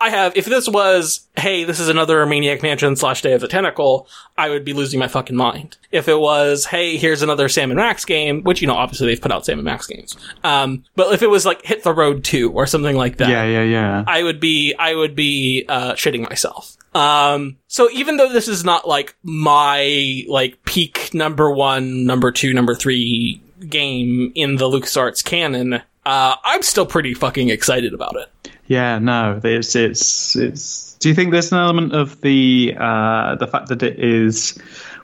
I 0.04 0.10
have 0.10 0.36
if 0.36 0.43
this 0.43 0.68
was 0.68 1.26
hey 1.38 1.64
this 1.64 1.80
is 1.80 1.88
another 1.88 2.26
Maniac 2.26 2.62
Mansion 2.62 2.97
slash 2.97 3.22
Day 3.22 3.32
of 3.32 3.39
the 3.39 3.47
Tentacle, 3.47 4.06
I 4.38 4.49
would 4.49 4.66
be 4.66 4.74
losing 4.74 4.99
my 4.99 5.08
fucking 5.08 5.36
mind. 5.38 5.78
If 5.91 6.10
it 6.10 6.20
was 6.20 6.66
hey 6.66 6.97
here's 6.97 7.22
another 7.22 7.47
Sam 7.47 7.72
and 7.72 7.78
Max 7.78 8.04
game, 8.04 8.43
which 8.43 8.60
you 8.62 8.68
know 8.68 8.76
obviously 8.76 9.08
they've 9.08 9.22
put 9.22 9.32
out 9.32 9.45
Sam 9.45 9.60
and 9.60 9.66
Max 9.66 9.88
games. 9.88 10.18
Um, 10.43 10.84
but 10.97 11.14
if 11.14 11.22
it 11.22 11.30
was 11.30 11.45
like 11.45 11.66
Hit 11.66 11.84
the 11.84 11.93
Road 11.93 12.26
Two 12.26 12.51
or 12.51 12.68
something 12.68 12.97
like 12.97 13.16
that, 13.18 13.30
Yeah, 13.30 13.45
yeah, 13.45 13.64
yeah. 13.64 14.04
I 14.06 14.24
would 14.24 14.41
be 14.41 14.74
I 14.78 14.93
would 14.93 15.16
be 15.16 15.64
uh, 15.70 15.93
shitting 15.93 16.28
myself. 16.28 16.76
Um, 16.93 17.56
so 17.68 17.89
even 17.91 18.18
though 18.18 18.32
this 18.32 18.49
is 18.49 18.66
not 18.66 18.86
like 18.86 19.16
my 19.24 20.26
like 20.28 20.66
peak 20.66 21.12
number 21.14 21.49
one, 21.49 22.06
number 22.06 22.30
two, 22.34 22.54
number 22.54 22.76
three 22.76 23.41
game 23.70 24.34
in 24.36 24.58
the 24.58 24.66
LucasArts 24.66 25.24
canon, 25.24 25.76
uh, 26.06 26.36
I'm 26.43 26.62
still 26.62 26.86
pretty 26.86 27.14
fucking 27.14 27.47
excited 27.47 27.93
about 27.93 28.18
it. 28.18 28.49
Yeah, 28.74 28.97
no, 28.97 29.39
it's 29.43 29.76
it's 29.76 30.36
it's. 30.36 30.93
Do 30.93 31.07
you 31.07 31.13
think 31.13 31.32
there's 31.32 31.51
an 31.51 31.59
element 31.59 31.93
of 31.93 32.19
the 32.21 32.76
uh, 32.76 33.36
the 33.36 33.45
fact 33.45 33.67
that 33.67 33.84
it 33.84 33.99
is 33.99 34.57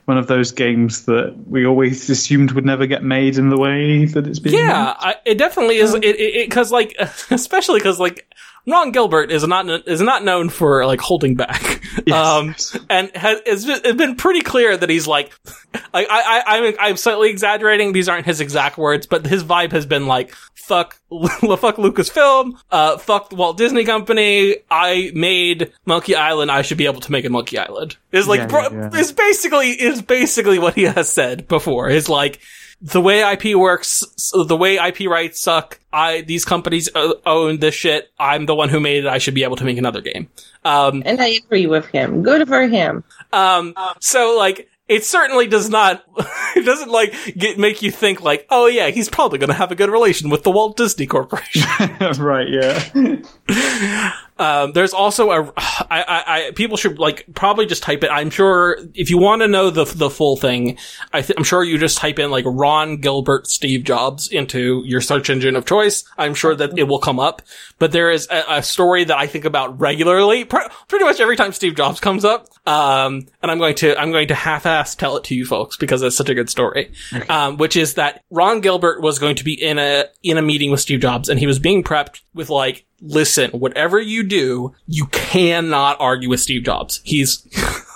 one 0.06 0.18
of 0.18 0.26
those 0.26 0.50
games 0.50 1.04
that 1.04 1.36
we 1.46 1.64
always 1.64 2.10
assumed 2.10 2.50
would 2.50 2.64
never 2.64 2.86
get 2.86 3.04
made 3.04 3.38
in 3.38 3.48
the 3.48 3.56
way 3.56 4.06
that 4.06 4.26
it's 4.26 4.40
been? 4.40 4.54
Yeah, 4.54 4.94
I, 4.98 5.14
it 5.24 5.38
definitely 5.38 5.76
is. 5.76 5.94
It 5.94 6.48
because 6.48 6.72
like 6.72 6.96
especially 7.30 7.78
because 7.78 8.00
like 8.00 8.26
Ron 8.66 8.92
Gilbert 8.92 9.30
is 9.30 9.46
not 9.46 9.68
is 9.88 10.00
not 10.00 10.24
known 10.24 10.48
for 10.48 10.86
like 10.86 11.00
holding 11.00 11.34
back, 11.34 11.82
um, 12.12 12.54
and 12.88 13.10
has 13.14 13.40
it's 13.46 13.64
been, 13.94 14.16
pretty 14.16 14.40
clear 14.40 14.76
that 14.76 14.88
he's 14.88 15.06
like, 15.06 15.32
I 15.74 16.04
I 16.04 16.04
I 16.04 16.42
I'm, 16.46 16.74
I'm 16.78 16.96
slightly 16.96 17.30
exaggerating. 17.30 17.92
These 17.92 18.08
aren't 18.08 18.26
his 18.26 18.40
exact 18.40 18.78
words, 18.78 19.06
but 19.06 19.26
his 19.26 19.44
vibe 19.44 19.72
has 19.72 19.86
been 19.86 20.06
like 20.06 20.34
fuck 20.70 20.94
fuck 21.10 21.76
Lucasfilm, 21.76 22.52
uh, 22.70 22.96
fuck 22.98 23.30
the 23.30 23.36
Walt 23.36 23.58
Disney 23.58 23.84
Company. 23.84 24.56
I 24.70 25.10
made 25.14 25.72
Monkey 25.84 26.14
Island. 26.14 26.50
I 26.50 26.62
should 26.62 26.78
be 26.78 26.86
able 26.86 27.00
to 27.00 27.12
make 27.12 27.24
a 27.24 27.30
Monkey 27.30 27.58
Island. 27.58 27.96
Is 28.12 28.28
like 28.28 28.50
Yeah, 28.50 28.68
yeah, 28.70 28.90
yeah. 28.92 29.00
is 29.00 29.12
basically 29.12 29.70
is 29.70 30.00
basically 30.00 30.58
what 30.58 30.74
he 30.74 30.84
has 30.84 31.12
said 31.12 31.48
before. 31.48 31.88
Is 31.88 32.08
like 32.08 32.40
the 32.82 33.00
way 33.00 33.20
IP 33.32 33.56
works, 33.56 34.04
so 34.16 34.44
the 34.44 34.56
way 34.56 34.76
IP 34.76 35.08
rights 35.08 35.40
suck. 35.40 35.78
I 35.92 36.22
these 36.22 36.44
companies 36.44 36.88
own 36.94 37.58
this 37.58 37.74
shit. 37.74 38.10
I'm 38.18 38.46
the 38.46 38.54
one 38.54 38.68
who 38.68 38.80
made 38.80 39.04
it. 39.04 39.08
I 39.08 39.18
should 39.18 39.34
be 39.34 39.42
able 39.44 39.56
to 39.56 39.64
make 39.64 39.76
another 39.78 40.00
game. 40.00 40.28
Um, 40.64 41.02
And 41.04 41.20
I 41.20 41.28
agree 41.28 41.66
with 41.66 41.86
him. 41.86 42.22
Good 42.22 42.46
for 42.48 42.66
him. 42.66 43.04
um, 43.32 43.74
so 44.00 44.36
like. 44.36 44.68
It 44.88 45.04
certainly 45.04 45.46
does 45.46 45.70
not. 45.70 46.02
It 46.56 46.64
doesn't 46.66 46.90
like 46.90 47.14
get 47.38 47.60
make 47.60 47.80
you 47.80 47.92
think 47.92 48.22
like, 48.22 48.44
oh 48.50 48.66
yeah, 48.66 48.88
he's 48.90 49.08
probably 49.08 49.38
going 49.38 49.50
to 49.50 49.54
have 49.54 49.70
a 49.70 49.76
good 49.76 49.88
relation 49.88 50.30
with 50.30 50.42
the 50.42 50.50
Walt 50.50 50.76
Disney 50.76 51.06
Corporation. 51.06 51.62
right. 52.18 52.48
Yeah. 52.48 54.12
Um, 54.40 54.72
there's 54.72 54.94
also 54.94 55.30
a, 55.30 55.52
I, 55.56 55.84
I, 55.90 56.24
I, 56.26 56.50
people 56.52 56.78
should 56.78 56.98
like 56.98 57.26
probably 57.34 57.66
just 57.66 57.82
type 57.82 58.02
it. 58.02 58.10
I'm 58.10 58.30
sure 58.30 58.78
if 58.94 59.10
you 59.10 59.18
want 59.18 59.42
to 59.42 59.48
know 59.48 59.68
the 59.70 59.84
the 59.84 60.08
full 60.08 60.36
thing, 60.36 60.78
I 61.12 61.20
th- 61.20 61.36
I'm 61.36 61.44
sure 61.44 61.62
you 61.62 61.76
just 61.76 61.98
type 61.98 62.18
in 62.18 62.30
like 62.30 62.44
Ron 62.46 62.96
Gilbert 62.96 63.46
Steve 63.46 63.84
Jobs 63.84 64.28
into 64.28 64.82
your 64.86 65.02
search 65.02 65.28
engine 65.28 65.56
of 65.56 65.66
choice. 65.66 66.04
I'm 66.16 66.34
sure 66.34 66.54
that 66.54 66.78
it 66.78 66.84
will 66.84 66.98
come 66.98 67.20
up. 67.20 67.42
But 67.78 67.92
there 67.92 68.10
is 68.10 68.28
a, 68.30 68.44
a 68.48 68.62
story 68.62 69.04
that 69.04 69.16
I 69.16 69.26
think 69.26 69.44
about 69.44 69.78
regularly, 69.78 70.44
pr- 70.44 70.58
pretty 70.88 71.04
much 71.04 71.20
every 71.20 71.36
time 71.36 71.52
Steve 71.52 71.76
Jobs 71.76 72.00
comes 72.00 72.24
up. 72.24 72.46
Um, 72.66 73.26
and 73.42 73.50
I'm 73.50 73.58
going 73.58 73.74
to 73.76 73.98
I'm 74.00 74.10
going 74.10 74.28
to 74.28 74.34
half-ass 74.34 74.94
tell 74.94 75.18
it 75.18 75.24
to 75.24 75.34
you 75.34 75.44
folks 75.44 75.76
because 75.76 76.00
it's 76.02 76.16
such 76.16 76.30
a 76.30 76.34
good 76.34 76.48
story. 76.48 76.92
Um, 77.28 77.58
which 77.58 77.76
is 77.76 77.94
that 77.94 78.24
Ron 78.30 78.60
Gilbert 78.60 79.02
was 79.02 79.18
going 79.18 79.36
to 79.36 79.44
be 79.44 79.52
in 79.52 79.78
a 79.78 80.06
in 80.22 80.38
a 80.38 80.42
meeting 80.42 80.70
with 80.70 80.80
Steve 80.80 81.00
Jobs, 81.00 81.28
and 81.28 81.38
he 81.38 81.46
was 81.46 81.58
being 81.58 81.82
prepped 81.84 82.20
with 82.32 82.48
like 82.48 82.86
listen, 83.00 83.50
whatever 83.52 84.00
you 84.00 84.22
do, 84.22 84.74
you 84.86 85.06
cannot 85.06 85.96
argue 86.00 86.28
with 86.28 86.40
Steve 86.40 86.64
Jobs. 86.64 87.00
He's, 87.04 87.46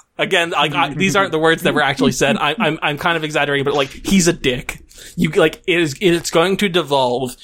again, 0.19 0.55
I, 0.55 0.95
these 0.95 1.17
aren't 1.17 1.33
the 1.33 1.39
words 1.39 1.63
that 1.63 1.75
were 1.75 1.83
actually 1.83 2.13
said. 2.13 2.37
I, 2.37 2.55
I'm, 2.59 2.79
I'm 2.83 2.99
kind 2.99 3.17
of 3.17 3.25
exaggerating, 3.25 3.65
but 3.65 3.75
like, 3.75 3.91
he's 3.91 4.29
a 4.29 4.33
dick. 4.33 4.81
You, 5.17 5.31
like, 5.31 5.63
it 5.67 5.81
is, 5.81 5.97
it's 6.01 6.31
going 6.31 6.57
to 6.59 6.69
devolve. 6.69 7.37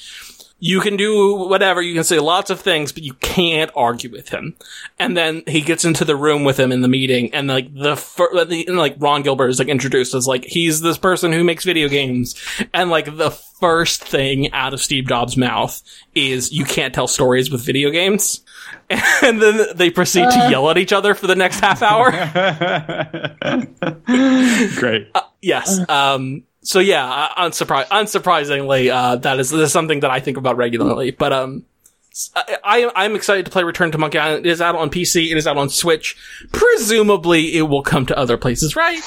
You 0.63 0.79
can 0.79 0.95
do 0.95 1.35
whatever, 1.35 1.81
you 1.81 1.95
can 1.95 2.03
say 2.03 2.19
lots 2.19 2.51
of 2.51 2.59
things, 2.59 2.91
but 2.91 3.01
you 3.01 3.15
can't 3.15 3.71
argue 3.75 4.11
with 4.11 4.29
him. 4.29 4.55
And 4.99 5.17
then 5.17 5.41
he 5.47 5.61
gets 5.61 5.85
into 5.85 6.05
the 6.05 6.15
room 6.15 6.43
with 6.43 6.59
him 6.59 6.71
in 6.71 6.81
the 6.81 6.87
meeting, 6.87 7.33
and 7.33 7.47
like 7.47 7.73
the, 7.73 7.95
fir- 7.95 8.29
and, 8.37 8.77
like 8.77 8.95
Ron 8.99 9.23
Gilbert 9.23 9.47
is 9.47 9.57
like 9.57 9.69
introduced 9.69 10.13
as 10.13 10.27
like, 10.27 10.45
he's 10.45 10.81
this 10.81 10.99
person 10.99 11.31
who 11.31 11.43
makes 11.43 11.65
video 11.65 11.89
games. 11.89 12.35
And 12.75 12.91
like 12.91 13.17
the 13.17 13.31
first 13.31 14.03
thing 14.03 14.53
out 14.53 14.75
of 14.75 14.81
Steve 14.81 15.07
Jobs' 15.07 15.35
mouth 15.35 15.81
is, 16.13 16.51
you 16.51 16.63
can't 16.63 16.93
tell 16.93 17.07
stories 17.07 17.51
with 17.51 17.65
video 17.65 17.89
games. 17.89 18.41
And 19.23 19.41
then 19.41 19.67
they 19.75 19.89
proceed 19.89 20.29
to 20.29 20.47
yell 20.49 20.69
at 20.69 20.77
each 20.77 20.91
other 20.91 21.15
for 21.15 21.25
the 21.25 21.35
next 21.35 21.61
half 21.61 21.81
hour. 21.81 22.11
Great. 24.79 25.07
Yes. 25.41 25.89
Um, 25.89 26.43
so 26.63 26.79
yeah, 26.79 27.29
unsurpri- 27.37 27.87
unsurprisingly, 27.87 28.91
uh, 28.91 29.15
that 29.17 29.39
is, 29.39 29.51
is 29.51 29.71
something 29.71 30.01
that 30.01 30.11
I 30.11 30.19
think 30.19 30.37
about 30.37 30.57
regularly. 30.57 31.11
But 31.11 31.33
um, 31.33 31.65
I, 32.35 32.91
I'm 32.95 33.15
excited 33.15 33.45
to 33.45 33.51
play 33.51 33.63
Return 33.63 33.91
to 33.91 33.97
Monkey 33.97 34.17
Island. 34.17 34.45
It 34.45 34.49
is 34.49 34.61
out 34.61 34.75
on 34.75 34.89
PC. 34.89 35.31
It 35.31 35.37
is 35.37 35.47
out 35.47 35.57
on 35.57 35.69
Switch. 35.69 36.17
Presumably, 36.51 37.55
it 37.57 37.63
will 37.63 37.83
come 37.83 38.05
to 38.07 38.17
other 38.17 38.37
places, 38.37 38.75
right? 38.75 39.01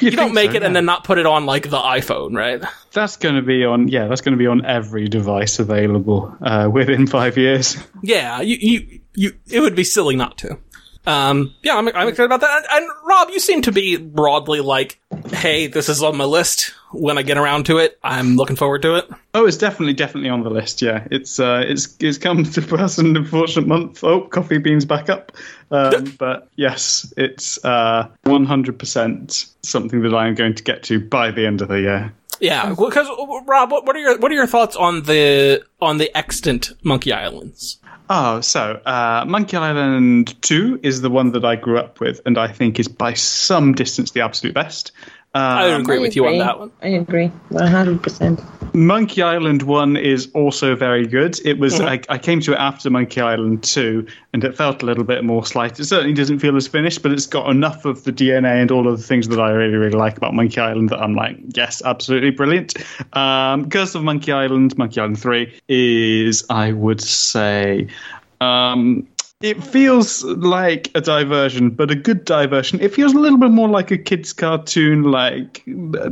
You, 0.00 0.10
don't 0.10 0.34
make 0.34 0.50
so, 0.50 0.56
it 0.58 0.62
and 0.62 0.76
then 0.76 0.84
not 0.84 1.04
put 1.04 1.16
it 1.18 1.24
on 1.24 1.46
like 1.46 1.70
the 1.70 1.78
iPhone, 1.78 2.36
right? 2.36 2.62
That's 2.92 3.16
going 3.16 3.36
to 3.36 3.42
be 3.42 3.64
on. 3.64 3.88
Yeah, 3.88 4.08
that's 4.08 4.20
going 4.20 4.32
to 4.32 4.38
be 4.38 4.46
on 4.46 4.66
every 4.66 5.08
device 5.08 5.58
available 5.60 6.36
uh, 6.42 6.68
within 6.70 7.06
five 7.06 7.38
years. 7.38 7.76
Yeah, 8.02 8.40
you, 8.42 8.56
you, 8.60 9.00
you, 9.14 9.32
it 9.50 9.60
would 9.60 9.74
be 9.74 9.84
silly 9.84 10.14
not 10.14 10.36
to. 10.38 10.58
Um, 11.06 11.54
yeah, 11.62 11.76
I'm, 11.76 11.88
I'm 11.88 12.08
excited 12.08 12.26
about 12.26 12.40
that. 12.40 12.64
And, 12.70 12.84
and 12.84 12.90
Rob, 13.04 13.30
you 13.30 13.40
seem 13.40 13.62
to 13.62 13.72
be 13.72 13.96
broadly 13.96 14.60
like, 14.60 15.00
hey, 15.32 15.66
this 15.66 15.88
is 15.88 16.02
on 16.02 16.16
my 16.16 16.24
list. 16.24 16.74
When 16.90 17.18
I 17.18 17.22
get 17.22 17.36
around 17.36 17.66
to 17.66 17.78
it, 17.78 17.98
I'm 18.02 18.36
looking 18.36 18.56
forward 18.56 18.82
to 18.82 18.94
it. 18.96 19.10
Oh, 19.34 19.46
it's 19.46 19.58
definitely 19.58 19.92
definitely 19.92 20.30
on 20.30 20.42
the 20.42 20.48
list. 20.48 20.80
Yeah, 20.80 21.06
it's 21.10 21.38
uh, 21.38 21.62
it's 21.66 21.94
it's 22.00 22.16
come 22.16 22.44
to 22.44 22.62
pass 22.76 22.96
an 22.96 23.14
unfortunate 23.14 23.66
month. 23.66 24.02
Oh, 24.02 24.22
coffee 24.22 24.56
beans 24.56 24.86
back 24.86 25.10
up. 25.10 25.32
Um, 25.70 26.16
but 26.18 26.48
yes, 26.56 27.12
it's 27.18 27.62
uh, 27.62 28.08
100% 28.24 29.52
something 29.62 30.02
that 30.02 30.14
I 30.14 30.28
am 30.28 30.34
going 30.34 30.54
to 30.54 30.62
get 30.62 30.82
to 30.84 30.98
by 30.98 31.30
the 31.30 31.46
end 31.46 31.60
of 31.60 31.68
the 31.68 31.80
year. 31.80 32.12
Yeah, 32.40 32.70
because 32.70 33.06
Rob, 33.46 33.70
what, 33.70 33.84
what 33.84 33.96
are 33.96 33.98
your 33.98 34.18
what 34.18 34.30
are 34.30 34.34
your 34.34 34.46
thoughts 34.46 34.76
on 34.76 35.02
the 35.02 35.62
on 35.80 35.98
the 35.98 36.16
extant 36.16 36.72
Monkey 36.82 37.12
Islands? 37.12 37.78
Oh, 38.10 38.40
so 38.40 38.80
uh, 38.86 39.24
Monkey 39.28 39.58
Island 39.58 40.40
2 40.42 40.80
is 40.82 41.02
the 41.02 41.10
one 41.10 41.32
that 41.32 41.44
I 41.44 41.56
grew 41.56 41.78
up 41.78 42.00
with, 42.00 42.22
and 42.24 42.38
I 42.38 42.48
think 42.48 42.80
is 42.80 42.88
by 42.88 43.12
some 43.12 43.74
distance 43.74 44.12
the 44.12 44.22
absolute 44.22 44.54
best. 44.54 44.92
I 45.34 45.66
would 45.66 45.74
Um, 45.74 45.80
agree 45.82 45.96
I 45.96 46.00
with 46.00 46.16
you 46.16 46.26
on 46.26 46.38
that 46.38 46.58
one. 46.58 46.70
I 46.82 46.88
agree, 46.88 47.26
one 47.50 47.66
hundred 47.66 48.02
percent. 48.02 48.40
Monkey 48.74 49.22
Island 49.22 49.62
1 49.62 49.96
is 49.96 50.28
also 50.34 50.76
very 50.76 51.06
good. 51.06 51.38
It 51.44 51.58
was 51.58 51.74
Mm-hmm. 51.78 51.88
I, 51.88 52.00
I 52.14 52.18
came 52.18 52.40
to 52.42 52.52
it 52.52 52.58
after 52.58 52.90
Monkey 52.90 53.20
Island 53.20 53.62
2 53.64 54.06
and 54.34 54.44
it 54.44 54.56
felt 54.56 54.82
a 54.82 54.86
little 54.86 55.04
bit 55.04 55.24
more 55.24 55.44
slight. 55.44 55.80
It 55.80 55.86
certainly 55.86 56.12
doesn't 56.12 56.38
feel 56.40 56.54
as 56.54 56.68
finished, 56.68 57.02
but 57.02 57.10
it's 57.10 57.26
got 57.26 57.50
enough 57.50 57.86
of 57.86 58.04
the 58.04 58.12
DNA 58.12 58.60
and 58.60 58.70
all 58.70 58.86
of 58.86 58.98
the 58.98 59.02
things 59.02 59.26
that 59.28 59.40
I 59.40 59.50
really, 59.50 59.76
really 59.76 59.96
like 59.96 60.16
about 60.18 60.34
Monkey 60.34 60.60
Island 60.60 60.90
that 60.90 61.00
I'm 61.00 61.14
like, 61.14 61.38
yes, 61.54 61.82
absolutely 61.84 62.30
brilliant. 62.30 62.74
Um, 63.16 63.68
Curse 63.70 63.94
of 63.94 64.04
Monkey 64.04 64.32
Island, 64.32 64.76
Monkey 64.76 65.00
Island 65.00 65.18
3 65.18 65.60
is, 65.68 66.44
I 66.50 66.72
would 66.72 67.00
say, 67.00 67.88
um, 68.40 69.06
it 69.40 69.62
feels 69.62 70.24
like 70.24 70.90
a 70.96 71.00
diversion, 71.00 71.70
but 71.70 71.92
a 71.92 71.94
good 71.94 72.24
diversion. 72.24 72.80
It 72.80 72.92
feels 72.92 73.14
a 73.14 73.18
little 73.18 73.38
bit 73.38 73.52
more 73.52 73.68
like 73.68 73.92
a 73.92 73.98
kids' 73.98 74.32
cartoon, 74.32 75.04
like 75.04 75.62
uh, 75.68 76.10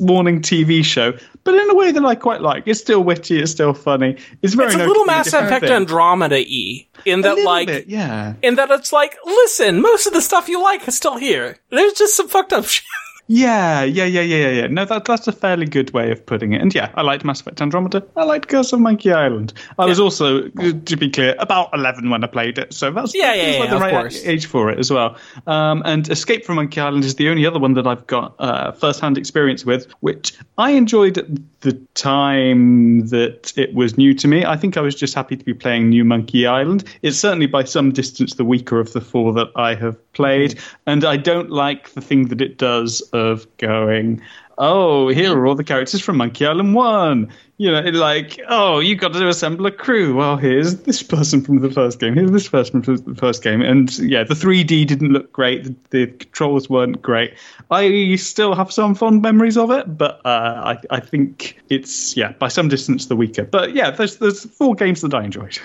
morning 0.00 0.40
TV 0.40 0.84
show, 0.84 1.16
but 1.44 1.54
in 1.54 1.70
a 1.70 1.74
way 1.74 1.92
that 1.92 2.04
I 2.04 2.16
quite 2.16 2.40
like. 2.40 2.66
It's 2.66 2.80
still 2.80 3.04
witty, 3.04 3.38
it's 3.40 3.52
still 3.52 3.72
funny. 3.72 4.16
It's 4.42 4.54
very 4.54 4.66
It's 4.66 4.74
a 4.74 4.78
noticeably 4.78 4.86
little 4.88 5.04
Mass 5.04 5.32
Effect. 5.32 5.64
Andromeda 5.66 6.38
e 6.38 6.88
in 7.04 7.20
that 7.20 7.38
like 7.44 7.68
bit, 7.68 7.86
yeah, 7.86 8.34
in 8.42 8.56
that 8.56 8.68
it's 8.70 8.92
like 8.92 9.16
listen, 9.24 9.80
most 9.80 10.08
of 10.08 10.12
the 10.12 10.20
stuff 10.20 10.48
you 10.48 10.60
like 10.60 10.88
is 10.88 10.96
still 10.96 11.16
here. 11.16 11.58
There's 11.70 11.92
just 11.92 12.16
some 12.16 12.26
fucked 12.28 12.52
up 12.52 12.64
shit. 12.64 12.84
Yeah, 13.26 13.82
yeah, 13.82 14.04
yeah, 14.04 14.20
yeah, 14.20 14.36
yeah, 14.36 14.50
yeah. 14.50 14.66
No, 14.66 14.84
that 14.84 15.04
that's 15.04 15.26
a 15.26 15.32
fairly 15.32 15.66
good 15.66 15.92
way 15.92 16.10
of 16.10 16.24
putting 16.24 16.52
it. 16.52 16.60
And 16.60 16.74
yeah, 16.74 16.90
I 16.94 17.02
liked 17.02 17.24
Mass 17.24 17.40
Effect 17.40 17.60
Andromeda. 17.60 18.04
I 18.16 18.24
liked 18.24 18.48
Curse 18.48 18.72
of 18.72 18.80
Monkey 18.80 19.12
Island. 19.12 19.52
I 19.78 19.86
was 19.86 19.98
also, 19.98 20.48
to 20.48 20.96
be 20.96 21.10
clear, 21.10 21.34
about 21.38 21.70
eleven 21.72 22.10
when 22.10 22.22
I 22.22 22.26
played 22.26 22.58
it, 22.58 22.72
so 22.74 22.90
that's 22.90 23.14
Yeah, 23.14 23.34
yeah, 23.34 23.64
yeah, 23.64 23.70
the 23.70 23.78
right 23.78 23.92
course. 23.92 24.24
age 24.24 24.46
for 24.46 24.70
it 24.70 24.78
as 24.78 24.90
well. 24.90 25.16
Um, 25.46 25.82
and 25.84 26.08
Escape 26.10 26.44
from 26.44 26.56
Monkey 26.56 26.80
Island 26.80 27.04
is 27.04 27.14
the 27.14 27.28
only 27.28 27.46
other 27.46 27.58
one 27.58 27.74
that 27.74 27.86
I've 27.86 28.06
got 28.06 28.34
uh, 28.38 28.72
first-hand 28.72 29.16
experience 29.16 29.64
with, 29.64 29.86
which 30.00 30.34
I 30.58 30.70
enjoyed 30.70 31.18
at 31.18 31.26
the 31.60 31.72
time 31.94 33.06
that 33.06 33.52
it 33.56 33.72
was 33.74 33.96
new 33.96 34.12
to 34.12 34.28
me. 34.28 34.44
I 34.44 34.56
think 34.56 34.76
I 34.76 34.82
was 34.82 34.94
just 34.94 35.14
happy 35.14 35.34
to 35.34 35.44
be 35.44 35.54
playing 35.54 35.88
New 35.88 36.04
Monkey 36.04 36.46
Island. 36.46 36.84
It's 37.00 37.16
certainly 37.18 37.46
by 37.46 37.64
some 37.64 37.90
distance 37.90 38.34
the 38.34 38.44
weaker 38.44 38.78
of 38.78 38.92
the 38.92 39.00
four 39.00 39.32
that 39.32 39.48
I 39.56 39.74
have 39.76 39.96
played, 40.12 40.60
and 40.86 41.04
I 41.04 41.16
don't 41.16 41.50
like 41.50 41.94
the 41.94 42.02
thing 42.02 42.28
that 42.28 42.42
it 42.42 42.58
does 42.58 43.02
of 43.14 43.46
going. 43.58 44.20
Oh, 44.56 45.08
here 45.08 45.36
are 45.36 45.46
all 45.46 45.56
the 45.56 45.64
characters 45.64 46.00
from 46.00 46.16
Monkey 46.16 46.46
Island 46.46 46.74
1. 46.74 47.32
You 47.56 47.72
know, 47.72 47.80
like, 47.80 48.40
oh, 48.48 48.78
you've 48.78 49.00
got 49.00 49.12
to 49.12 49.28
assemble 49.28 49.66
a 49.66 49.70
crew. 49.70 50.14
Well, 50.14 50.36
here's 50.36 50.82
this 50.82 51.02
person 51.02 51.42
from 51.42 51.60
the 51.60 51.70
first 51.70 51.98
game. 51.98 52.14
Here's 52.14 52.30
this 52.30 52.48
person 52.48 52.82
from 52.82 52.96
the 52.96 53.14
first 53.14 53.42
game. 53.42 53.62
And 53.62 53.96
yeah, 53.98 54.22
the 54.22 54.34
3D 54.34 54.86
didn't 54.86 55.12
look 55.12 55.32
great. 55.32 55.64
The, 55.64 55.74
the 55.90 56.06
controls 56.06 56.70
weren't 56.70 57.02
great. 57.02 57.34
I 57.70 58.14
still 58.16 58.54
have 58.54 58.72
some 58.72 58.94
fond 58.94 59.22
memories 59.22 59.56
of 59.56 59.70
it, 59.70 59.98
but 59.98 60.20
uh, 60.24 60.76
I, 60.76 60.78
I 60.90 61.00
think 61.00 61.60
it's, 61.68 62.16
yeah, 62.16 62.32
by 62.32 62.48
some 62.48 62.68
distance 62.68 63.06
the 63.06 63.16
weaker. 63.16 63.44
But 63.44 63.74
yeah, 63.74 63.90
there's, 63.90 64.18
there's 64.18 64.44
four 64.44 64.74
games 64.74 65.00
that 65.00 65.14
I 65.14 65.24
enjoyed. 65.24 65.58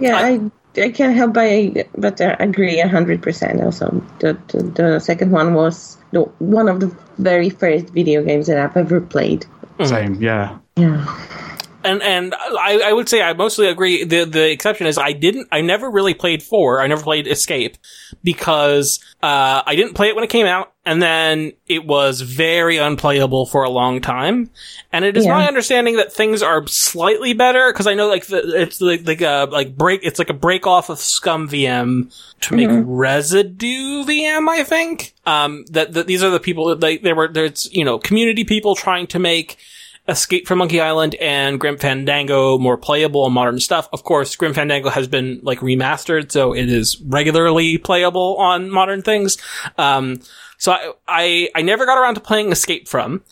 Yeah, 0.00 0.16
I, 0.16 0.50
I 0.80 0.90
can't 0.90 1.14
help 1.14 1.34
but 1.34 1.86
but 1.98 2.20
uh, 2.20 2.36
agree 2.40 2.80
hundred 2.80 3.22
percent. 3.22 3.60
Also, 3.60 4.02
the, 4.20 4.38
the 4.48 4.62
the 4.62 5.00
second 5.00 5.30
one 5.30 5.54
was 5.54 5.98
the, 6.12 6.22
one 6.38 6.68
of 6.68 6.80
the 6.80 6.94
very 7.18 7.50
first 7.50 7.90
video 7.90 8.22
games 8.22 8.46
that 8.46 8.58
I've 8.58 8.76
ever 8.76 9.00
played. 9.00 9.46
Same, 9.84 10.14
yeah. 10.20 10.58
Yeah, 10.76 11.04
And 11.84 12.02
and 12.02 12.34
I, 12.34 12.80
I 12.84 12.92
would 12.92 13.08
say 13.08 13.22
I 13.22 13.32
mostly 13.32 13.66
agree. 13.68 14.04
The 14.04 14.24
the 14.24 14.50
exception 14.50 14.86
is 14.86 14.98
I 14.98 15.12
didn't 15.12 15.48
I 15.52 15.60
never 15.60 15.90
really 15.90 16.14
played 16.14 16.42
four. 16.42 16.80
I 16.80 16.86
never 16.86 17.02
played 17.02 17.26
Escape 17.26 17.76
because 18.22 19.00
uh, 19.22 19.62
I 19.66 19.74
didn't 19.76 19.94
play 19.94 20.08
it 20.08 20.14
when 20.14 20.24
it 20.24 20.30
came 20.30 20.46
out, 20.46 20.72
and 20.84 21.00
then 21.02 21.52
it 21.66 21.86
was 21.86 22.20
very 22.20 22.76
unplayable 22.76 23.46
for 23.46 23.64
a 23.64 23.70
long 23.70 24.00
time. 24.00 24.50
And 24.92 25.04
it 25.04 25.16
is 25.16 25.24
Yeah. 25.24 25.32
my 25.32 25.46
understanding 25.48 25.96
that 25.96 26.12
things 26.12 26.42
are 26.42 26.66
slightly 26.66 27.32
better 27.32 27.72
because 27.72 27.86
I 27.86 27.94
know 27.94 28.08
like 28.08 28.26
the, 28.26 28.60
it's 28.62 28.80
like 28.80 29.06
like 29.06 29.20
a 29.20 29.48
like 29.50 29.76
break 29.76 30.00
it's 30.04 30.18
like 30.18 30.30
a 30.30 30.34
break 30.34 30.66
off 30.66 30.90
of 30.90 30.98
ScummVM 30.98 32.14
to 32.42 32.54
make 32.54 32.68
ResidualVM. 33.42 34.48
I 34.48 34.64
think 34.64 35.14
um 35.26 35.64
that, 35.70 35.92
that 35.94 36.06
these 36.06 36.22
are 36.22 36.30
the 36.30 36.40
people 36.40 36.66
that 36.68 36.80
they 36.80 36.98
they 36.98 37.12
were 37.12 37.28
there's 37.28 37.72
you 37.72 37.84
know 37.84 37.98
community 37.98 38.44
people 38.44 38.74
trying 38.74 39.06
to 39.08 39.18
make. 39.18 39.56
Escape 40.08 40.48
from 40.48 40.58
Monkey 40.58 40.80
Island 40.80 41.14
and 41.16 41.60
Grim 41.60 41.78
Fandango 41.78 42.58
more 42.58 42.76
playable 42.76 43.24
and 43.24 43.34
modern 43.34 43.60
stuff. 43.60 43.88
Of 43.92 44.02
course, 44.04 44.34
Grim 44.36 44.52
Fandango 44.54 44.90
has 44.90 45.06
been 45.08 45.40
like 45.42 45.60
remastered, 45.60 46.32
so 46.32 46.52
it 46.52 46.68
is 46.68 47.00
regularly 47.02 47.78
playable 47.78 48.36
on 48.38 48.68
modern 48.70 49.02
things. 49.02 49.38
Um, 49.78 50.20
so 50.58 50.72
I, 50.72 50.92
I, 51.06 51.48
I 51.54 51.62
never 51.62 51.86
got 51.86 51.98
around 51.98 52.14
to 52.16 52.20
playing 52.20 52.50
Escape 52.52 52.88
from, 52.88 53.22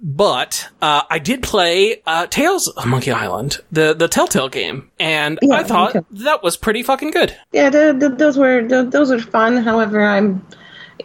but, 0.00 0.68
uh, 0.82 1.02
I 1.08 1.18
did 1.18 1.42
play, 1.42 2.02
uh, 2.06 2.26
Tales 2.26 2.66
of 2.68 2.86
Monkey 2.86 3.12
Island, 3.12 3.58
the, 3.70 3.94
the 3.94 4.08
Telltale 4.08 4.48
game, 4.48 4.90
and 4.98 5.38
Yeah, 5.42 5.54
I 5.56 5.62
thought 5.62 5.94
that 6.10 6.42
was 6.42 6.56
pretty 6.56 6.82
fucking 6.82 7.12
good. 7.12 7.36
yeah. 7.52 7.70
The, 7.70 7.94
the, 7.98 8.08
those 8.08 8.36
were 8.36 8.66
the, 8.66 8.82
those 8.82 9.10
were 9.10 9.20
fun. 9.20 9.58
However, 9.58 10.02
I'm 10.02 10.44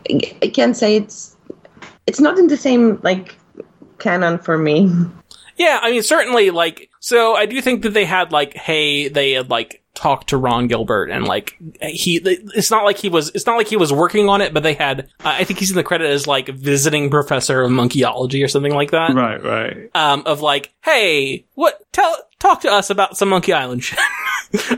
I 0.10 0.52
can't 0.54 0.76
say 0.76 0.96
it's 0.96 1.36
it's 2.08 2.20
not 2.20 2.40
in 2.40 2.48
the 2.48 2.58
same 2.58 3.00
like 3.04 3.37
canon 4.00 4.38
for 4.40 4.58
me. 4.58 4.92
Yeah, 5.58 5.80
I 5.82 5.92
mean, 5.92 6.04
certainly, 6.04 6.52
like, 6.52 6.90
so 7.00 7.36
I 7.36 7.48
do 7.48 7.60
think 7.62 7.82
that 7.82 7.94
they 7.94 8.06
had, 8.06 8.32
like, 8.32 8.54
hey, 8.54 9.08
they 9.08 9.32
had, 9.32 9.50
like, 9.50 9.84
talk 9.96 10.28
to 10.28 10.38
Ron 10.38 10.68
Gilbert 10.68 11.10
and 11.10 11.26
like 11.26 11.58
he 11.82 12.18
it's 12.24 12.70
not 12.70 12.84
like 12.86 13.00
he 13.00 13.10
was 13.10 13.30
it's 13.34 13.48
not 13.48 13.58
like 13.58 13.68
he 13.68 13.78
was 13.78 13.92
working 13.92 14.30
on 14.30 14.42
it 14.42 14.54
but 14.54 14.62
they 14.62 14.76
had 14.76 15.10
I 15.26 15.44
think 15.44 15.58
he's 15.58 15.72
in 15.72 15.76
the 15.76 15.82
credit 15.84 16.08
as 16.12 16.28
like 16.28 16.50
visiting 16.50 17.10
professor 17.10 17.64
of 17.64 17.72
monkeyology 17.72 18.44
or 18.44 18.48
something 18.48 18.76
like 18.76 18.92
that 18.92 19.16
Right, 19.16 19.44
right. 19.44 19.90
um 19.96 20.22
of 20.28 20.42
like 20.42 20.72
hey 20.84 21.46
what 21.56 21.82
tell 21.94 22.16
talk 22.40 22.62
to 22.62 22.72
us 22.72 22.90
about 22.90 23.18
some 23.18 23.30
Monkey 23.30 23.54
Island 23.54 23.84
shit. 23.84 24.00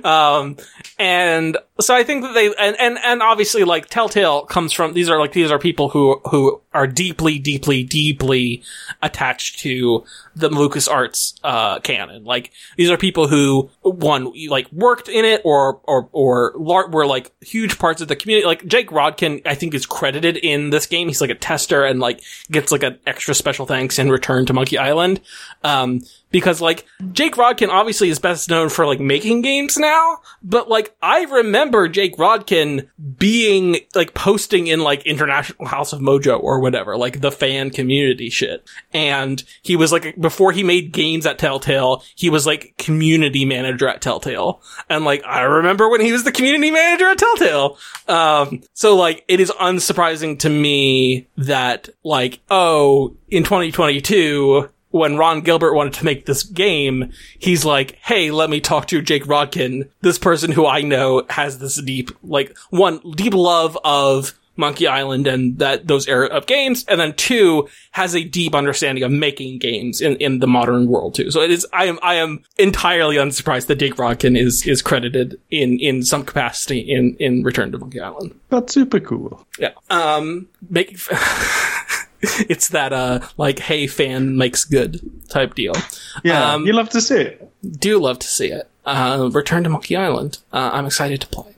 Um 0.04 0.58
and 0.98 1.56
so 1.80 1.96
I 1.96 2.04
think 2.04 2.24
that 2.24 2.34
they 2.34 2.48
and, 2.48 2.76
and 2.80 2.98
and 3.04 3.22
obviously 3.22 3.64
like 3.64 3.88
Telltale 3.88 4.46
comes 4.46 4.74
from 4.74 4.94
these 4.94 5.10
are 5.10 5.20
like 5.20 5.32
these 5.32 5.52
are 5.52 5.60
people 5.60 5.90
who 5.90 6.20
who 6.26 6.60
are 6.74 6.88
deeply 6.88 7.38
deeply 7.38 7.84
deeply 7.84 8.64
attached 9.04 9.60
to 9.60 10.04
the 10.36 10.50
LucasArts 10.50 11.40
uh 11.44 11.80
canon. 11.82 12.24
Like 12.24 12.52
these 12.78 12.90
are 12.90 12.98
people 12.98 13.28
who 13.28 13.70
one 13.82 14.34
like 14.48 14.72
worked 14.72 15.08
in 15.08 15.24
it 15.24 15.42
or 15.46 15.80
or 15.84 16.10
or 16.14 16.54
were 16.58 17.06
like 17.06 17.32
huge 17.42 17.78
parts 17.78 18.02
of 18.02 18.08
the 18.08 18.16
community. 18.16 18.48
Like 18.48 18.66
Jake 18.66 18.90
Rodkin 18.90 19.46
I 19.46 19.54
think 19.54 19.76
is 19.76 19.86
credited 19.86 20.36
in 20.38 20.72
this 20.72 20.88
game. 20.88 21.08
He's 21.10 21.22
like 21.22 21.30
a 21.30 21.36
tester 21.36 21.86
and 21.86 22.00
like 22.00 22.22
gets 22.50 22.72
like 22.72 22.82
an 22.82 22.98
extra 23.06 23.36
special 23.36 23.68
thanks 23.68 24.00
in 24.00 24.10
return 24.10 24.48
to 24.48 24.54
Monkey 24.54 24.80
Island. 24.80 25.22
Um 25.64 26.02
because 26.32 26.62
like 26.62 26.86
Jake 27.12 27.36
Rodkin 27.36 27.70
obviously 27.70 28.10
is 28.10 28.20
best 28.20 28.50
known 28.50 28.70
for 28.70 28.86
like 28.86 29.00
making 29.00 29.42
games 29.42 29.78
now, 29.78 30.20
but 30.44 30.70
like 30.70 30.96
I 31.02 31.24
remember 31.24 31.88
Jake 31.88 32.18
Rodkin 32.18 32.88
being 33.18 33.78
like 33.96 34.14
posting 34.14 34.68
in 34.68 34.82
like 34.82 35.06
International 35.06 35.68
House 35.68 35.94
of 35.94 36.00
Mojo 36.00 36.42
or 36.42 36.60
whatever, 36.60 36.98
like 36.98 37.22
the 37.22 37.32
fan 37.32 37.70
community 37.72 38.30
shit. 38.30 38.68
And 38.94 39.44
he 39.62 39.76
was 39.76 39.92
like 39.92 40.20
before 40.20 40.52
he 40.52 40.64
made 40.64 40.92
games 40.92 41.26
at 41.26 41.40
Telltale, 41.40 42.04
he 42.16 42.30
was 42.30 42.46
like 42.46 42.76
community 42.78 43.46
manager 43.46 43.88
at 43.88 44.02
Telltale. 44.02 44.62
And 44.90 45.06
like 45.06 45.24
I 45.26 45.42
remember 45.42 45.90
when 45.90 46.02
he 46.02 46.12
was 46.12 46.24
the 46.24 46.32
community 46.32 46.72
manager 46.72 47.08
at 47.08 47.18
Telltale. 47.18 47.78
Um 48.08 48.62
so 48.74 48.96
like 48.96 49.24
it 49.28 49.40
is 49.40 49.52
unsurprising 49.52 50.40
to 50.40 50.50
me 50.50 51.28
that 51.38 51.90
like 52.04 52.40
oh 52.50 53.16
in 53.30 53.44
2022 53.44 54.70
when 54.92 55.18
Ron 55.18 55.42
Gilbert 55.42 55.74
wanted 55.74 55.94
to 55.94 56.06
make 56.06 56.26
this 56.26 56.44
game, 56.44 57.12
he's 57.38 57.66
like, 57.66 57.98
"Hey, 58.02 58.32
let 58.32 58.50
me 58.50 58.60
talk 58.60 58.88
to 58.88 59.02
Jake 59.02 59.26
Rodkin, 59.26 59.90
this 60.02 60.18
person 60.18 60.52
who 60.52 60.66
I 60.66 60.82
know 60.82 61.24
has 61.30 61.60
this 61.60 61.82
deep, 61.82 62.12
like, 62.24 62.58
one 62.70 63.00
deep 63.16 63.34
love 63.34 63.78
of 63.84 64.34
Monkey 64.60 64.88
Island 64.88 65.26
and 65.26 65.58
that 65.60 65.88
those 65.88 66.08
era 66.08 66.28
of 66.28 66.46
games, 66.46 66.84
and 66.88 67.00
then 67.00 67.14
two 67.14 67.70
has 67.92 68.14
a 68.14 68.26
deep 68.26 68.54
understanding 68.54 69.04
of 69.06 69.12
making 69.12 69.58
games 69.58 70.02
in, 70.02 70.18
in 70.18 70.40
the 70.40 70.48
modern 70.48 70.88
world 70.88 71.16
too. 71.16 71.32
So 71.32 71.42
it 71.42 71.50
is, 71.50 71.66
I 71.72 71.86
am, 71.86 71.98
I 72.04 72.16
am 72.16 72.44
entirely 72.58 73.16
unsurprised 73.16 73.68
that 73.68 73.78
Jake 73.78 73.96
Rodkin 73.96 74.38
is 74.38 74.68
is 74.68 74.82
credited 74.82 75.40
in 75.50 75.80
in 75.80 76.04
some 76.04 76.26
capacity 76.26 76.80
in 76.80 77.16
in 77.20 77.44
Return 77.44 77.72
to 77.72 77.78
Monkey 77.78 78.02
Island. 78.02 78.38
That's 78.50 78.74
super 78.74 79.00
cool. 79.00 79.48
Yeah. 79.58 79.72
Um, 79.90 80.50
make. 80.70 81.00
it's 82.50 82.70
that 82.70 82.92
uh 82.94 83.20
like 83.38 83.60
hey 83.60 83.88
fan 83.88 84.38
makes 84.38 84.66
good 84.66 85.00
type 85.30 85.56
deal 85.56 85.74
Yeah, 86.24 86.54
Um, 86.54 86.66
you 86.66 86.74
love 86.74 86.90
to 86.90 87.02
see 87.02 87.16
it. 87.22 87.52
do 87.80 88.00
love 88.00 88.20
to 88.20 88.28
see 88.28 88.48
it 88.48 88.70
uh 88.86 89.30
return 89.32 89.64
to 89.64 89.70
monkey 89.70 89.96
island 89.96 90.40
uh, 90.54 90.70
i'm 90.74 90.86
excited 90.86 91.22
to 91.22 91.28
play 91.28 91.54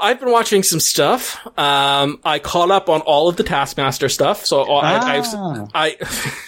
I've 0.00 0.20
been 0.20 0.30
watching 0.30 0.62
some 0.62 0.78
stuff. 0.78 1.44
Um, 1.58 2.20
I 2.24 2.38
caught 2.38 2.70
up 2.70 2.88
on 2.88 3.00
all 3.00 3.28
of 3.28 3.34
the 3.34 3.42
Taskmaster 3.42 4.08
stuff. 4.08 4.46
So 4.46 4.62
I, 4.62 5.16
I've, 5.16 5.24
Ah. 5.34 5.66
I, 5.74 5.96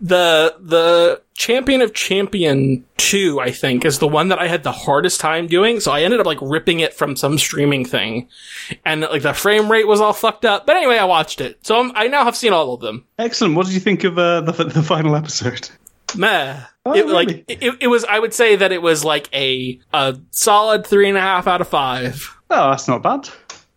the, 0.00 0.56
the 0.60 1.22
Champion 1.34 1.80
of 1.80 1.94
Champion 1.94 2.84
2, 2.96 3.40
I 3.40 3.50
think, 3.50 3.84
is 3.84 3.98
the 3.98 4.08
one 4.08 4.28
that 4.28 4.38
I 4.38 4.48
had 4.48 4.62
the 4.62 4.72
hardest 4.72 5.20
time 5.20 5.46
doing. 5.46 5.80
So 5.80 5.92
I 5.92 6.02
ended 6.02 6.20
up 6.20 6.26
like 6.26 6.38
ripping 6.40 6.80
it 6.80 6.94
from 6.94 7.16
some 7.16 7.38
streaming 7.38 7.84
thing. 7.84 8.28
And 8.84 9.02
like 9.02 9.22
the 9.22 9.34
frame 9.34 9.70
rate 9.70 9.86
was 9.86 10.00
all 10.00 10.12
fucked 10.12 10.44
up. 10.44 10.66
But 10.66 10.76
anyway, 10.76 10.98
I 10.98 11.04
watched 11.04 11.40
it. 11.40 11.58
So 11.66 11.80
I'm, 11.80 11.92
I 11.94 12.08
now 12.08 12.24
have 12.24 12.36
seen 12.36 12.52
all 12.52 12.74
of 12.74 12.80
them. 12.80 13.04
Excellent. 13.18 13.56
What 13.56 13.66
did 13.66 13.74
you 13.74 13.80
think 13.80 14.04
of 14.04 14.18
uh, 14.18 14.42
the 14.42 14.52
the 14.64 14.82
final 14.82 15.16
episode? 15.16 15.70
Meh. 16.16 16.60
Oh, 16.84 16.92
it, 16.92 17.04
really? 17.04 17.12
like 17.12 17.44
it, 17.48 17.76
it 17.80 17.86
was. 17.86 18.04
I 18.04 18.18
would 18.18 18.34
say 18.34 18.56
that 18.56 18.72
it 18.72 18.82
was 18.82 19.04
like 19.04 19.28
a 19.32 19.80
a 19.92 20.18
solid 20.30 20.86
three 20.86 21.08
and 21.08 21.16
a 21.16 21.20
half 21.20 21.46
out 21.46 21.60
of 21.60 21.68
five. 21.68 22.36
Oh, 22.50 22.70
that's 22.70 22.88
not 22.88 23.02
bad. 23.02 23.28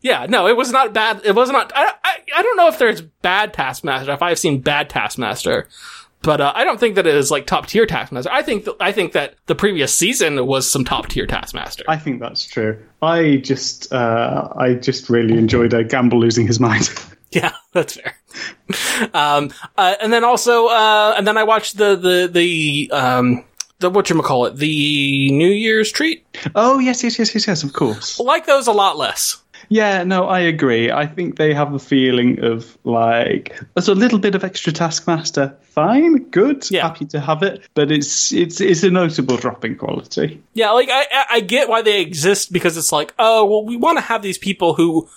Yeah, 0.05 0.27
no, 0.29 0.47
it 0.47 0.55
was 0.55 0.71
not 0.71 0.93
bad. 0.93 1.21
It 1.25 1.33
was 1.33 1.49
not. 1.49 1.71
I, 1.75 1.91
I, 2.03 2.17
I 2.37 2.43
don't 2.43 2.57
know 2.57 2.67
if 2.67 2.77
there's 2.77 3.01
bad 3.01 3.53
Taskmaster. 3.55 4.11
If 4.13 4.21
I've 4.21 4.37
seen 4.37 4.61
bad 4.61 4.87
Taskmaster, 4.87 5.67
but 6.21 6.39
uh, 6.39 6.51
I 6.53 6.63
don't 6.63 6.79
think 6.79 6.93
that 6.93 7.07
it 7.07 7.15
is 7.15 7.31
like 7.31 7.47
top 7.47 7.65
tier 7.65 7.87
Taskmaster. 7.87 8.29
I 8.31 8.43
think 8.43 8.65
th- 8.65 8.77
I 8.79 8.91
think 8.91 9.13
that 9.13 9.33
the 9.47 9.55
previous 9.55 9.91
season 9.91 10.45
was 10.45 10.69
some 10.69 10.85
top 10.85 11.07
tier 11.07 11.25
Taskmaster. 11.25 11.85
I 11.87 11.97
think 11.97 12.19
that's 12.19 12.45
true. 12.45 12.77
I 13.01 13.37
just 13.37 13.91
uh, 13.91 14.49
I 14.55 14.75
just 14.75 15.09
really 15.09 15.39
enjoyed 15.39 15.73
uh, 15.73 15.81
Gamble 15.81 16.19
losing 16.19 16.45
his 16.45 16.59
mind. 16.59 16.87
Yeah, 17.31 17.51
that's 17.73 17.99
fair. 17.99 18.15
um, 19.13 19.51
uh, 19.77 19.95
and 20.01 20.13
then 20.13 20.23
also, 20.23 20.67
uh, 20.67 21.15
and 21.17 21.27
then 21.27 21.37
I 21.37 21.43
watched 21.43 21.75
the 21.75 21.95
the 21.97 22.29
the 22.31 22.91
um 22.95 23.43
the 23.79 23.89
what 23.89 24.09
you 24.09 24.21
call 24.21 24.45
it 24.45 24.55
the 24.55 25.31
New 25.31 25.49
Year's 25.49 25.91
treat. 25.91 26.25
oh 26.55 26.79
yes, 26.79 27.03
yes, 27.03 27.19
yes, 27.19 27.33
yes, 27.33 27.47
yes. 27.47 27.63
Of 27.63 27.73
course. 27.73 28.19
Like 28.19 28.45
those 28.45 28.67
a 28.67 28.71
lot 28.71 28.97
less. 28.97 29.41
Yeah, 29.69 30.03
no, 30.03 30.25
I 30.27 30.39
agree. 30.41 30.91
I 30.91 31.05
think 31.07 31.37
they 31.37 31.53
have 31.53 31.73
a 31.73 31.79
feeling 31.79 32.43
of 32.43 32.77
like 32.83 33.59
there's 33.73 33.87
a 33.87 33.95
little 33.95 34.19
bit 34.19 34.35
of 34.35 34.43
extra 34.43 34.71
Taskmaster. 34.73 35.55
Fine, 35.61 36.29
good, 36.29 36.69
Yeah. 36.71 36.83
happy 36.87 37.05
to 37.07 37.19
have 37.19 37.43
it, 37.43 37.61
but 37.73 37.91
it's 37.91 38.31
it's 38.31 38.61
it's 38.61 38.83
a 38.83 38.89
notable 38.91 39.37
drop 39.37 39.65
in 39.65 39.75
quality. 39.75 40.41
Yeah, 40.53 40.71
like 40.71 40.89
I 40.91 41.05
I- 41.29 41.39
get 41.41 41.69
why 41.69 41.81
they 41.81 42.01
exist 42.01 42.51
because 42.53 42.77
it's 42.77 42.91
like, 42.91 43.13
oh, 43.19 43.45
well, 43.45 43.65
we 43.65 43.75
want 43.77 43.97
to 43.97 44.01
have 44.03 44.21
these 44.21 44.37
people 44.37 44.73
who 44.73 45.07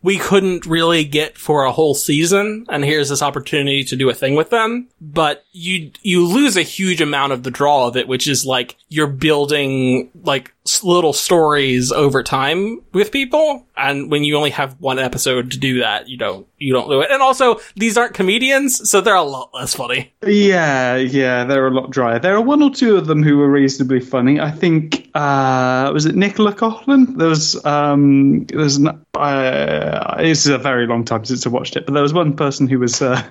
we 0.00 0.16
couldn't 0.16 0.64
really 0.64 1.02
get 1.04 1.36
for 1.36 1.64
a 1.64 1.72
whole 1.72 1.94
season, 1.94 2.64
and 2.68 2.84
here's 2.84 3.08
this 3.08 3.20
opportunity 3.22 3.82
to 3.84 3.96
do 3.96 4.08
a 4.08 4.14
thing 4.14 4.36
with 4.36 4.48
them. 4.50 4.86
But 5.00 5.44
you 5.52 5.90
you 6.02 6.24
lose 6.26 6.56
a 6.56 6.62
huge 6.62 7.00
amount 7.00 7.32
of 7.32 7.42
the 7.42 7.50
draw 7.50 7.86
of 7.88 7.96
it, 7.96 8.06
which 8.06 8.28
is 8.28 8.44
like 8.46 8.76
you're 8.88 9.08
building 9.08 10.10
like 10.22 10.52
little 10.84 11.12
stories 11.12 11.90
over 11.92 12.22
time 12.22 12.80
with 12.92 13.10
people, 13.12 13.66
and 13.76 14.10
when 14.10 14.24
you 14.24 14.36
only 14.36 14.50
have 14.50 14.76
one 14.80 14.98
episode 14.98 15.50
to 15.52 15.58
do 15.58 15.80
that, 15.80 16.08
you 16.08 16.16
don't 16.16 16.46
you 16.58 16.72
don't 16.72 16.88
do 16.88 17.00
it. 17.00 17.10
And 17.10 17.22
also, 17.22 17.60
these 17.76 17.96
aren't 17.96 18.14
comedians, 18.14 18.90
so 18.90 19.00
they're 19.00 19.14
a 19.14 19.22
lot 19.22 19.50
less 19.54 19.74
funny. 19.74 20.12
Yeah, 20.26 20.96
yeah, 20.96 21.44
they're 21.44 21.66
a 21.68 21.70
lot 21.70 21.90
drier. 21.90 22.18
There 22.18 22.34
are 22.34 22.40
one 22.40 22.62
or 22.62 22.70
two 22.70 22.96
of 22.96 23.06
them 23.06 23.22
who 23.22 23.36
were 23.38 23.48
reasonably 23.50 24.00
funny. 24.00 24.40
I 24.40 24.50
think 24.50 25.08
uh, 25.14 25.90
was 25.92 26.06
it 26.06 26.14
Nicola 26.16 26.52
Coughlan? 26.52 27.16
There 27.18 27.28
was 27.28 27.64
um, 27.64 28.44
there 28.46 28.58
was 28.58 28.78
n- 28.84 29.00
uh, 29.14 30.14
it's 30.18 30.46
a 30.46 30.58
very 30.58 30.86
long 30.86 31.04
time 31.04 31.24
since 31.24 31.46
I 31.46 31.50
watched 31.50 31.76
it, 31.76 31.86
but 31.86 31.92
there 31.94 32.02
was 32.02 32.12
one 32.12 32.34
person 32.36 32.66
who 32.66 32.78
was 32.80 33.00
uh, 33.02 33.22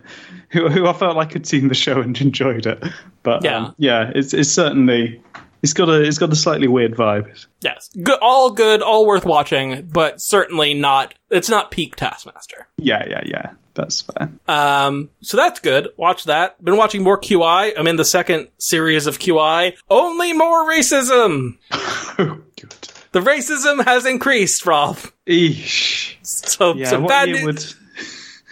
who 0.49 0.69
who 0.69 0.87
I 0.87 0.93
felt 0.93 1.15
like 1.17 1.33
had 1.33 1.45
seen 1.45 1.67
the 1.67 1.75
show 1.75 1.99
and 2.01 2.17
enjoyed 2.21 2.65
it. 2.65 2.83
But 3.23 3.43
Yeah. 3.43 3.57
um, 3.57 3.75
yeah, 3.77 4.11
it's 4.15 4.33
it's 4.33 4.49
certainly 4.51 5.21
it's 5.63 5.73
got 5.73 5.89
a 5.89 6.01
it's 6.01 6.17
got 6.17 6.31
a 6.31 6.35
slightly 6.35 6.67
weird 6.67 6.93
vibe. 6.95 7.45
Yes, 7.61 7.89
good, 8.01 8.19
all 8.21 8.51
good, 8.51 8.81
all 8.81 9.05
worth 9.05 9.25
watching, 9.25 9.87
but 9.91 10.21
certainly 10.21 10.73
not. 10.73 11.13
It's 11.29 11.49
not 11.49 11.71
peak 11.71 11.95
Taskmaster. 11.95 12.67
Yeah, 12.77 13.05
yeah, 13.09 13.21
yeah. 13.25 13.51
That's 13.73 14.01
fair. 14.01 14.31
Um, 14.47 15.09
so 15.21 15.37
that's 15.37 15.59
good. 15.59 15.89
Watch 15.97 16.23
that. 16.23 16.63
Been 16.63 16.77
watching 16.77 17.03
more 17.03 17.19
QI. 17.19 17.73
I'm 17.77 17.85
in 17.85 17.95
the 17.95 18.05
second 18.05 18.47
series 18.57 19.05
of 19.05 19.19
QI. 19.19 19.77
Only 19.89 20.33
more 20.33 20.69
racism. 20.69 21.57
Oh, 22.19 22.41
good. 22.59 22.73
The 23.11 23.19
racism 23.19 23.85
has 23.85 24.07
increased, 24.07 24.65
Rob. 24.65 24.97
Eesh. 25.27 26.15
So, 26.23 26.73
Yeah, 26.73 26.89
so 26.89 27.07
bad. 27.07 27.29
news- 27.29 27.43
would? 27.43 27.57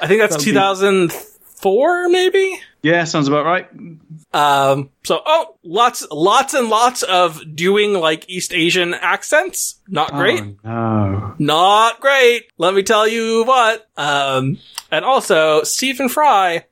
I 0.02 0.08
think 0.08 0.22
that's 0.22 0.36
that 0.36 0.40
would 0.42 0.46
be- 0.46 0.52
2004, 0.52 2.10
maybe. 2.10 2.60
Yeah, 2.84 3.04
sounds 3.06 3.28
about 3.28 3.46
right. 3.46 3.68
Um, 4.36 4.90
so, 5.06 5.22
oh, 5.26 5.56
lots, 5.64 6.06
lots 6.12 6.54
and 6.54 6.68
lots 6.70 7.04
of 7.04 7.56
doing 7.56 7.94
like 7.94 8.30
East 8.30 8.54
Asian 8.54 8.94
accents. 8.94 9.80
Not 9.88 10.12
great. 10.12 10.42
Oh, 10.42 10.68
no. 10.68 11.36
Not 11.40 12.02
great. 12.02 12.52
Let 12.58 12.74
me 12.74 12.84
tell 12.84 13.08
you 13.08 13.46
what. 13.46 13.88
Um, 13.96 14.58
and 14.92 15.06
also 15.06 15.64
Stephen 15.64 16.10
Fry 16.10 16.66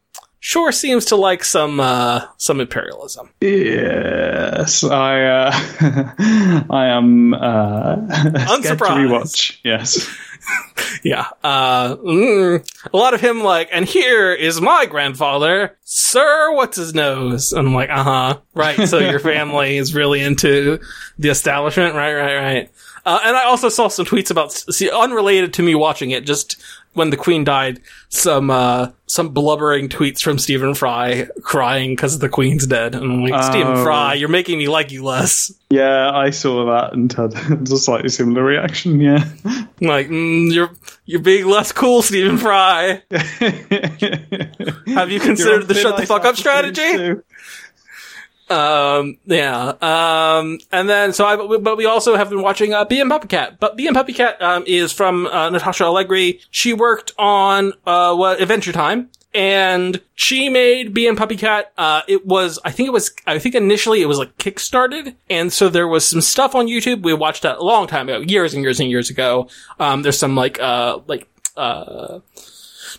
sure 0.44 0.74
seems 0.74 1.06
to 1.06 1.16
like 1.16 1.42
some, 1.46 1.80
uh, 1.80 2.26
some 2.38 2.60
imperialism. 2.60 3.30
Yes, 3.40 4.84
I 4.84 5.24
uh, 5.24 5.52
I 6.70 6.86
am 6.88 7.34
uh, 7.34 7.96
Unsurprised. 8.50 8.98
rewatch. 8.98 9.58
Yes, 9.64 10.06
Yeah. 11.04 11.28
Uh, 11.44 11.96
mm, 11.96 12.70
a 12.94 12.98
lot 12.98 13.14
of 13.14 13.22
him 13.22 13.42
like, 13.44 13.70
and 13.72 13.86
here 13.86 14.34
is 14.34 14.60
my 14.60 14.86
grandfather, 14.86 15.78
Sir 15.84 16.54
What's 16.54 16.78
His 16.78 16.94
Nose. 16.94 17.54
And 17.54 17.68
I'm 17.70 17.74
like, 17.74 17.90
uh 17.90 18.04
huh. 18.04 18.40
Right. 18.54 18.88
So 18.88 19.00
your 19.00 19.20
family 19.20 19.78
is 19.78 19.96
really 19.96 20.22
into 20.22 20.80
the 21.18 21.30
establishment. 21.30 21.96
Right, 21.96 22.14
right, 22.14 22.36
right. 22.38 22.72
Uh, 23.06 23.20
and 23.24 23.36
I 23.36 23.44
also 23.46 23.68
saw 23.70 23.88
some 23.90 24.06
tweets 24.06 24.32
about, 24.32 24.52
see, 24.54 24.90
unrelated 24.90 25.54
to 25.56 25.64
me 25.64 25.76
watching 25.76 26.12
it, 26.12 26.26
just 26.26 26.62
when 26.94 27.10
the 27.10 27.18
queen 27.18 27.44
died, 27.44 27.82
some, 28.10 28.50
uh, 28.50 28.90
some 29.08 29.30
blubbering 29.30 29.90
tweets 29.90 30.22
from 30.22 30.38
Stephen 30.38 30.74
Fry 30.76 31.28
crying 31.42 31.92
because 31.92 32.20
the 32.20 32.30
queen's 32.30 32.66
dead. 32.68 32.96
And 32.96 33.12
I'm 33.12 33.24
like, 33.26 33.44
Stephen 33.44 33.78
Oh. 33.78 33.84
Fry, 33.84 34.14
you're 34.14 34.30
making 34.30 34.60
me 34.60 34.68
like 34.70 34.92
you 34.92 35.04
less. 35.04 35.52
Yeah, 35.70 36.12
I 36.14 36.30
saw 36.30 36.66
that 36.68 36.94
and 36.94 37.12
had 37.12 37.34
a 37.72 37.78
slightly 37.78 38.10
similar 38.10 38.44
reaction. 38.44 39.02
Yeah. 39.02 39.26
Like, 39.82 40.08
mm, 40.08 40.54
you're, 40.54 40.70
you're 41.06 41.20
being 41.20 41.48
less 41.48 41.72
cool, 41.72 42.04
Stephen 42.04 42.38
Fry. 42.38 43.02
Have 43.12 45.12
you 45.12 45.20
considered 45.20 45.68
the 45.68 45.74
shut 45.74 45.98
the 45.98 46.06
fuck 46.06 46.24
up 46.26 46.38
strategy? 46.38 47.20
Um, 48.54 49.18
yeah. 49.26 49.74
Um, 49.82 50.60
and 50.72 50.88
then, 50.88 51.14
so 51.14 51.26
I, 51.26 51.58
but 51.58 51.78
we 51.78 51.86
also 51.86 52.16
have 52.16 52.30
been 52.30 52.42
watching, 52.42 52.74
uh, 52.74 52.86
Bee 52.86 53.02
and 53.02 53.10
Puppy 53.10 53.28
Cat. 53.28 53.60
But 53.60 53.76
Bee 53.76 53.88
and 53.88 53.96
Puppy 53.96 54.14
Cat, 54.14 54.42
um, 54.42 54.64
is 54.68 54.94
from, 54.94 55.26
uh, 55.28 55.50
Natasha 55.50 55.86
Allegri. 55.86 56.40
She 56.52 56.74
worked 56.74 57.12
on, 57.18 57.74
uh, 57.86 58.16
what, 58.16 58.42
Adventure 58.42 58.72
Time. 58.72 59.10
And 59.36 60.00
she 60.14 60.48
made 60.48 60.94
Bee 60.94 61.08
and 61.08 61.18
Puppy 61.18 61.36
Cat. 61.36 61.74
Uh, 61.76 62.04
it 62.08 62.24
was, 62.24 62.60
I 62.64 62.70
think 62.70 62.86
it 62.86 62.92
was, 62.92 63.12
I 63.26 63.40
think 63.40 63.56
initially 63.56 64.04
it 64.04 64.06
was 64.06 64.20
like 64.20 64.38
kickstarted. 64.38 65.16
And 65.28 65.52
so 65.52 65.70
there 65.70 65.88
was 65.88 66.06
some 66.06 66.22
stuff 66.22 66.54
on 66.54 66.68
YouTube. 66.68 67.02
We 67.02 67.16
watched 67.16 67.42
that 67.42 67.58
a 67.58 67.64
long 67.64 67.88
time 67.88 68.10
ago, 68.10 68.20
years 68.20 68.54
and 68.54 68.62
years 68.62 68.80
and 68.80 68.92
years 68.92 69.10
ago. 69.10 69.48
Um, 69.80 70.04
there's 70.04 70.20
some 70.20 70.36
like, 70.36 70.60
uh, 70.60 71.00
like, 71.08 71.28
uh, 71.58 72.20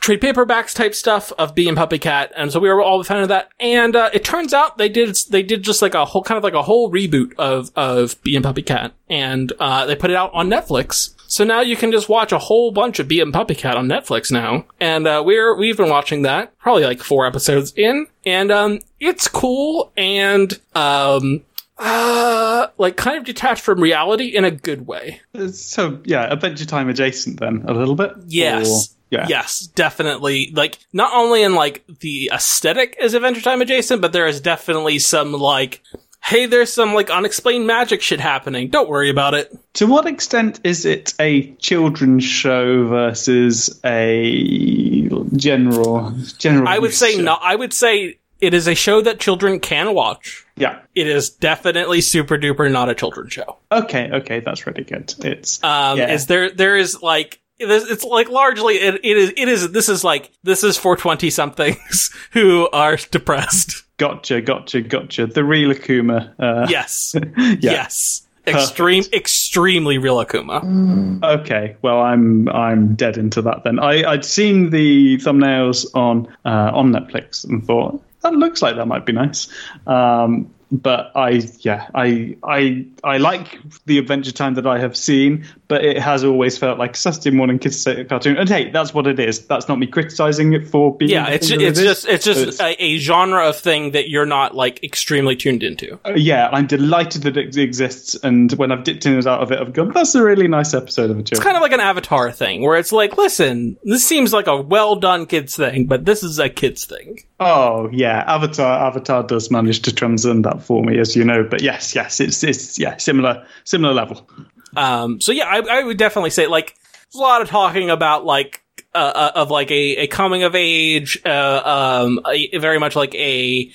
trade 0.01 0.21
paperbacks 0.21 0.75
type 0.75 0.95
stuff 0.95 1.33
of 1.39 1.55
Bee 1.55 1.69
and 1.69 1.77
Puppy 1.77 1.99
Cat, 1.99 2.33
and 2.37 2.53
so 2.53 2.61
we 2.61 2.69
were 2.69 2.83
all 2.83 3.01
a 3.01 3.05
fan 3.05 3.23
of 3.23 3.29
that. 3.29 3.49
And 3.61 3.95
uh, 3.97 4.11
it 4.12 4.25
turns 4.25 4.53
out 4.55 4.79
they 4.79 4.89
did 4.89 5.16
they 5.31 5.43
did 5.43 5.62
just 5.62 5.83
like 5.83 5.95
a 5.95 6.05
whole 6.05 6.23
kind 6.23 6.39
of 6.39 6.45
like 6.45 6.55
a 6.55 6.62
whole 6.62 6.91
reboot 6.91 7.35
of 7.39 7.71
of 7.77 8.21
Bee 8.23 8.37
and 8.37 8.45
Puppy 8.45 8.62
Cat, 8.62 8.93
and 9.09 9.53
uh, 9.61 9.87
they 9.87 9.97
put 9.97 10.11
it 10.11 10.16
out 10.16 10.31
on 10.35 10.49
Netflix. 10.49 11.11
So 11.27 11.43
now 11.43 11.62
you 11.62 11.75
can 11.75 11.91
just 11.91 12.09
watch 12.09 12.31
a 12.33 12.39
whole 12.39 12.71
bunch 12.71 12.99
of 12.99 13.09
Bee 13.09 13.21
and 13.21 13.33
Puppy 13.33 13.55
Cat 13.55 13.77
on 13.77 13.89
Netflix 13.89 14.31
now, 14.31 14.66
and 14.81 15.07
uh, 15.07 15.23
we're 15.25 15.57
we've 15.57 15.77
been 15.77 15.91
watching 15.91 16.23
that 16.23 16.57
probably 16.59 16.85
like 16.85 17.03
four 17.03 17.27
episodes 17.27 17.73
in, 17.77 18.07
and 18.25 18.51
um, 18.51 18.81
it's 19.01 19.29
cool 19.29 19.93
and 19.97 20.59
um. 20.75 21.43
Uh, 21.77 22.69
like 22.79 22.97
kind 22.97 23.19
of 23.19 23.25
detached 23.25 23.61
from 23.61 23.81
reality 23.81 24.27
in 24.27 24.45
a 24.45 24.51
good 24.53 24.87
way. 24.87 25.21
So 25.51 26.01
yeah, 26.05 26.33
Adventure 26.33 26.66
Time 26.66 26.89
adjacent 26.89 27.41
then 27.41 27.65
a 27.66 27.73
little 27.75 27.97
bit. 27.97 28.12
Yes. 28.29 28.69
Or- 28.71 28.95
yeah. 29.15 29.27
Yes, 29.28 29.66
definitely. 29.74 30.51
Like, 30.53 30.78
not 30.93 31.12
only 31.15 31.43
in 31.43 31.55
like 31.55 31.85
the 32.01 32.31
aesthetic 32.32 32.97
is 33.01 33.15
Adventure 33.15 33.41
Time 33.41 33.62
adjacent, 33.62 34.03
but 34.03 34.12
there 34.12 34.27
is 34.27 34.41
definitely 34.41 34.99
some 34.99 35.32
like, 35.32 35.82
hey, 36.23 36.47
there's 36.47 36.73
some 36.73 36.95
like 36.95 37.11
unexplained 37.11 37.66
magic 37.66 38.01
shit 38.03 38.20
happening. 38.20 38.69
Don't 38.69 38.89
worry 38.89 39.11
about 39.11 39.35
it. 39.35 39.53
To 39.74 39.86
what 39.86 40.07
extent 40.07 40.61
is 40.65 40.85
it 40.86 41.15
a 41.20 41.53
children's 41.57 42.24
show 42.24 42.86
versus 42.86 43.81
a 43.85 45.09
general 45.36 46.12
general? 46.39 46.69
I 46.69 46.78
would 46.78 46.95
say 46.95 47.15
show? 47.16 47.23
no. 47.23 47.35
I 47.41 47.55
would 47.57 47.73
say 47.73 48.19
it 48.41 48.55
is 48.55 48.66
a 48.69 48.74
show 48.74 49.01
that 49.01 49.20
children 49.20 49.61
can 49.61 49.95
watch. 49.95 50.45
Yeah. 50.57 50.81
It 50.95 51.07
is 51.07 51.31
definitely 51.31 52.01
super 52.01 52.36
duper 52.39 52.70
not 52.70 52.89
a 52.89 52.95
children's 52.95 53.32
show. 53.32 53.57
Okay. 53.73 54.11
Okay. 54.12 54.41
That's 54.41 54.66
really 54.66 54.85
good. 54.85 55.12
It's 55.24 55.62
Um, 55.65 55.99
Yeah. 55.99 56.12
is 56.12 56.27
there, 56.27 56.51
there 56.51 56.77
is 56.77 57.03
like, 57.03 57.41
it's 57.59 58.05
like 58.05 58.28
largely, 58.28 58.74
it, 58.76 58.94
it 59.05 59.16
is, 59.16 59.32
it 59.36 59.48
is, 59.48 59.72
this 59.72 59.89
is 59.89 60.05
like, 60.05 60.31
this 60.43 60.64
is 60.64 60.76
for 60.76 60.97
20 60.97 61.31
somethings 61.31 62.14
who 62.32 62.68
are 62.72 62.97
depressed. 63.10 63.85
gotcha. 63.97 64.40
Gotcha. 64.40 64.81
Gotcha. 64.82 65.26
The 65.26 65.44
real 65.44 65.70
Akuma. 65.70 66.35
Uh, 66.39 66.66
Yes. 66.68 67.14
yeah. 67.36 67.56
Yes. 67.60 68.26
Extreme, 68.47 69.05
extremely 69.14 69.97
real 69.97 70.22
Akuma. 70.22 71.22
Okay, 71.40 71.76
well, 71.81 72.01
I'm 72.02 72.47
I'm 72.51 72.94
dead 72.94 73.16
into 73.16 73.40
that 73.40 73.64
then. 73.64 73.78
I 73.78 74.05
I'd 74.05 74.22
seen 74.26 74.68
the 74.68 75.16
thumbnails 75.16 75.86
on 75.94 76.26
uh, 76.44 76.70
on 76.74 76.93
Netflix 76.93 77.48
and 77.48 77.64
thought 77.64 78.02
that 78.20 78.35
looks 78.35 78.60
like 78.60 78.76
that 78.76 78.85
might 78.86 79.06
be 79.06 79.14
nice. 79.14 79.48
Um, 79.86 80.53
but 80.70 81.12
I 81.15 81.43
yeah 81.61 81.89
I 81.95 82.36
I 82.43 82.86
I 83.03 83.19
like 83.19 83.59
the 83.86 83.99
Adventure 83.99 84.32
Time 84.32 84.55
that 84.55 84.66
I 84.66 84.78
have 84.78 84.97
seen, 84.97 85.47
but 85.69 85.85
it 85.85 85.99
has 85.99 86.24
always 86.24 86.59
felt 86.59 86.78
like 86.78 86.95
a 86.95 86.97
Saturday 86.97 87.31
morning 87.31 87.59
kids 87.59 87.85
cartoon. 87.85 88.36
And 88.36 88.49
hey, 88.49 88.70
that's 88.70 88.93
what 88.95 89.07
it 89.07 89.19
is. 89.19 89.47
That's 89.47 89.69
not 89.69 89.78
me 89.78 89.86
criticizing 89.86 90.53
it 90.53 90.66
for 90.66 90.97
being. 90.97 91.11
Yeah, 91.11 91.28
it's 91.28 91.51
it's 91.51 91.62
it 91.62 91.62
is. 91.62 91.78
just 91.78 92.09
it's 92.09 92.24
just 92.24 92.61
a, 92.61 92.82
a 92.82 92.99
genre 92.99 93.49
of 93.49 93.59
thing 93.59 93.93
that 93.93 94.09
you're 94.09 94.27
not 94.27 94.55
like 94.55 94.82
extremely 94.82 95.36
tuned 95.36 95.62
into. 95.62 95.99
Uh, 96.05 96.15
yeah, 96.15 96.49
I'm 96.53 96.66
delighted 96.66 97.23
that 97.23 97.36
it 97.36 97.57
exists, 97.57 98.15
and 98.23 98.53
when 98.53 98.73
I've 98.73 98.85
dipped 98.85 99.07
in 99.07 99.15
and 99.15 99.27
out 99.27 99.41
of 99.41 99.53
it, 99.53 99.61
I've 99.61 99.73
gone, 99.73 99.93
"That's 99.93 100.15
a 100.15 100.23
really 100.23 100.49
nice 100.49 100.74
episode 100.74 101.11
of 101.11 101.19
a 101.19 101.20
show." 101.20 101.32
It's 101.32 101.41
kind 101.41 101.57
of 101.57 101.62
like 101.62 101.73
an 101.73 101.81
Avatar 101.81 102.32
thing 102.32 102.62
where 102.62 102.77
it's 102.77 102.93
like, 102.93 103.16
listen, 103.16 103.77
this 103.85 104.07
seems 104.07 104.32
like 104.32 104.47
a 104.47 104.61
well 104.61 104.97
done 104.97 105.27
kids 105.27 105.57
thing, 105.57 105.86
but 105.86 106.05
this 106.05 106.23
is 106.23 106.39
a 106.39 106.49
kids 106.49 106.85
thing. 106.85 107.20
Oh 107.41 107.89
yeah, 107.93 108.24
Avatar. 108.27 108.86
Avatar 108.86 109.23
does 109.23 109.51
manage 109.51 109.82
to 109.82 109.95
transcend 109.95 110.45
that 110.45 110.53
for 110.59 110.82
me, 110.82 110.98
as 110.98 111.16
you 111.16 111.24
know. 111.24 111.43
But 111.43 111.62
yes, 111.62 111.94
yes, 111.94 112.20
it's 112.20 112.43
it's 112.43 112.78
yeah 112.78 112.97
similar 112.97 113.47
similar 113.64 113.94
level. 113.94 114.28
Um, 114.76 115.20
so 115.20 115.32
yeah, 115.32 115.47
I, 115.47 115.81
I 115.81 115.82
would 115.85 115.98
definitely 115.98 116.31
say 116.31 116.47
like 116.47 116.76
a 117.14 117.18
lot 117.18 117.43
of 117.43 117.48
talking 117.48 117.90
about 117.90 118.24
like 118.24 118.62
uh, 118.94 119.12
uh, 119.14 119.32
of 119.35 119.51
like 119.51 119.70
a, 119.70 119.97
a 119.97 120.06
coming 120.06 120.43
of 120.43 120.55
age, 120.55 121.20
uh, 121.24 122.02
um, 122.05 122.20
a, 122.26 122.59
very 122.59 122.78
much 122.78 122.97
like 122.97 123.14
a 123.14 123.70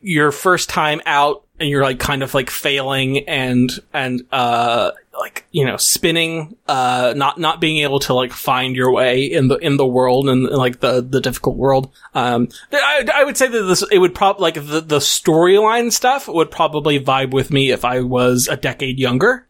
your 0.00 0.30
first 0.30 0.68
time 0.68 1.00
out 1.06 1.44
and 1.58 1.68
you're 1.68 1.82
like 1.82 1.98
kind 1.98 2.22
of 2.22 2.34
like 2.34 2.50
failing 2.50 3.28
and 3.28 3.80
and 3.92 4.22
uh 4.30 4.92
like 5.18 5.46
you 5.50 5.64
know 5.64 5.76
spinning 5.76 6.56
uh 6.68 7.12
not 7.16 7.38
not 7.38 7.60
being 7.60 7.78
able 7.78 7.98
to 7.98 8.14
like 8.14 8.32
find 8.32 8.76
your 8.76 8.92
way 8.92 9.24
in 9.24 9.48
the 9.48 9.56
in 9.56 9.76
the 9.76 9.86
world 9.86 10.28
and 10.28 10.44
like 10.44 10.80
the 10.80 11.00
the 11.00 11.20
difficult 11.20 11.56
world 11.56 11.92
um 12.14 12.48
i, 12.72 13.04
I 13.12 13.24
would 13.24 13.36
say 13.36 13.48
that 13.48 13.62
this 13.62 13.82
it 13.90 13.98
would 13.98 14.14
probably 14.14 14.42
like 14.42 14.54
the 14.54 14.80
the 14.80 14.98
storyline 14.98 15.92
stuff 15.92 16.28
would 16.28 16.50
probably 16.50 17.00
vibe 17.00 17.32
with 17.32 17.50
me 17.50 17.70
if 17.70 17.84
i 17.84 18.00
was 18.00 18.48
a 18.48 18.56
decade 18.56 18.98
younger 18.98 19.48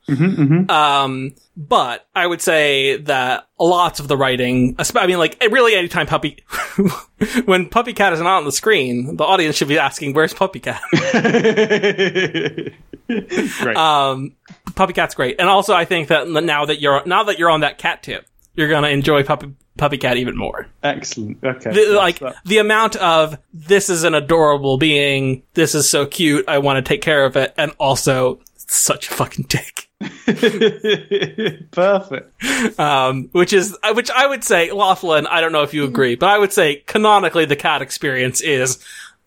um, 0.70 1.34
but 1.54 2.06
I 2.14 2.26
would 2.26 2.40
say 2.40 2.96
that 2.96 3.46
lots 3.58 4.00
of 4.00 4.08
the 4.08 4.16
writing, 4.16 4.76
I 4.78 5.06
mean, 5.06 5.18
like, 5.18 5.36
really 5.50 5.74
anytime 5.74 6.06
Puppy, 6.06 6.42
when 7.44 7.68
Puppy 7.68 7.92
Cat 7.92 8.14
is 8.14 8.20
not 8.20 8.38
on 8.38 8.44
the 8.44 8.52
screen, 8.52 9.16
the 9.16 9.24
audience 9.24 9.56
should 9.56 9.68
be 9.68 9.78
asking, 9.78 10.14
where's 10.14 10.32
Puppy 10.32 10.60
Cat? 10.60 10.80
Great. 13.08 13.76
um, 13.76 14.36
Puppy 14.74 14.92
Cat's 14.92 15.14
great. 15.14 15.36
And 15.40 15.47
also 15.50 15.74
I 15.74 15.84
think 15.84 16.08
that 16.08 16.28
now 16.28 16.64
that 16.66 16.80
you're, 16.80 17.02
now 17.06 17.24
that 17.24 17.38
you're 17.38 17.50
on 17.50 17.60
that 17.60 17.78
cat 17.78 18.02
tip, 18.02 18.26
you're 18.54 18.68
gonna 18.68 18.88
enjoy 18.88 19.22
Puppy, 19.24 19.52
Puppy 19.76 19.98
Cat 19.98 20.16
even 20.16 20.36
more. 20.36 20.66
Excellent. 20.82 21.38
Okay. 21.44 21.70
The- 21.70 21.80
yes, 21.80 21.96
like, 21.96 22.18
that- 22.18 22.36
the 22.44 22.58
amount 22.58 22.96
of, 22.96 23.38
this 23.54 23.88
is 23.88 24.02
an 24.04 24.14
adorable 24.14 24.78
being, 24.78 25.42
this 25.54 25.74
is 25.74 25.88
so 25.88 26.06
cute, 26.06 26.44
I 26.48 26.58
want 26.58 26.84
to 26.84 26.88
take 26.88 27.00
care 27.02 27.24
of 27.24 27.36
it, 27.36 27.54
and 27.56 27.72
also, 27.78 28.40
such 28.56 29.08
a 29.10 29.14
fucking 29.14 29.46
dick. 29.48 29.88
Perfect. 31.70 32.78
um, 32.80 33.28
which 33.32 33.52
is 33.52 33.76
uh, 33.82 33.92
which 33.94 34.10
I 34.10 34.26
would 34.26 34.44
say, 34.44 34.68
Loethlin. 34.70 35.26
I 35.28 35.40
don't 35.40 35.52
know 35.52 35.62
if 35.62 35.74
you 35.74 35.84
agree, 35.84 36.14
but 36.14 36.28
I 36.28 36.38
would 36.38 36.52
say 36.52 36.76
canonically 36.86 37.44
the 37.46 37.56
cat 37.56 37.82
experience 37.82 38.40
is 38.40 38.78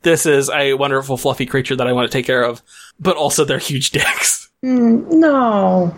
this 0.02 0.26
is 0.26 0.50
a 0.50 0.74
wonderful 0.74 1.18
fluffy 1.18 1.46
creature 1.46 1.76
that 1.76 1.88
I 1.88 1.94
want 1.94 2.10
to 2.10 2.16
take 2.18 2.26
care 2.26 2.44
of, 2.44 2.62
but 3.00 3.18
also 3.18 3.46
they're 3.46 3.58
huge 3.60 3.92
dicks. 3.92 4.50
Mm, 4.64 5.08
no. 5.14 5.96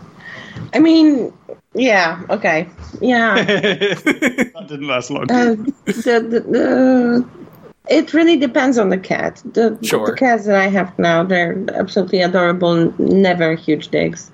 I 0.73 0.79
mean, 0.79 1.33
yeah, 1.73 2.21
okay. 2.29 2.67
Yeah. 3.01 3.35
that 3.43 4.65
didn't 4.67 4.87
last 4.87 5.09
long. 5.09 5.23
Uh, 5.31 5.55
the, 5.85 6.19
the, 6.29 6.39
the, 6.39 7.29
it 7.89 8.13
really 8.13 8.37
depends 8.37 8.77
on 8.77 8.89
the 8.89 8.97
cat. 8.97 9.41
The, 9.53 9.77
Sure. 9.81 10.05
the 10.07 10.13
cats 10.13 10.45
that 10.45 10.55
I 10.55 10.67
have 10.67 10.97
now, 10.97 11.23
they're 11.23 11.63
absolutely 11.73 12.21
adorable, 12.21 12.93
never 12.99 13.55
huge 13.55 13.89
dicks. 13.89 14.31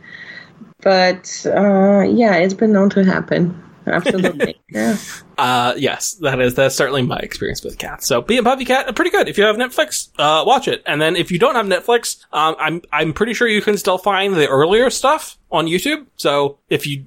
But 0.81 1.45
uh, 1.45 2.01
yeah, 2.07 2.35
it's 2.35 2.53
been 2.53 2.71
known 2.71 2.89
to 2.91 3.03
happen. 3.03 3.53
Absolutely. 3.89 4.59
yeah. 4.69 4.97
Uh, 5.37 5.73
yes, 5.77 6.13
that 6.15 6.39
is 6.39 6.55
that's 6.55 6.75
certainly 6.75 7.01
my 7.01 7.17
experience 7.17 7.63
with 7.63 7.77
cats. 7.77 8.07
So, 8.07 8.21
Bee 8.21 8.37
and 8.37 8.45
Puppy 8.45 8.65
Cat, 8.65 8.87
are 8.87 8.93
pretty 8.93 9.11
good. 9.11 9.27
If 9.27 9.37
you 9.37 9.43
have 9.45 9.55
Netflix, 9.55 10.09
uh, 10.17 10.43
watch 10.45 10.67
it. 10.67 10.83
And 10.85 11.01
then 11.01 11.15
if 11.15 11.31
you 11.31 11.39
don't 11.39 11.55
have 11.55 11.65
Netflix, 11.65 12.25
um, 12.31 12.55
I'm 12.59 12.81
I'm 12.91 13.13
pretty 13.13 13.33
sure 13.33 13.47
you 13.47 13.61
can 13.61 13.77
still 13.77 13.97
find 13.97 14.35
the 14.35 14.47
earlier 14.47 14.89
stuff 14.89 15.37
on 15.51 15.65
YouTube. 15.67 16.05
So 16.17 16.57
if 16.69 16.85
you 16.85 17.05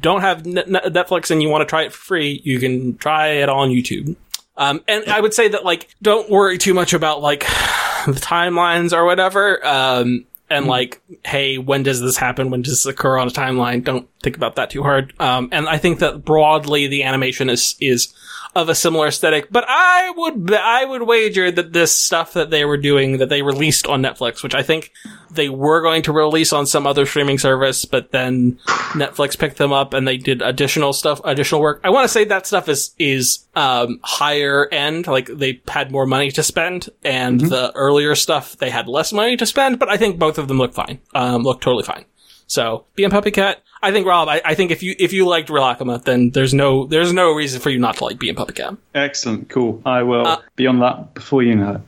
don't 0.00 0.20
have 0.20 0.46
Net- 0.46 0.68
Net- 0.68 0.84
Netflix 0.84 1.30
and 1.30 1.42
you 1.42 1.48
want 1.48 1.62
to 1.62 1.66
try 1.66 1.82
it 1.82 1.92
for 1.92 1.98
free, 1.98 2.40
you 2.44 2.58
can 2.58 2.96
try 2.96 3.28
it 3.28 3.48
on 3.48 3.70
YouTube. 3.70 4.16
Um, 4.56 4.82
and 4.86 5.10
I 5.10 5.20
would 5.20 5.34
say 5.34 5.48
that 5.48 5.64
like, 5.64 5.88
don't 6.02 6.30
worry 6.30 6.58
too 6.58 6.74
much 6.74 6.92
about 6.92 7.20
like 7.20 7.40
the 8.06 8.12
timelines 8.12 8.92
or 8.92 9.04
whatever. 9.04 9.64
Um, 9.66 10.26
and 10.50 10.66
like, 10.66 11.00
hey, 11.24 11.58
when 11.58 11.82
does 11.82 12.00
this 12.00 12.16
happen? 12.16 12.50
When 12.50 12.62
does 12.62 12.84
this 12.84 12.86
occur 12.86 13.16
on 13.16 13.28
a 13.28 13.30
timeline? 13.30 13.82
Don't 13.82 14.08
think 14.22 14.36
about 14.36 14.56
that 14.56 14.70
too 14.70 14.82
hard. 14.82 15.12
Um, 15.18 15.48
and 15.52 15.68
I 15.68 15.78
think 15.78 15.98
that 16.00 16.24
broadly 16.24 16.86
the 16.86 17.02
animation 17.04 17.50
is 17.50 17.76
is 17.80 18.14
of 18.54 18.68
a 18.68 18.74
similar 18.74 19.06
aesthetic. 19.06 19.50
But 19.50 19.64
I 19.66 20.12
would 20.16 20.52
I 20.52 20.84
would 20.84 21.02
wager 21.02 21.50
that 21.50 21.72
this 21.72 21.96
stuff 21.96 22.34
that 22.34 22.50
they 22.50 22.64
were 22.64 22.76
doing 22.76 23.18
that 23.18 23.28
they 23.28 23.42
released 23.42 23.86
on 23.86 24.02
Netflix, 24.02 24.42
which 24.42 24.54
I 24.54 24.62
think 24.62 24.92
they 25.30 25.48
were 25.48 25.80
going 25.80 26.02
to 26.02 26.12
release 26.12 26.52
on 26.52 26.66
some 26.66 26.86
other 26.86 27.06
streaming 27.06 27.38
service, 27.38 27.84
but 27.84 28.10
then 28.10 28.58
Netflix 28.92 29.38
picked 29.38 29.56
them 29.56 29.72
up 29.72 29.94
and 29.94 30.06
they 30.06 30.18
did 30.18 30.42
additional 30.42 30.92
stuff, 30.92 31.20
additional 31.24 31.62
work. 31.62 31.80
I 31.82 31.90
want 31.90 32.04
to 32.04 32.12
say 32.12 32.24
that 32.24 32.46
stuff 32.46 32.68
is 32.68 32.94
is 32.98 33.46
um, 33.54 34.00
higher 34.02 34.68
end, 34.70 35.06
like 35.06 35.26
they 35.26 35.62
had 35.68 35.90
more 35.90 36.06
money 36.06 36.30
to 36.32 36.42
spend, 36.42 36.90
and 37.02 37.40
the 37.40 37.72
earlier 37.74 38.14
stuff 38.14 38.56
they 38.58 38.70
had 38.70 38.88
less 38.88 39.12
money 39.12 39.36
to 39.36 39.46
spend. 39.46 39.78
But 39.78 39.88
I 39.88 39.96
think 39.96 40.18
both 40.18 40.38
of 40.38 40.48
them 40.48 40.58
look 40.58 40.74
fine, 40.74 41.00
um, 41.14 41.42
look 41.42 41.60
totally 41.60 41.84
fine. 41.84 42.04
So, 42.52 42.84
Bee 42.96 43.04
and 43.04 43.10
Puppy 43.10 43.30
Cat, 43.30 43.62
I 43.82 43.92
think 43.92 44.06
Rob, 44.06 44.28
I, 44.28 44.42
I 44.44 44.54
think 44.54 44.70
if 44.70 44.82
you 44.82 44.94
if 44.98 45.14
you 45.14 45.26
liked 45.26 45.48
Real 45.48 45.74
then 46.04 46.28
there's 46.32 46.52
no 46.52 46.84
there's 46.84 47.10
no 47.10 47.32
reason 47.32 47.62
for 47.62 47.70
you 47.70 47.78
not 47.78 47.96
to 47.96 48.04
like 48.04 48.18
Bee 48.18 48.28
and 48.28 48.36
Puppy 48.36 48.52
Cat. 48.52 48.76
Excellent, 48.94 49.48
cool. 49.48 49.80
I 49.86 50.02
will 50.02 50.42
be 50.54 50.66
on 50.66 50.80
that 50.80 51.14
before 51.14 51.42
you 51.42 51.54
know 51.54 51.76
it. 51.76 51.80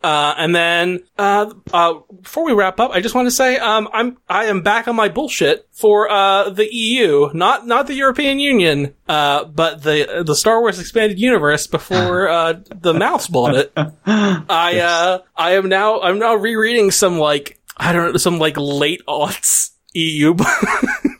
Uh, 0.00 0.34
and 0.38 0.54
then, 0.54 1.00
uh, 1.18 1.52
uh, 1.72 1.94
before 2.22 2.44
we 2.44 2.52
wrap 2.52 2.78
up, 2.78 2.92
I 2.92 3.00
just 3.00 3.16
want 3.16 3.26
to 3.26 3.32
say, 3.32 3.58
um, 3.58 3.88
I'm, 3.92 4.18
I 4.28 4.44
am 4.44 4.62
back 4.62 4.86
on 4.86 4.94
my 4.94 5.08
bullshit 5.08 5.66
for, 5.72 6.08
uh, 6.08 6.50
the 6.50 6.72
EU, 6.72 7.30
not, 7.34 7.66
not 7.66 7.88
the 7.88 7.94
European 7.94 8.38
Union, 8.38 8.94
uh, 9.08 9.46
but 9.46 9.82
the, 9.82 10.22
the 10.24 10.36
Star 10.36 10.60
Wars 10.60 10.78
Expanded 10.78 11.18
Universe 11.18 11.66
before, 11.66 12.28
uh, 12.28 12.60
the 12.72 12.94
mouse 12.94 13.26
bought 13.26 13.56
it. 13.56 13.72
I, 13.76 14.78
uh, 14.78 15.18
I 15.34 15.54
am 15.54 15.68
now, 15.68 16.00
I'm 16.00 16.20
now 16.20 16.36
rereading 16.36 16.92
some, 16.92 17.18
like, 17.18 17.58
I 17.76 17.92
don't 17.92 18.12
know, 18.12 18.18
some, 18.18 18.38
like, 18.38 18.56
late 18.56 19.02
aughts 19.08 19.72
EU 19.94 20.34
books. 20.34 20.96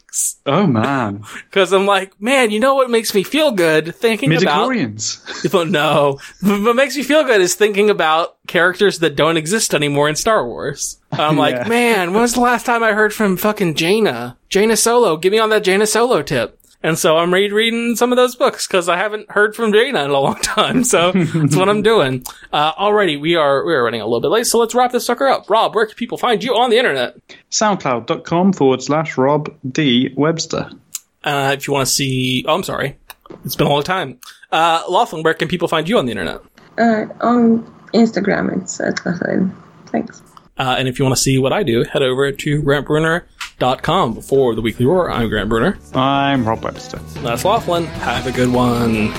Oh 0.47 0.67
man, 0.67 1.23
Cause 1.53 1.73
I'm 1.73 1.87
like, 1.87 2.19
man, 2.21 2.51
you 2.51 2.59
know 2.59 2.75
what 2.75 2.91
makes 2.91 3.15
me 3.15 3.23
feel 3.23 3.53
good? 3.53 3.95
Thinking 3.95 4.31
about 4.35 4.69
but 4.73 5.55
oh, 5.55 5.65
no. 5.65 6.19
What 6.41 6.75
makes 6.75 6.97
me 6.97 7.03
feel 7.03 7.23
good 7.23 7.41
is 7.43 7.55
thinking 7.55 7.89
about 7.91 8.37
characters 8.49 8.99
that 9.01 9.15
don't 9.15 9.37
exist 9.37 9.75
anymore 9.75 10.09
in 10.09 10.17
Star 10.17 10.45
Wars. 10.45 10.99
I'm 11.13 11.37
like, 11.37 11.55
Yeah. 11.57 11.69
man, 11.69 12.13
when 12.13 12.23
was 12.23 12.35
the 12.35 12.41
last 12.41 12.65
time 12.67 12.83
I 12.83 12.95
heard 12.95 13.13
from 13.13 13.37
fucking 13.37 13.75
Jaina? 13.75 14.37
Jaina 14.49 14.77
Solo. 14.77 15.19
Give 15.19 15.31
me 15.31 15.39
on 15.39 15.51
that 15.51 15.63
Jaina 15.63 15.87
Solo 15.87 16.23
tip. 16.23 16.58
And 16.83 16.97
so 16.97 17.17
I'm 17.19 17.35
rereading 17.35 17.97
some 17.97 18.13
of 18.13 18.17
those 18.17 18.37
books 18.37 18.67
because 18.67 18.89
I 18.89 18.97
haven't 18.97 19.31
heard 19.33 19.57
from 19.57 19.73
Jaina 19.73 20.05
in 20.05 20.11
a 20.11 20.21
long 20.21 20.37
time. 20.43 20.85
So 20.85 21.11
that's 21.13 21.57
what 21.57 21.69
I'm 21.69 21.83
doing. 21.83 22.25
Uh, 22.53 22.73
alrighty, 22.75 23.21
we 23.21 23.35
are 23.35 23.65
we 23.65 23.75
are 23.75 23.83
running 23.83 24.01
a 24.01 24.05
little 24.05 24.21
bit 24.21 24.29
late, 24.29 24.47
so 24.47 24.59
let's 24.59 24.75
wrap 24.75 24.93
this 24.93 25.05
sucker 25.07 25.27
up. 25.27 25.51
Rob, 25.51 25.75
where 25.75 25.87
can 25.87 25.97
people 25.97 26.19
find 26.19 26.43
you 26.43 26.55
on 26.57 26.71
the 26.71 26.79
internet? 26.79 27.17
Soundcloud.com 27.51 28.53
forward 28.53 28.83
slash 28.83 29.19
Rob 29.19 29.53
D 29.69 30.13
Webster. 30.17 30.71
Uh, 31.25 31.55
if 31.57 31.67
you 31.67 31.73
want 31.75 31.87
to 31.87 31.93
see, 31.93 32.45
oh, 32.47 32.55
I'm 32.55 32.63
sorry, 32.63 32.97
it's 33.45 33.57
been 33.57 33.67
a 33.67 33.71
long 33.71 33.83
time. 33.83 34.19
Uh, 34.53 34.85
Loethlin, 34.85 35.25
where 35.25 35.35
can 35.35 35.49
people 35.49 35.67
find 35.67 35.89
you 35.89 35.99
on 35.99 36.07
the 36.07 36.13
internet? 36.13 36.41
Uh, 36.79 37.07
on 37.21 37.65
Instagram, 37.93 38.63
it's 38.63 38.81
at 38.81 38.97
Loethlin. 38.99 39.53
Thanks. 39.87 40.23
Uh, 40.57 40.77
and 40.79 40.87
if 40.89 40.99
you 40.99 41.05
want 41.05 41.17
to 41.17 41.23
see 41.23 41.39
what 41.39 41.53
I 41.53 41.65
do, 41.65 41.85
head 41.85 42.03
over 42.03 42.31
to 42.31 42.63
GrantBrunner.com 43.59 44.23
for 44.23 44.55
the 44.55 44.63
weekly 44.63 44.87
roar. 44.87 45.11
I'm 45.11 45.29
Grant 45.29 45.49
Brunner. 45.49 45.79
I'm 45.95 46.47
Rob 46.47 46.63
Webster. 46.63 46.99
That's 47.21 47.43
Loethlin. 47.43 47.87
Have 47.87 48.27
a 48.27 48.33
good 48.33 48.53
one. 48.53 49.13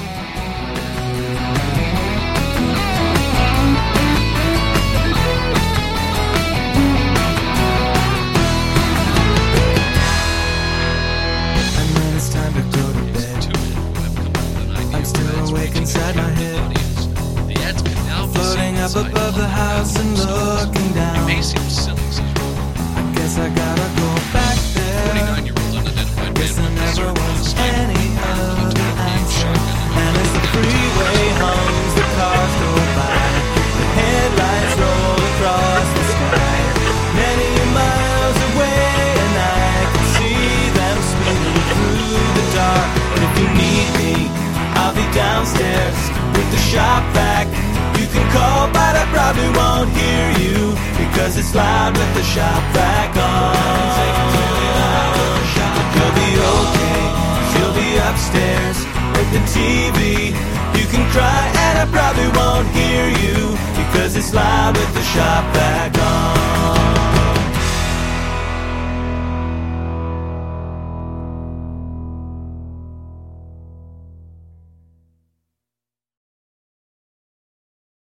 Because 51.29 51.45
it's 51.45 51.55
loud 51.55 51.95
with 51.95 52.13
the 52.15 52.23
shop 52.23 52.63
vac 52.73 53.15
on. 53.15 53.53
You'll 55.93 56.15
be 56.17 56.31
okay, 56.57 57.01
you 57.53 57.59
you'll 57.59 57.75
be 57.75 57.97
upstairs 58.09 58.77
with 59.13 59.29
the 59.35 59.43
TV. 59.53 60.33
You 60.79 60.85
can 60.87 61.05
cry, 61.11 61.51
and 61.67 61.77
I 61.77 61.85
probably 61.91 62.29
won't 62.39 62.67
hear 62.69 63.05
you 63.21 63.55
because 63.77 64.15
it's 64.15 64.33
loud 64.33 64.75
with 64.75 64.91
the 64.95 65.03
shop 65.03 65.43
vac 65.53 66.78